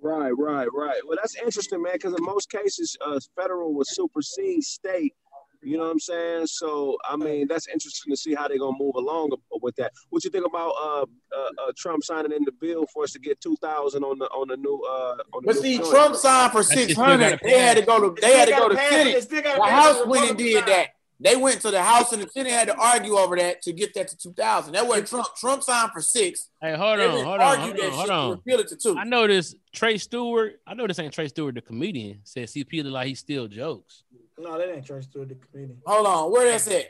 Right, 0.01 0.31
right, 0.37 0.67
right. 0.73 0.99
Well, 1.05 1.17
that's 1.21 1.35
interesting, 1.35 1.81
man, 1.81 1.93
because 1.93 2.13
in 2.13 2.23
most 2.23 2.49
cases, 2.49 2.95
uh, 3.05 3.19
federal 3.35 3.73
will 3.73 3.83
supersede 3.85 4.63
state. 4.63 5.13
You 5.61 5.75
know 5.77 5.83
what 5.83 5.91
I'm 5.91 5.99
saying? 5.99 6.47
So, 6.47 6.97
I 7.07 7.17
mean, 7.17 7.45
that's 7.49 7.67
interesting 7.67 8.11
to 8.13 8.15
see 8.17 8.33
how 8.33 8.47
they're 8.47 8.57
gonna 8.57 8.77
move 8.79 8.95
along 8.95 9.31
with 9.61 9.75
that. 9.75 9.91
What 10.09 10.23
you 10.23 10.29
think 10.29 10.45
about 10.45 10.69
uh, 10.81 11.01
uh, 11.01 11.49
uh 11.67 11.71
Trump 11.75 12.01
signing 12.05 12.31
in 12.31 12.45
the 12.45 12.53
bill 12.53 12.85
for 12.93 13.03
us 13.03 13.11
to 13.11 13.19
get 13.19 13.41
two 13.41 13.57
thousand 13.61 14.05
on 14.05 14.19
the 14.19 14.25
on 14.27 14.47
the 14.47 14.55
new 14.55 14.81
uh 14.89 15.17
on 15.33 15.43
the 15.43 15.47
But 15.47 15.55
new 15.57 15.61
see, 15.61 15.77
joint? 15.79 15.89
Trump 15.89 16.15
signed 16.15 16.53
for 16.53 16.59
That 16.59 16.63
shit 16.63 16.79
six 16.87 16.93
still 16.93 17.03
hundred. 17.05 17.31
gotta 17.31 17.39
They 17.43 17.59
had 17.59 17.77
to 17.77 17.83
go 17.83 18.09
to 18.09 18.21
they 18.21 18.37
had 18.37 18.45
to 18.47 18.51
go 18.53 18.69
to 18.69 18.75
gotta 18.75 18.89
pass 18.89 18.93
it. 18.93 18.95
Senate. 18.95 19.15
It 19.17 19.23
still 19.23 19.41
gotta 19.41 19.57
The 19.57 19.67
House 19.69 20.01
the 20.01 20.07
went 20.07 20.29
and 20.29 20.37
did 20.37 20.65
that. 20.65 20.87
They 21.21 21.35
went 21.35 21.59
to 21.61 21.71
the 21.71 21.83
House 21.83 22.13
and 22.13 22.21
the 22.23 22.29
Senate 22.29 22.51
had 22.53 22.69
to 22.69 22.75
argue 22.77 23.15
over 23.15 23.35
that 23.35 23.61
to 23.63 23.73
get 23.73 23.93
that 23.95 24.07
to 24.07 24.17
two 24.17 24.31
thousand. 24.33 24.73
That 24.73 24.87
wasn't 24.87 25.07
Trump. 25.09 25.27
Trump 25.37 25.63
signed 25.63 25.91
for 25.91 26.01
six. 26.01 26.49
Hey, 26.61 26.75
hold 26.77 26.99
on, 26.99 27.09
hold 27.25 27.25
on, 27.25 27.41
argue 27.41 27.63
hold 27.65 27.77
that 27.77 27.85
on, 27.87 27.91
hold 27.91 28.07
to 28.07 28.13
on. 28.13 28.31
repeal 28.31 28.59
it 28.59 28.67
to 28.69 28.75
two. 28.77 28.97
I 28.97 29.03
know 29.03 29.27
this 29.27 29.53
Trey 29.73 29.97
Stewart. 29.97 30.61
I 30.65 30.75
know 30.75 30.87
this 30.87 30.97
ain't 30.99 31.13
Trey 31.13 31.27
Stewart, 31.27 31.55
the 31.55 31.61
comedian. 31.61 32.19
Says 32.23 32.53
CP 32.53 32.83
look 32.85 32.93
like 32.93 33.07
he 33.07 33.15
still 33.15 33.47
jokes. 33.47 34.03
No, 34.37 34.57
that 34.57 34.73
ain't 34.73 34.85
Trey 34.85 35.01
Stewart, 35.01 35.27
the 35.27 35.35
comedian. 35.35 35.81
Hold 35.85 36.07
on, 36.07 36.31
where 36.31 36.49
that's 36.49 36.67
at? 36.69 36.85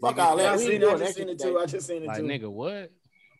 Fuck 0.00 0.18
all 0.18 0.36
Yeah, 0.36 0.44
that. 0.44 0.52
I 0.52 0.56
We 0.56 0.62
seen 0.62 0.72
ain't 0.74 0.82
it. 0.84 0.88
I 0.88 0.98
just 0.98 1.14
seen 1.16 1.26
shit 1.28 1.40
it 1.40 1.42
too. 1.42 1.58
I 1.58 1.66
just 1.66 1.86
seen 1.88 2.02
it 2.04 2.06
Like 2.06 2.18
too. 2.18 2.22
nigga, 2.22 2.48
what? 2.48 2.92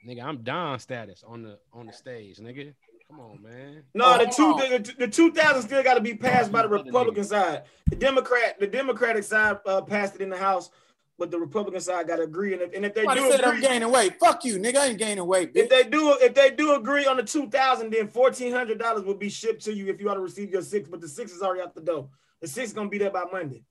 Nigga, 0.04 0.24
I'm 0.24 0.38
Don 0.42 0.80
status 0.80 1.22
on 1.24 1.42
the 1.44 1.58
on 1.72 1.86
the 1.86 1.92
stage, 1.92 2.38
nigga. 2.38 2.74
Come 3.12 3.20
on, 3.20 3.42
man. 3.42 3.82
No, 3.94 4.16
the 4.16 4.24
Oh, 4.26 4.30
two 4.30 4.52
hold 4.52 4.84
the, 4.84 4.94
the 5.00 5.08
two 5.08 5.32
thousand 5.32 5.62
still 5.62 5.82
got 5.82 5.94
to 5.94 6.00
be 6.00 6.14
passed 6.14 6.50
by 6.50 6.62
the 6.62 6.68
Republican 6.68 7.24
side. 7.24 7.64
The 7.90 7.96
Democrat 7.96 8.58
the 8.58 8.66
Democratic 8.66 9.22
side 9.24 9.58
uh, 9.66 9.82
passed 9.82 10.14
it 10.14 10.22
in 10.22 10.30
the 10.30 10.38
House, 10.38 10.70
but 11.18 11.30
the 11.30 11.38
Republican 11.38 11.82
side 11.82 12.08
got 12.08 12.16
to 12.16 12.22
agree. 12.22 12.54
And 12.54 12.62
if, 12.62 12.72
and 12.72 12.86
if 12.86 12.94
they 12.94 13.02
Somebody 13.02 13.20
do 13.20 13.30
said 13.30 13.44
I'm 13.44 13.60
gaining 13.60 13.90
weight. 13.90 14.18
Fuck 14.18 14.46
you, 14.46 14.58
nigga. 14.58 14.76
I 14.76 14.86
ain't 14.86 14.98
gaining 14.98 15.26
weight. 15.26 15.50
if 15.54 15.68
they 15.68 15.84
do 15.84 16.16
if 16.22 16.32
they 16.32 16.52
do 16.52 16.74
agree 16.74 17.04
on 17.04 17.18
the 17.18 17.22
two 17.22 17.50
thousand, 17.50 17.92
then 17.92 18.08
fourteen 18.08 18.50
hundred 18.50 18.78
dollars 18.78 19.04
will 19.04 19.14
be 19.18 19.28
shipped 19.28 19.62
to 19.64 19.74
you 19.74 19.88
if 19.88 20.00
you 20.00 20.06
want 20.06 20.16
to 20.16 20.22
receive 20.22 20.50
your 20.50 20.62
six. 20.62 20.88
But 20.88 21.02
the 21.02 21.08
six 21.08 21.32
is 21.32 21.42
already 21.42 21.60
out 21.60 21.74
the 21.74 21.82
door. 21.82 22.08
The 22.40 22.48
six 22.48 22.68
is 22.68 22.72
gonna 22.72 22.88
be 22.88 22.96
there 22.98 23.10
by 23.10 23.24
Monday. 23.30 23.62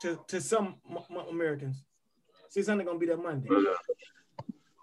To 0.00 0.18
to 0.28 0.40
some 0.40 0.76
M- 0.90 0.96
M- 1.10 1.26
Americans, 1.28 1.84
six 2.48 2.66
hundred 2.66 2.86
gonna 2.86 2.98
be 2.98 3.06
there 3.06 3.18
Monday. 3.18 3.50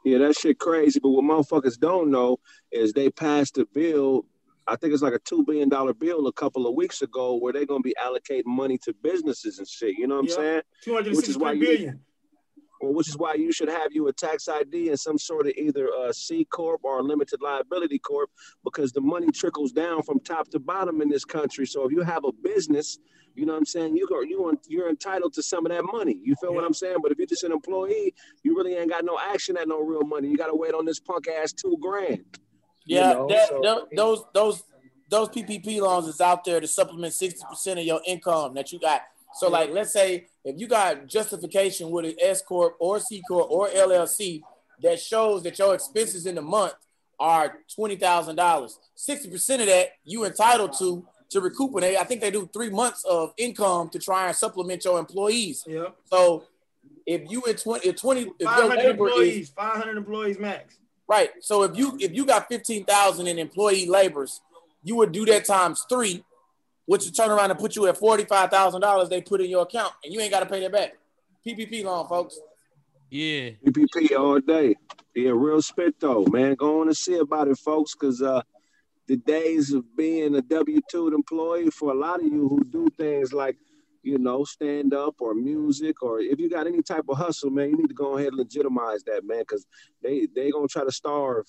Yeah, 0.06 0.20
that 0.20 0.36
shit 0.38 0.60
crazy. 0.60 1.00
But 1.00 1.10
what 1.10 1.24
motherfuckers 1.24 1.78
don't 1.80 2.10
know 2.12 2.38
is 2.72 2.94
they 2.94 3.10
passed 3.10 3.58
a 3.58 3.66
bill. 3.66 4.26
I 4.68 4.76
think 4.76 4.94
it's 4.94 5.02
like 5.02 5.14
a 5.14 5.20
two 5.20 5.44
billion 5.46 5.68
dollar 5.70 5.94
bill 5.94 6.28
a 6.28 6.34
couple 6.34 6.68
of 6.68 6.76
weeks 6.76 7.02
ago 7.02 7.36
where 7.36 7.52
they're 7.52 7.66
gonna 7.66 7.82
be 7.82 7.96
allocating 8.02 8.46
money 8.46 8.78
to 8.80 8.94
businesses 9.02 9.58
and 9.60 9.68
shit. 9.68 9.98
You 9.98 10.08
know 10.08 10.16
what 10.16 10.22
I'm 10.22 10.28
saying? 10.30 10.62
Two 10.84 10.94
hundred 10.94 11.16
Which 11.16 11.28
is 11.30 11.38
why 11.38 11.54
you- 11.54 11.66
Well, 12.82 12.94
which 12.94 13.10
is 13.10 13.18
why 13.18 13.34
you 13.34 13.52
should 13.52 13.68
have 13.68 13.92
you 13.92 14.08
a 14.08 14.14
tax 14.14 14.48
ID 14.48 14.88
and 14.88 14.98
some 14.98 15.18
sort 15.18 15.48
of 15.48 15.54
either 15.58 15.90
a 16.06 16.14
C 16.14 16.46
corp 16.46 16.80
or 16.84 17.00
a 17.00 17.04
limited 17.04 17.42
liability 17.42 18.00
corp, 18.00 18.30
because 18.64 18.94
the 18.94 19.02
money 19.02 19.32
trickles 19.34 19.74
down 19.74 20.02
from 20.04 20.20
top 20.22 20.48
to 20.52 20.60
bottom 20.60 21.02
in 21.02 21.10
this 21.10 21.26
country. 21.26 21.66
So 21.68 21.84
if 21.86 21.92
you 21.92 22.04
have 22.04 22.24
a 22.24 22.32
business, 22.32 22.98
you 23.36 23.46
know 23.46 23.54
what 23.54 23.60
I'm 23.60 23.66
saying, 23.66 23.96
you 23.96 24.08
go, 24.08 24.22
you 24.22 24.42
want, 24.42 24.60
you're 24.68 24.90
entitled 24.90 25.34
to 25.34 25.44
some 25.44 25.66
of 25.66 25.72
that 25.72 25.84
money. 25.84 26.18
You 26.24 26.36
feel 26.42 26.54
what 26.54 26.64
I'm 26.64 26.74
saying? 26.74 26.98
But 27.02 27.12
if 27.12 27.18
you're 27.18 27.28
just 27.28 27.44
an 27.44 27.52
employee, 27.52 28.14
you 28.44 28.56
really 28.56 28.76
ain't 28.76 28.90
got 28.90 29.06
no 29.06 29.18
action 29.20 29.58
at 29.58 29.68
no 29.68 29.82
real 29.82 30.04
money. 30.04 30.28
You 30.30 30.38
got 30.38 30.48
to 30.48 30.56
wait 30.56 30.74
on 30.74 30.86
this 30.86 31.00
punk 31.00 31.28
ass 31.28 31.54
two 31.54 31.78
grand. 31.82 32.24
Yeah, 32.86 33.10
You 33.10 33.16
know, 33.16 33.28
that, 33.30 33.48
so- 33.50 33.62
tho- 33.62 33.88
those 33.96 34.24
those 34.34 34.64
those 35.10 35.30
PPP 35.30 35.80
loans 35.82 36.08
is 36.08 36.22
out 36.22 36.44
there 36.44 36.60
to 36.60 36.68
supplement 36.68 37.14
sixty 37.14 37.44
percent 37.50 37.80
of 37.80 37.86
your 37.86 38.02
income 38.06 38.54
that 38.56 38.72
you 38.72 38.80
got. 38.80 39.02
So, 39.36 39.48
like, 39.50 39.70
let's 39.72 39.94
say 39.94 40.28
if 40.44 40.60
you 40.60 40.68
got 40.68 41.06
justification 41.08 41.92
with 41.92 42.06
an 42.06 42.16
S 42.22 42.42
corp 42.42 42.76
or 42.80 43.00
C 43.00 43.22
corp 43.28 43.50
or 43.52 43.68
LLC 43.70 44.42
that 44.82 45.00
shows 45.00 45.44
that 45.44 45.58
your 45.60 45.76
expenses 45.76 46.26
in 46.26 46.36
the 46.36 46.42
month 46.42 46.74
are 47.20 47.60
twenty 47.76 47.96
thousand 47.96 48.38
dollars, 48.38 48.80
sixty 48.96 49.30
percent 49.30 49.62
of 49.62 49.68
that 49.68 49.90
you 50.04 50.26
entitled 50.26 50.74
to 50.80 51.06
to 51.30 51.42
recuperate. 51.42 51.98
I 51.98 52.04
think 52.04 52.22
they 52.22 52.32
do 52.32 52.50
three 52.52 52.70
months 52.70 53.04
of 53.06 53.34
income 53.38 53.90
to 53.90 54.00
try 54.00 54.28
and 54.28 54.36
supplement 54.36 54.84
your 54.84 55.00
employees. 55.00 55.64
Yeah, 55.68 55.90
So, 56.06 56.46
if 57.06 57.30
you 57.30 57.44
in 57.44 57.56
twenty, 57.56 57.88
if 57.88 57.96
twenty, 57.96 58.22
if 58.40 58.48
five 58.48 58.58
your 58.58 58.68
hundred 58.70 58.84
labor 58.84 59.08
is 59.08 59.12
employees. 59.12 59.50
Five 59.50 59.76
hundred 59.78 59.98
employees 59.98 60.40
max. 60.40 60.78
Right. 61.08 61.32
So 61.42 61.64
if 61.64 61.76
you 61.76 61.98
if 62.00 62.14
you 62.14 62.26
got 62.26 62.48
fifteen 62.48 62.86
thousand 62.86 63.28
in 63.28 63.40
employee 63.40 63.88
labors, 63.88 64.42
you 64.84 64.96
would 64.98 65.12
do 65.12 65.26
that 65.26 65.46
times 65.46 65.86
three, 65.90 66.24
which 66.86 67.06
would 67.06 67.16
turn 67.16 67.32
around 67.32 67.50
and 67.50 67.60
put 67.60 67.76
you 67.76 67.88
at 67.88 67.98
forty 67.98 68.26
five 68.26 68.52
thousand 68.52 68.82
dollars 68.82 69.10
they 69.10 69.22
put 69.22 69.42
in 69.42 69.50
your 69.50 69.64
account, 69.64 69.94
and 70.04 70.14
you 70.14 70.20
ain't 70.22 70.32
got 70.32 70.42
to 70.42 70.46
pay 70.46 70.60
that 70.62 70.72
back. 70.72 70.98
PPP 71.46 71.84
loan, 71.84 72.08
folks. 72.08 72.40
Yeah. 73.10 73.52
PPP 73.66 74.16
all 74.18 74.40
day. 74.40 74.76
Yeah, 75.16 75.32
real 75.34 75.62
spit 75.62 75.96
though, 76.00 76.26
man. 76.26 76.54
Go 76.56 76.82
on 76.82 76.88
and 76.88 76.96
see 76.96 77.18
about 77.18 77.48
it, 77.48 77.58
folks, 77.58 77.96
because 77.96 78.22
uh, 78.22 78.42
the 79.10 79.18
days 79.18 79.74
of 79.74 79.84
being 79.98 80.36
a 80.36 80.42
W 80.42 80.80
two 80.90 81.08
employee 81.08 81.72
for 81.72 81.92
a 81.92 81.96
lot 81.96 82.20
of 82.20 82.28
you 82.28 82.48
who 82.48 82.64
do 82.70 82.88
things 82.96 83.34
like, 83.34 83.58
you 84.04 84.20
know, 84.20 84.44
stand 84.44 84.94
up 84.94 85.16
or 85.20 85.34
music, 85.34 86.04
or 86.04 86.20
if 86.20 86.40
you 86.40 86.48
got 86.48 86.68
any 86.68 86.84
type 86.84 87.06
of 87.10 87.18
hustle, 87.18 87.50
man, 87.50 87.72
you 87.72 87.78
need 87.78 87.88
to 87.88 87.94
go 87.96 88.18
ahead 88.18 88.28
and 88.28 88.38
legitimize 88.38 89.04
that, 89.04 89.26
man, 89.26 89.40
because 89.40 89.66
they 90.04 90.28
they 90.36 90.52
gonna 90.52 90.68
try 90.68 90.84
to 90.86 90.92
starve. 90.92 91.46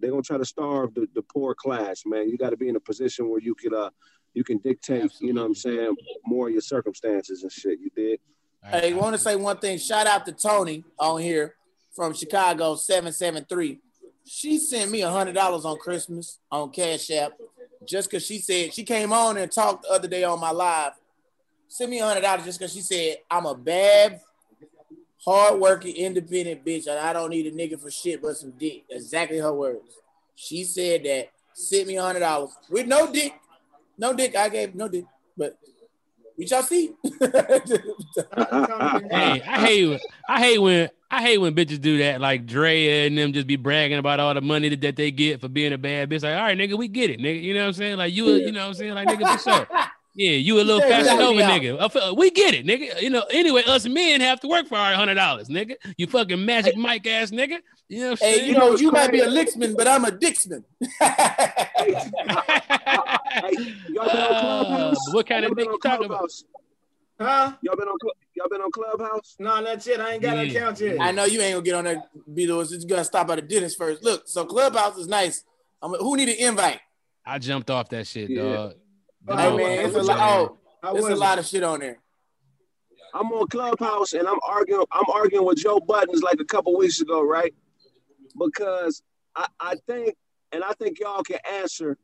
They're 0.00 0.10
gonna 0.10 0.22
try 0.22 0.38
to 0.38 0.44
starve 0.44 0.94
the, 0.94 1.06
the 1.14 1.22
poor 1.22 1.54
class, 1.54 2.02
man. 2.06 2.30
You 2.30 2.38
got 2.38 2.50
to 2.50 2.56
be 2.56 2.70
in 2.70 2.76
a 2.76 2.80
position 2.80 3.28
where 3.28 3.40
you 3.40 3.54
could 3.54 3.74
uh 3.74 3.90
you 4.32 4.42
can 4.42 4.56
dictate, 4.58 5.12
you 5.20 5.34
know 5.34 5.42
what 5.42 5.48
I'm 5.48 5.54
saying, 5.54 5.94
more 6.24 6.48
of 6.48 6.52
your 6.54 6.62
circumstances 6.62 7.42
and 7.42 7.52
shit. 7.52 7.78
You 7.78 7.90
did. 7.94 8.20
Hey, 8.64 8.94
want 8.94 9.14
to 9.14 9.18
say 9.18 9.36
one 9.36 9.58
thing? 9.58 9.76
Shout 9.76 10.06
out 10.06 10.24
to 10.24 10.32
Tony 10.32 10.82
on 10.98 11.20
here 11.20 11.56
from 11.94 12.14
Chicago 12.14 12.74
seven 12.76 13.12
seven 13.12 13.44
three. 13.44 13.80
She 14.24 14.58
sent 14.58 14.90
me 14.90 15.02
a 15.02 15.10
hundred 15.10 15.34
dollars 15.34 15.64
on 15.64 15.78
Christmas 15.78 16.38
on 16.50 16.70
Cash 16.70 17.10
App, 17.10 17.32
just 17.86 18.10
because 18.10 18.24
she 18.24 18.38
said 18.38 18.72
she 18.72 18.84
came 18.84 19.12
on 19.12 19.36
and 19.36 19.50
talked 19.50 19.82
the 19.82 19.90
other 19.90 20.08
day 20.08 20.24
on 20.24 20.40
my 20.40 20.50
live. 20.50 20.92
Sent 21.68 21.90
me 21.90 22.00
a 22.00 22.04
hundred 22.06 22.20
dollars 22.20 22.44
just 22.44 22.58
because 22.58 22.72
she 22.72 22.80
said 22.80 23.18
I'm 23.30 23.46
a 23.46 23.54
bad, 23.54 24.20
hardworking, 25.24 25.96
independent 25.96 26.64
bitch, 26.64 26.86
and 26.86 26.98
I 26.98 27.12
don't 27.12 27.30
need 27.30 27.46
a 27.46 27.50
nigga 27.52 27.80
for 27.80 27.90
shit 27.90 28.22
but 28.22 28.36
some 28.36 28.52
dick. 28.52 28.84
Exactly 28.90 29.38
her 29.38 29.52
words. 29.52 29.98
She 30.34 30.64
said 30.64 31.04
that. 31.04 31.30
Sent 31.54 31.86
me 31.86 31.96
a 31.96 32.02
hundred 32.02 32.20
dollars 32.20 32.50
with 32.70 32.86
no 32.86 33.12
dick, 33.12 33.34
no 33.98 34.14
dick. 34.14 34.34
I 34.34 34.48
gave 34.48 34.74
no 34.74 34.88
dick, 34.88 35.04
but 35.36 35.58
we 36.38 36.46
shall 36.46 36.62
see. 36.62 36.92
Hey, 39.10 39.42
I 39.42 39.60
hate 39.66 39.86
when- 39.88 40.00
I 40.28 40.40
hate 40.40 40.58
when 40.58 40.88
I 41.10 41.20
hate 41.22 41.38
when 41.38 41.54
bitches 41.54 41.80
do 41.80 41.98
that. 41.98 42.20
Like 42.20 42.46
Drea 42.46 43.06
and 43.06 43.18
them 43.18 43.32
just 43.32 43.46
be 43.46 43.56
bragging 43.56 43.98
about 43.98 44.18
all 44.20 44.32
the 44.34 44.40
money 44.40 44.68
that, 44.70 44.80
that 44.80 44.96
they 44.96 45.10
get 45.10 45.40
for 45.40 45.48
being 45.48 45.72
a 45.72 45.78
bad 45.78 46.08
bitch. 46.08 46.22
Like, 46.22 46.34
all 46.36 46.42
right, 46.42 46.56
nigga, 46.56 46.76
we 46.78 46.88
get 46.88 47.10
it, 47.10 47.20
nigga. 47.20 47.42
You 47.42 47.52
know 47.54 47.60
what 47.60 47.66
I'm 47.68 47.72
saying? 47.74 47.96
Like 47.98 48.14
you, 48.14 48.26
you 48.32 48.52
know 48.52 48.60
what 48.62 48.68
I'm 48.68 48.74
saying? 48.74 48.94
Like, 48.94 49.08
nigga, 49.08 49.38
for 49.38 49.50
sure. 49.50 49.66
Yeah, 50.14 50.32
you 50.32 50.56
a 50.56 50.62
little 50.62 50.80
Yeah, 50.80 50.88
fashion 50.88 51.20
exactly. 51.20 51.72
over 51.72 51.76
nigga. 51.80 52.16
We 52.16 52.30
get 52.30 52.54
it, 52.54 52.66
nigga. 52.66 53.00
You 53.00 53.08
know, 53.10 53.22
anyway, 53.30 53.62
us 53.66 53.86
men 53.88 54.20
have 54.20 54.40
to 54.40 54.48
work 54.48 54.66
for 54.66 54.76
our 54.76 54.92
hundred 54.94 55.14
dollars, 55.14 55.48
nigga. 55.48 55.74
You 55.96 56.06
fucking 56.06 56.44
magic 56.44 56.76
Mike 56.76 57.06
ass 57.06 57.30
nigga. 57.30 57.58
You 57.88 58.00
know 58.00 58.10
what 58.10 58.22
I'm 58.22 58.28
Hey, 58.28 58.36
saying? 58.36 58.48
you 58.48 58.54
know, 58.54 58.76
you 58.76 58.90
might 58.90 59.10
be 59.10 59.20
a 59.20 59.26
Licksman, 59.26 59.74
but 59.76 59.88
I'm 59.88 60.04
a 60.04 60.10
Dixman. 60.10 60.64
Hey, 61.00 61.96
y'all 63.88 64.04
been 64.12 64.20
Uh, 64.20 64.94
what 65.12 65.26
kind 65.26 65.44
of 65.46 65.50
Y'all 65.50 65.54
dick 65.56 65.66
on 65.68 65.72
you 65.72 65.78
talking 65.82 66.06
about? 66.06 66.18
Clubhouse? 66.18 66.44
Huh? 67.20 67.52
Y'all 67.62 67.76
been 67.76 67.88
on 67.88 67.96
Cl- 68.02 68.14
y'all 68.34 68.48
been 68.50 68.60
on 68.60 68.70
Clubhouse? 68.70 69.36
No, 69.38 69.62
that's 69.64 69.86
it. 69.86 70.00
I 70.00 70.12
ain't 70.14 70.22
got 70.22 70.36
an 70.36 70.46
Yeah. 70.46 70.58
account 70.58 70.80
yet. 70.80 70.96
I 71.00 71.12
know 71.12 71.24
you 71.24 71.40
ain't 71.40 71.54
gonna 71.54 71.64
get 71.64 71.74
on 71.74 71.84
there, 71.84 72.02
B. 72.34 72.46
Lewis. 72.46 72.70
You 72.72 72.86
gotta 72.86 73.04
stop 73.04 73.30
at 73.30 73.36
the 73.36 73.42
dentist 73.42 73.78
first. 73.78 74.02
Look, 74.04 74.24
so 74.26 74.44
Clubhouse 74.44 74.98
is 74.98 75.08
nice. 75.08 75.42
Um, 75.82 75.94
who 75.94 76.16
need 76.16 76.28
an 76.28 76.36
invite? 76.36 76.80
I 77.24 77.38
jumped 77.38 77.70
off 77.70 77.88
that 77.90 78.06
shit, 78.06 78.30
Yeah. 78.30 78.42
dog. 78.42 78.74
Hey 79.28 79.56
man, 79.56 79.86
it's 79.86 79.96
a 79.96 80.02
lot. 80.02 80.18
Oh, 80.20 80.58
it's 80.96 81.08
a 81.08 81.16
lot 81.16 81.38
of 81.38 81.46
shit 81.46 81.62
on 81.62 81.80
there. 81.80 81.98
I'm 83.14 83.30
on 83.32 83.46
Clubhouse 83.48 84.14
and 84.14 84.26
I'm 84.26 84.38
arguing. 84.46 84.84
I'm 84.92 85.04
arguing 85.12 85.46
with 85.46 85.58
Joe 85.58 85.78
Buttons 85.80 86.22
like 86.22 86.40
a 86.40 86.44
couple 86.44 86.76
weeks 86.76 87.00
ago, 87.00 87.22
right? 87.22 87.54
Because 88.38 89.02
I, 89.36 89.46
I 89.60 89.74
think, 89.86 90.14
and 90.52 90.64
I 90.64 90.72
think 90.72 90.98
y'all 91.00 91.22
can 91.22 91.38
answer. 91.50 91.96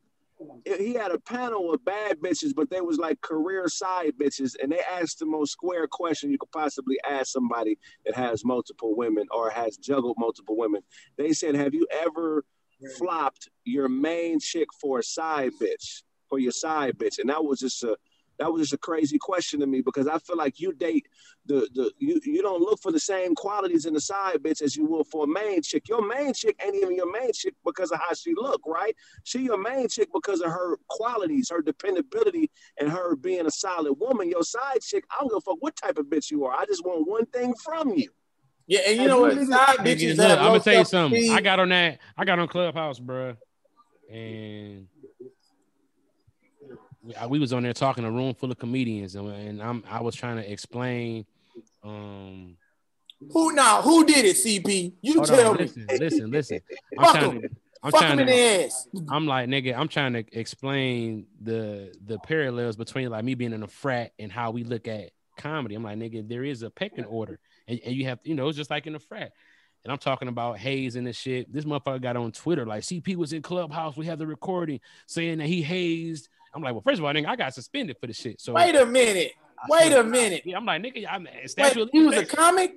He 0.65 0.93
had 0.93 1.11
a 1.11 1.19
panel 1.19 1.73
of 1.73 1.83
bad 1.83 2.19
bitches, 2.19 2.55
but 2.55 2.69
they 2.69 2.79
was 2.79 2.97
like 2.97 3.19
career 3.19 3.67
side 3.67 4.13
bitches, 4.17 4.55
and 4.61 4.71
they 4.71 4.79
asked 4.79 5.19
the 5.19 5.25
most 5.25 5.51
square 5.51 5.85
question 5.85 6.31
you 6.31 6.37
could 6.37 6.51
possibly 6.51 6.97
ask 7.09 7.27
somebody 7.27 7.77
that 8.05 8.15
has 8.15 8.45
multiple 8.45 8.95
women 8.95 9.25
or 9.31 9.49
has 9.49 9.75
juggled 9.75 10.15
multiple 10.17 10.55
women. 10.55 10.81
They 11.17 11.33
said, 11.33 11.55
"Have 11.55 11.73
you 11.73 11.85
ever 11.91 12.45
flopped 12.97 13.49
your 13.65 13.89
main 13.89 14.39
chick 14.39 14.69
for 14.79 14.99
a 14.99 15.03
side 15.03 15.51
bitch, 15.61 16.03
for 16.29 16.39
your 16.39 16.51
side 16.51 16.97
bitch?" 16.97 17.19
And 17.19 17.29
that 17.29 17.43
was 17.43 17.59
just 17.59 17.83
a 17.83 17.97
that 18.39 18.51
was 18.51 18.61
just 18.61 18.73
a 18.73 18.77
crazy 18.77 19.17
question 19.19 19.59
to 19.59 19.67
me 19.67 19.81
because 19.81 20.07
I 20.07 20.17
feel 20.17 20.37
like 20.37 20.59
you 20.59 20.73
date 20.73 21.07
the 21.45 21.69
the 21.73 21.91
you 21.99 22.19
you 22.23 22.41
don't 22.41 22.61
look 22.61 22.81
for 22.81 22.91
the 22.91 22.99
same 22.99 23.35
qualities 23.35 23.85
in 23.85 23.93
the 23.93 24.01
side 24.01 24.37
bitch 24.37 24.61
as 24.61 24.75
you 24.75 24.85
will 24.85 25.03
for 25.03 25.25
a 25.25 25.27
main 25.27 25.61
chick. 25.61 25.87
Your 25.87 26.05
main 26.05 26.33
chick 26.33 26.59
ain't 26.65 26.75
even 26.75 26.95
your 26.95 27.11
main 27.11 27.31
chick 27.33 27.53
because 27.65 27.91
of 27.91 27.99
how 27.99 28.13
she 28.13 28.33
look, 28.35 28.61
right? 28.65 28.95
She 29.23 29.39
your 29.39 29.57
main 29.57 29.87
chick 29.89 30.09
because 30.13 30.41
of 30.41 30.51
her 30.51 30.77
qualities, 30.87 31.49
her 31.49 31.61
dependability, 31.61 32.49
and 32.79 32.89
her 32.89 33.15
being 33.15 33.45
a 33.45 33.51
solid 33.51 33.93
woman. 33.93 34.29
Your 34.29 34.43
side 34.43 34.81
chick, 34.81 35.03
I 35.11 35.19
don't 35.19 35.29
give 35.29 35.37
a 35.37 35.41
fuck 35.41 35.57
what 35.59 35.75
type 35.75 35.97
of 35.97 36.05
bitch 36.05 36.31
you 36.31 36.45
are. 36.45 36.53
I 36.53 36.65
just 36.65 36.85
want 36.85 37.07
one 37.07 37.25
thing 37.27 37.53
from 37.63 37.93
you. 37.95 38.09
Yeah, 38.67 38.81
and 38.87 39.01
you 39.01 39.07
know 39.07 39.21
what? 39.21 39.35
Side 39.35 39.79
Nigga, 39.79 39.83
bitches 39.83 40.17
look, 40.17 40.39
I'm 40.39 40.45
gonna 40.45 40.59
tell 40.59 40.75
you 40.75 40.85
something. 40.85 41.19
self-esteem. 41.19 41.37
I 41.37 41.41
got 41.41 41.59
on 41.59 41.69
that. 41.69 41.99
I 42.17 42.23
got 42.23 42.39
on 42.39 42.47
Clubhouse, 42.47 42.99
bruh, 42.99 43.35
and 44.09 44.87
we, 47.29 47.39
was 47.39 47.53
on 47.53 47.63
there 47.63 47.73
talking 47.73 48.03
a 48.05 48.11
room 48.11 48.33
full 48.33 48.51
of 48.51 48.57
comedians, 48.57 49.15
and, 49.15 49.27
and 49.29 49.61
I'm 49.61 49.83
I 49.89 50.01
was 50.01 50.15
trying 50.15 50.37
to 50.37 50.51
explain. 50.51 51.25
Um, 51.83 52.57
Who 53.31 53.53
now? 53.53 53.81
Who 53.81 54.05
did 54.05 54.25
it? 54.25 54.35
CP? 54.35 54.93
You 55.01 55.13
hold 55.15 55.27
tell 55.27 55.51
on, 55.51 55.57
me. 55.57 55.63
listen, 55.63 55.87
listen, 55.99 56.31
listen. 56.31 56.59
I'm 56.97 57.05
Fuck 57.05 57.13
trying 57.15 57.31
'em. 57.35 57.41
to. 57.41 57.49
I'm 57.81 57.91
Fuck 57.91 58.01
trying 58.01 58.17
them 58.17 58.27
in 58.27 58.35
the 58.35 58.65
ass. 58.65 58.87
I'm 59.09 59.25
like, 59.25 59.47
nigga, 59.47 59.77
I'm 59.77 59.87
trying 59.87 60.13
to 60.13 60.23
explain 60.37 61.25
the 61.41 61.93
the 62.05 62.19
parallels 62.19 62.75
between 62.75 63.09
like 63.09 63.23
me 63.23 63.35
being 63.35 63.53
in 63.53 63.63
a 63.63 63.67
frat 63.67 64.11
and 64.19 64.31
how 64.31 64.51
we 64.51 64.63
look 64.63 64.87
at 64.87 65.11
comedy. 65.37 65.75
I'm 65.75 65.83
like, 65.83 65.97
nigga, 65.97 66.27
there 66.27 66.43
is 66.43 66.61
a 66.63 66.69
pecking 66.69 67.05
order, 67.05 67.39
and, 67.67 67.79
and 67.85 67.95
you 67.95 68.05
have, 68.05 68.19
you 68.23 68.35
know, 68.35 68.47
it's 68.49 68.57
just 68.57 68.69
like 68.69 68.85
in 68.87 68.95
a 68.95 68.99
frat. 68.99 69.31
And 69.85 69.93
I'm 69.93 69.97
talking 69.97 70.27
about 70.27 70.57
hazing 70.57 70.99
and 70.99 71.07
this 71.07 71.15
shit. 71.15 71.51
This 71.53 71.63
motherfucker 71.63 72.01
got 72.01 72.17
on 72.17 72.33
Twitter 72.33 72.65
like 72.65 72.83
CP 72.83 73.15
was 73.15 73.31
in 73.31 73.41
Clubhouse. 73.41 73.95
We 73.95 74.07
have 74.07 74.19
the 74.19 74.27
recording 74.27 74.81
saying 75.07 75.37
that 75.37 75.47
he 75.47 75.61
hazed. 75.61 76.27
I'm 76.53 76.61
like, 76.63 76.73
well, 76.73 76.81
first 76.81 76.99
of 76.99 77.05
all, 77.05 77.13
nigga, 77.13 77.27
I 77.27 77.35
got 77.35 77.53
suspended 77.53 77.97
for 77.99 78.07
the 78.07 78.13
shit. 78.13 78.41
So 78.41 78.53
Wait 78.53 78.75
a 78.75 78.85
minute. 78.85 79.33
Wait 79.69 79.91
a 79.93 80.03
minute. 80.03 80.43
yeah, 80.45 80.57
I'm 80.57 80.65
like, 80.65 80.81
nigga, 80.81 81.05
I'm 81.09 81.25
Wait, 81.25 81.49
statue 81.49 81.81
of 81.83 81.89
he 81.91 81.99
was 81.99 82.17
a 82.17 82.25
comic? 82.25 82.75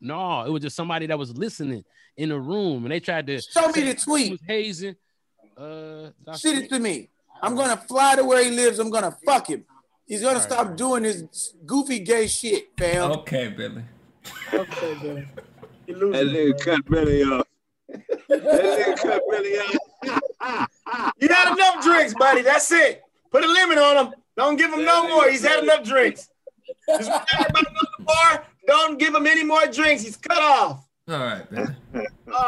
No, 0.00 0.42
it 0.42 0.50
was 0.50 0.62
just 0.62 0.76
somebody 0.76 1.06
that 1.06 1.18
was 1.18 1.36
listening 1.36 1.84
in 2.16 2.28
the 2.28 2.38
room, 2.38 2.84
and 2.84 2.92
they 2.92 3.00
tried 3.00 3.26
to 3.26 3.40
Show 3.40 3.66
me 3.68 3.72
the 3.82 3.86
he 3.86 3.94
tweet. 3.94 4.30
was 4.32 4.40
hazing. 4.46 4.96
Uh, 5.56 6.10
Shit 6.32 6.36
send 6.38 6.62
it 6.64 6.68
to 6.70 6.78
me. 6.78 7.08
I'm 7.42 7.54
gonna 7.56 7.76
fly 7.76 8.16
to 8.16 8.24
where 8.24 8.42
he 8.44 8.50
lives. 8.50 8.78
I'm 8.78 8.90
gonna 8.90 9.16
fuck 9.24 9.48
him. 9.48 9.64
He's 10.06 10.20
gonna 10.20 10.34
All 10.34 10.40
right. 10.40 10.50
stop 10.50 10.76
doing 10.76 11.04
his 11.04 11.54
goofy 11.66 11.98
gay 12.00 12.26
shit, 12.26 12.68
fam. 12.78 13.10
Okay, 13.12 13.48
Billy. 13.48 13.82
Okay, 14.52 14.94
man. 15.02 15.28
You 15.86 16.12
That 16.12 16.26
nigga 16.26 16.60
cut 16.60 16.84
Billy 16.86 17.22
off. 17.24 17.46
that 18.28 18.42
nigga 18.42 18.96
cut 18.96 19.22
Billy 19.30 19.56
off. 19.58 20.68
You 21.20 21.28
had 21.28 21.52
enough 21.52 21.82
drinks, 21.84 22.14
buddy. 22.14 22.42
That's 22.42 22.70
it. 22.72 23.02
Put 23.30 23.44
a 23.44 23.48
limit 23.48 23.78
on 23.78 24.06
him. 24.06 24.14
Don't 24.36 24.56
give 24.56 24.72
him 24.72 24.84
no 24.84 25.08
more. 25.08 25.28
He's 25.30 25.44
had 25.44 25.62
enough 25.62 25.82
drinks. 25.84 26.28
Just 26.88 27.10
when 27.10 27.20
everybody 27.38 27.66
knows 27.72 27.86
the 27.98 28.04
bar, 28.04 28.44
don't 28.66 28.98
give 28.98 29.14
him 29.14 29.26
any 29.26 29.44
more 29.44 29.66
drinks. 29.66 30.02
He's 30.02 30.16
cut 30.16 30.42
off. 30.42 30.86
All 31.08 31.18
right, 31.18 31.50
Billy. 31.50 31.66
All 31.94 32.02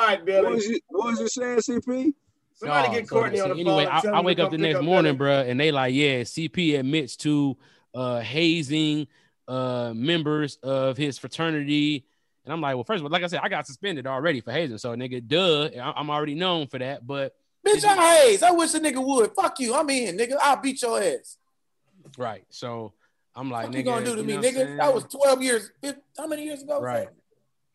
right, 0.06 0.18
What 0.18 0.24
Billy. 0.26 0.54
was 0.54 0.66
you 0.66 0.80
what 0.88 1.06
was 1.10 1.20
you 1.20 1.28
saying, 1.28 1.58
CP? 1.58 2.12
Somebody 2.54 2.88
No, 2.88 2.94
get 2.94 3.08
so- 3.08 3.14
Courtney 3.16 3.38
so 3.38 3.44
on 3.44 3.48
the 3.50 3.64
phone. 3.64 3.66
anyway, 3.80 3.84
and 4.04 4.14
I, 4.14 4.18
I 4.18 4.22
wake 4.22 4.38
up 4.38 4.50
the 4.50 4.58
next 4.58 4.78
up 4.78 4.84
morning, 4.84 5.16
Billy. 5.16 5.30
bruh, 5.30 5.48
and 5.50 5.60
they 5.60 5.70
like, 5.72 5.94
yeah, 5.94 6.22
CP 6.22 6.78
admits 6.78 7.16
to 7.18 7.56
uh 7.94 8.20
hazing 8.20 9.06
uh 9.48 9.92
members 9.94 10.56
of 10.62 10.96
his 10.96 11.18
fraternity. 11.18 12.04
And 12.44 12.52
I'm 12.52 12.60
like, 12.60 12.74
well, 12.76 12.84
first 12.84 13.00
of 13.00 13.04
all, 13.04 13.10
like 13.10 13.22
I 13.24 13.26
said, 13.26 13.40
I 13.42 13.48
got 13.48 13.66
suspended 13.66 14.06
already 14.06 14.40
for 14.40 14.52
hazing. 14.52 14.78
So 14.78 14.94
nigga, 14.96 15.26
duh, 15.26 15.68
I'm 15.96 16.10
already 16.10 16.34
known 16.34 16.66
for 16.68 16.78
that. 16.78 17.06
But 17.06 17.34
Bitch, 17.66 17.84
I 17.84 18.16
haze. 18.24 18.42
I 18.42 18.50
wish 18.52 18.74
a 18.74 18.80
nigga 18.80 19.04
would. 19.04 19.32
Fuck 19.34 19.58
you. 19.60 19.74
I'm 19.74 19.88
in, 19.90 20.16
nigga. 20.16 20.36
I'll 20.40 20.60
beat 20.60 20.80
your 20.82 21.02
ass. 21.02 21.36
right. 22.16 22.44
So 22.50 22.92
I'm 23.34 23.50
like, 23.50 23.64
What 23.64 23.72
nigga, 23.72 23.78
you 23.78 23.82
gonna 23.84 24.04
do 24.04 24.16
to 24.16 24.22
me, 24.22 24.34
I'm 24.36 24.42
nigga? 24.42 24.52
saying? 24.54 24.76
That 24.76 24.94
was 24.94 25.04
12 25.04 25.42
years. 25.42 25.70
How 26.16 26.26
many 26.26 26.44
years 26.44 26.62
ago? 26.62 26.80
right. 26.80 27.08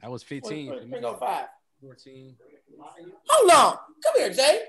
That 0.01 0.09
was 0.09 0.23
15. 0.23 0.67
305. 0.89 1.45
14. 1.81 2.35
Hold 3.29 3.51
on. 3.51 3.77
Come 4.03 4.13
here, 4.17 4.29
Jay. 4.33 4.61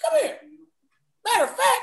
Come 0.00 0.20
here. 0.20 0.38
Matter 1.24 1.44
of 1.44 1.50
fact, 1.50 1.80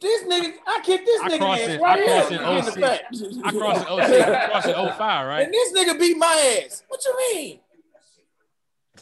this 0.00 0.24
nigga, 0.24 0.54
I 0.66 0.80
kicked 0.82 1.06
this 1.06 1.20
I 1.22 1.28
nigga 1.30 1.58
ass 1.62 1.68
in- 1.68 1.80
right 1.80 1.98
I 2.00 2.04
crossed 2.06 2.28
here. 2.30 2.40
in 2.42 2.48
in 2.48 2.64
the 2.64 2.70
06. 2.72 2.80
back. 2.80 3.00
I 3.44 3.52
crossed 3.52 3.88
in 3.88 3.96
06. 3.98 4.28
I 4.28 4.48
crossed 4.48 4.68
in 4.68 4.74
05, 4.74 5.26
right? 5.26 5.42
And 5.44 5.54
this 5.54 5.72
nigga 5.72 5.98
beat 5.98 6.16
my 6.16 6.60
ass. 6.64 6.82
What 6.88 7.00
you 7.04 7.16
mean? 7.34 7.60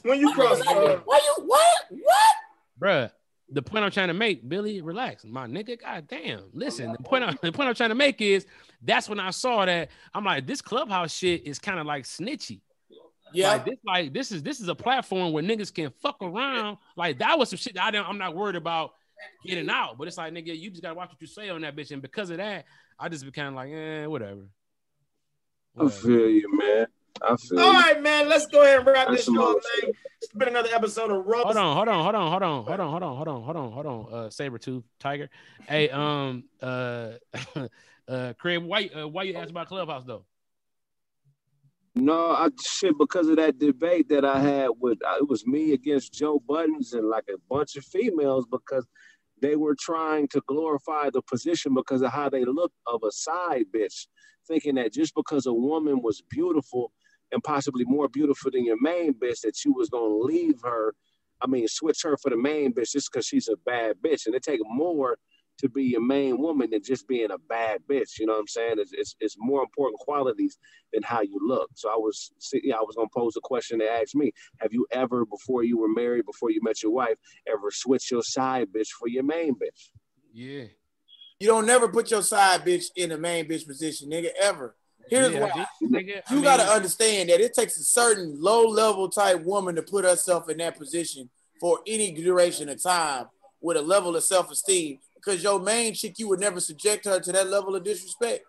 When 0.03 0.20
you 0.20 0.32
cross, 0.32 0.61
uh, 0.61 1.01
Why 1.05 1.20
you 1.24 1.44
what? 1.44 1.84
What? 1.90 2.34
Bruh, 2.80 3.11
the 3.51 3.62
point 3.62 3.84
I'm 3.84 3.90
trying 3.90 4.09
to 4.09 4.14
make, 4.14 4.48
Billy, 4.48 4.80
relax, 4.80 5.24
my 5.24 5.46
nigga. 5.46 5.80
God 5.80 6.07
damn. 6.09 6.44
Listen, 6.53 6.92
the 6.92 7.03
point, 7.03 7.24
I, 7.24 7.32
the 7.42 7.53
point 7.53 7.68
I'm 7.68 7.74
trying 7.74 7.90
to 7.90 7.94
make 7.94 8.20
is 8.20 8.46
that's 8.82 9.09
when 9.09 9.20
I 9.20 9.30
saw 9.30 9.64
that 9.66 9.90
I'm 10.14 10.24
like, 10.24 10.46
this 10.46 10.62
clubhouse 10.62 11.12
shit 11.12 11.46
is 11.46 11.59
kind 11.59 11.78
of 11.78 11.86
like 11.86 12.05
snitchy. 12.05 12.61
Yeah. 13.32 13.51
Like 13.51 13.64
this, 13.64 13.78
like 13.86 14.12
this 14.12 14.32
is 14.32 14.42
this 14.42 14.61
is 14.61 14.68
a 14.68 14.74
platform 14.74 15.32
where 15.32 15.42
niggas 15.42 15.72
can 15.72 15.92
fuck 16.03 16.16
around. 16.20 16.78
Like 16.96 17.18
that 17.18 17.38
was 17.38 17.51
some 17.51 17.59
shit 17.59 17.74
that 17.74 17.84
I 17.84 17.90
don't, 17.92 18.09
I'm 18.09 18.18
not 18.18 18.34
worried 18.34 18.57
about 18.57 18.92
getting 19.44 19.70
out. 19.70 19.98
But 19.98 20.09
it's 20.09 20.18
like, 20.18 20.32
nigga, 20.32 20.59
you 20.59 20.70
just 20.70 20.82
gotta 20.82 20.94
watch 20.94 21.11
what 21.11 21.20
you 21.20 21.26
say 21.26 21.48
on 21.48 21.61
that 21.61 21.76
bitch. 21.76 21.92
And 21.92 22.03
because 22.03 22.30
of 22.30 22.38
that, 22.38 22.64
I 22.98 23.09
just 23.09 23.24
became 23.24 23.55
like, 23.55 23.70
eh, 23.70 24.07
whatever. 24.07 24.48
I 25.78 25.88
feel 25.88 26.28
you, 26.28 26.59
man. 26.59 26.86
I 27.23 27.37
feel 27.37 27.61
all 27.61 27.95
you. 27.95 28.03
man. 28.03 28.29
Let's 28.29 28.47
go 28.47 28.62
ahead 28.62 28.79
and 28.79 28.87
wrap 28.87 29.09
That's 29.09 29.27
this 29.27 29.35
show 29.35 29.57
up, 29.57 29.62
man. 29.83 29.93
It's 30.23 30.33
been 30.33 30.49
another 30.49 30.68
episode 30.75 31.11
of 31.11 31.25
Roast. 31.27 31.45
Hold 31.45 31.57
on, 31.57 31.77
hold 31.77 31.89
on, 31.89 32.03
hold 32.03 32.14
on, 32.14 32.31
hold 32.31 32.43
on, 32.43 32.64
hold 32.64 32.81
on, 32.81 32.91
hold 32.91 33.03
on, 33.03 33.16
hold 33.16 33.29
on, 33.29 33.43
hold 33.43 33.57
on, 33.57 33.73
hold 33.73 33.87
on. 33.87 34.12
Uh, 34.12 34.31
saber 34.31 34.59
tooth 34.59 34.85
tiger. 34.99 35.31
Hey, 35.68 35.89
um, 35.91 36.45
uh, 36.62 37.12
uh, 38.09 38.33
Kraig, 38.39 38.62
why, 38.62 38.91
uh, 38.95 39.09
why 39.09 39.25
you 39.25 39.35
asked 39.35 39.51
about 39.51 39.68
Clubhouse 39.68 40.05
though? 40.05 40.25
No, 41.97 42.31
I 42.31 42.49
shit 42.62 42.97
because 42.99 43.29
of 43.29 43.37
that 43.37 43.59
debate 43.59 44.09
that 44.11 44.25
I 44.25 44.41
had 44.41 44.68
with 44.79 44.99
uh, 45.05 45.16
it 45.18 45.29
was 45.29 45.47
me 45.47 45.73
against 45.73 46.12
Joe 46.12 46.41
Buttons 46.47 46.93
and 46.93 47.09
like 47.09 47.25
a 47.29 47.39
bunch 47.49 47.77
of 47.77 47.85
females 47.85 48.47
because 48.51 48.87
they 49.43 49.57
were 49.57 49.75
trying 49.79 50.29
to 50.29 50.41
glorify 50.47 51.11
the 51.11 51.23
position 51.23 51.75
because 51.75 52.03
of 52.03 52.12
how 52.12 52.29
they 52.29 52.45
looked 52.45 52.77
of 52.87 53.03
a 53.03 53.11
side 53.11 53.64
bitch, 53.75 54.07
thinking 54.47 54.77
that 54.77 54.93
just 54.93 55.14
because 55.14 55.47
a 55.47 55.53
woman 55.53 56.01
was 56.01 56.23
beautiful 56.29 56.93
and 57.33 57.43
possibly 57.43 57.85
more 57.85 58.09
beautiful 58.09 58.51
than 58.51 58.64
your 58.64 58.81
main 58.81 59.14
bitch, 59.14 59.41
that 59.43 59.64
you 59.64 59.72
was 59.72 59.89
gonna 59.89 60.07
leave 60.07 60.61
her. 60.62 60.95
I 61.41 61.47
mean, 61.47 61.66
switch 61.68 62.03
her 62.03 62.16
for 62.16 62.31
the 62.31 62.37
main 62.37 62.72
bitch 62.72 62.93
just 62.93 63.11
because 63.11 63.26
she's 63.26 63.49
a 63.49 63.57
bad 63.64 63.97
bitch, 64.05 64.26
and 64.26 64.35
it 64.35 64.43
take 64.43 64.61
more 64.64 65.16
to 65.61 65.68
be 65.68 65.85
your 65.85 66.01
main 66.01 66.39
woman 66.39 66.70
than 66.70 66.83
just 66.83 67.07
being 67.07 67.31
a 67.31 67.39
bad 67.39 67.81
bitch. 67.89 68.18
You 68.18 68.26
know 68.26 68.33
what 68.33 68.41
I'm 68.41 68.49
saying? 68.49 68.74
It's, 68.78 68.93
it's, 68.93 69.14
it's 69.20 69.37
more 69.39 69.62
important 69.62 70.01
qualities 70.01 70.59
than 70.93 71.03
how 71.03 71.20
you 71.20 71.39
look. 71.43 71.70
So 71.74 71.91
I 71.91 71.97
was, 71.97 72.31
yeah, 72.64 72.76
I 72.76 72.81
was 72.81 72.97
gonna 72.97 73.09
pose 73.14 73.37
a 73.37 73.41
question 73.43 73.78
to 73.81 73.91
ask 73.91 74.14
me: 74.14 74.32
Have 74.59 74.73
you 74.73 74.86
ever, 74.90 75.24
before 75.27 75.62
you 75.62 75.78
were 75.78 75.89
married, 75.89 76.27
before 76.27 76.51
you 76.51 76.61
met 76.62 76.82
your 76.82 76.93
wife, 76.93 77.16
ever 77.47 77.70
switched 77.70 78.11
your 78.11 78.23
side 78.23 78.69
bitch 78.74 78.89
for 78.98 79.09
your 79.09 79.23
main 79.23 79.55
bitch? 79.55 79.90
Yeah. 80.32 80.65
You 81.39 81.47
don't 81.47 81.66
never 81.66 81.89
put 81.89 82.11
your 82.11 82.23
side 82.23 82.65
bitch 82.65 82.86
in 82.97 83.11
the 83.11 83.19
main 83.19 83.47
bitch 83.47 83.66
position, 83.66 84.11
nigga, 84.11 84.28
ever. 84.40 84.77
Here's 85.11 85.32
Yeah, 85.32 85.41
why. 85.41 85.51
bitch, 85.51 85.66
nigga. 85.91 86.23
I 86.28 86.35
You 86.35 86.43
gotta 86.43 86.62
mean, 86.65 86.73
understand 86.73 87.28
that 87.31 87.41
it 87.41 87.53
takes 87.53 87.77
a 87.78 87.85
certain 87.85 88.41
low 88.41 88.66
level 88.66 89.09
type 89.09 89.43
woman 89.45 89.74
to 89.74 89.82
put 89.82 90.05
herself 90.05 90.49
in 90.49 90.59
that 90.59 90.78
position 90.78 91.28
for 91.61 91.81
any 91.87 92.12
duration 92.12 92.69
of 92.69 92.82
time 92.82 93.27
with 93.61 93.77
a 93.77 93.82
level 93.82 94.16
of 94.16 94.23
self 94.24 94.51
esteem 94.51 94.99
because 95.16 95.43
your 95.43 95.61
main 95.61 95.93
chick, 95.93 96.19
you 96.19 96.28
would 96.28 96.41
never 96.41 96.61
subject 96.61 97.05
her 97.05 97.20
to 97.20 97.32
that 97.32 97.49
level 97.49 97.74
of 97.77 97.82
disrespect. 97.85 98.45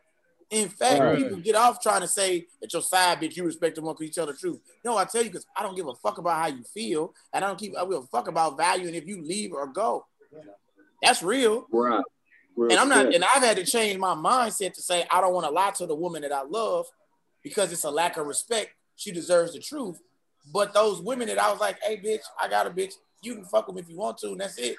In 0.51 0.67
fact, 0.69 0.99
Right. 1.01 1.17
people 1.17 1.37
get 1.39 1.55
off 1.55 1.81
trying 1.81 2.01
to 2.01 2.07
say 2.07 2.45
that 2.61 2.71
your 2.73 2.81
side 2.81 3.19
bitch, 3.21 3.35
you 3.37 3.43
respect 3.43 3.75
them 3.75 3.85
more 3.85 3.93
because 3.93 4.07
you 4.07 4.13
tell 4.13 4.25
the 4.25 4.33
truth. 4.33 4.59
No, 4.85 4.97
I 4.97 5.05
tell 5.05 5.23
you 5.23 5.29
because 5.29 5.45
I 5.55 5.63
don't 5.63 5.75
give 5.75 5.87
a 5.87 5.95
fuck 5.95 6.17
about 6.17 6.37
how 6.41 6.47
you 6.47 6.63
feel, 6.63 7.13
and 7.33 7.43
I 7.43 7.47
don't 7.47 7.57
keep 7.57 7.75
I 7.77 7.83
give 7.85 7.93
a 7.93 8.07
fuck 8.07 8.27
about 8.27 8.57
valuing 8.57 8.93
if 8.95 9.07
you 9.07 9.21
leave 9.23 9.53
or 9.53 9.65
go. 9.67 10.05
That's 11.01 11.23
real. 11.23 11.65
Right. 11.71 12.03
Real 12.55 12.71
And 12.71 12.79
I'm 12.79 12.89
not, 12.89 13.05
shit. 13.05 13.15
and 13.15 13.23
I've 13.23 13.43
had 13.43 13.57
to 13.57 13.65
change 13.65 13.97
my 13.97 14.13
mindset 14.13 14.73
to 14.73 14.81
say 14.81 15.05
I 15.09 15.21
don't 15.21 15.33
want 15.33 15.45
to 15.45 15.51
lie 15.51 15.71
to 15.71 15.85
the 15.85 15.95
woman 15.95 16.21
that 16.23 16.31
I 16.31 16.43
love 16.43 16.85
because 17.43 17.71
it's 17.71 17.83
a 17.83 17.91
lack 17.91 18.17
of 18.17 18.27
respect. 18.27 18.71
She 18.95 19.11
deserves 19.11 19.53
the 19.53 19.59
truth. 19.59 19.99
But 20.53 20.73
those 20.73 21.01
women 21.01 21.27
that 21.27 21.39
I 21.39 21.51
was 21.51 21.59
like, 21.59 21.77
hey, 21.83 21.97
bitch, 21.97 22.21
I 22.41 22.47
got 22.47 22.67
a 22.67 22.69
bitch. 22.71 22.93
You 23.21 23.35
can 23.35 23.45
fuck 23.45 23.67
them 23.67 23.77
if 23.77 23.87
you 23.89 23.97
want 23.97 24.17
to, 24.19 24.29
and 24.29 24.39
that's 24.41 24.57
it. 24.57 24.75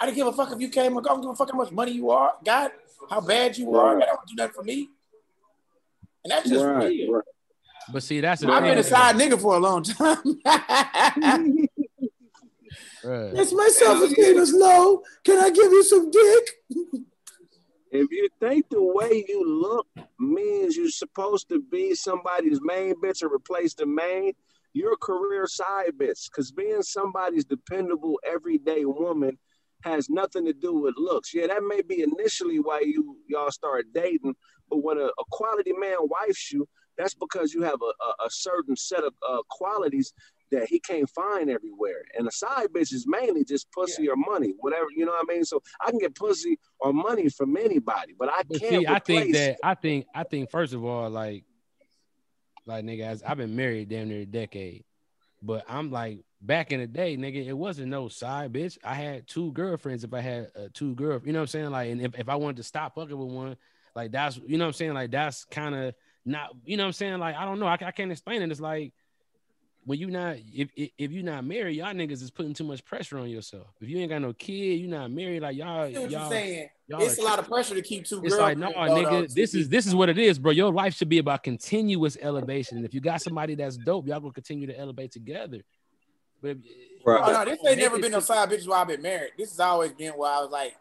I 0.00 0.06
didn't 0.06 0.16
give 0.16 0.26
a 0.26 0.32
fuck 0.32 0.52
if 0.52 0.60
you 0.60 0.68
came 0.68 0.96
or 0.96 1.00
go. 1.00 1.10
I 1.10 1.12
don't 1.14 1.22
give 1.22 1.30
a 1.30 1.36
fuck 1.36 1.50
how 1.52 1.56
much 1.56 1.70
money 1.70 1.92
you 1.92 2.10
are, 2.10 2.32
got, 2.44 2.72
how 3.08 3.20
bad 3.20 3.56
you 3.56 3.74
are. 3.76 3.94
Right. 3.94 4.00
That 4.00 4.08
don't 4.08 4.26
do 4.28 4.34
that 4.36 4.54
for 4.54 4.62
me. 4.62 4.88
And 6.24 6.32
that's 6.32 6.48
just 6.50 6.64
right, 6.64 6.88
real. 6.88 7.12
right. 7.12 7.24
But 7.92 8.02
see, 8.02 8.20
that's 8.20 8.40
the 8.42 8.50
I've 8.50 8.64
been 8.64 8.78
a 8.78 8.82
side 8.82 9.14
nigga 9.14 9.40
for 9.40 9.54
a 9.54 9.60
long 9.60 9.84
time. 9.84 10.40
bruh. 13.04 13.38
It's 13.38 13.52
my 13.52 13.68
self-esteem 13.68 14.38
is 14.38 14.52
low. 14.52 15.02
Can 15.24 15.38
I 15.38 15.50
give 15.50 15.72
you 15.72 15.82
some 15.82 16.10
dick? 16.10 16.50
If 17.90 18.10
you 18.10 18.28
think 18.40 18.68
the 18.68 18.82
way 18.82 19.24
you 19.28 19.46
look 19.46 19.86
means 20.18 20.76
you're 20.76 20.88
supposed 20.88 21.48
to 21.48 21.62
be 21.62 21.94
somebody's 21.94 22.60
main 22.62 22.94
bitch 23.02 23.22
or 23.22 23.32
replace 23.32 23.74
the 23.74 23.86
main, 23.86 24.32
you're 24.72 24.94
a 24.94 24.98
career 24.98 25.46
side 25.46 25.92
bitch. 25.96 26.28
Because 26.28 26.52
being 26.52 26.82
somebody's 26.82 27.44
dependable 27.44 28.20
everyday 28.26 28.84
woman 28.84 29.38
has 29.82 30.10
nothing 30.10 30.44
to 30.44 30.52
do 30.52 30.74
with 30.74 30.94
looks. 30.98 31.32
Yeah, 31.32 31.46
that 31.46 31.62
may 31.62 31.80
be 31.82 32.02
initially 32.02 32.58
why 32.58 32.80
you 32.80 33.16
y'all 33.28 33.50
start 33.50 33.86
dating, 33.94 34.34
but 34.68 34.82
when 34.82 34.98
a, 34.98 35.04
a 35.04 35.24
quality 35.30 35.72
man 35.72 35.96
wifes 36.00 36.52
you, 36.52 36.68
that's 36.98 37.14
because 37.14 37.54
you 37.54 37.62
have 37.62 37.80
a, 37.82 37.84
a, 38.04 38.26
a 38.26 38.30
certain 38.30 38.76
set 38.76 39.04
of 39.04 39.14
uh, 39.28 39.42
qualities 39.50 40.12
that 40.50 40.68
he 40.68 40.78
can't 40.78 41.08
find 41.10 41.50
everywhere. 41.50 42.02
And 42.16 42.26
a 42.26 42.30
side 42.30 42.68
bitch 42.74 42.92
is 42.92 43.06
mainly 43.06 43.44
just 43.44 43.70
pussy 43.72 44.08
or 44.08 44.16
money, 44.16 44.54
whatever, 44.58 44.86
you 44.94 45.04
know 45.04 45.12
what 45.12 45.26
I 45.28 45.34
mean? 45.34 45.44
So 45.44 45.62
I 45.84 45.90
can 45.90 45.98
get 45.98 46.14
pussy 46.14 46.58
or 46.78 46.92
money 46.92 47.28
from 47.28 47.56
anybody, 47.56 48.14
but 48.18 48.28
I 48.28 48.42
But 48.48 48.60
can't 48.60 48.82
see, 48.82 48.86
I 48.86 48.98
think 48.98 49.32
that 49.34 49.58
I 49.62 49.74
think 49.74 50.06
I 50.14 50.24
think 50.24 50.50
first 50.50 50.72
of 50.72 50.84
all, 50.84 51.10
like, 51.10 51.44
like 52.64 52.84
nigga, 52.84 53.22
I've 53.26 53.36
been 53.36 53.56
married 53.56 53.88
damn 53.88 54.08
near 54.08 54.20
a 54.20 54.26
decade, 54.26 54.84
but 55.42 55.64
I'm 55.68 55.90
like 55.90 56.24
back 56.40 56.72
in 56.72 56.80
the 56.80 56.86
day, 56.86 57.16
nigga, 57.16 57.44
it 57.44 57.52
wasn't 57.52 57.88
no 57.88 58.08
side 58.08 58.52
bitch. 58.52 58.78
I 58.84 58.94
had 58.94 59.26
two 59.26 59.52
girlfriends. 59.52 60.04
If 60.04 60.14
I 60.14 60.20
had 60.20 60.50
uh, 60.56 60.68
two 60.72 60.94
girl, 60.94 61.20
you 61.24 61.32
know 61.32 61.40
what 61.40 61.44
I'm 61.44 61.48
saying? 61.48 61.70
Like, 61.70 61.90
and 61.90 62.00
if, 62.00 62.18
if 62.18 62.28
I 62.28 62.36
wanted 62.36 62.58
to 62.58 62.62
stop 62.62 62.94
fucking 62.94 63.16
with 63.16 63.32
one, 63.32 63.56
like 63.94 64.12
that's 64.12 64.36
you 64.46 64.58
know 64.58 64.64
what 64.64 64.68
I'm 64.68 64.74
saying? 64.74 64.94
Like 64.94 65.10
that's 65.10 65.44
kind 65.44 65.74
of 65.74 65.94
not, 66.24 66.50
you 66.64 66.76
know 66.76 66.84
what 66.84 66.88
I'm 66.88 66.92
saying? 66.92 67.18
Like 67.18 67.36
I 67.36 67.44
don't 67.44 67.58
know, 67.58 67.66
I, 67.66 67.78
I 67.80 67.90
can't 67.90 68.12
explain 68.12 68.42
it. 68.42 68.50
It's 68.50 68.60
like 68.60 68.92
when 69.86 70.00
you 70.00 70.08
not 70.08 70.36
if, 70.52 70.68
if 70.76 70.90
if 70.98 71.12
you 71.12 71.22
not 71.22 71.44
married, 71.44 71.76
y'all 71.76 71.94
niggas 71.94 72.20
is 72.20 72.30
putting 72.30 72.52
too 72.52 72.64
much 72.64 72.84
pressure 72.84 73.18
on 73.18 73.30
yourself. 73.30 73.68
If 73.80 73.88
you 73.88 73.98
ain't 73.98 74.10
got 74.10 74.20
no 74.20 74.32
kid, 74.32 74.80
you 74.80 74.88
not 74.88 75.12
married, 75.12 75.42
like 75.42 75.56
y'all, 75.56 75.82
I 75.82 75.92
see 75.92 75.98
what 76.00 76.10
y'all, 76.10 76.20
you're 76.22 76.30
saying. 76.30 76.68
y'all 76.88 77.02
It's 77.02 77.18
a 77.18 77.22
lot 77.22 77.38
of 77.38 77.46
pressure 77.46 77.76
to 77.76 77.82
keep 77.82 78.04
two 78.04 78.20
it's 78.24 78.36
like, 78.36 78.58
girlfriends. 78.58 78.76
no, 78.76 78.86
though, 78.86 79.02
though, 79.02 79.22
nigga, 79.22 79.34
this 79.34 79.54
is 79.54 79.68
this 79.68 79.86
is 79.86 79.94
what 79.94 80.08
it 80.08 80.18
is, 80.18 80.40
bro. 80.40 80.50
Your 80.50 80.72
life 80.72 80.94
should 80.94 81.08
be 81.08 81.18
about 81.18 81.44
continuous 81.44 82.18
elevation. 82.20 82.76
And 82.78 82.84
if 82.84 82.94
you 82.94 83.00
got 83.00 83.22
somebody 83.22 83.54
that's 83.54 83.76
dope, 83.76 84.08
y'all 84.08 84.18
gonna 84.18 84.32
continue 84.32 84.66
to 84.66 84.76
elevate 84.76 85.12
together. 85.12 85.62
But 86.42 86.58
Oh, 87.08 87.32
no, 87.32 87.44
this 87.44 87.60
ain't 87.64 87.78
never 87.78 88.00
been 88.00 88.10
no 88.10 88.18
side 88.18 88.50
bitches 88.50 88.66
while 88.66 88.80
I've 88.80 88.88
been 88.88 89.00
married. 89.00 89.30
This 89.38 89.50
has 89.50 89.60
always 89.60 89.92
been 89.92 90.14
where 90.14 90.32
I 90.32 90.40
was 90.40 90.50
like, 90.50 90.74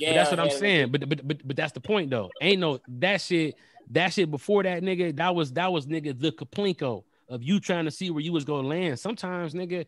But 0.00 0.14
that's 0.14 0.30
what 0.30 0.40
I'm 0.40 0.50
saying. 0.50 0.90
But 0.90 1.06
but 1.06 1.28
but 1.28 1.46
but 1.46 1.56
that's 1.56 1.72
the 1.72 1.80
point 1.80 2.08
though. 2.08 2.30
Ain't 2.40 2.60
no 2.60 2.80
that 2.88 3.20
shit. 3.20 3.56
That 3.90 4.14
shit 4.14 4.30
before 4.30 4.62
that 4.62 4.82
nigga. 4.82 5.14
That 5.14 5.34
was 5.34 5.52
that 5.52 5.70
was 5.70 5.86
nigga 5.86 6.18
the 6.18 6.32
kaplinko 6.32 7.04
of 7.28 7.42
you 7.42 7.60
trying 7.60 7.84
to 7.86 7.90
see 7.90 8.10
where 8.10 8.22
you 8.22 8.32
was 8.32 8.44
gonna 8.44 8.68
land. 8.68 8.98
Sometimes 8.98 9.54
nigga, 9.54 9.86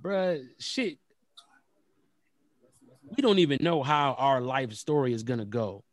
bruh, 0.00 0.42
shit. 0.58 0.98
We 3.16 3.22
don't 3.22 3.40
even 3.40 3.58
know 3.60 3.82
how 3.82 4.14
our 4.18 4.40
life 4.40 4.72
story 4.72 5.12
is 5.12 5.22
gonna 5.22 5.44
go, 5.44 5.84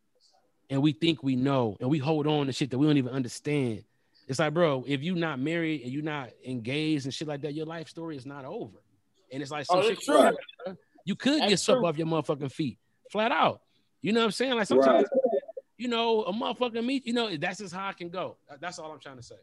and 0.70 0.82
we 0.82 0.92
think 0.92 1.22
we 1.22 1.36
know, 1.36 1.76
and 1.80 1.90
we 1.90 1.98
hold 1.98 2.26
on 2.26 2.46
to 2.46 2.52
shit 2.52 2.70
that 2.70 2.78
we 2.78 2.86
don't 2.86 2.96
even 2.96 3.12
understand. 3.12 3.84
It's 4.28 4.38
like, 4.38 4.52
bro, 4.52 4.84
if 4.86 5.02
you're 5.02 5.16
not 5.16 5.40
married 5.40 5.82
and 5.82 5.90
you're 5.90 6.02
not 6.02 6.30
engaged 6.46 7.06
and 7.06 7.14
shit 7.14 7.26
like 7.26 7.40
that, 7.42 7.54
your 7.54 7.64
life 7.64 7.88
story 7.88 8.14
is 8.14 8.26
not 8.26 8.44
over. 8.44 8.76
And 9.32 9.42
it's 9.42 9.50
like 9.50 9.64
some 9.64 9.78
Oh, 9.78 9.82
shit 9.82 10.00
true. 10.00 10.30
You 11.06 11.16
could 11.16 11.40
get 11.40 11.48
That's 11.48 11.62
swept 11.62 11.82
off 11.82 11.96
your 11.96 12.06
motherfucking 12.06 12.52
feet, 12.52 12.78
flat 13.10 13.32
out. 13.32 13.62
You 14.02 14.12
know 14.12 14.20
what 14.20 14.26
I'm 14.26 14.32
saying? 14.32 14.54
Like 14.56 14.66
sometimes, 14.66 15.08
you 15.78 15.88
know, 15.88 16.24
a 16.24 16.32
motherfucking 16.32 16.84
meet. 16.84 17.06
You 17.06 17.14
know, 17.14 17.34
that's 17.36 17.58
just 17.58 17.74
how 17.74 17.88
I 17.88 17.94
can 17.94 18.10
go. 18.10 18.36
That's 18.60 18.78
all 18.78 18.92
I'm 18.92 19.00
trying 19.00 19.16
to 19.16 19.22
say. 19.22 19.36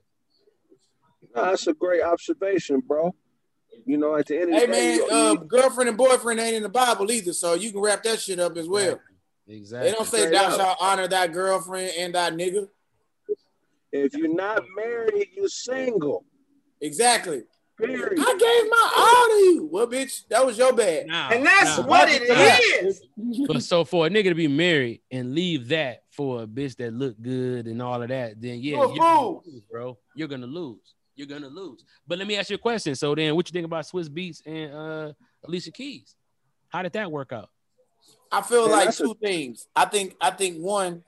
No, 1.36 1.46
that's 1.46 1.68
a 1.68 1.74
great 1.74 2.02
observation, 2.02 2.80
bro. 2.86 3.14
You 3.86 3.98
know, 3.98 4.16
at 4.16 4.28
the 4.28 4.40
end 4.40 4.54
of 4.54 4.60
Hey 4.60 4.66
the 4.68 4.72
day, 4.72 4.80
man, 4.88 4.96
you- 4.98 5.08
uh, 5.10 5.32
you- 5.34 5.40
girlfriend 5.48 5.90
and 5.90 5.98
boyfriend 5.98 6.40
ain't 6.40 6.56
in 6.56 6.64
the 6.64 6.70
Bible 6.70 7.12
either, 7.12 7.34
so 7.34 7.54
you 7.56 7.72
can 7.72 7.82
wrap 7.82 8.04
that 8.04 8.20
shit 8.20 8.40
up 8.40 8.56
as 8.58 8.68
well. 8.68 9.00
Exactly. 9.48 9.90
They 9.92 9.96
don't 9.96 10.08
say 10.08 10.18
Straight 10.22 10.34
thou 10.34 10.56
shalt 10.58 10.78
honor 10.80 11.08
thy 11.08 11.28
girlfriend 11.28 11.92
and 11.98 12.16
thy 12.16 12.32
nigga. 12.32 12.68
if 13.92 14.14
you're 14.16 14.34
not 14.34 14.64
married, 14.76 15.28
you're 15.36 15.48
single. 15.48 16.26
Exactly. 16.82 17.44
Period. 17.78 18.18
I 18.20 18.38
gave 18.38 18.70
my 18.72 18.92
all 18.98 19.28
to 19.28 19.54
you. 19.54 19.70
Well, 19.72 19.88
bitch, 19.88 20.26
that 20.30 20.46
was 20.46 20.58
your 20.58 20.74
bad. 20.74 21.08
Nah, 21.08 21.30
And 21.30 21.46
that's 21.46 21.78
nah. 21.78 21.86
what 21.86 22.08
it 22.10 22.28
Nah. 22.28 22.88
is. 22.88 23.02
But 23.48 23.62
so 23.64 23.84
for 23.84 24.08
a 24.08 24.10
nigga 24.10 24.30
to 24.30 24.36
be 24.36 24.48
married 24.48 25.02
and 25.12 25.36
leave 25.36 25.68
that 25.70 26.04
for 26.10 26.44
a 26.44 26.48
bitch 26.48 26.78
that 26.78 26.94
look 26.94 27.22
good 27.22 27.68
and 27.68 27.82
all 27.82 28.02
of 28.02 28.08
that, 28.10 28.40
then 28.42 28.60
yeah, 28.62 28.78
You 28.78 28.82
a 28.82 28.88
you're 28.88 28.98
gonna 28.98 29.30
lose, 29.46 29.62
bro. 29.70 29.98
You're 30.16 30.28
gonna 30.30 30.48
lose. 30.48 30.94
You're 31.16 31.28
gonna 31.28 31.48
lose. 31.48 31.84
But 32.08 32.18
let 32.18 32.28
me 32.28 32.36
ask 32.38 32.50
you 32.50 32.56
a 32.56 32.60
question. 32.60 32.94
So 32.96 33.16
then, 33.16 33.36
what 33.36 33.48
you 33.48 33.54
think 33.54 33.66
about 33.66 33.86
Swizz 33.86 34.10
Beatz 34.10 34.42
and 34.46 34.74
uh 34.74 35.14
Alicia 35.48 35.72
Keys? 35.72 36.16
How 36.70 36.82
did 36.82 36.94
that 36.94 37.12
work 37.12 37.32
out? 37.32 37.50
I 38.32 38.42
feel 38.42 38.64
Man, 38.64 38.72
like 38.72 38.86
that's 38.86 39.00
a- 39.00 39.04
two 39.04 39.16
things. 39.22 39.68
I 39.76 39.86
think 39.86 40.16
I 40.20 40.32
think 40.32 40.58
one, 40.58 41.04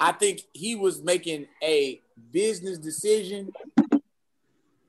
I 0.00 0.12
think 0.12 0.42
he 0.52 0.74
was 0.74 1.02
making 1.02 1.46
a 1.62 2.00
business 2.32 2.78
decision 2.78 3.52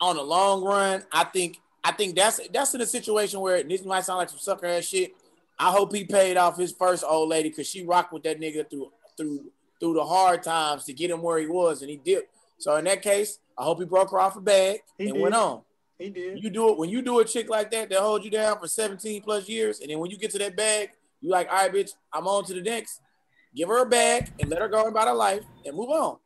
on 0.01 0.15
the 0.15 0.23
long 0.23 0.63
run. 0.63 1.03
I 1.11 1.23
think 1.25 1.57
I 1.83 1.91
think 1.91 2.15
that's 2.15 2.39
that's 2.51 2.73
in 2.73 2.81
a 2.81 2.85
situation 2.85 3.39
where 3.39 3.61
this 3.63 3.85
might 3.85 4.05
sound 4.05 4.17
like 4.19 4.29
some 4.29 4.39
sucker 4.39 4.65
ass 4.65 4.85
shit. 4.85 5.13
I 5.59 5.71
hope 5.71 5.93
he 5.93 6.03
paid 6.03 6.37
off 6.37 6.57
his 6.57 6.71
first 6.71 7.03
old 7.07 7.29
lady 7.29 7.49
because 7.49 7.67
she 7.67 7.83
rocked 7.85 8.11
with 8.13 8.23
that 8.23 8.39
nigga 8.39 8.69
through 8.69 8.91
through 9.17 9.51
through 9.79 9.93
the 9.93 10.03
hard 10.05 10.41
times 10.41 10.85
to 10.85 10.93
get 10.93 11.11
him 11.11 11.21
where 11.21 11.37
he 11.37 11.45
was, 11.47 11.81
and 11.81 11.91
he 11.91 11.97
dipped. 11.97 12.33
So 12.57 12.75
in 12.77 12.85
that 12.85 13.03
case, 13.03 13.37
I 13.57 13.63
hope 13.63 13.79
he 13.79 13.85
broke 13.85 14.11
her 14.11 14.19
off 14.19 14.35
a 14.35 14.41
bag 14.41 14.79
He 14.97 15.09
and 15.09 15.19
went 15.19 15.35
on. 15.35 15.61
He 15.97 16.09
did. 16.09 16.43
You 16.43 16.49
do 16.51 16.69
it 16.69 16.77
when 16.77 16.89
you 16.89 17.01
do 17.01 17.19
a 17.19 17.25
chick 17.25 17.49
like 17.49 17.71
that 17.71 17.89
that 17.89 17.99
hold 17.99 18.23
you 18.23 18.29
down 18.29 18.59
for 18.59 18.67
17 18.67 19.21
plus 19.23 19.49
years, 19.49 19.79
and 19.79 19.89
then 19.89 19.97
when 19.99 20.11
you 20.11 20.17
get 20.17 20.29
to 20.31 20.37
that 20.39 20.55
bag, 20.55 20.89
you 21.21 21.31
like, 21.31 21.47
all 21.49 21.55
right, 21.57 21.73
bitch, 21.73 21.91
I'm 22.13 22.27
on 22.27 22.45
to 22.45 22.53
the 22.53 22.61
next. 22.61 23.01
Give 23.55 23.67
her 23.69 23.81
a 23.81 23.85
bag 23.85 24.29
and 24.39 24.49
let 24.51 24.61
her 24.61 24.67
go 24.67 24.83
about 24.83 25.07
her 25.07 25.13
life 25.15 25.41
and 25.65 25.75
move 25.75 25.89
on. 25.89 26.17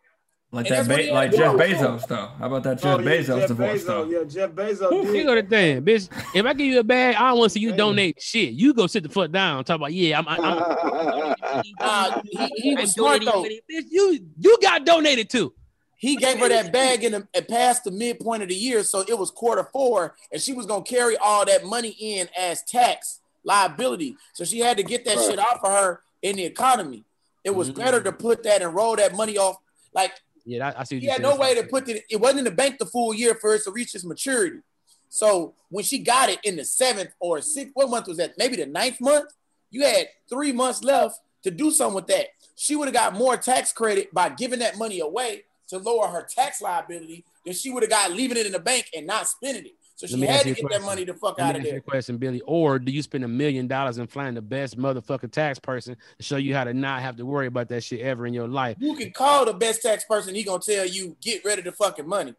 Like 0.53 0.65
And 0.65 0.75
that, 0.75 0.77
that's 0.79 0.89
what 0.89 0.97
Be- 0.97 1.03
he 1.05 1.11
like 1.11 1.31
Jeff. 1.31 1.55
Bezos 1.55 2.07
though. 2.07 2.27
How 2.37 2.47
about 2.47 2.63
that 2.63 2.79
Jeff 2.81 2.99
Oh, 2.99 3.01
yeah, 3.01 3.09
Bezos 3.09 3.39
Jeff 3.39 3.47
divorce 3.47 3.83
Bezos. 3.83 3.85
though? 3.85 4.03
Yeah, 4.09 4.23
Jeff 4.25 4.51
Bezos. 4.51 4.91
Here 5.03 5.13
did. 5.13 5.25
go 5.25 5.35
the 5.35 5.43
thing, 5.43 5.81
bitch. 5.81 6.09
If 6.35 6.45
I 6.45 6.53
give 6.53 6.67
you 6.67 6.79
a 6.79 6.83
bag, 6.83 7.15
I 7.15 7.29
don't 7.29 7.37
want 7.39 7.51
to 7.51 7.53
see 7.53 7.61
you 7.61 7.69
Damn. 7.69 7.77
donate 7.77 8.21
shit. 8.21 8.51
You 8.53 8.73
go 8.73 8.85
sit 8.87 9.03
the 9.03 9.09
fuck 9.09 9.31
down. 9.31 9.63
Talk 9.63 9.77
about 9.77 9.93
yeah, 9.93 10.19
I'm. 10.19 10.27
I'm, 10.27 10.43
I'm 10.43 10.57
Nah, 11.79 12.21
he, 12.29 12.47
he 12.57 12.75
was 12.75 12.91
smart 12.91 13.21
donating 13.23 13.59
though. 13.69 13.75
Bitch, 13.79 13.85
you 13.89 14.19
you 14.37 14.57
got 14.61 14.85
donated 14.85 15.29
to. 15.29 15.53
He 16.01 16.15
gave 16.15 16.39
her 16.39 16.49
that 16.49 16.73
bag 16.73 17.03
in 17.03 17.11
the, 17.11 17.27
and 17.35 17.47
passed 17.47 17.83
the 17.83 17.91
midpoint 17.91 18.41
of 18.41 18.49
the 18.49 18.55
year, 18.55 18.81
so 18.83 19.01
it 19.07 19.19
was 19.19 19.29
quarter 19.29 19.63
four, 19.71 20.15
and 20.31 20.41
she 20.41 20.51
was 20.51 20.65
gonna 20.65 20.83
carry 20.83 21.15
all 21.15 21.45
that 21.45 21.63
money 21.63 21.95
in 21.99 22.27
as 22.35 22.63
tax 22.63 23.19
liability. 23.43 24.17
So 24.33 24.43
she 24.43 24.57
had 24.61 24.77
to 24.77 24.83
get 24.83 25.05
that 25.05 25.19
shit 25.19 25.37
off 25.37 25.63
of 25.63 25.71
her 25.71 26.01
in 26.23 26.37
the 26.37 26.43
economy. 26.43 27.03
It 27.43 27.51
was 27.51 27.69
Mhm. 27.69 27.75
better 27.75 28.01
to 28.01 28.11
put 28.11 28.41
that 28.43 28.63
and 28.63 28.73
roll 28.73 28.95
that 28.95 29.13
money 29.13 29.37
off. 29.37 29.57
Like 29.93 30.13
Yeah, 30.43 30.69
I, 30.75 30.81
I 30.81 30.83
see. 30.85 30.95
What 30.95 31.01
he 31.01 31.05
you 31.05 31.11
had 31.11 31.21
no 31.21 31.35
way 31.35 31.53
to 31.53 31.63
put 31.67 31.87
it. 31.87 32.03
It 32.09 32.15
wasn't 32.19 32.39
in 32.39 32.45
the 32.45 32.51
bank 32.51 32.79
the 32.79 32.87
full 32.87 33.13
year 33.13 33.35
for 33.35 33.53
it 33.53 33.63
to 33.65 33.71
reach 33.71 33.93
its 33.93 34.03
maturity. 34.03 34.57
So 35.09 35.53
when 35.69 35.83
she 35.83 35.99
got 35.99 36.29
it 36.29 36.39
in 36.43 36.55
the 36.55 36.65
seventh 36.65 37.11
or 37.19 37.41
sixth, 37.41 37.75
what 37.75 37.91
month 37.91 38.07
was 38.07 38.17
that? 38.17 38.39
Maybe 38.39 38.55
the 38.55 38.65
ninth 38.65 38.99
month. 38.99 39.29
You 39.69 39.85
had 39.85 40.09
three 40.27 40.51
months 40.51 40.83
left 40.83 41.19
to 41.43 41.51
do 41.51 41.69
something 41.69 41.93
with 41.93 42.07
that. 42.07 42.29
She 42.55 42.75
would 42.75 42.87
have 42.87 42.95
got 42.95 43.13
more 43.13 43.37
tax 43.37 43.71
credit 43.71 44.11
by 44.11 44.29
giving 44.29 44.59
that 44.59 44.79
money 44.79 44.99
away 44.99 45.43
to 45.71 45.79
lower 45.79 46.07
her 46.07 46.23
tax 46.23 46.61
liability 46.61 47.25
than 47.45 47.53
she 47.53 47.71
would 47.71 47.83
have 47.83 47.89
got 47.89 48.11
leaving 48.11 48.37
it 48.37 48.45
in 48.45 48.51
the 48.53 48.59
bank 48.59 48.89
and 48.95 49.07
not 49.07 49.27
spending 49.27 49.65
it. 49.65 49.71
So 49.95 50.07
she 50.07 50.19
had 50.21 50.41
to 50.43 50.47
you 50.49 50.53
a 50.53 50.55
get 50.55 50.71
that 50.71 50.81
money 50.81 51.03
the 51.03 51.13
fuck 51.13 51.37
Let 51.37 51.43
me 51.43 51.49
out 51.49 51.55
of 51.55 51.61
ask 51.61 51.65
you 51.65 51.71
there. 51.73 51.79
a 51.79 51.81
question, 51.83 52.17
Billy. 52.17 52.41
Or 52.47 52.79
do 52.79 52.91
you 52.91 53.03
spend 53.03 53.23
a 53.23 53.27
million 53.27 53.67
dollars 53.67 53.99
and 53.99 54.09
find 54.09 54.35
the 54.35 54.41
best 54.41 54.75
motherfucking 54.77 55.31
tax 55.31 55.59
person 55.59 55.95
to 56.17 56.23
show 56.23 56.37
you 56.37 56.55
how 56.55 56.63
to 56.63 56.73
not 56.73 57.01
have 57.01 57.17
to 57.17 57.25
worry 57.25 57.45
about 57.47 57.69
that 57.69 57.83
shit 57.83 57.99
ever 58.01 58.25
in 58.25 58.33
your 58.33 58.47
life? 58.47 58.77
You 58.79 58.95
can 58.95 59.11
call 59.11 59.45
the 59.45 59.53
best 59.53 59.83
tax 59.83 60.03
person. 60.05 60.33
He 60.33 60.43
gonna 60.43 60.59
tell 60.61 60.85
you 60.87 61.15
get 61.21 61.45
rid 61.45 61.59
of 61.59 61.65
the 61.65 61.71
fucking 61.71 62.07
money. 62.07 62.33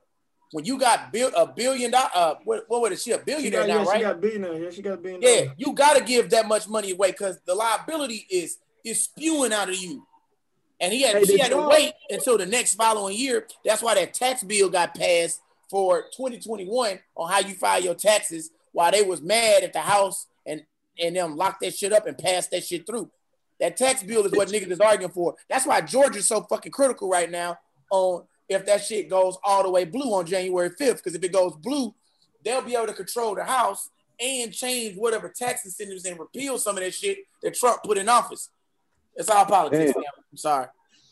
when 0.50 0.64
you 0.64 0.76
got 0.76 1.12
built 1.12 1.32
a 1.36 1.46
billion 1.46 1.92
dollar, 1.92 2.10
uh, 2.14 2.34
what, 2.44 2.64
what 2.68 2.80
was 2.82 2.92
it? 2.92 3.00
She 3.00 3.12
a 3.12 3.18
She 3.18 3.24
billionaire 3.24 3.60
got, 3.60 3.68
now, 3.68 3.82
yeah, 3.82 3.88
right? 3.88 3.96
she 3.98 4.02
got 4.02 4.20
billionaire. 4.20 4.54
Yeah, 4.64 4.70
she 4.70 4.82
got 4.82 5.02
billionaire. 5.02 5.44
Yeah, 5.44 5.50
you 5.56 5.72
got 5.72 5.96
to 5.96 6.04
give 6.04 6.30
that 6.30 6.46
much 6.48 6.68
money 6.68 6.90
away 6.90 7.12
because 7.12 7.38
the 7.46 7.54
liability 7.54 8.26
is 8.28 8.59
is 8.84 9.04
spewing 9.04 9.52
out 9.52 9.68
of 9.68 9.76
you. 9.76 10.04
And 10.82 10.92
he 10.92 11.02
had 11.02 11.16
Hey, 11.16 11.24
she 11.24 11.38
had 11.38 11.52
to 11.52 11.68
wait 11.68 11.94
until 12.10 12.36
the 12.36 12.44
next 12.44 12.74
following 12.74 13.16
year. 13.16 13.46
That's 13.64 13.82
why 13.82 13.94
that 13.94 14.12
tax 14.12 14.42
bill 14.42 14.68
got 14.68 14.94
passed 14.94 15.40
for 15.70 16.02
2021 16.16 16.98
on 17.14 17.30
how 17.30 17.38
you 17.38 17.54
file 17.54 17.80
your 17.80 17.94
taxes. 17.94 18.50
While 18.72 18.90
they 18.90 19.02
was 19.02 19.22
mad 19.22 19.62
at 19.62 19.72
the 19.72 19.80
House 19.80 20.26
and 20.44 20.64
and 21.00 21.16
them 21.16 21.36
locked 21.36 21.60
that 21.60 21.74
shit 21.74 21.92
up 21.92 22.06
and 22.06 22.18
passed 22.18 22.50
that 22.50 22.64
shit 22.64 22.86
through. 22.86 23.10
That 23.60 23.76
tax 23.76 24.02
bill 24.02 24.26
is 24.26 24.32
what 24.32 24.48
niggas 24.48 24.72
is 24.72 24.80
arguing 24.80 25.12
for. 25.12 25.36
That's 25.48 25.66
why 25.66 25.80
Georgia's 25.82 26.26
so 26.26 26.42
fucking 26.42 26.72
critical 26.72 27.09
right 27.09 27.30
now 27.30 27.59
on 27.90 28.24
if 28.48 28.66
that 28.66 28.84
shit 28.84 29.09
goes 29.09 29.38
all 29.44 29.62
the 29.62 29.70
way 29.70 29.84
blue 29.84 30.12
on 30.14 30.26
January 30.26 30.70
5th. 30.70 30.96
Because 30.96 31.14
if 31.14 31.22
it 31.22 31.32
goes 31.32 31.54
blue, 31.56 31.94
they'll 32.44 32.60
be 32.60 32.74
able 32.74 32.88
to 32.88 32.92
control 32.92 33.36
the 33.36 33.44
House 33.44 33.90
and 34.18 34.52
change 34.52 34.96
whatever 34.96 35.28
tax 35.28 35.64
incentives 35.64 36.04
and 36.04 36.18
repeal 36.18 36.59
some 36.59 36.76
of 36.76 36.82
that 36.82 36.92
shit 36.92 37.18
that 37.42 37.54
Trump 37.54 37.82
put 37.84 37.98
in 37.98 38.09
office. 38.09 38.50
It's 39.14 39.28
all 39.30 39.44
politics. 39.44 39.92
Damn. 39.92 40.22
I'm 40.32 40.38
sorry. 40.38 40.66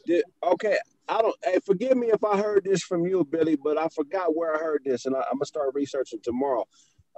Did, 0.07 0.25
okay, 0.43 0.79
I 1.09 1.21
don't. 1.21 1.37
Hey, 1.45 1.59
forgive 1.65 1.97
me 1.97 2.09
if 2.09 2.25
I 2.25 2.39
heard 2.39 2.65
this 2.65 2.83
from 2.83 3.07
you, 3.07 3.25
Billy, 3.31 3.57
but 3.63 3.77
I 3.77 3.89
forgot 3.89 4.35
where 4.35 4.55
I 4.55 4.59
heard 4.59 4.83
this, 4.85 5.05
and 5.05 5.15
I, 5.15 5.21
I'm 5.21 5.37
gonna 5.37 5.45
start 5.45 5.75
researching 5.75 6.21
tomorrow. 6.23 6.67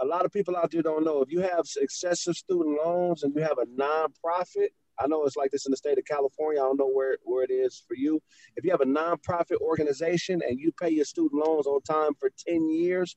A 0.01 0.05
lot 0.05 0.25
of 0.25 0.33
people 0.33 0.57
out 0.57 0.73
there 0.73 0.83
don't 0.83 1.05
know 1.05 1.23
if 1.23 1.31
you 1.31 1.41
have 1.41 1.65
excessive 1.81 2.35
student 2.35 2.77
loans 2.85 3.23
and 3.23 3.35
you 3.37 3.43
have 3.43 3.59
a 3.59 3.67
nonprofit. 3.67 4.69
I 4.99 5.07
know 5.07 5.25
it's 5.25 5.37
like 5.37 5.51
this 5.51 5.67
in 5.67 5.71
the 5.71 5.77
state 5.77 5.99
of 5.99 6.05
California. 6.05 6.61
I 6.61 6.65
don't 6.65 6.79
know 6.79 6.91
where, 6.91 7.19
where 7.23 7.45
it 7.45 7.51
is 7.51 7.83
for 7.87 7.95
you. 7.95 8.21
If 8.57 8.65
you 8.65 8.71
have 8.71 8.81
a 8.81 8.87
nonprofit 8.87 9.61
organization 9.61 10.41
and 10.47 10.59
you 10.59 10.73
pay 10.81 10.91
your 10.91 11.05
student 11.05 11.45
loans 11.45 11.67
on 11.67 11.83
time 11.83 12.13
for 12.19 12.31
10 12.49 12.69
years, 12.69 13.17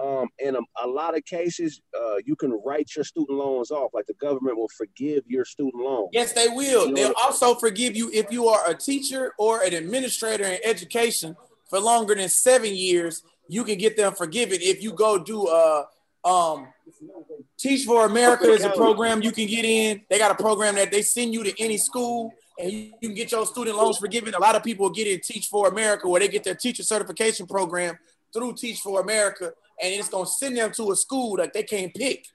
um, 0.00 0.28
in 0.38 0.56
a, 0.56 0.60
a 0.82 0.86
lot 0.86 1.16
of 1.16 1.24
cases, 1.24 1.80
uh, 1.98 2.16
you 2.24 2.34
can 2.36 2.58
write 2.64 2.94
your 2.96 3.04
student 3.04 3.38
loans 3.38 3.70
off. 3.70 3.90
Like 3.94 4.06
the 4.06 4.14
government 4.14 4.56
will 4.56 4.70
forgive 4.76 5.22
your 5.26 5.44
student 5.44 5.76
loan. 5.82 6.08
Yes, 6.12 6.32
they 6.32 6.48
will. 6.48 6.86
You 6.86 6.88
know- 6.88 6.94
They'll 6.94 7.14
also 7.22 7.54
forgive 7.54 7.96
you 7.96 8.10
if 8.12 8.30
you 8.30 8.48
are 8.48 8.68
a 8.70 8.74
teacher 8.74 9.32
or 9.38 9.62
an 9.62 9.72
administrator 9.74 10.44
in 10.44 10.58
education 10.64 11.36
for 11.70 11.78
longer 11.80 12.14
than 12.14 12.28
seven 12.28 12.74
years. 12.74 13.22
You 13.48 13.62
can 13.64 13.78
get 13.78 13.96
them 13.96 14.14
forgiven 14.14 14.58
if 14.60 14.82
you 14.82 14.92
go 14.92 15.18
do 15.18 15.46
uh 15.46 15.84
um 16.24 16.68
Teach 17.58 17.84
for 17.84 18.04
America 18.06 18.44
is 18.50 18.64
a 18.64 18.70
program 18.70 19.22
you 19.22 19.32
can 19.32 19.46
get 19.46 19.64
in. 19.64 20.02
They 20.10 20.18
got 20.18 20.30
a 20.30 20.34
program 20.42 20.74
that 20.74 20.90
they 20.90 21.02
send 21.02 21.32
you 21.32 21.44
to 21.44 21.62
any 21.62 21.76
school 21.78 22.32
and 22.58 22.70
you, 22.70 22.92
you 23.00 23.08
can 23.08 23.14
get 23.14 23.32
your 23.32 23.46
student 23.46 23.76
loans 23.76 23.98
forgiven. 23.98 24.34
A 24.34 24.38
lot 24.38 24.54
of 24.56 24.62
people 24.62 24.90
get 24.90 25.06
in 25.06 25.20
Teach 25.20 25.46
for 25.48 25.68
America 25.68 26.08
where 26.08 26.20
they 26.20 26.28
get 26.28 26.44
their 26.44 26.54
teacher 26.54 26.82
certification 26.82 27.46
program 27.46 27.96
through 28.32 28.54
Teach 28.54 28.80
for 28.80 29.00
America 29.00 29.52
and 29.82 29.92
it's 29.94 30.08
gonna 30.08 30.26
send 30.26 30.56
them 30.56 30.70
to 30.72 30.92
a 30.92 30.96
school 30.96 31.36
that 31.36 31.52
they 31.52 31.62
can't 31.62 31.92
pick. 31.94 32.26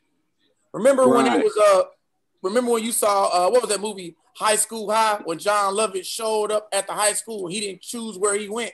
Remember 0.74 1.07
when 1.07 1.26
it 1.26 1.30
Right. 1.30 1.44
was 1.44 1.57
uh 1.57 1.84
remember 2.41 2.72
when 2.72 2.84
you 2.84 2.91
saw 2.91 3.26
uh 3.28 3.49
what 3.49 3.61
was 3.61 3.70
that 3.72 3.82
movie 3.82 4.16
High 4.36 4.56
School 4.56 4.90
High 4.91 5.20
when 5.26 5.38
Jon 5.40 5.76
Lovitz 5.76 6.06
showed 6.06 6.52
up 6.52 6.70
at 6.72 6.88
the 6.88 6.94
high 6.94 7.14
school 7.14 7.45
and 7.45 7.53
he 7.53 7.60
didn't 7.60 7.82
choose 7.82 8.18
where 8.18 8.36
he 8.38 8.48
went. 8.48 8.72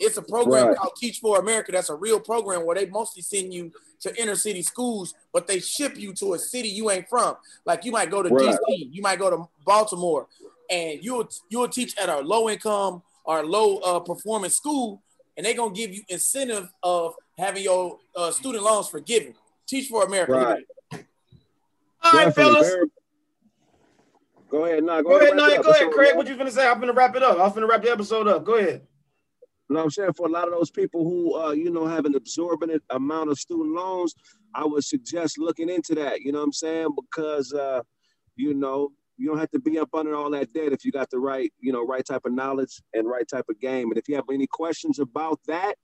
It's 0.00 0.16
a 0.16 0.22
program 0.22 0.66
Right. 0.68 0.76
called 0.76 0.92
Teach 0.96 1.20
for 1.20 1.38
America. 1.38 1.70
That's 1.70 1.88
a 1.88 1.94
real 1.94 2.18
program 2.18 2.66
where 2.66 2.74
they 2.74 2.86
mostly 2.86 3.22
send 3.22 3.54
you 3.54 3.70
to 4.00 4.20
inner 4.20 4.34
city 4.34 4.60
schools, 4.62 5.14
but 5.32 5.46
they 5.46 5.60
ship 5.60 5.96
you 5.96 6.12
to 6.14 6.34
a 6.34 6.38
city 6.38 6.68
you 6.68 6.90
ain't 6.90 7.08
from. 7.08 7.36
Like 7.64 7.84
you 7.84 7.92
might 7.92 8.10
go 8.10 8.20
to 8.22 8.28
Right. 8.28 8.44
DC, 8.44 8.88
you 8.90 9.00
might 9.02 9.20
go 9.20 9.30
to 9.30 9.48
Baltimore, 9.64 10.26
and 10.68 10.98
you'll 11.02 11.28
you'll 11.48 11.68
teach 11.68 11.96
at 11.96 12.08
a 12.08 12.18
low 12.20 12.50
income 12.50 13.02
or 13.24 13.44
low 13.46 13.78
uh, 13.78 14.00
performance 14.00 14.56
school, 14.56 15.00
and 15.36 15.44
they're 15.46 15.54
gonna 15.54 15.74
give 15.74 15.92
you 15.94 16.02
incentive 16.08 16.68
of 16.82 17.14
having 17.38 17.62
your 17.62 17.98
uh, 18.16 18.30
student 18.30 18.64
loans 18.64 18.88
forgiven. 18.88 19.34
Teach 19.66 19.88
for 19.88 20.04
America. 20.04 20.32
Right. 20.32 20.64
All 22.02 22.12
right, 22.12 22.24
Definitely 22.26 22.52
fellas. 22.54 22.68
very- 22.68 22.86
Go 24.50 24.64
ahead, 24.66 24.84
nah, 24.84 25.02
Go 25.02 25.16
ahead, 25.16 25.28
wrap 25.30 25.36
no, 25.36 25.62
go 25.62 25.70
ahead, 25.70 25.82
It's 25.86 25.94
Kraig. 25.94 26.08
over. 26.10 26.16
What 26.18 26.28
you 26.28 26.36
finna 26.36 26.50
say? 26.50 26.68
I'm 26.68 26.78
gonna 26.78 26.92
wrap 26.92 27.16
it 27.16 27.22
up. 27.22 27.40
I'm 27.40 27.52
gonna 27.52 27.66
wrap 27.66 27.82
the 27.82 27.90
episode 27.90 28.28
up. 28.28 28.44
Go 28.44 28.54
ahead. 28.54 28.86
You 29.68 29.74
know 29.74 29.80
what 29.80 29.84
I'm 29.84 29.90
saying? 29.90 30.12
For 30.12 30.26
a 30.26 30.30
lot 30.30 30.46
of 30.46 30.52
those 30.52 30.70
people 30.70 31.02
who, 31.02 31.34
uh, 31.34 31.52
you 31.52 31.70
know, 31.70 31.86
have 31.86 32.04
an 32.04 32.14
absorbent 32.14 32.80
amount 32.90 33.30
of 33.30 33.38
student 33.38 33.74
loans, 33.74 34.14
I 34.54 34.64
would 34.64 34.84
suggest 34.84 35.38
looking 35.38 35.70
into 35.70 35.94
that. 35.96 36.20
You 36.20 36.32
know 36.32 36.38
what 36.40 36.44
I'm 36.44 36.52
saying? 36.52 36.88
Because, 36.94 37.52
uh, 37.52 37.80
you 38.36 38.52
know, 38.54 38.92
you 39.16 39.28
don't 39.28 39.38
have 39.38 39.50
to 39.52 39.60
be 39.60 39.78
up 39.78 39.94
under 39.94 40.14
all 40.14 40.30
that 40.30 40.52
debt 40.52 40.72
if 40.72 40.84
you 40.84 40.92
got 40.92 41.10
the 41.10 41.18
right, 41.18 41.52
you 41.60 41.72
know, 41.72 41.86
right 41.86 42.04
type 42.04 42.22
of 42.24 42.32
knowledge 42.32 42.82
and 42.94 43.08
right 43.08 43.26
type 43.28 43.46
of 43.48 43.60
game. 43.60 43.90
And 43.90 43.98
if 43.98 44.08
you 44.08 44.16
have 44.16 44.24
any 44.32 44.46
questions 44.46 44.98
about 44.98 45.40
that, 45.46 45.76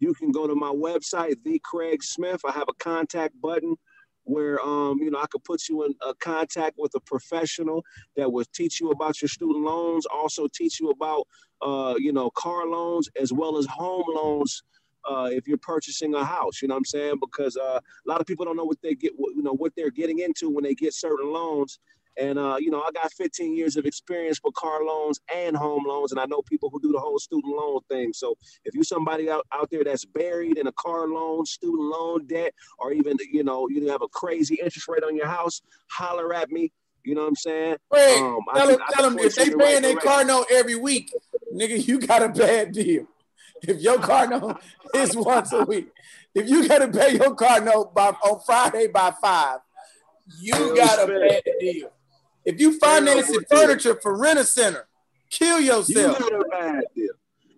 you 0.00 0.14
can 0.14 0.30
go 0.30 0.46
to 0.46 0.54
my 0.54 0.70
website, 0.70 1.36
the 1.44 1.60
Kraig 1.64 2.02
Smith. 2.02 2.40
I 2.46 2.52
have 2.52 2.68
a 2.68 2.74
contact 2.74 3.40
button 3.40 3.76
where, 4.24 4.60
um, 4.60 4.98
you 5.00 5.10
know, 5.10 5.18
I 5.18 5.26
could 5.26 5.44
put 5.44 5.68
you 5.68 5.84
in 5.84 5.94
a 6.06 6.12
contact 6.14 6.74
with 6.78 6.92
a 6.96 7.00
professional 7.00 7.84
that 8.16 8.30
will 8.30 8.44
teach 8.52 8.80
you 8.80 8.90
about 8.90 9.22
your 9.22 9.28
student 9.28 9.64
loans, 9.64 10.04
also 10.06 10.48
teach 10.52 10.80
you 10.80 10.90
about 10.90 11.26
uh, 11.62 11.94
you 11.98 12.12
know, 12.12 12.30
car 12.30 12.66
loans 12.66 13.08
as 13.20 13.32
well 13.32 13.56
as 13.56 13.66
home 13.66 14.04
loans 14.08 14.62
uh, 15.08 15.28
if 15.30 15.46
you're 15.46 15.58
purchasing 15.58 16.14
a 16.14 16.24
house. 16.24 16.60
You 16.60 16.68
know 16.68 16.74
what 16.74 16.80
I'm 16.80 16.84
saying? 16.86 17.14
Because 17.20 17.56
uh, 17.56 17.78
a 17.80 18.08
lot 18.08 18.20
of 18.20 18.26
people 18.26 18.44
don't 18.44 18.56
know 18.56 18.64
what 18.64 18.80
they 18.82 18.94
get, 18.94 19.12
you 19.18 19.42
know, 19.42 19.54
what 19.54 19.72
they're 19.76 19.90
getting 19.90 20.18
into 20.20 20.50
when 20.50 20.64
they 20.64 20.74
get 20.74 20.94
certain 20.94 21.32
loans. 21.32 21.78
And 22.18 22.38
uh, 22.38 22.56
you 22.58 22.70
know, 22.70 22.80
I 22.82 22.90
got 22.92 23.12
15 23.12 23.54
years 23.56 23.76
of 23.76 23.84
experience 23.84 24.40
with 24.42 24.54
car 24.54 24.84
loans 24.84 25.20
and 25.34 25.56
home 25.56 25.84
loans, 25.86 26.12
and 26.12 26.20
I 26.20 26.24
know 26.26 26.42
people 26.42 26.70
who 26.70 26.80
do 26.80 26.92
the 26.92 26.98
whole 26.98 27.18
student 27.18 27.54
loan 27.54 27.80
thing. 27.90 28.12
So 28.12 28.34
if 28.64 28.74
you're 28.74 28.84
somebody 28.84 29.28
out, 29.30 29.46
out 29.52 29.70
there 29.70 29.84
that's 29.84 30.04
buried 30.04 30.56
in 30.58 30.66
a 30.66 30.72
car 30.72 31.08
loan, 31.08 31.44
student 31.44 31.82
loan 31.82 32.26
debt, 32.26 32.52
or 32.78 32.92
even 32.92 33.16
you 33.32 33.44
know, 33.44 33.68
you 33.68 33.88
have 33.90 34.02
a 34.02 34.08
crazy 34.08 34.56
interest 34.62 34.88
rate 34.88 35.04
on 35.04 35.14
your 35.16 35.26
house, 35.28 35.60
holler 35.90 36.32
at 36.34 36.50
me. 36.50 36.72
You 37.04 37.14
know 37.14 37.20
what 37.22 37.28
I'm 37.28 37.36
saying? 37.36 37.76
Kraig, 37.90 38.18
Um, 38.18 38.40
tell 38.54 38.66
them, 38.66 38.80
I 38.82 38.92
tell 38.92 39.10
them 39.10 39.18
if 39.20 39.34
they 39.36 39.44
in 39.44 39.58
right 39.58 39.58
their 39.82 39.92
direction. 39.92 40.00
car 40.00 40.24
note 40.24 40.46
every 40.50 40.74
week, 40.74 41.12
nigga, 41.54 41.86
you 41.86 42.00
got 42.00 42.22
a 42.22 42.28
bad 42.30 42.72
deal. 42.72 43.06
If 43.62 43.80
your 43.80 43.98
car 43.98 44.26
note 44.26 44.60
is 44.94 45.16
once 45.16 45.52
a 45.52 45.64
week, 45.64 45.88
if 46.34 46.48
you 46.48 46.66
gotta 46.66 46.88
pay 46.88 47.14
your 47.14 47.34
car 47.34 47.60
note 47.60 47.94
by 47.94 48.08
on 48.08 48.40
Friday 48.44 48.88
by 48.88 49.12
five, 49.22 49.60
you 50.40 50.74
got 50.74 51.08
a 51.08 51.12
bad 51.12 51.42
deal. 51.60 51.90
If 52.46 52.60
you 52.60 52.78
financing 52.78 53.40
furniture 53.50 53.98
for 54.00 54.16
rent 54.16 54.38
a 54.38 54.44
center, 54.44 54.86
kill 55.30 55.60
You 55.60 55.74
yourself. 55.78 56.20
a 56.20 56.44
bad 56.48 56.84
deal. 56.94 57.12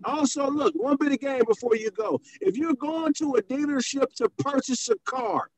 Also, 0.05 0.48
look, 0.51 0.73
one 0.74 0.97
bit 0.97 1.12
of 1.12 1.20
game 1.20 1.43
before 1.47 1.77
you 1.77 1.90
go. 1.90 2.20
If 2.40 2.56
you're 2.56 2.74
going 2.74 3.12
to 3.15 3.35
a 3.35 3.43
dealership 3.43 4.15
to 4.16 4.28
purchase 4.39 4.89
a 4.89 4.94
car, 5.05 5.51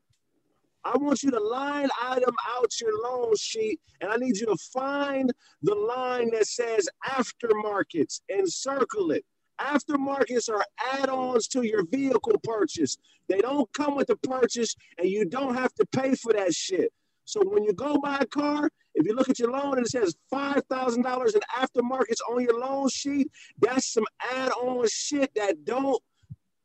I 0.83 0.97
want 0.97 1.23
you 1.23 1.31
to 1.31 1.39
line 1.39 1.89
item 2.03 2.35
out 2.49 2.81
your 2.81 3.01
loan 3.05 3.35
sheet, 3.37 3.79
and 4.01 4.11
I 4.11 4.17
need 4.17 4.37
you 4.39 4.47
to 4.47 4.57
find 4.73 5.31
the 5.63 5.75
line 5.75 6.31
that 6.33 6.47
says 6.47 6.89
aftermarkets 7.07 8.23
and 8.31 8.51
circle 8.51 9.13
it. 9.13 9.25
Aftermarkets 9.61 10.49
are 10.49 10.65
add-ons 10.95 11.47
to 11.49 11.63
your 11.63 11.85
vehicle 11.85 12.41
purchase. 12.43 12.97
They 13.29 13.39
don't 13.39 13.71
come 13.75 13.95
with 13.95 14.07
the 14.09 14.17
purchase, 14.17 14.75
and 14.99 15.09
you 15.09 15.27
don't 15.27 15.55
have 15.55 15.73
to 15.75 15.87
pay 15.93 16.15
for 16.15 16.33
that 16.33 16.55
shit. 16.55 16.93
So 17.27 17.43
when 17.45 17.63
you 17.63 17.75
go 17.75 17.99
buy 17.99 18.19
a 18.23 18.27
car, 18.27 18.71
if 19.01 19.07
you 19.07 19.15
look 19.15 19.29
at 19.29 19.39
your 19.39 19.51
loan 19.51 19.79
and 19.79 19.87
it 19.87 19.91
says 19.91 20.15
five 20.31 20.63
thousand 20.71 21.03
dollars 21.03 21.35
in 21.35 21.41
aftermarkets 21.59 22.21
on 22.31 22.43
your 22.43 22.59
loan 22.59 22.89
sheet, 22.89 23.31
that's 23.61 23.93
some 23.93 24.05
add-on 24.35 24.87
shit 24.89 25.31
that 25.35 25.65
don't 25.65 26.01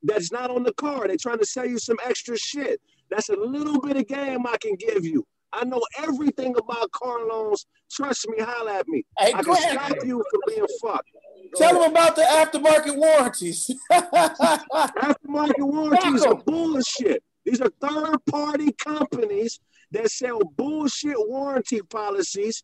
that's 0.03 0.31
not 0.31 0.51
on 0.51 0.63
the 0.63 0.73
car. 0.73 1.07
They're 1.07 1.17
trying 1.19 1.39
to 1.39 1.45
sell 1.45 1.65
you 1.65 1.79
some 1.79 1.97
extra 2.05 2.37
shit. 2.37 2.79
That's 3.09 3.29
a 3.29 3.35
little 3.35 3.79
bit 3.79 3.97
of 3.97 4.07
game 4.07 4.45
I 4.45 4.57
can 4.57 4.75
give 4.75 5.05
you. 5.05 5.25
I 5.53 5.63
know 5.63 5.81
everything 5.99 6.55
about 6.57 6.91
car 6.91 7.25
loans. 7.27 7.65
Trust 7.89 8.27
me, 8.29 8.37
holla 8.39 8.79
at 8.79 8.87
me. 8.87 9.03
Hey, 9.17 9.31
I 9.33 9.41
can 9.41 9.53
ahead. 9.53 9.71
stop 9.73 10.05
you 10.05 10.23
from 10.29 10.41
being 10.47 10.67
fucked. 10.81 11.09
Go 11.53 11.59
Tell 11.59 11.69
ahead. 11.77 11.81
them 11.81 11.91
about 11.91 12.15
the 12.15 12.23
aftermarket 12.23 12.97
warranties. 12.97 13.71
Aftermarket 13.91 15.59
warranties 15.59 16.25
are 16.25 16.35
bullshit. 16.35 17.23
These 17.45 17.61
are 17.61 17.69
third 17.79 18.17
party 18.29 18.71
companies 18.73 19.59
that 19.95 20.11
sell 20.11 20.39
bullshit 20.39 21.15
warranty 21.17 21.81
policies. 21.81 22.63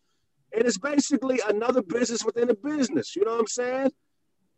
And 0.53 0.65
it's 0.65 0.77
basically 0.77 1.39
another 1.47 1.81
business 1.81 2.25
within 2.25 2.49
a 2.49 2.55
business. 2.55 3.15
You 3.15 3.23
know 3.25 3.31
what 3.31 3.41
I'm 3.41 3.47
saying? 3.47 3.91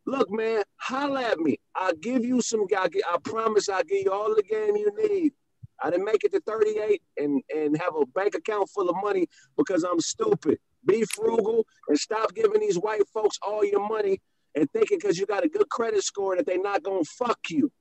Look, 0.05 0.29
man, 0.31 0.63
holla 0.77 1.23
at 1.23 1.39
me. 1.39 1.59
I'll 1.75 1.95
give 1.95 2.25
you 2.25 2.41
some, 2.41 2.65
I, 2.75 2.87
I 3.09 3.17
promise 3.23 3.69
I'll 3.69 3.83
give 3.83 4.03
you 4.05 4.11
all 4.11 4.35
the 4.35 4.43
game 4.43 4.75
you 4.75 4.91
need. 4.97 5.33
I 5.81 5.89
didn't 5.89 6.05
make 6.05 6.23
it 6.23 6.31
to 6.33 6.41
38 6.41 7.01
and, 7.17 7.41
and 7.55 7.77
have 7.77 7.95
a 7.95 8.05
bank 8.07 8.35
account 8.35 8.69
full 8.69 8.89
of 8.89 8.95
money 9.03 9.27
because 9.57 9.83
I'm 9.83 9.99
stupid. 9.99 10.57
Be 10.85 11.05
frugal 11.05 11.65
and 11.87 11.97
stop 11.97 12.33
giving 12.33 12.59
these 12.59 12.77
white 12.77 13.07
folks 13.13 13.37
all 13.41 13.63
your 13.63 13.87
money 13.87 14.19
and 14.55 14.69
thinking 14.71 14.97
because 14.99 15.17
you 15.17 15.25
got 15.25 15.45
a 15.45 15.49
good 15.49 15.69
credit 15.69 16.03
score 16.03 16.35
that 16.35 16.45
they're 16.45 16.61
not 16.61 16.83
going 16.83 17.03
to 17.03 17.09
fuck 17.17 17.39
you. 17.49 17.71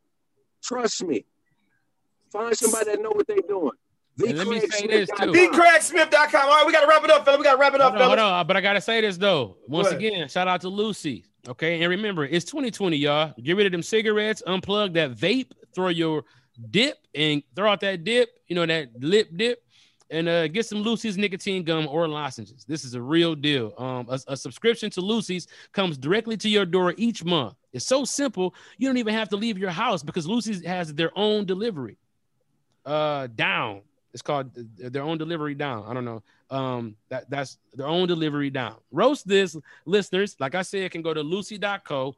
Trust 0.62 1.02
me. 1.04 1.24
Find 2.32 2.56
somebody 2.56 2.90
that 2.90 3.02
know 3.02 3.10
what 3.10 3.26
they're 3.26 3.38
doing. 3.46 3.72
And 4.18 4.38
let 4.38 4.46
me 4.46 4.60
say 4.60 4.86
this, 4.86 5.08
too. 5.08 5.32
All 6.44 6.56
right, 6.56 6.66
we 6.66 6.72
gotta 6.72 6.86
wrap 6.86 7.04
it 7.04 7.10
up, 7.10 7.24
fella. 7.24 7.38
We 7.38 7.44
gotta 7.44 7.58
wrap 7.58 7.74
it 7.74 7.80
up, 7.80 7.92
Hold 7.92 8.02
on, 8.02 8.08
hold 8.08 8.18
on, 8.18 8.46
but 8.46 8.56
I 8.56 8.60
gotta 8.60 8.80
say 8.80 9.00
this 9.00 9.16
though. 9.16 9.56
Once 9.66 9.88
again, 9.96 10.28
shout 10.28 10.48
out 10.48 10.60
to 10.62 10.68
Lucy. 10.68 11.24
Okay, 11.48 11.80
and 11.82 11.90
remember, 11.90 12.24
it's 12.24 12.44
2020, 12.44 12.96
y'all. 12.96 13.34
Get 13.42 13.56
rid 13.56 13.66
of 13.66 13.72
them 13.72 13.82
cigarettes, 13.82 14.42
unplug 14.46 14.92
that 14.94 15.12
vape, 15.12 15.50
throw 15.74 15.88
your 15.88 16.24
dip, 16.70 16.98
and 17.14 17.42
throw 17.56 17.70
out 17.72 17.80
that 17.80 18.04
dip. 18.04 18.28
You 18.46 18.54
know 18.54 18.66
that 18.66 18.90
lip 19.00 19.30
dip, 19.34 19.64
and 20.10 20.28
uh, 20.28 20.46
get 20.48 20.66
some 20.66 20.82
Lucy's 20.82 21.16
nicotine 21.16 21.64
gum 21.64 21.88
or 21.88 22.06
lozenges. 22.06 22.64
This 22.68 22.84
is 22.84 22.94
a 22.94 23.00
real 23.02 23.34
deal. 23.34 23.72
Um, 23.78 24.06
a, 24.08 24.20
a 24.28 24.36
subscription 24.36 24.90
to 24.90 25.00
Lucy's 25.00 25.48
comes 25.72 25.96
directly 25.96 26.36
to 26.36 26.48
your 26.48 26.66
door 26.66 26.94
each 26.96 27.24
month. 27.24 27.54
It's 27.72 27.86
so 27.86 28.04
simple, 28.04 28.54
you 28.76 28.88
don't 28.88 28.98
even 28.98 29.14
have 29.14 29.30
to 29.30 29.36
leave 29.36 29.56
your 29.58 29.70
house 29.70 30.02
because 30.02 30.26
Lucy's 30.26 30.64
has 30.64 30.92
their 30.94 31.10
own 31.16 31.46
delivery. 31.46 31.96
Uh, 32.84 33.28
down. 33.28 33.80
It's 34.12 34.22
called 34.22 34.50
their 34.54 35.02
own 35.02 35.18
delivery 35.18 35.54
down. 35.54 35.84
I 35.88 35.94
don't 35.94 36.04
know. 36.04 36.22
Um, 36.50 36.96
that 37.08 37.30
that's 37.30 37.58
their 37.72 37.86
own 37.86 38.08
delivery 38.08 38.50
down. 38.50 38.76
Roast 38.90 39.26
this 39.26 39.56
listeners, 39.86 40.36
like 40.38 40.54
I 40.54 40.62
said, 40.62 40.90
can 40.90 41.00
go 41.00 41.14
to 41.14 41.22
lucy.co 41.22 42.14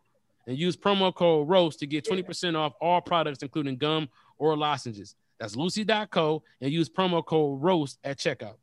and 0.46 0.58
use 0.58 0.76
promo 0.76 1.14
code 1.14 1.48
roast 1.48 1.78
to 1.80 1.86
get 1.86 2.04
20% 2.04 2.56
off 2.56 2.74
all 2.80 3.00
products, 3.00 3.42
including 3.42 3.76
gum 3.76 4.08
or 4.38 4.56
lozenges. 4.56 5.14
That's 5.38 5.56
lucy.co 5.56 6.42
and 6.60 6.72
use 6.72 6.88
promo 6.88 7.24
code 7.24 7.62
roast 7.62 7.98
at 8.02 8.18
checkout. 8.18 8.56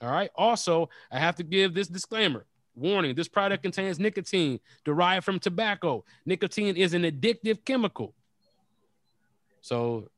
All 0.00 0.10
right. 0.10 0.30
Also, 0.34 0.90
I 1.10 1.18
have 1.18 1.36
to 1.36 1.42
give 1.42 1.72
this 1.72 1.88
disclaimer. 1.88 2.44
Warning: 2.74 3.14
This 3.14 3.28
product 3.28 3.62
contains 3.62 3.98
nicotine 3.98 4.60
derived 4.84 5.24
from 5.24 5.38
tobacco. 5.38 6.04
Nicotine 6.26 6.76
is 6.76 6.92
an 6.92 7.02
addictive 7.04 7.64
chemical. 7.64 8.12
So 9.62 10.10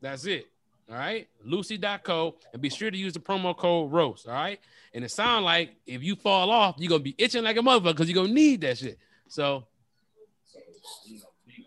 that's 0.00 0.26
it. 0.26 0.48
All 0.90 0.96
right. 0.96 1.28
Lucy.co 1.44 2.36
and 2.52 2.62
be 2.62 2.70
sure 2.70 2.90
to 2.90 2.96
use 2.96 3.12
the 3.12 3.20
promo 3.20 3.56
code 3.56 3.92
ROAST. 3.92 4.26
All 4.26 4.34
right. 4.34 4.58
And 4.94 5.04
it 5.04 5.10
sounds 5.10 5.44
like 5.44 5.70
if 5.86 6.02
you 6.02 6.16
fall 6.16 6.50
off, 6.50 6.76
you're 6.78 6.88
gonna 6.88 7.02
be 7.02 7.14
itching 7.18 7.44
like 7.44 7.56
a 7.56 7.60
motherfucker 7.60 7.84
because 7.84 8.08
you're 8.08 8.22
gonna 8.22 8.32
need 8.32 8.62
that 8.62 8.78
shit. 8.78 8.98
So 9.28 9.66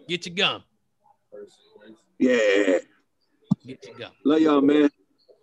get 0.08 0.26
your 0.26 0.36
gum. 0.36 0.64
Yeah. 2.18 2.80
Get 3.66 3.86
your 3.86 3.98
gum. 3.98 4.12
Love 4.26 4.42
y'all, 4.42 4.62
man. 4.62 4.90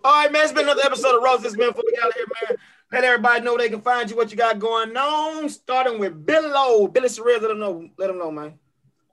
All 0.05 0.13
right, 0.13 0.33
man. 0.33 0.43
It's 0.43 0.53
been 0.53 0.65
another 0.65 0.83
episode 0.85 1.17
of 1.17 1.23
Rose. 1.23 1.43
This 1.43 1.57
man 1.57 1.69
before 1.69 1.85
we 1.87 1.97
got 1.97 2.13
here, 2.15 2.27
man. 2.49 2.59
Let 2.91 3.05
everybody 3.05 3.45
know 3.45 3.57
they 3.57 3.69
can 3.69 3.83
find 3.83 4.11
you, 4.11 4.17
what 4.17 4.31
you 4.31 4.37
got 4.37 4.59
going 4.59 4.97
on. 4.97 5.49
Starting 5.49 6.01
with 6.01 6.25
Billy 6.25 6.49
Lowe. 6.49 6.89
Billy 6.89 7.09
Surreal, 7.09 7.41
let 7.41 7.49
them 7.49 7.59
know. 7.61 7.89
Let 7.97 8.09
them 8.09 8.19
know, 8.19 8.31
man. 8.31 8.59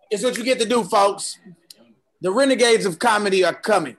It's 0.10 0.24
what 0.24 0.38
you 0.38 0.44
get 0.44 0.60
to 0.60 0.66
do, 0.68 0.84
folks. 0.84 1.38
The 2.22 2.32
renegades 2.32 2.86
of 2.86 2.98
comedy 2.98 3.44
are 3.44 3.54
coming. 3.54 3.98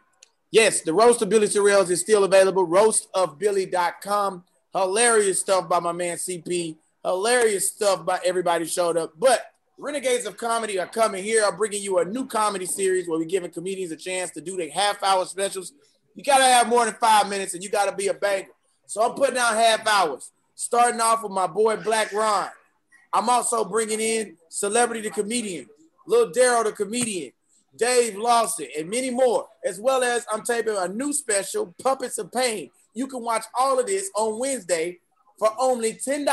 Yes, 0.50 0.82
the 0.82 0.94
roast 0.94 1.22
of 1.22 1.28
Billy 1.28 1.48
Sorrells 1.48 1.90
is 1.90 2.00
still 2.00 2.24
available. 2.24 2.66
Roastofbilly.com. 2.66 4.44
Hilarious 4.72 5.40
stuff 5.40 5.68
by 5.68 5.80
my 5.80 5.92
man 5.92 6.16
CP. 6.16 6.76
Hilarious 7.04 7.72
stuff 7.72 8.04
by 8.04 8.20
everybody 8.24 8.66
showed 8.66 8.96
up. 8.96 9.12
But 9.18 9.40
renegades 9.78 10.26
of 10.26 10.36
comedy 10.36 10.78
are 10.78 10.86
coming 10.86 11.22
here. 11.22 11.44
I'm 11.46 11.56
bringing 11.56 11.82
you 11.82 11.98
a 11.98 12.04
new 12.04 12.26
comedy 12.26 12.66
series 12.66 13.08
where 13.08 13.18
we're 13.18 13.26
giving 13.26 13.50
comedians 13.50 13.92
a 13.92 13.96
chance 13.96 14.30
to 14.32 14.40
do 14.40 14.56
their 14.56 14.70
half 14.70 15.02
hour 15.02 15.24
specials. 15.24 15.72
You 16.14 16.22
got 16.22 16.38
to 16.38 16.44
have 16.44 16.68
more 16.68 16.84
than 16.84 16.94
five 16.94 17.28
minutes 17.28 17.54
and 17.54 17.62
you 17.62 17.68
got 17.68 17.90
to 17.90 17.96
be 17.96 18.08
a 18.08 18.14
banger. 18.14 18.48
So 18.86 19.02
I'm 19.02 19.14
putting 19.14 19.36
out 19.36 19.54
half 19.54 19.86
hours, 19.86 20.32
starting 20.54 21.00
off 21.00 21.22
with 21.22 21.32
my 21.32 21.46
boy 21.46 21.76
Black 21.76 22.12
Ron. 22.12 22.48
I'm 23.12 23.28
also 23.28 23.64
bringing 23.64 24.00
in 24.00 24.36
Celebrity 24.48 25.02
the 25.02 25.10
Comedian, 25.10 25.66
Lil 26.06 26.30
Daryl 26.32 26.64
the 26.64 26.72
Comedian, 26.72 27.32
Dave 27.76 28.16
Lawson, 28.16 28.68
and 28.78 28.88
many 28.88 29.10
more, 29.10 29.46
as 29.64 29.80
well 29.80 30.02
as 30.02 30.26
I'm 30.32 30.42
taping 30.42 30.76
a 30.76 30.88
new 30.88 31.12
special, 31.12 31.74
Puppets 31.82 32.18
of 32.18 32.32
Pain. 32.32 32.70
You 32.94 33.06
can 33.06 33.22
watch 33.22 33.44
all 33.58 33.78
of 33.78 33.86
this 33.86 34.10
on 34.14 34.38
Wednesday 34.38 34.98
for 35.38 35.50
only 35.58 35.94
$10 35.94 36.26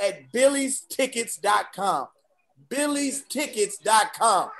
at 0.00 0.32
billystickets.com. 0.32 2.06
billystickets.com. 2.68 4.50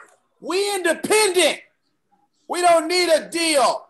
We 0.40 0.74
independent. 0.74 1.60
We 2.48 2.62
don't 2.62 2.88
need 2.88 3.10
a 3.10 3.28
deal. 3.28 3.86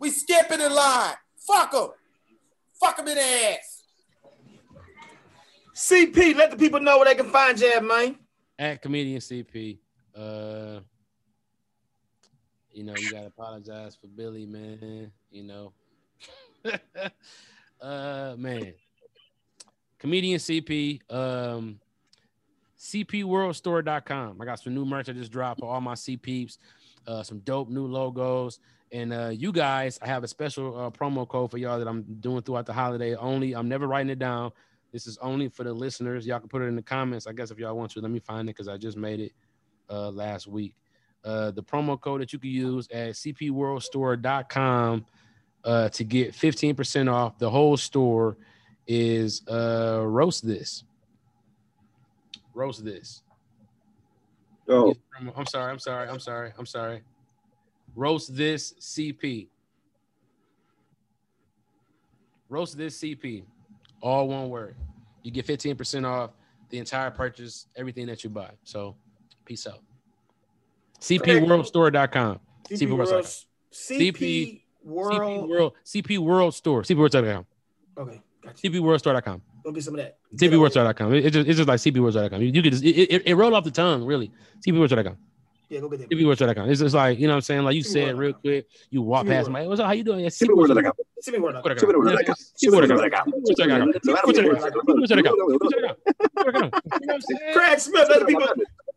We 0.00 0.10
skipping 0.10 0.58
the 0.58 0.70
line. 0.70 1.14
Fuck 1.46 1.72
them. 1.72 1.88
Fuck 2.80 2.96
them 2.96 3.08
in 3.08 3.14
the 3.14 3.22
ass. 3.22 3.84
CP, 5.74 6.36
let 6.36 6.50
the 6.50 6.56
people 6.56 6.80
know 6.80 6.98
where 6.98 7.06
they 7.06 7.14
can 7.14 7.30
find 7.30 7.58
you 7.58 7.72
at, 7.72 7.84
man. 7.84 8.16
At 8.58 8.82
comedian 8.82 9.20
CP. 9.20 9.78
Uh 10.14 10.61
you 12.72 12.84
know, 12.84 12.94
you 12.96 13.10
gotta 13.10 13.26
apologize 13.26 13.96
for 14.00 14.06
Billy, 14.08 14.46
man. 14.46 15.10
You 15.30 15.44
know. 15.44 15.72
uh 17.80 18.34
man. 18.36 18.74
Comedian 19.98 20.38
CP. 20.38 21.00
Um 21.12 21.80
CPWorldStore.com. 22.82 24.42
I 24.42 24.44
got 24.44 24.58
some 24.58 24.74
new 24.74 24.84
merch 24.84 25.08
I 25.08 25.12
just 25.12 25.30
dropped 25.30 25.60
for 25.60 25.72
all 25.72 25.80
my 25.80 25.94
CPs, 25.94 26.58
uh, 27.06 27.22
some 27.22 27.38
dope 27.40 27.68
new 27.68 27.86
logos. 27.86 28.58
And 28.90 29.12
uh, 29.12 29.28
you 29.28 29.52
guys, 29.52 30.00
I 30.02 30.08
have 30.08 30.24
a 30.24 30.28
special 30.28 30.76
uh, 30.76 30.90
promo 30.90 31.26
code 31.26 31.52
for 31.52 31.58
y'all 31.58 31.78
that 31.78 31.86
I'm 31.86 32.02
doing 32.18 32.42
throughout 32.42 32.66
the 32.66 32.72
holiday. 32.72 33.14
Only, 33.14 33.54
I'm 33.54 33.68
never 33.68 33.86
writing 33.86 34.10
it 34.10 34.18
down. 34.18 34.50
This 34.92 35.06
is 35.06 35.16
only 35.18 35.48
for 35.48 35.62
the 35.62 35.72
listeners. 35.72 36.26
Y'all 36.26 36.40
can 36.40 36.48
put 36.48 36.60
it 36.60 36.66
in 36.66 36.74
the 36.74 36.82
comments, 36.82 37.28
I 37.28 37.32
guess, 37.32 37.52
if 37.52 37.58
y'all 37.58 37.76
want 37.76 37.92
to. 37.92 38.00
Let 38.00 38.10
me 38.10 38.18
find 38.18 38.48
it 38.48 38.56
because 38.56 38.66
I 38.68 38.76
just 38.76 38.96
made 38.96 39.20
it 39.20 39.32
uh, 39.88 40.10
last 40.10 40.48
week. 40.48 40.74
Uh, 41.24 41.50
the 41.52 41.62
promo 41.62 42.00
code 42.00 42.20
that 42.20 42.32
you 42.32 42.38
can 42.38 42.50
use 42.50 42.88
at 42.90 43.10
cpworldstore.com 43.12 45.06
uh, 45.64 45.88
to 45.88 46.04
get 46.04 46.32
15% 46.32 47.12
off 47.12 47.38
the 47.38 47.48
whole 47.48 47.76
store 47.76 48.36
is 48.86 49.46
uh, 49.48 50.02
roast 50.04 50.46
this. 50.46 50.84
Roast 52.54 52.84
this. 52.84 53.22
Oh, 54.68 54.94
I'm 55.36 55.46
sorry. 55.46 55.72
I'm 55.72 55.78
sorry. 55.78 56.08
I'm 56.08 56.20
sorry. 56.20 56.52
I'm 56.58 56.66
sorry. 56.66 57.02
Roast 57.94 58.34
this 58.36 58.74
CP. 58.80 59.48
Roast 62.48 62.76
this 62.76 63.00
CP. 63.00 63.44
All 64.00 64.28
one 64.28 64.48
word. 64.50 64.76
You 65.22 65.30
get 65.30 65.46
15% 65.46 66.06
off 66.06 66.30
the 66.70 66.78
entire 66.78 67.10
purchase, 67.10 67.66
everything 67.76 68.06
that 68.06 68.24
you 68.24 68.30
buy. 68.30 68.50
So, 68.64 68.96
peace 69.44 69.66
out. 69.66 69.80
CPWorldStore.com. 71.02 72.40
CP 72.70 72.88
World. 72.96 73.26
CP 73.72 74.62
World. 74.84 75.12
CP 75.12 75.48
World. 75.48 75.72
CP 75.84 76.18
World 76.18 76.54
Store. 76.54 76.82
CPWorldStore.com. 76.82 77.46
Okay, 77.98 78.20
gotcha. 78.42 78.68
CPWorldStore.com. 78.68 79.42
Go 79.64 79.72
get 79.72 79.84
some 79.84 79.94
of 79.94 79.98
that. 79.98 80.18
CPWorldStore.com. 80.36 81.14
It, 81.14 81.26
it 81.26 81.30
just, 81.30 81.48
it's 81.48 81.56
just 81.58 81.68
like 81.68 81.80
CPWorldStore.com. 81.80 82.40
You, 82.40 82.48
you 82.48 82.62
could 82.62 82.72
just, 82.72 82.84
it, 82.84 82.96
it, 82.96 83.22
it 83.26 83.34
rolled 83.34 83.54
off 83.54 83.64
the 83.64 83.70
tongue, 83.70 84.04
really. 84.04 84.30
CPWorldStore.com. 84.66 85.16
Yeah, 85.68 85.80
go 85.80 85.88
get 85.88 86.00
that. 86.00 86.10
CPWorldStore.com. 86.10 86.70
It's 86.70 86.80
just 86.80 86.94
like, 86.94 87.18
you 87.18 87.26
know 87.26 87.32
what 87.32 87.36
I'm 87.36 87.42
saying? 87.42 87.62
Like 87.64 87.74
you 87.76 87.82
CP 87.82 87.86
said 87.92 88.18
real 88.18 88.32
quick, 88.34 88.66
you 88.90 89.02
walk 89.02 89.26
CP 89.26 89.28
past 89.28 89.50
my, 89.50 89.66
what's 89.66 89.80
up? 89.80 89.86
How 89.86 89.92
you 89.92 90.04
doing? 90.04 90.20
Yeah, 90.20 90.28
CPWorld.com. 90.28 90.92
CP 91.26 91.38
World. 91.40 91.56
CPWorld.com. 92.62 93.32
Kraig 97.54 97.78
Smith, 97.78 98.08
let 98.08 98.20
the 98.20 98.26
people. 98.26 98.46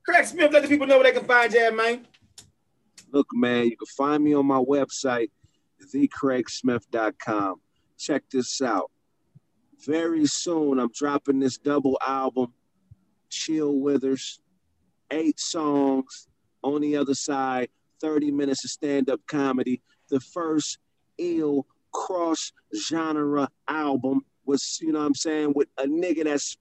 Kraig 0.07 0.26
Smith, 0.26 0.52
let 0.52 0.61
the 0.61 0.69
people 0.69 0.86
know 0.86 0.98
where 0.98 1.11
they 1.11 1.18
can 1.18 1.27
find 1.27 1.52
you 1.52 1.60
at, 1.60 1.76
man. 1.76 2.06
Look, 3.11 3.27
man, 3.34 3.65
you 3.65 3.77
can 3.77 3.88
find 3.98 4.23
me 4.23 4.34
on 4.36 4.45
my 4.45 4.60
website, 4.60 5.30
thecraigsmith.com. 5.94 7.56
Check 7.98 8.23
this 8.32 8.61
out. 8.61 8.91
Very 9.86 10.26
soon, 10.26 10.80
I'm 10.80 10.91
dropping 10.94 11.40
this 11.40 11.57
double 11.57 11.98
album, 12.06 12.53
Chill 13.30 13.73
Withers, 13.80 14.40
eight 15.11 15.40
songs 15.40 16.27
on 16.64 16.82
the 16.82 16.98
other 16.98 17.14
side, 17.14 17.69
30 18.02 18.32
minutes 18.32 18.64
of 18.64 18.72
stand 18.72 19.10
up 19.10 19.22
comedy. 19.27 19.82
The 20.10 20.19
first 20.19 20.80
ill 21.18 21.65
cross 21.94 22.52
genre 22.76 23.49
album 23.68 24.22
was, 24.45 24.80
you 24.82 24.91
know 24.91 24.99
what 24.99 25.06
I'm 25.06 25.15
saying, 25.15 25.53
with 25.56 25.68
a 25.77 25.86
nigga 25.86 26.26
that's 26.26 26.57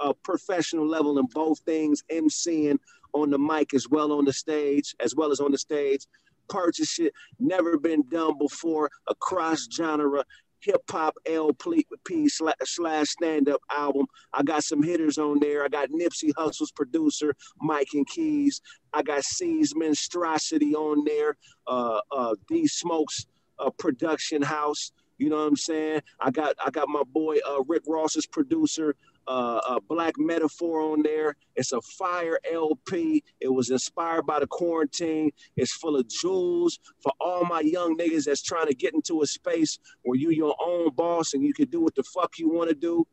uh, 0.00 0.12
professional 0.22 0.86
level 0.86 1.18
in 1.18 1.26
both 1.32 1.58
things, 1.60 2.02
MCing 2.10 2.78
on 3.12 3.30
the 3.30 3.38
mic 3.38 3.74
as 3.74 3.88
well 3.88 4.12
on 4.12 4.24
the 4.24 4.32
stage, 4.32 4.94
as 5.00 5.14
well 5.14 5.30
as 5.30 5.40
on 5.40 5.52
the 5.52 5.58
stage. 5.58 6.06
Purchase 6.48 6.98
it, 6.98 7.12
never 7.38 7.78
been 7.78 8.06
done 8.08 8.36
before, 8.38 8.90
a 9.08 9.14
cross 9.14 9.66
genre 9.72 10.24
hip 10.64 10.82
hop 10.90 11.14
LP 11.26 11.84
slash, 12.28 12.54
slash 12.64 13.08
stand 13.08 13.48
up 13.48 13.60
album. 13.70 14.06
I 14.32 14.42
got 14.42 14.64
some 14.64 14.82
hitters 14.82 15.18
on 15.18 15.38
there. 15.40 15.64
I 15.64 15.68
got 15.68 15.90
Nipsey 15.90 16.32
Hussle's 16.36 16.72
producer, 16.72 17.34
Mike 17.60 17.88
and 17.94 18.06
Keys. 18.06 18.60
I 18.92 19.02
got 19.02 19.24
C's 19.24 19.74
Monstrosity 19.76 20.74
on 20.74 21.04
there, 21.04 21.36
uh, 21.66 22.00
uh, 22.10 22.34
D 22.48 22.66
Smokes 22.66 23.26
uh, 23.58 23.70
production 23.70 24.42
house. 24.42 24.92
You 25.18 25.28
know 25.28 25.36
what 25.36 25.48
I'm 25.48 25.56
saying? 25.56 26.02
I 26.20 26.30
got 26.30 26.56
I 26.64 26.70
got 26.70 26.88
my 26.88 27.02
boy 27.04 27.36
uh, 27.48 27.62
Rick 27.68 27.82
Ross's 27.86 28.26
producer, 28.26 28.96
uh, 29.26 29.60
uh, 29.66 29.80
Black 29.88 30.14
Metaphor 30.18 30.80
on 30.92 31.02
there. 31.02 31.36
It's 31.56 31.72
a 31.72 31.80
fire 31.80 32.38
LP. 32.50 33.22
It 33.40 33.48
was 33.48 33.70
inspired 33.70 34.26
by 34.26 34.40
the 34.40 34.46
quarantine. 34.46 35.30
It's 35.56 35.74
full 35.74 35.96
of 35.96 36.08
jewels 36.08 36.78
for 37.02 37.12
all 37.20 37.44
my 37.44 37.60
young 37.60 37.96
niggas 37.96 38.24
that's 38.24 38.42
trying 38.42 38.66
to 38.66 38.74
get 38.74 38.94
into 38.94 39.22
a 39.22 39.26
space 39.26 39.78
where 40.02 40.18
you 40.18 40.30
your 40.30 40.56
own 40.64 40.90
boss 40.94 41.34
and 41.34 41.42
you 41.42 41.54
can 41.54 41.68
do 41.68 41.80
what 41.80 41.94
the 41.94 42.02
fuck 42.02 42.38
you 42.38 42.48
want 42.48 42.68
to 42.68 42.74
do. 42.74 43.06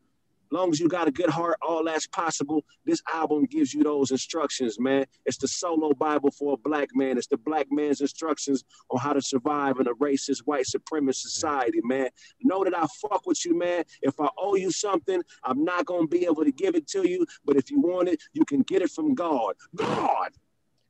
Long 0.52 0.70
as 0.70 0.78
you 0.78 0.86
got 0.86 1.08
a 1.08 1.10
good 1.10 1.30
heart, 1.30 1.56
all 1.66 1.82
that's 1.82 2.06
possible. 2.06 2.62
This 2.84 3.00
album 3.12 3.46
gives 3.46 3.72
you 3.72 3.82
those 3.82 4.10
instructions, 4.10 4.78
man. 4.78 5.06
It's 5.24 5.38
the 5.38 5.48
solo 5.48 5.94
Bible 5.94 6.30
for 6.30 6.52
a 6.52 6.56
black 6.58 6.90
man. 6.94 7.16
It's 7.16 7.26
the 7.26 7.38
black 7.38 7.68
man's 7.70 8.02
instructions 8.02 8.62
on 8.90 9.00
how 9.00 9.14
to 9.14 9.22
survive 9.22 9.80
in 9.80 9.86
a 9.86 9.94
racist, 9.94 10.40
white 10.40 10.66
supremacist 10.66 11.22
society, 11.22 11.80
man. 11.84 12.10
Know 12.42 12.64
that 12.64 12.76
I 12.76 12.84
fuck 13.00 13.26
with 13.26 13.42
you, 13.46 13.58
man. 13.58 13.84
If 14.02 14.20
I 14.20 14.28
owe 14.36 14.54
you 14.54 14.70
something, 14.70 15.22
I'm 15.42 15.64
not 15.64 15.86
gonna 15.86 16.06
be 16.06 16.26
able 16.26 16.44
to 16.44 16.52
give 16.52 16.74
it 16.74 16.86
to 16.88 17.08
you. 17.08 17.24
But 17.46 17.56
if 17.56 17.70
you 17.70 17.80
want 17.80 18.10
it, 18.10 18.22
you 18.34 18.44
can 18.44 18.60
get 18.60 18.82
it 18.82 18.90
from 18.90 19.14
God. 19.14 19.54
God. 19.74 20.32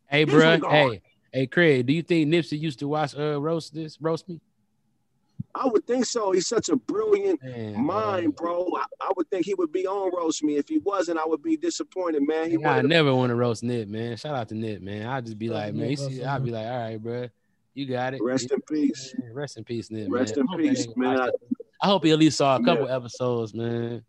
Hey, 0.08 0.24
bro. 0.24 0.58
Hey, 0.68 1.02
hey, 1.32 1.46
Kraig. 1.46 1.86
Do 1.86 1.92
you 1.92 2.02
think 2.02 2.28
Nipsey 2.28 2.58
used 2.58 2.80
to 2.80 2.88
watch 2.88 3.16
uh 3.16 3.40
roast 3.40 3.74
this 3.74 3.96
roast 4.00 4.28
me? 4.28 4.40
I 5.54 5.66
would 5.66 5.86
think 5.86 6.06
so. 6.06 6.32
He's 6.32 6.46
such 6.48 6.70
a 6.70 6.76
brilliant 6.76 7.42
Man, 7.42 7.84
mind, 7.84 8.36
bro. 8.36 8.68
I, 8.74 8.84
I 9.02 9.12
would 9.16 9.28
think 9.28 9.44
he 9.44 9.54
would 9.54 9.70
be 9.70 9.86
on 9.86 10.10
roast 10.16 10.42
me. 10.42 10.56
If 10.56 10.68
he 10.68 10.78
wasn't, 10.78 11.18
I 11.18 11.26
would 11.26 11.42
be 11.42 11.56
disappointed, 11.58 12.22
man. 12.26 12.50
He 12.50 12.56
Nigga, 12.56 12.66
I 12.66 12.80
never 12.82 13.14
want 13.14 13.30
to 13.30 13.34
roast 13.34 13.62
Nip, 13.62 13.86
man. 13.88 14.16
Shout 14.16 14.34
out 14.34 14.48
to 14.48 14.54
Nip, 14.54 14.80
man. 14.80 15.06
I'll 15.06 15.20
just 15.20 15.38
be 15.38 15.48
Roast 15.50 15.60
like, 15.60 15.74
man, 15.74 15.90
you 15.90 15.96
see, 15.96 16.24
I'll 16.24 16.40
be 16.40 16.50
like, 16.50 16.66
all 16.66 16.78
right, 16.78 17.02
bro, 17.02 17.28
you 17.74 17.86
got 17.86 18.14
it. 18.14 18.22
Rest 18.22 18.50
in 18.50 18.62
peace. 18.62 19.14
Yeah, 19.18 19.28
Rest 19.32 19.58
in 19.58 19.64
peace, 19.64 19.90
Nip. 19.90 20.08
Rest 20.10 20.36
man. 20.36 20.44
in 20.44 20.48
I 20.48 20.52
hope 20.52 20.60
peace, 20.60 20.86
nigga 20.86 20.96
man. 20.96 21.18
watched. 21.18 21.32
I 21.82 21.86
hope 21.86 22.04
he 22.04 22.10
at 22.12 22.18
least 22.18 22.38
saw 22.38 22.56
a 22.56 22.64
couple 22.64 22.86
Yeah. 22.86 22.96
episodes, 22.96 23.52
man. 23.52 24.04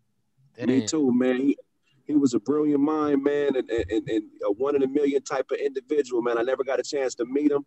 Me 0.64 0.78
Damn. 0.78 0.86
too, 0.86 1.12
man. 1.12 1.36
He, 1.36 1.58
he 2.06 2.14
was 2.14 2.32
a 2.34 2.38
brilliant 2.40 2.80
mind, 2.80 3.22
man, 3.22 3.56
and, 3.56 3.68
and, 3.70 4.08
and 4.08 4.22
a 4.46 4.52
one 4.52 4.76
in 4.76 4.82
a 4.82 4.86
million 4.86 5.22
type 5.22 5.46
of 5.50 5.58
individual, 5.58 6.22
man. 6.22 6.38
I 6.38 6.42
never 6.42 6.64
got 6.64 6.78
a 6.78 6.82
chance 6.82 7.14
to 7.16 7.24
meet 7.26 7.50
him, 7.50 7.66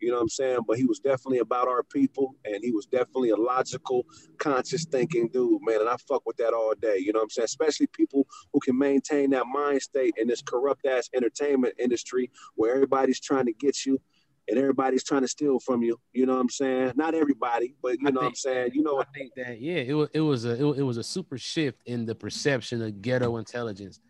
you 0.00 0.10
know 0.10 0.16
what 0.16 0.22
I'm 0.22 0.28
saying? 0.28 0.58
But 0.66 0.76
he 0.76 0.84
was 0.84 1.00
definitely 1.00 1.38
about 1.38 1.68
our 1.68 1.82
people, 1.82 2.34
and 2.44 2.58
he 2.62 2.72
was 2.72 2.86
definitely 2.86 3.30
a 3.30 3.36
logical, 3.36 4.06
conscious 4.38 4.84
thinking 4.84 5.28
dude, 5.28 5.60
man. 5.62 5.80
And 5.80 5.88
I 5.88 5.96
fuck 6.08 6.24
with 6.26 6.36
that 6.38 6.54
all 6.54 6.74
day, 6.80 6.98
you 6.98 7.12
know 7.12 7.18
what 7.18 7.24
I'm 7.24 7.30
saying? 7.30 7.44
Especially 7.46 7.86
people 7.88 8.26
who 8.52 8.60
can 8.60 8.78
maintain 8.78 9.30
that 9.30 9.46
mind 9.46 9.82
state 9.82 10.14
in 10.16 10.28
this 10.28 10.42
corrupt 10.42 10.86
ass 10.86 11.08
entertainment 11.14 11.74
industry 11.78 12.30
where 12.54 12.74
everybody's 12.74 13.20
trying 13.20 13.46
to 13.46 13.52
get 13.52 13.84
you. 13.84 14.00
And 14.50 14.56
everybody's 14.56 15.04
trying 15.04 15.20
to 15.20 15.28
steal 15.28 15.60
from 15.60 15.82
you. 15.82 16.00
You 16.14 16.24
know 16.24 16.32
what 16.32 16.40
I'm 16.40 16.48
saying? 16.48 16.92
Not 16.96 17.14
everybody, 17.14 17.74
but 17.82 17.98
you 18.00 18.10
know 18.10 18.22
what 18.22 18.28
I'm 18.28 18.34
saying. 18.34 18.70
You 18.72 18.82
know 18.82 18.98
I 18.98 19.04
think 19.14 19.32
that 19.36 19.60
yeah, 19.60 19.76
it 19.76 19.92
was 19.92 20.08
it 20.14 20.20
was 20.20 20.46
a 20.46 20.52
it, 20.52 20.78
it 20.78 20.82
was 20.82 20.96
a 20.96 21.02
super 21.02 21.36
shift 21.36 21.82
in 21.84 22.06
the 22.06 22.14
perception 22.14 22.80
of 22.80 23.02
ghetto 23.02 23.36
intelligence 23.36 24.00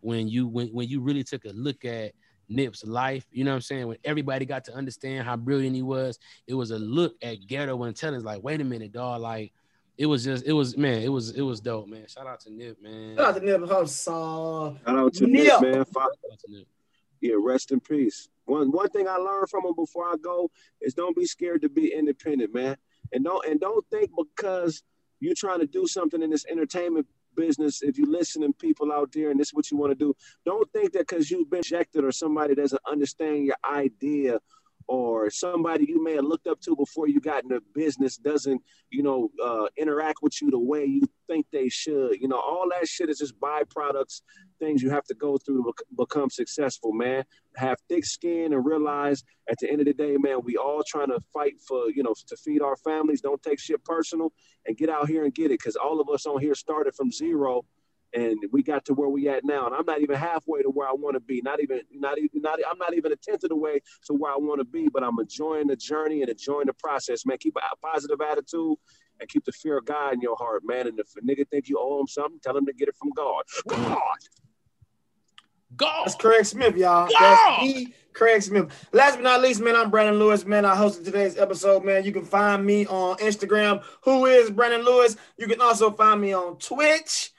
when 0.00 0.28
you 0.28 0.46
when 0.46 0.68
when 0.68 0.88
you 0.88 1.00
really 1.00 1.24
took 1.24 1.44
a 1.46 1.50
look 1.50 1.84
at 1.84 2.12
Nip's 2.48 2.84
life. 2.84 3.26
You 3.30 3.44
know 3.44 3.52
what 3.52 3.56
I'm 3.56 3.62
saying? 3.62 3.86
When 3.88 3.98
everybody 4.04 4.44
got 4.44 4.64
to 4.64 4.74
understand 4.74 5.26
how 5.26 5.36
brilliant 5.36 5.76
he 5.76 5.82
was, 5.82 6.18
it 6.46 6.54
was 6.54 6.70
a 6.70 6.78
look 6.78 7.14
at 7.22 7.46
ghetto 7.46 7.84
intelligence. 7.84 8.24
Like, 8.24 8.42
wait 8.42 8.60
a 8.60 8.64
minute, 8.64 8.92
dog. 8.92 9.20
Like, 9.20 9.52
it 9.98 10.06
was 10.06 10.24
just 10.24 10.46
it 10.46 10.52
was 10.52 10.76
man, 10.76 11.02
it 11.02 11.08
was 11.08 11.30
it 11.30 11.42
was 11.42 11.60
dope, 11.60 11.88
man. 11.88 12.06
Shout 12.06 12.26
out 12.26 12.40
to 12.40 12.52
Nip, 12.52 12.80
man. 12.80 13.16
Shout 13.16 13.26
out 13.26 13.40
to 13.40 13.44
Nip 13.44 13.60
Hussle. 13.62 14.78
Shout 14.86 14.96
out 14.96 15.14
to 15.14 15.26
Nip. 15.26 15.44
Nip, 15.44 15.60
man. 15.60 15.84
Shout 15.92 16.02
out 16.32 16.38
to 16.38 16.52
Nip. 16.52 16.66
Yeah, 17.20 17.34
rest 17.38 17.72
in 17.72 17.80
peace. 17.80 18.28
One 18.44 18.70
one 18.70 18.88
thing 18.90 19.08
I 19.08 19.16
learned 19.16 19.50
from 19.50 19.66
him 19.66 19.74
before 19.74 20.04
I 20.04 20.14
go 20.22 20.50
is 20.80 20.94
don't 20.94 21.16
be 21.16 21.26
scared 21.26 21.62
to 21.62 21.68
be 21.68 21.92
independent, 21.92 22.54
man. 22.54 22.76
And 23.12 23.24
don't 23.24 23.44
and 23.44 23.60
don't 23.60 23.84
think 23.90 24.10
because 24.16 24.84
you're 25.18 25.34
trying 25.34 25.58
to 25.60 25.66
do 25.66 25.88
something 25.88 26.22
in 26.22 26.30
this 26.30 26.46
entertainment 26.46 27.06
business, 27.38 27.82
if 27.82 27.98
you 27.98 28.06
listening 28.10 28.52
people 28.54 28.92
out 28.92 29.12
there 29.12 29.30
and 29.30 29.38
this 29.38 29.48
is 29.48 29.54
what 29.54 29.70
you 29.70 29.76
want 29.78 29.92
to 29.92 29.94
do, 29.94 30.14
don't 30.44 30.70
think 30.72 30.92
that 30.92 31.06
because 31.08 31.30
you've 31.30 31.50
been 31.50 31.58
rejected 31.58 32.04
or 32.04 32.12
somebody 32.12 32.54
doesn't 32.54 32.82
understand 32.90 33.46
your 33.46 33.56
idea 33.70 34.38
or 34.88 35.28
somebody 35.30 35.84
you 35.86 36.02
may 36.02 36.14
have 36.14 36.24
looked 36.24 36.46
up 36.46 36.60
to 36.62 36.74
before 36.74 37.06
you 37.08 37.20
got 37.20 37.42
into 37.42 37.60
business 37.74 38.16
doesn't, 38.16 38.60
you 38.90 39.02
know, 39.02 39.30
uh, 39.44 39.66
interact 39.76 40.18
with 40.22 40.40
you 40.40 40.50
the 40.50 40.58
way 40.58 40.84
you 40.84 41.02
think 41.26 41.46
they 41.52 41.68
should. 41.68 42.18
You 42.20 42.26
know, 42.26 42.40
all 42.40 42.66
that 42.70 42.88
shit 42.88 43.10
is 43.10 43.18
just 43.18 43.38
byproducts, 43.38 44.22
things 44.58 44.82
you 44.82 44.88
have 44.90 45.04
to 45.04 45.14
go 45.14 45.36
through 45.36 45.62
to 45.62 45.72
bec- 45.76 46.06
become 46.06 46.30
successful, 46.30 46.92
man. 46.92 47.24
Have 47.56 47.76
thick 47.88 48.04
skin 48.04 48.54
and 48.54 48.64
realize 48.64 49.22
at 49.50 49.58
the 49.60 49.70
end 49.70 49.80
of 49.80 49.86
the 49.86 49.92
day, 49.92 50.16
man, 50.16 50.40
we 50.42 50.56
all 50.56 50.82
trying 50.86 51.08
to 51.08 51.20
fight 51.34 51.54
for, 51.66 51.90
you 51.90 52.02
know, 52.02 52.14
to 52.26 52.36
feed 52.36 52.62
our 52.62 52.76
families. 52.76 53.20
Don't 53.20 53.42
take 53.42 53.60
shit 53.60 53.84
personal 53.84 54.32
and 54.66 54.76
get 54.76 54.88
out 54.88 55.08
here 55.08 55.24
and 55.24 55.34
get 55.34 55.50
it. 55.50 55.62
Cause 55.62 55.76
all 55.76 56.00
of 56.00 56.08
us 56.08 56.24
on 56.24 56.40
here 56.40 56.54
started 56.54 56.94
from 56.94 57.10
zero 57.12 57.64
and 58.14 58.38
we 58.52 58.62
got 58.62 58.84
to 58.86 58.94
where 58.94 59.08
we 59.08 59.28
at 59.28 59.44
now. 59.44 59.66
And 59.66 59.74
I'm 59.74 59.84
not 59.86 60.00
even 60.00 60.16
halfway 60.16 60.62
to 60.62 60.70
where 60.70 60.88
I 60.88 60.92
want 60.92 61.14
to 61.14 61.20
be. 61.20 61.42
Not 61.42 61.60
even, 61.60 61.80
not 61.92 62.18
even, 62.18 62.42
not. 62.42 62.58
I'm 62.70 62.78
not 62.78 62.94
even 62.94 63.12
a 63.12 63.16
tenth 63.16 63.44
of 63.44 63.50
the 63.50 63.56
way 63.56 63.80
to 64.06 64.14
where 64.14 64.32
I 64.32 64.36
want 64.36 64.60
to 64.60 64.64
be. 64.64 64.88
But 64.88 65.04
I'm 65.04 65.18
enjoying 65.18 65.66
the 65.66 65.76
journey 65.76 66.22
and 66.22 66.30
enjoying 66.30 66.66
the 66.66 66.74
process, 66.74 67.26
man. 67.26 67.38
Keep 67.38 67.56
a 67.56 67.86
positive 67.86 68.20
attitude 68.20 68.76
and 69.20 69.28
keep 69.28 69.44
the 69.44 69.52
fear 69.52 69.78
of 69.78 69.84
God 69.84 70.14
in 70.14 70.20
your 70.20 70.36
heart, 70.36 70.62
man. 70.64 70.86
And 70.86 70.98
if 70.98 71.08
a 71.16 71.20
nigga 71.20 71.48
think 71.48 71.68
you 71.68 71.78
owe 71.80 72.00
him 72.00 72.06
something, 72.06 72.40
tell 72.42 72.56
him 72.56 72.66
to 72.66 72.72
get 72.72 72.88
it 72.88 72.96
from 72.96 73.10
God. 73.10 73.42
God. 73.66 73.98
Go. 75.76 76.02
That's 76.04 76.14
Kraig 76.14 76.46
Smith, 76.46 76.76
y'all. 76.76 77.08
Yeah. 77.10 77.18
That's 77.20 77.62
me, 77.62 77.94
Kraig 78.14 78.42
Smith. 78.42 78.88
Last 78.92 79.16
but 79.16 79.22
not 79.22 79.42
least, 79.42 79.60
man, 79.60 79.76
I'm 79.76 79.90
Brandon 79.90 80.18
Lewis, 80.18 80.46
man. 80.46 80.64
I 80.64 80.74
hosted 80.74 81.04
today's 81.04 81.36
episode, 81.36 81.84
man. 81.84 82.04
You 82.04 82.12
can 82.12 82.24
find 82.24 82.64
me 82.64 82.86
on 82.86 83.18
Instagram, 83.18 83.84
who 84.02 84.24
is 84.24 84.50
Brandon 84.50 84.82
Lewis. 84.82 85.16
You 85.36 85.46
can 85.46 85.60
also 85.60 85.90
find 85.90 86.22
me 86.22 86.32
on 86.32 86.56
Twitch, 86.56 87.32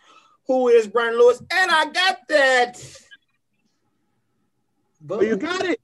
who 0.49 0.67
is 0.67 0.87
Brian 0.87 1.13
Lewis. 1.15 1.39
And 1.51 1.69
I 1.71 1.85
got 1.91 2.27
that. 2.27 2.83
Oh, 5.07 5.21
you 5.21 5.37
got 5.37 5.63
it. 5.63 5.79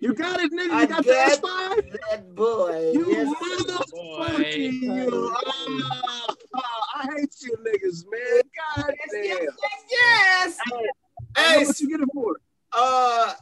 You 0.00 0.12
got 0.12 0.40
it, 0.40 0.52
nigga. 0.52 0.70
I 0.72 0.82
You 0.82 0.88
got 0.88 1.04
the 1.04 1.12
got 1.12 1.38
S5? 1.40 1.98
that 2.10 2.34
boy. 2.34 2.90
You 2.94 3.08
Yes. 3.08 3.28
motherfucking 3.40 4.82
you. 4.82 5.32
Ah, 5.36 6.26
ah, 6.56 6.82
I 6.96 7.02
hate 7.16 7.32
you 7.42 7.56
niggas, 7.64 8.04
man. 8.10 8.42
God 8.58 8.92
damn. 9.12 9.22
Yes, 9.24 9.48
yes. 9.88 10.58
Hey, 10.66 10.88
Hey, 11.36 11.60
how 11.60 11.64
much 11.68 11.80
you 11.80 11.88
get 11.88 12.00
it 12.00 12.08
for? 12.12 12.40
Uh, 12.72 12.76
uh, 12.76 13.34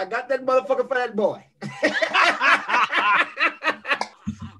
I 0.00 0.06
got 0.08 0.28
that 0.30 0.46
motherfucker 0.46 0.88
for 0.88 0.94
that 0.94 1.14
boy. 1.14 1.44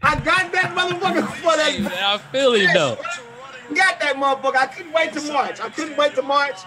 I 0.05 0.21
got 0.23 0.53
that 0.53 0.75
motherfucker 0.77 1.27
for 1.37 1.57
that. 1.57 1.71
Hey, 1.73 1.81
man, 1.81 1.93
I 2.05 2.19
feel 2.19 2.57
you 2.59 2.71
though. 2.75 2.99
Got 3.75 4.01
that 4.01 4.17
motherfucker. 4.17 4.57
I 4.57 4.67
couldn't 4.67 4.93
wait 4.93 5.13
to 5.15 5.33
March. 5.33 5.61
I 5.61 5.69
couldn't 5.69 5.97
wait 5.97 6.15
to 6.15 6.23
March. 6.23 6.59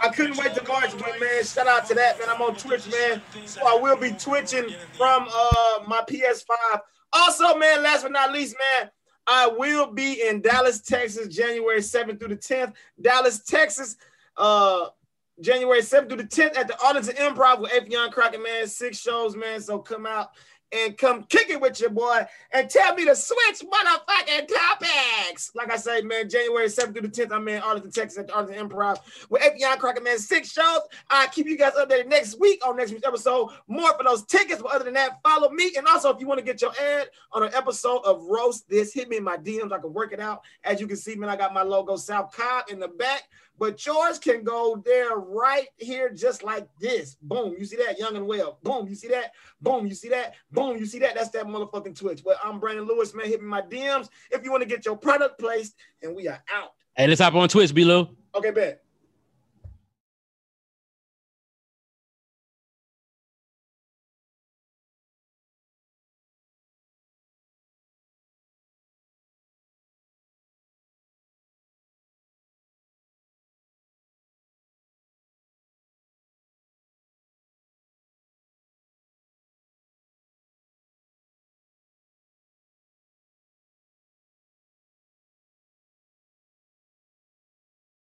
I 0.00 0.08
couldn't 0.08 0.36
wait 0.36 0.54
to 0.54 0.66
March, 0.66 0.90
but 0.98 1.20
man, 1.20 1.44
shout 1.44 1.68
out 1.68 1.86
to 1.86 1.94
that, 1.94 2.18
man. 2.18 2.28
I'm 2.28 2.42
on 2.42 2.56
Twitch, 2.56 2.90
man. 2.90 3.22
So 3.46 3.60
I 3.64 3.80
will 3.80 3.96
be 3.96 4.10
twitching 4.10 4.74
from 4.96 5.28
uh 5.32 5.84
my 5.86 6.02
PS5. 6.08 6.80
Also, 7.12 7.56
man, 7.56 7.82
last 7.82 8.02
but 8.02 8.10
not 8.10 8.32
least, 8.32 8.56
man, 8.80 8.90
I 9.26 9.46
will 9.46 9.92
be 9.92 10.26
in 10.26 10.40
Dallas, 10.40 10.80
Texas, 10.80 11.28
January 11.28 11.80
7th 11.80 12.18
through 12.18 12.28
the 12.28 12.36
10th. 12.36 12.72
Dallas, 13.00 13.40
Texas, 13.44 13.96
uh, 14.36 14.86
January 15.40 15.82
7th 15.82 16.08
through 16.08 16.18
the 16.18 16.24
10th 16.24 16.56
at 16.56 16.68
the 16.68 16.76
Arlington 16.84 17.14
Improv 17.16 17.60
with 17.60 17.70
Afion 17.70 18.10
Crockett, 18.10 18.42
man. 18.42 18.66
Six 18.66 18.98
shows, 18.98 19.36
man. 19.36 19.60
So 19.60 19.78
come 19.78 20.06
out 20.06 20.30
and 20.72 20.96
come 20.96 21.24
kick 21.24 21.50
it 21.50 21.60
with 21.60 21.80
your 21.80 21.90
boy 21.90 22.26
and 22.52 22.68
tell 22.68 22.94
me 22.94 23.04
to 23.04 23.14
switch 23.14 23.62
motherfucking 23.62 24.48
topics. 24.48 25.52
Like 25.54 25.70
I 25.70 25.76
say, 25.76 26.02
man, 26.02 26.28
January 26.28 26.68
7th 26.68 26.92
through 26.92 27.02
the 27.02 27.08
10th, 27.08 27.32
I'm 27.32 27.46
in 27.48 27.62
Arlington, 27.62 27.90
Texas 27.90 28.18
at 28.18 28.28
the 28.28 28.34
Arlington 28.34 28.68
Improv 28.68 28.98
with 29.28 29.42
Afion 29.42 29.78
Crockett, 29.78 30.04
man. 30.04 30.18
Six 30.18 30.50
shows. 30.50 30.80
I'll 31.10 31.28
keep 31.28 31.46
you 31.46 31.58
guys 31.58 31.72
updated 31.72 32.08
next 32.08 32.40
week 32.40 32.66
on 32.66 32.76
next 32.76 32.92
week's 32.92 33.06
episode. 33.06 33.50
More 33.68 33.96
for 33.96 34.04
those 34.04 34.24
tickets. 34.24 34.62
But 34.62 34.74
other 34.74 34.84
than 34.84 34.94
that, 34.94 35.20
follow 35.22 35.50
me. 35.50 35.72
And 35.76 35.86
also, 35.86 36.12
if 36.12 36.20
you 36.20 36.26
want 36.26 36.38
to 36.38 36.44
get 36.44 36.62
your 36.62 36.72
ad 36.80 37.08
on 37.32 37.42
an 37.42 37.54
episode 37.54 38.00
of 38.04 38.22
Roast 38.24 38.68
This, 38.68 38.92
hit 38.92 39.08
me 39.08 39.18
in 39.18 39.24
my 39.24 39.36
DMs. 39.36 39.72
I 39.72 39.78
can 39.78 39.92
work 39.92 40.12
it 40.12 40.20
out. 40.20 40.42
As 40.64 40.80
you 40.80 40.86
can 40.86 40.96
see, 40.96 41.14
man, 41.14 41.28
I 41.28 41.36
got 41.36 41.54
my 41.54 41.62
logo 41.62 41.96
South 41.96 42.34
Cobb 42.36 42.64
in 42.70 42.80
the 42.80 42.88
back. 42.88 43.24
But 43.58 43.84
yours 43.86 44.18
can 44.18 44.42
go 44.42 44.82
there 44.84 45.16
right 45.16 45.68
here, 45.76 46.10
just 46.10 46.42
like 46.42 46.68
this. 46.80 47.16
Boom. 47.22 47.54
You 47.58 47.64
see 47.64 47.76
that? 47.76 47.98
Young 47.98 48.16
and 48.16 48.26
well. 48.26 48.58
Boom. 48.62 48.88
You 48.88 48.94
see 48.94 49.08
that? 49.08 49.32
Boom. 49.60 49.86
You 49.86 49.94
see 49.94 50.08
that? 50.08 50.34
Boom. 50.50 50.78
You 50.78 50.86
see 50.86 50.98
that? 51.00 51.14
That's 51.14 51.30
that 51.30 51.46
motherfucking 51.46 51.96
Twitch. 51.96 52.22
But 52.24 52.38
I'm 52.42 52.58
Brandon 52.58 52.86
Lewis, 52.86 53.14
man. 53.14 53.26
Hit 53.26 53.40
me 53.40 53.48
my 53.48 53.62
DMs 53.62 54.08
if 54.30 54.42
you 54.44 54.50
want 54.50 54.62
to 54.62 54.68
get 54.68 54.84
your 54.84 54.96
product 54.96 55.38
placed, 55.38 55.74
and 56.02 56.16
we 56.16 56.28
are 56.28 56.42
out. 56.52 56.70
Hey, 56.96 57.06
let's 57.06 57.20
hop 57.20 57.34
on 57.34 57.48
Twitch, 57.48 57.72
Bilo. 57.72 58.10
Okay, 58.34 58.50
bet. 58.50 58.82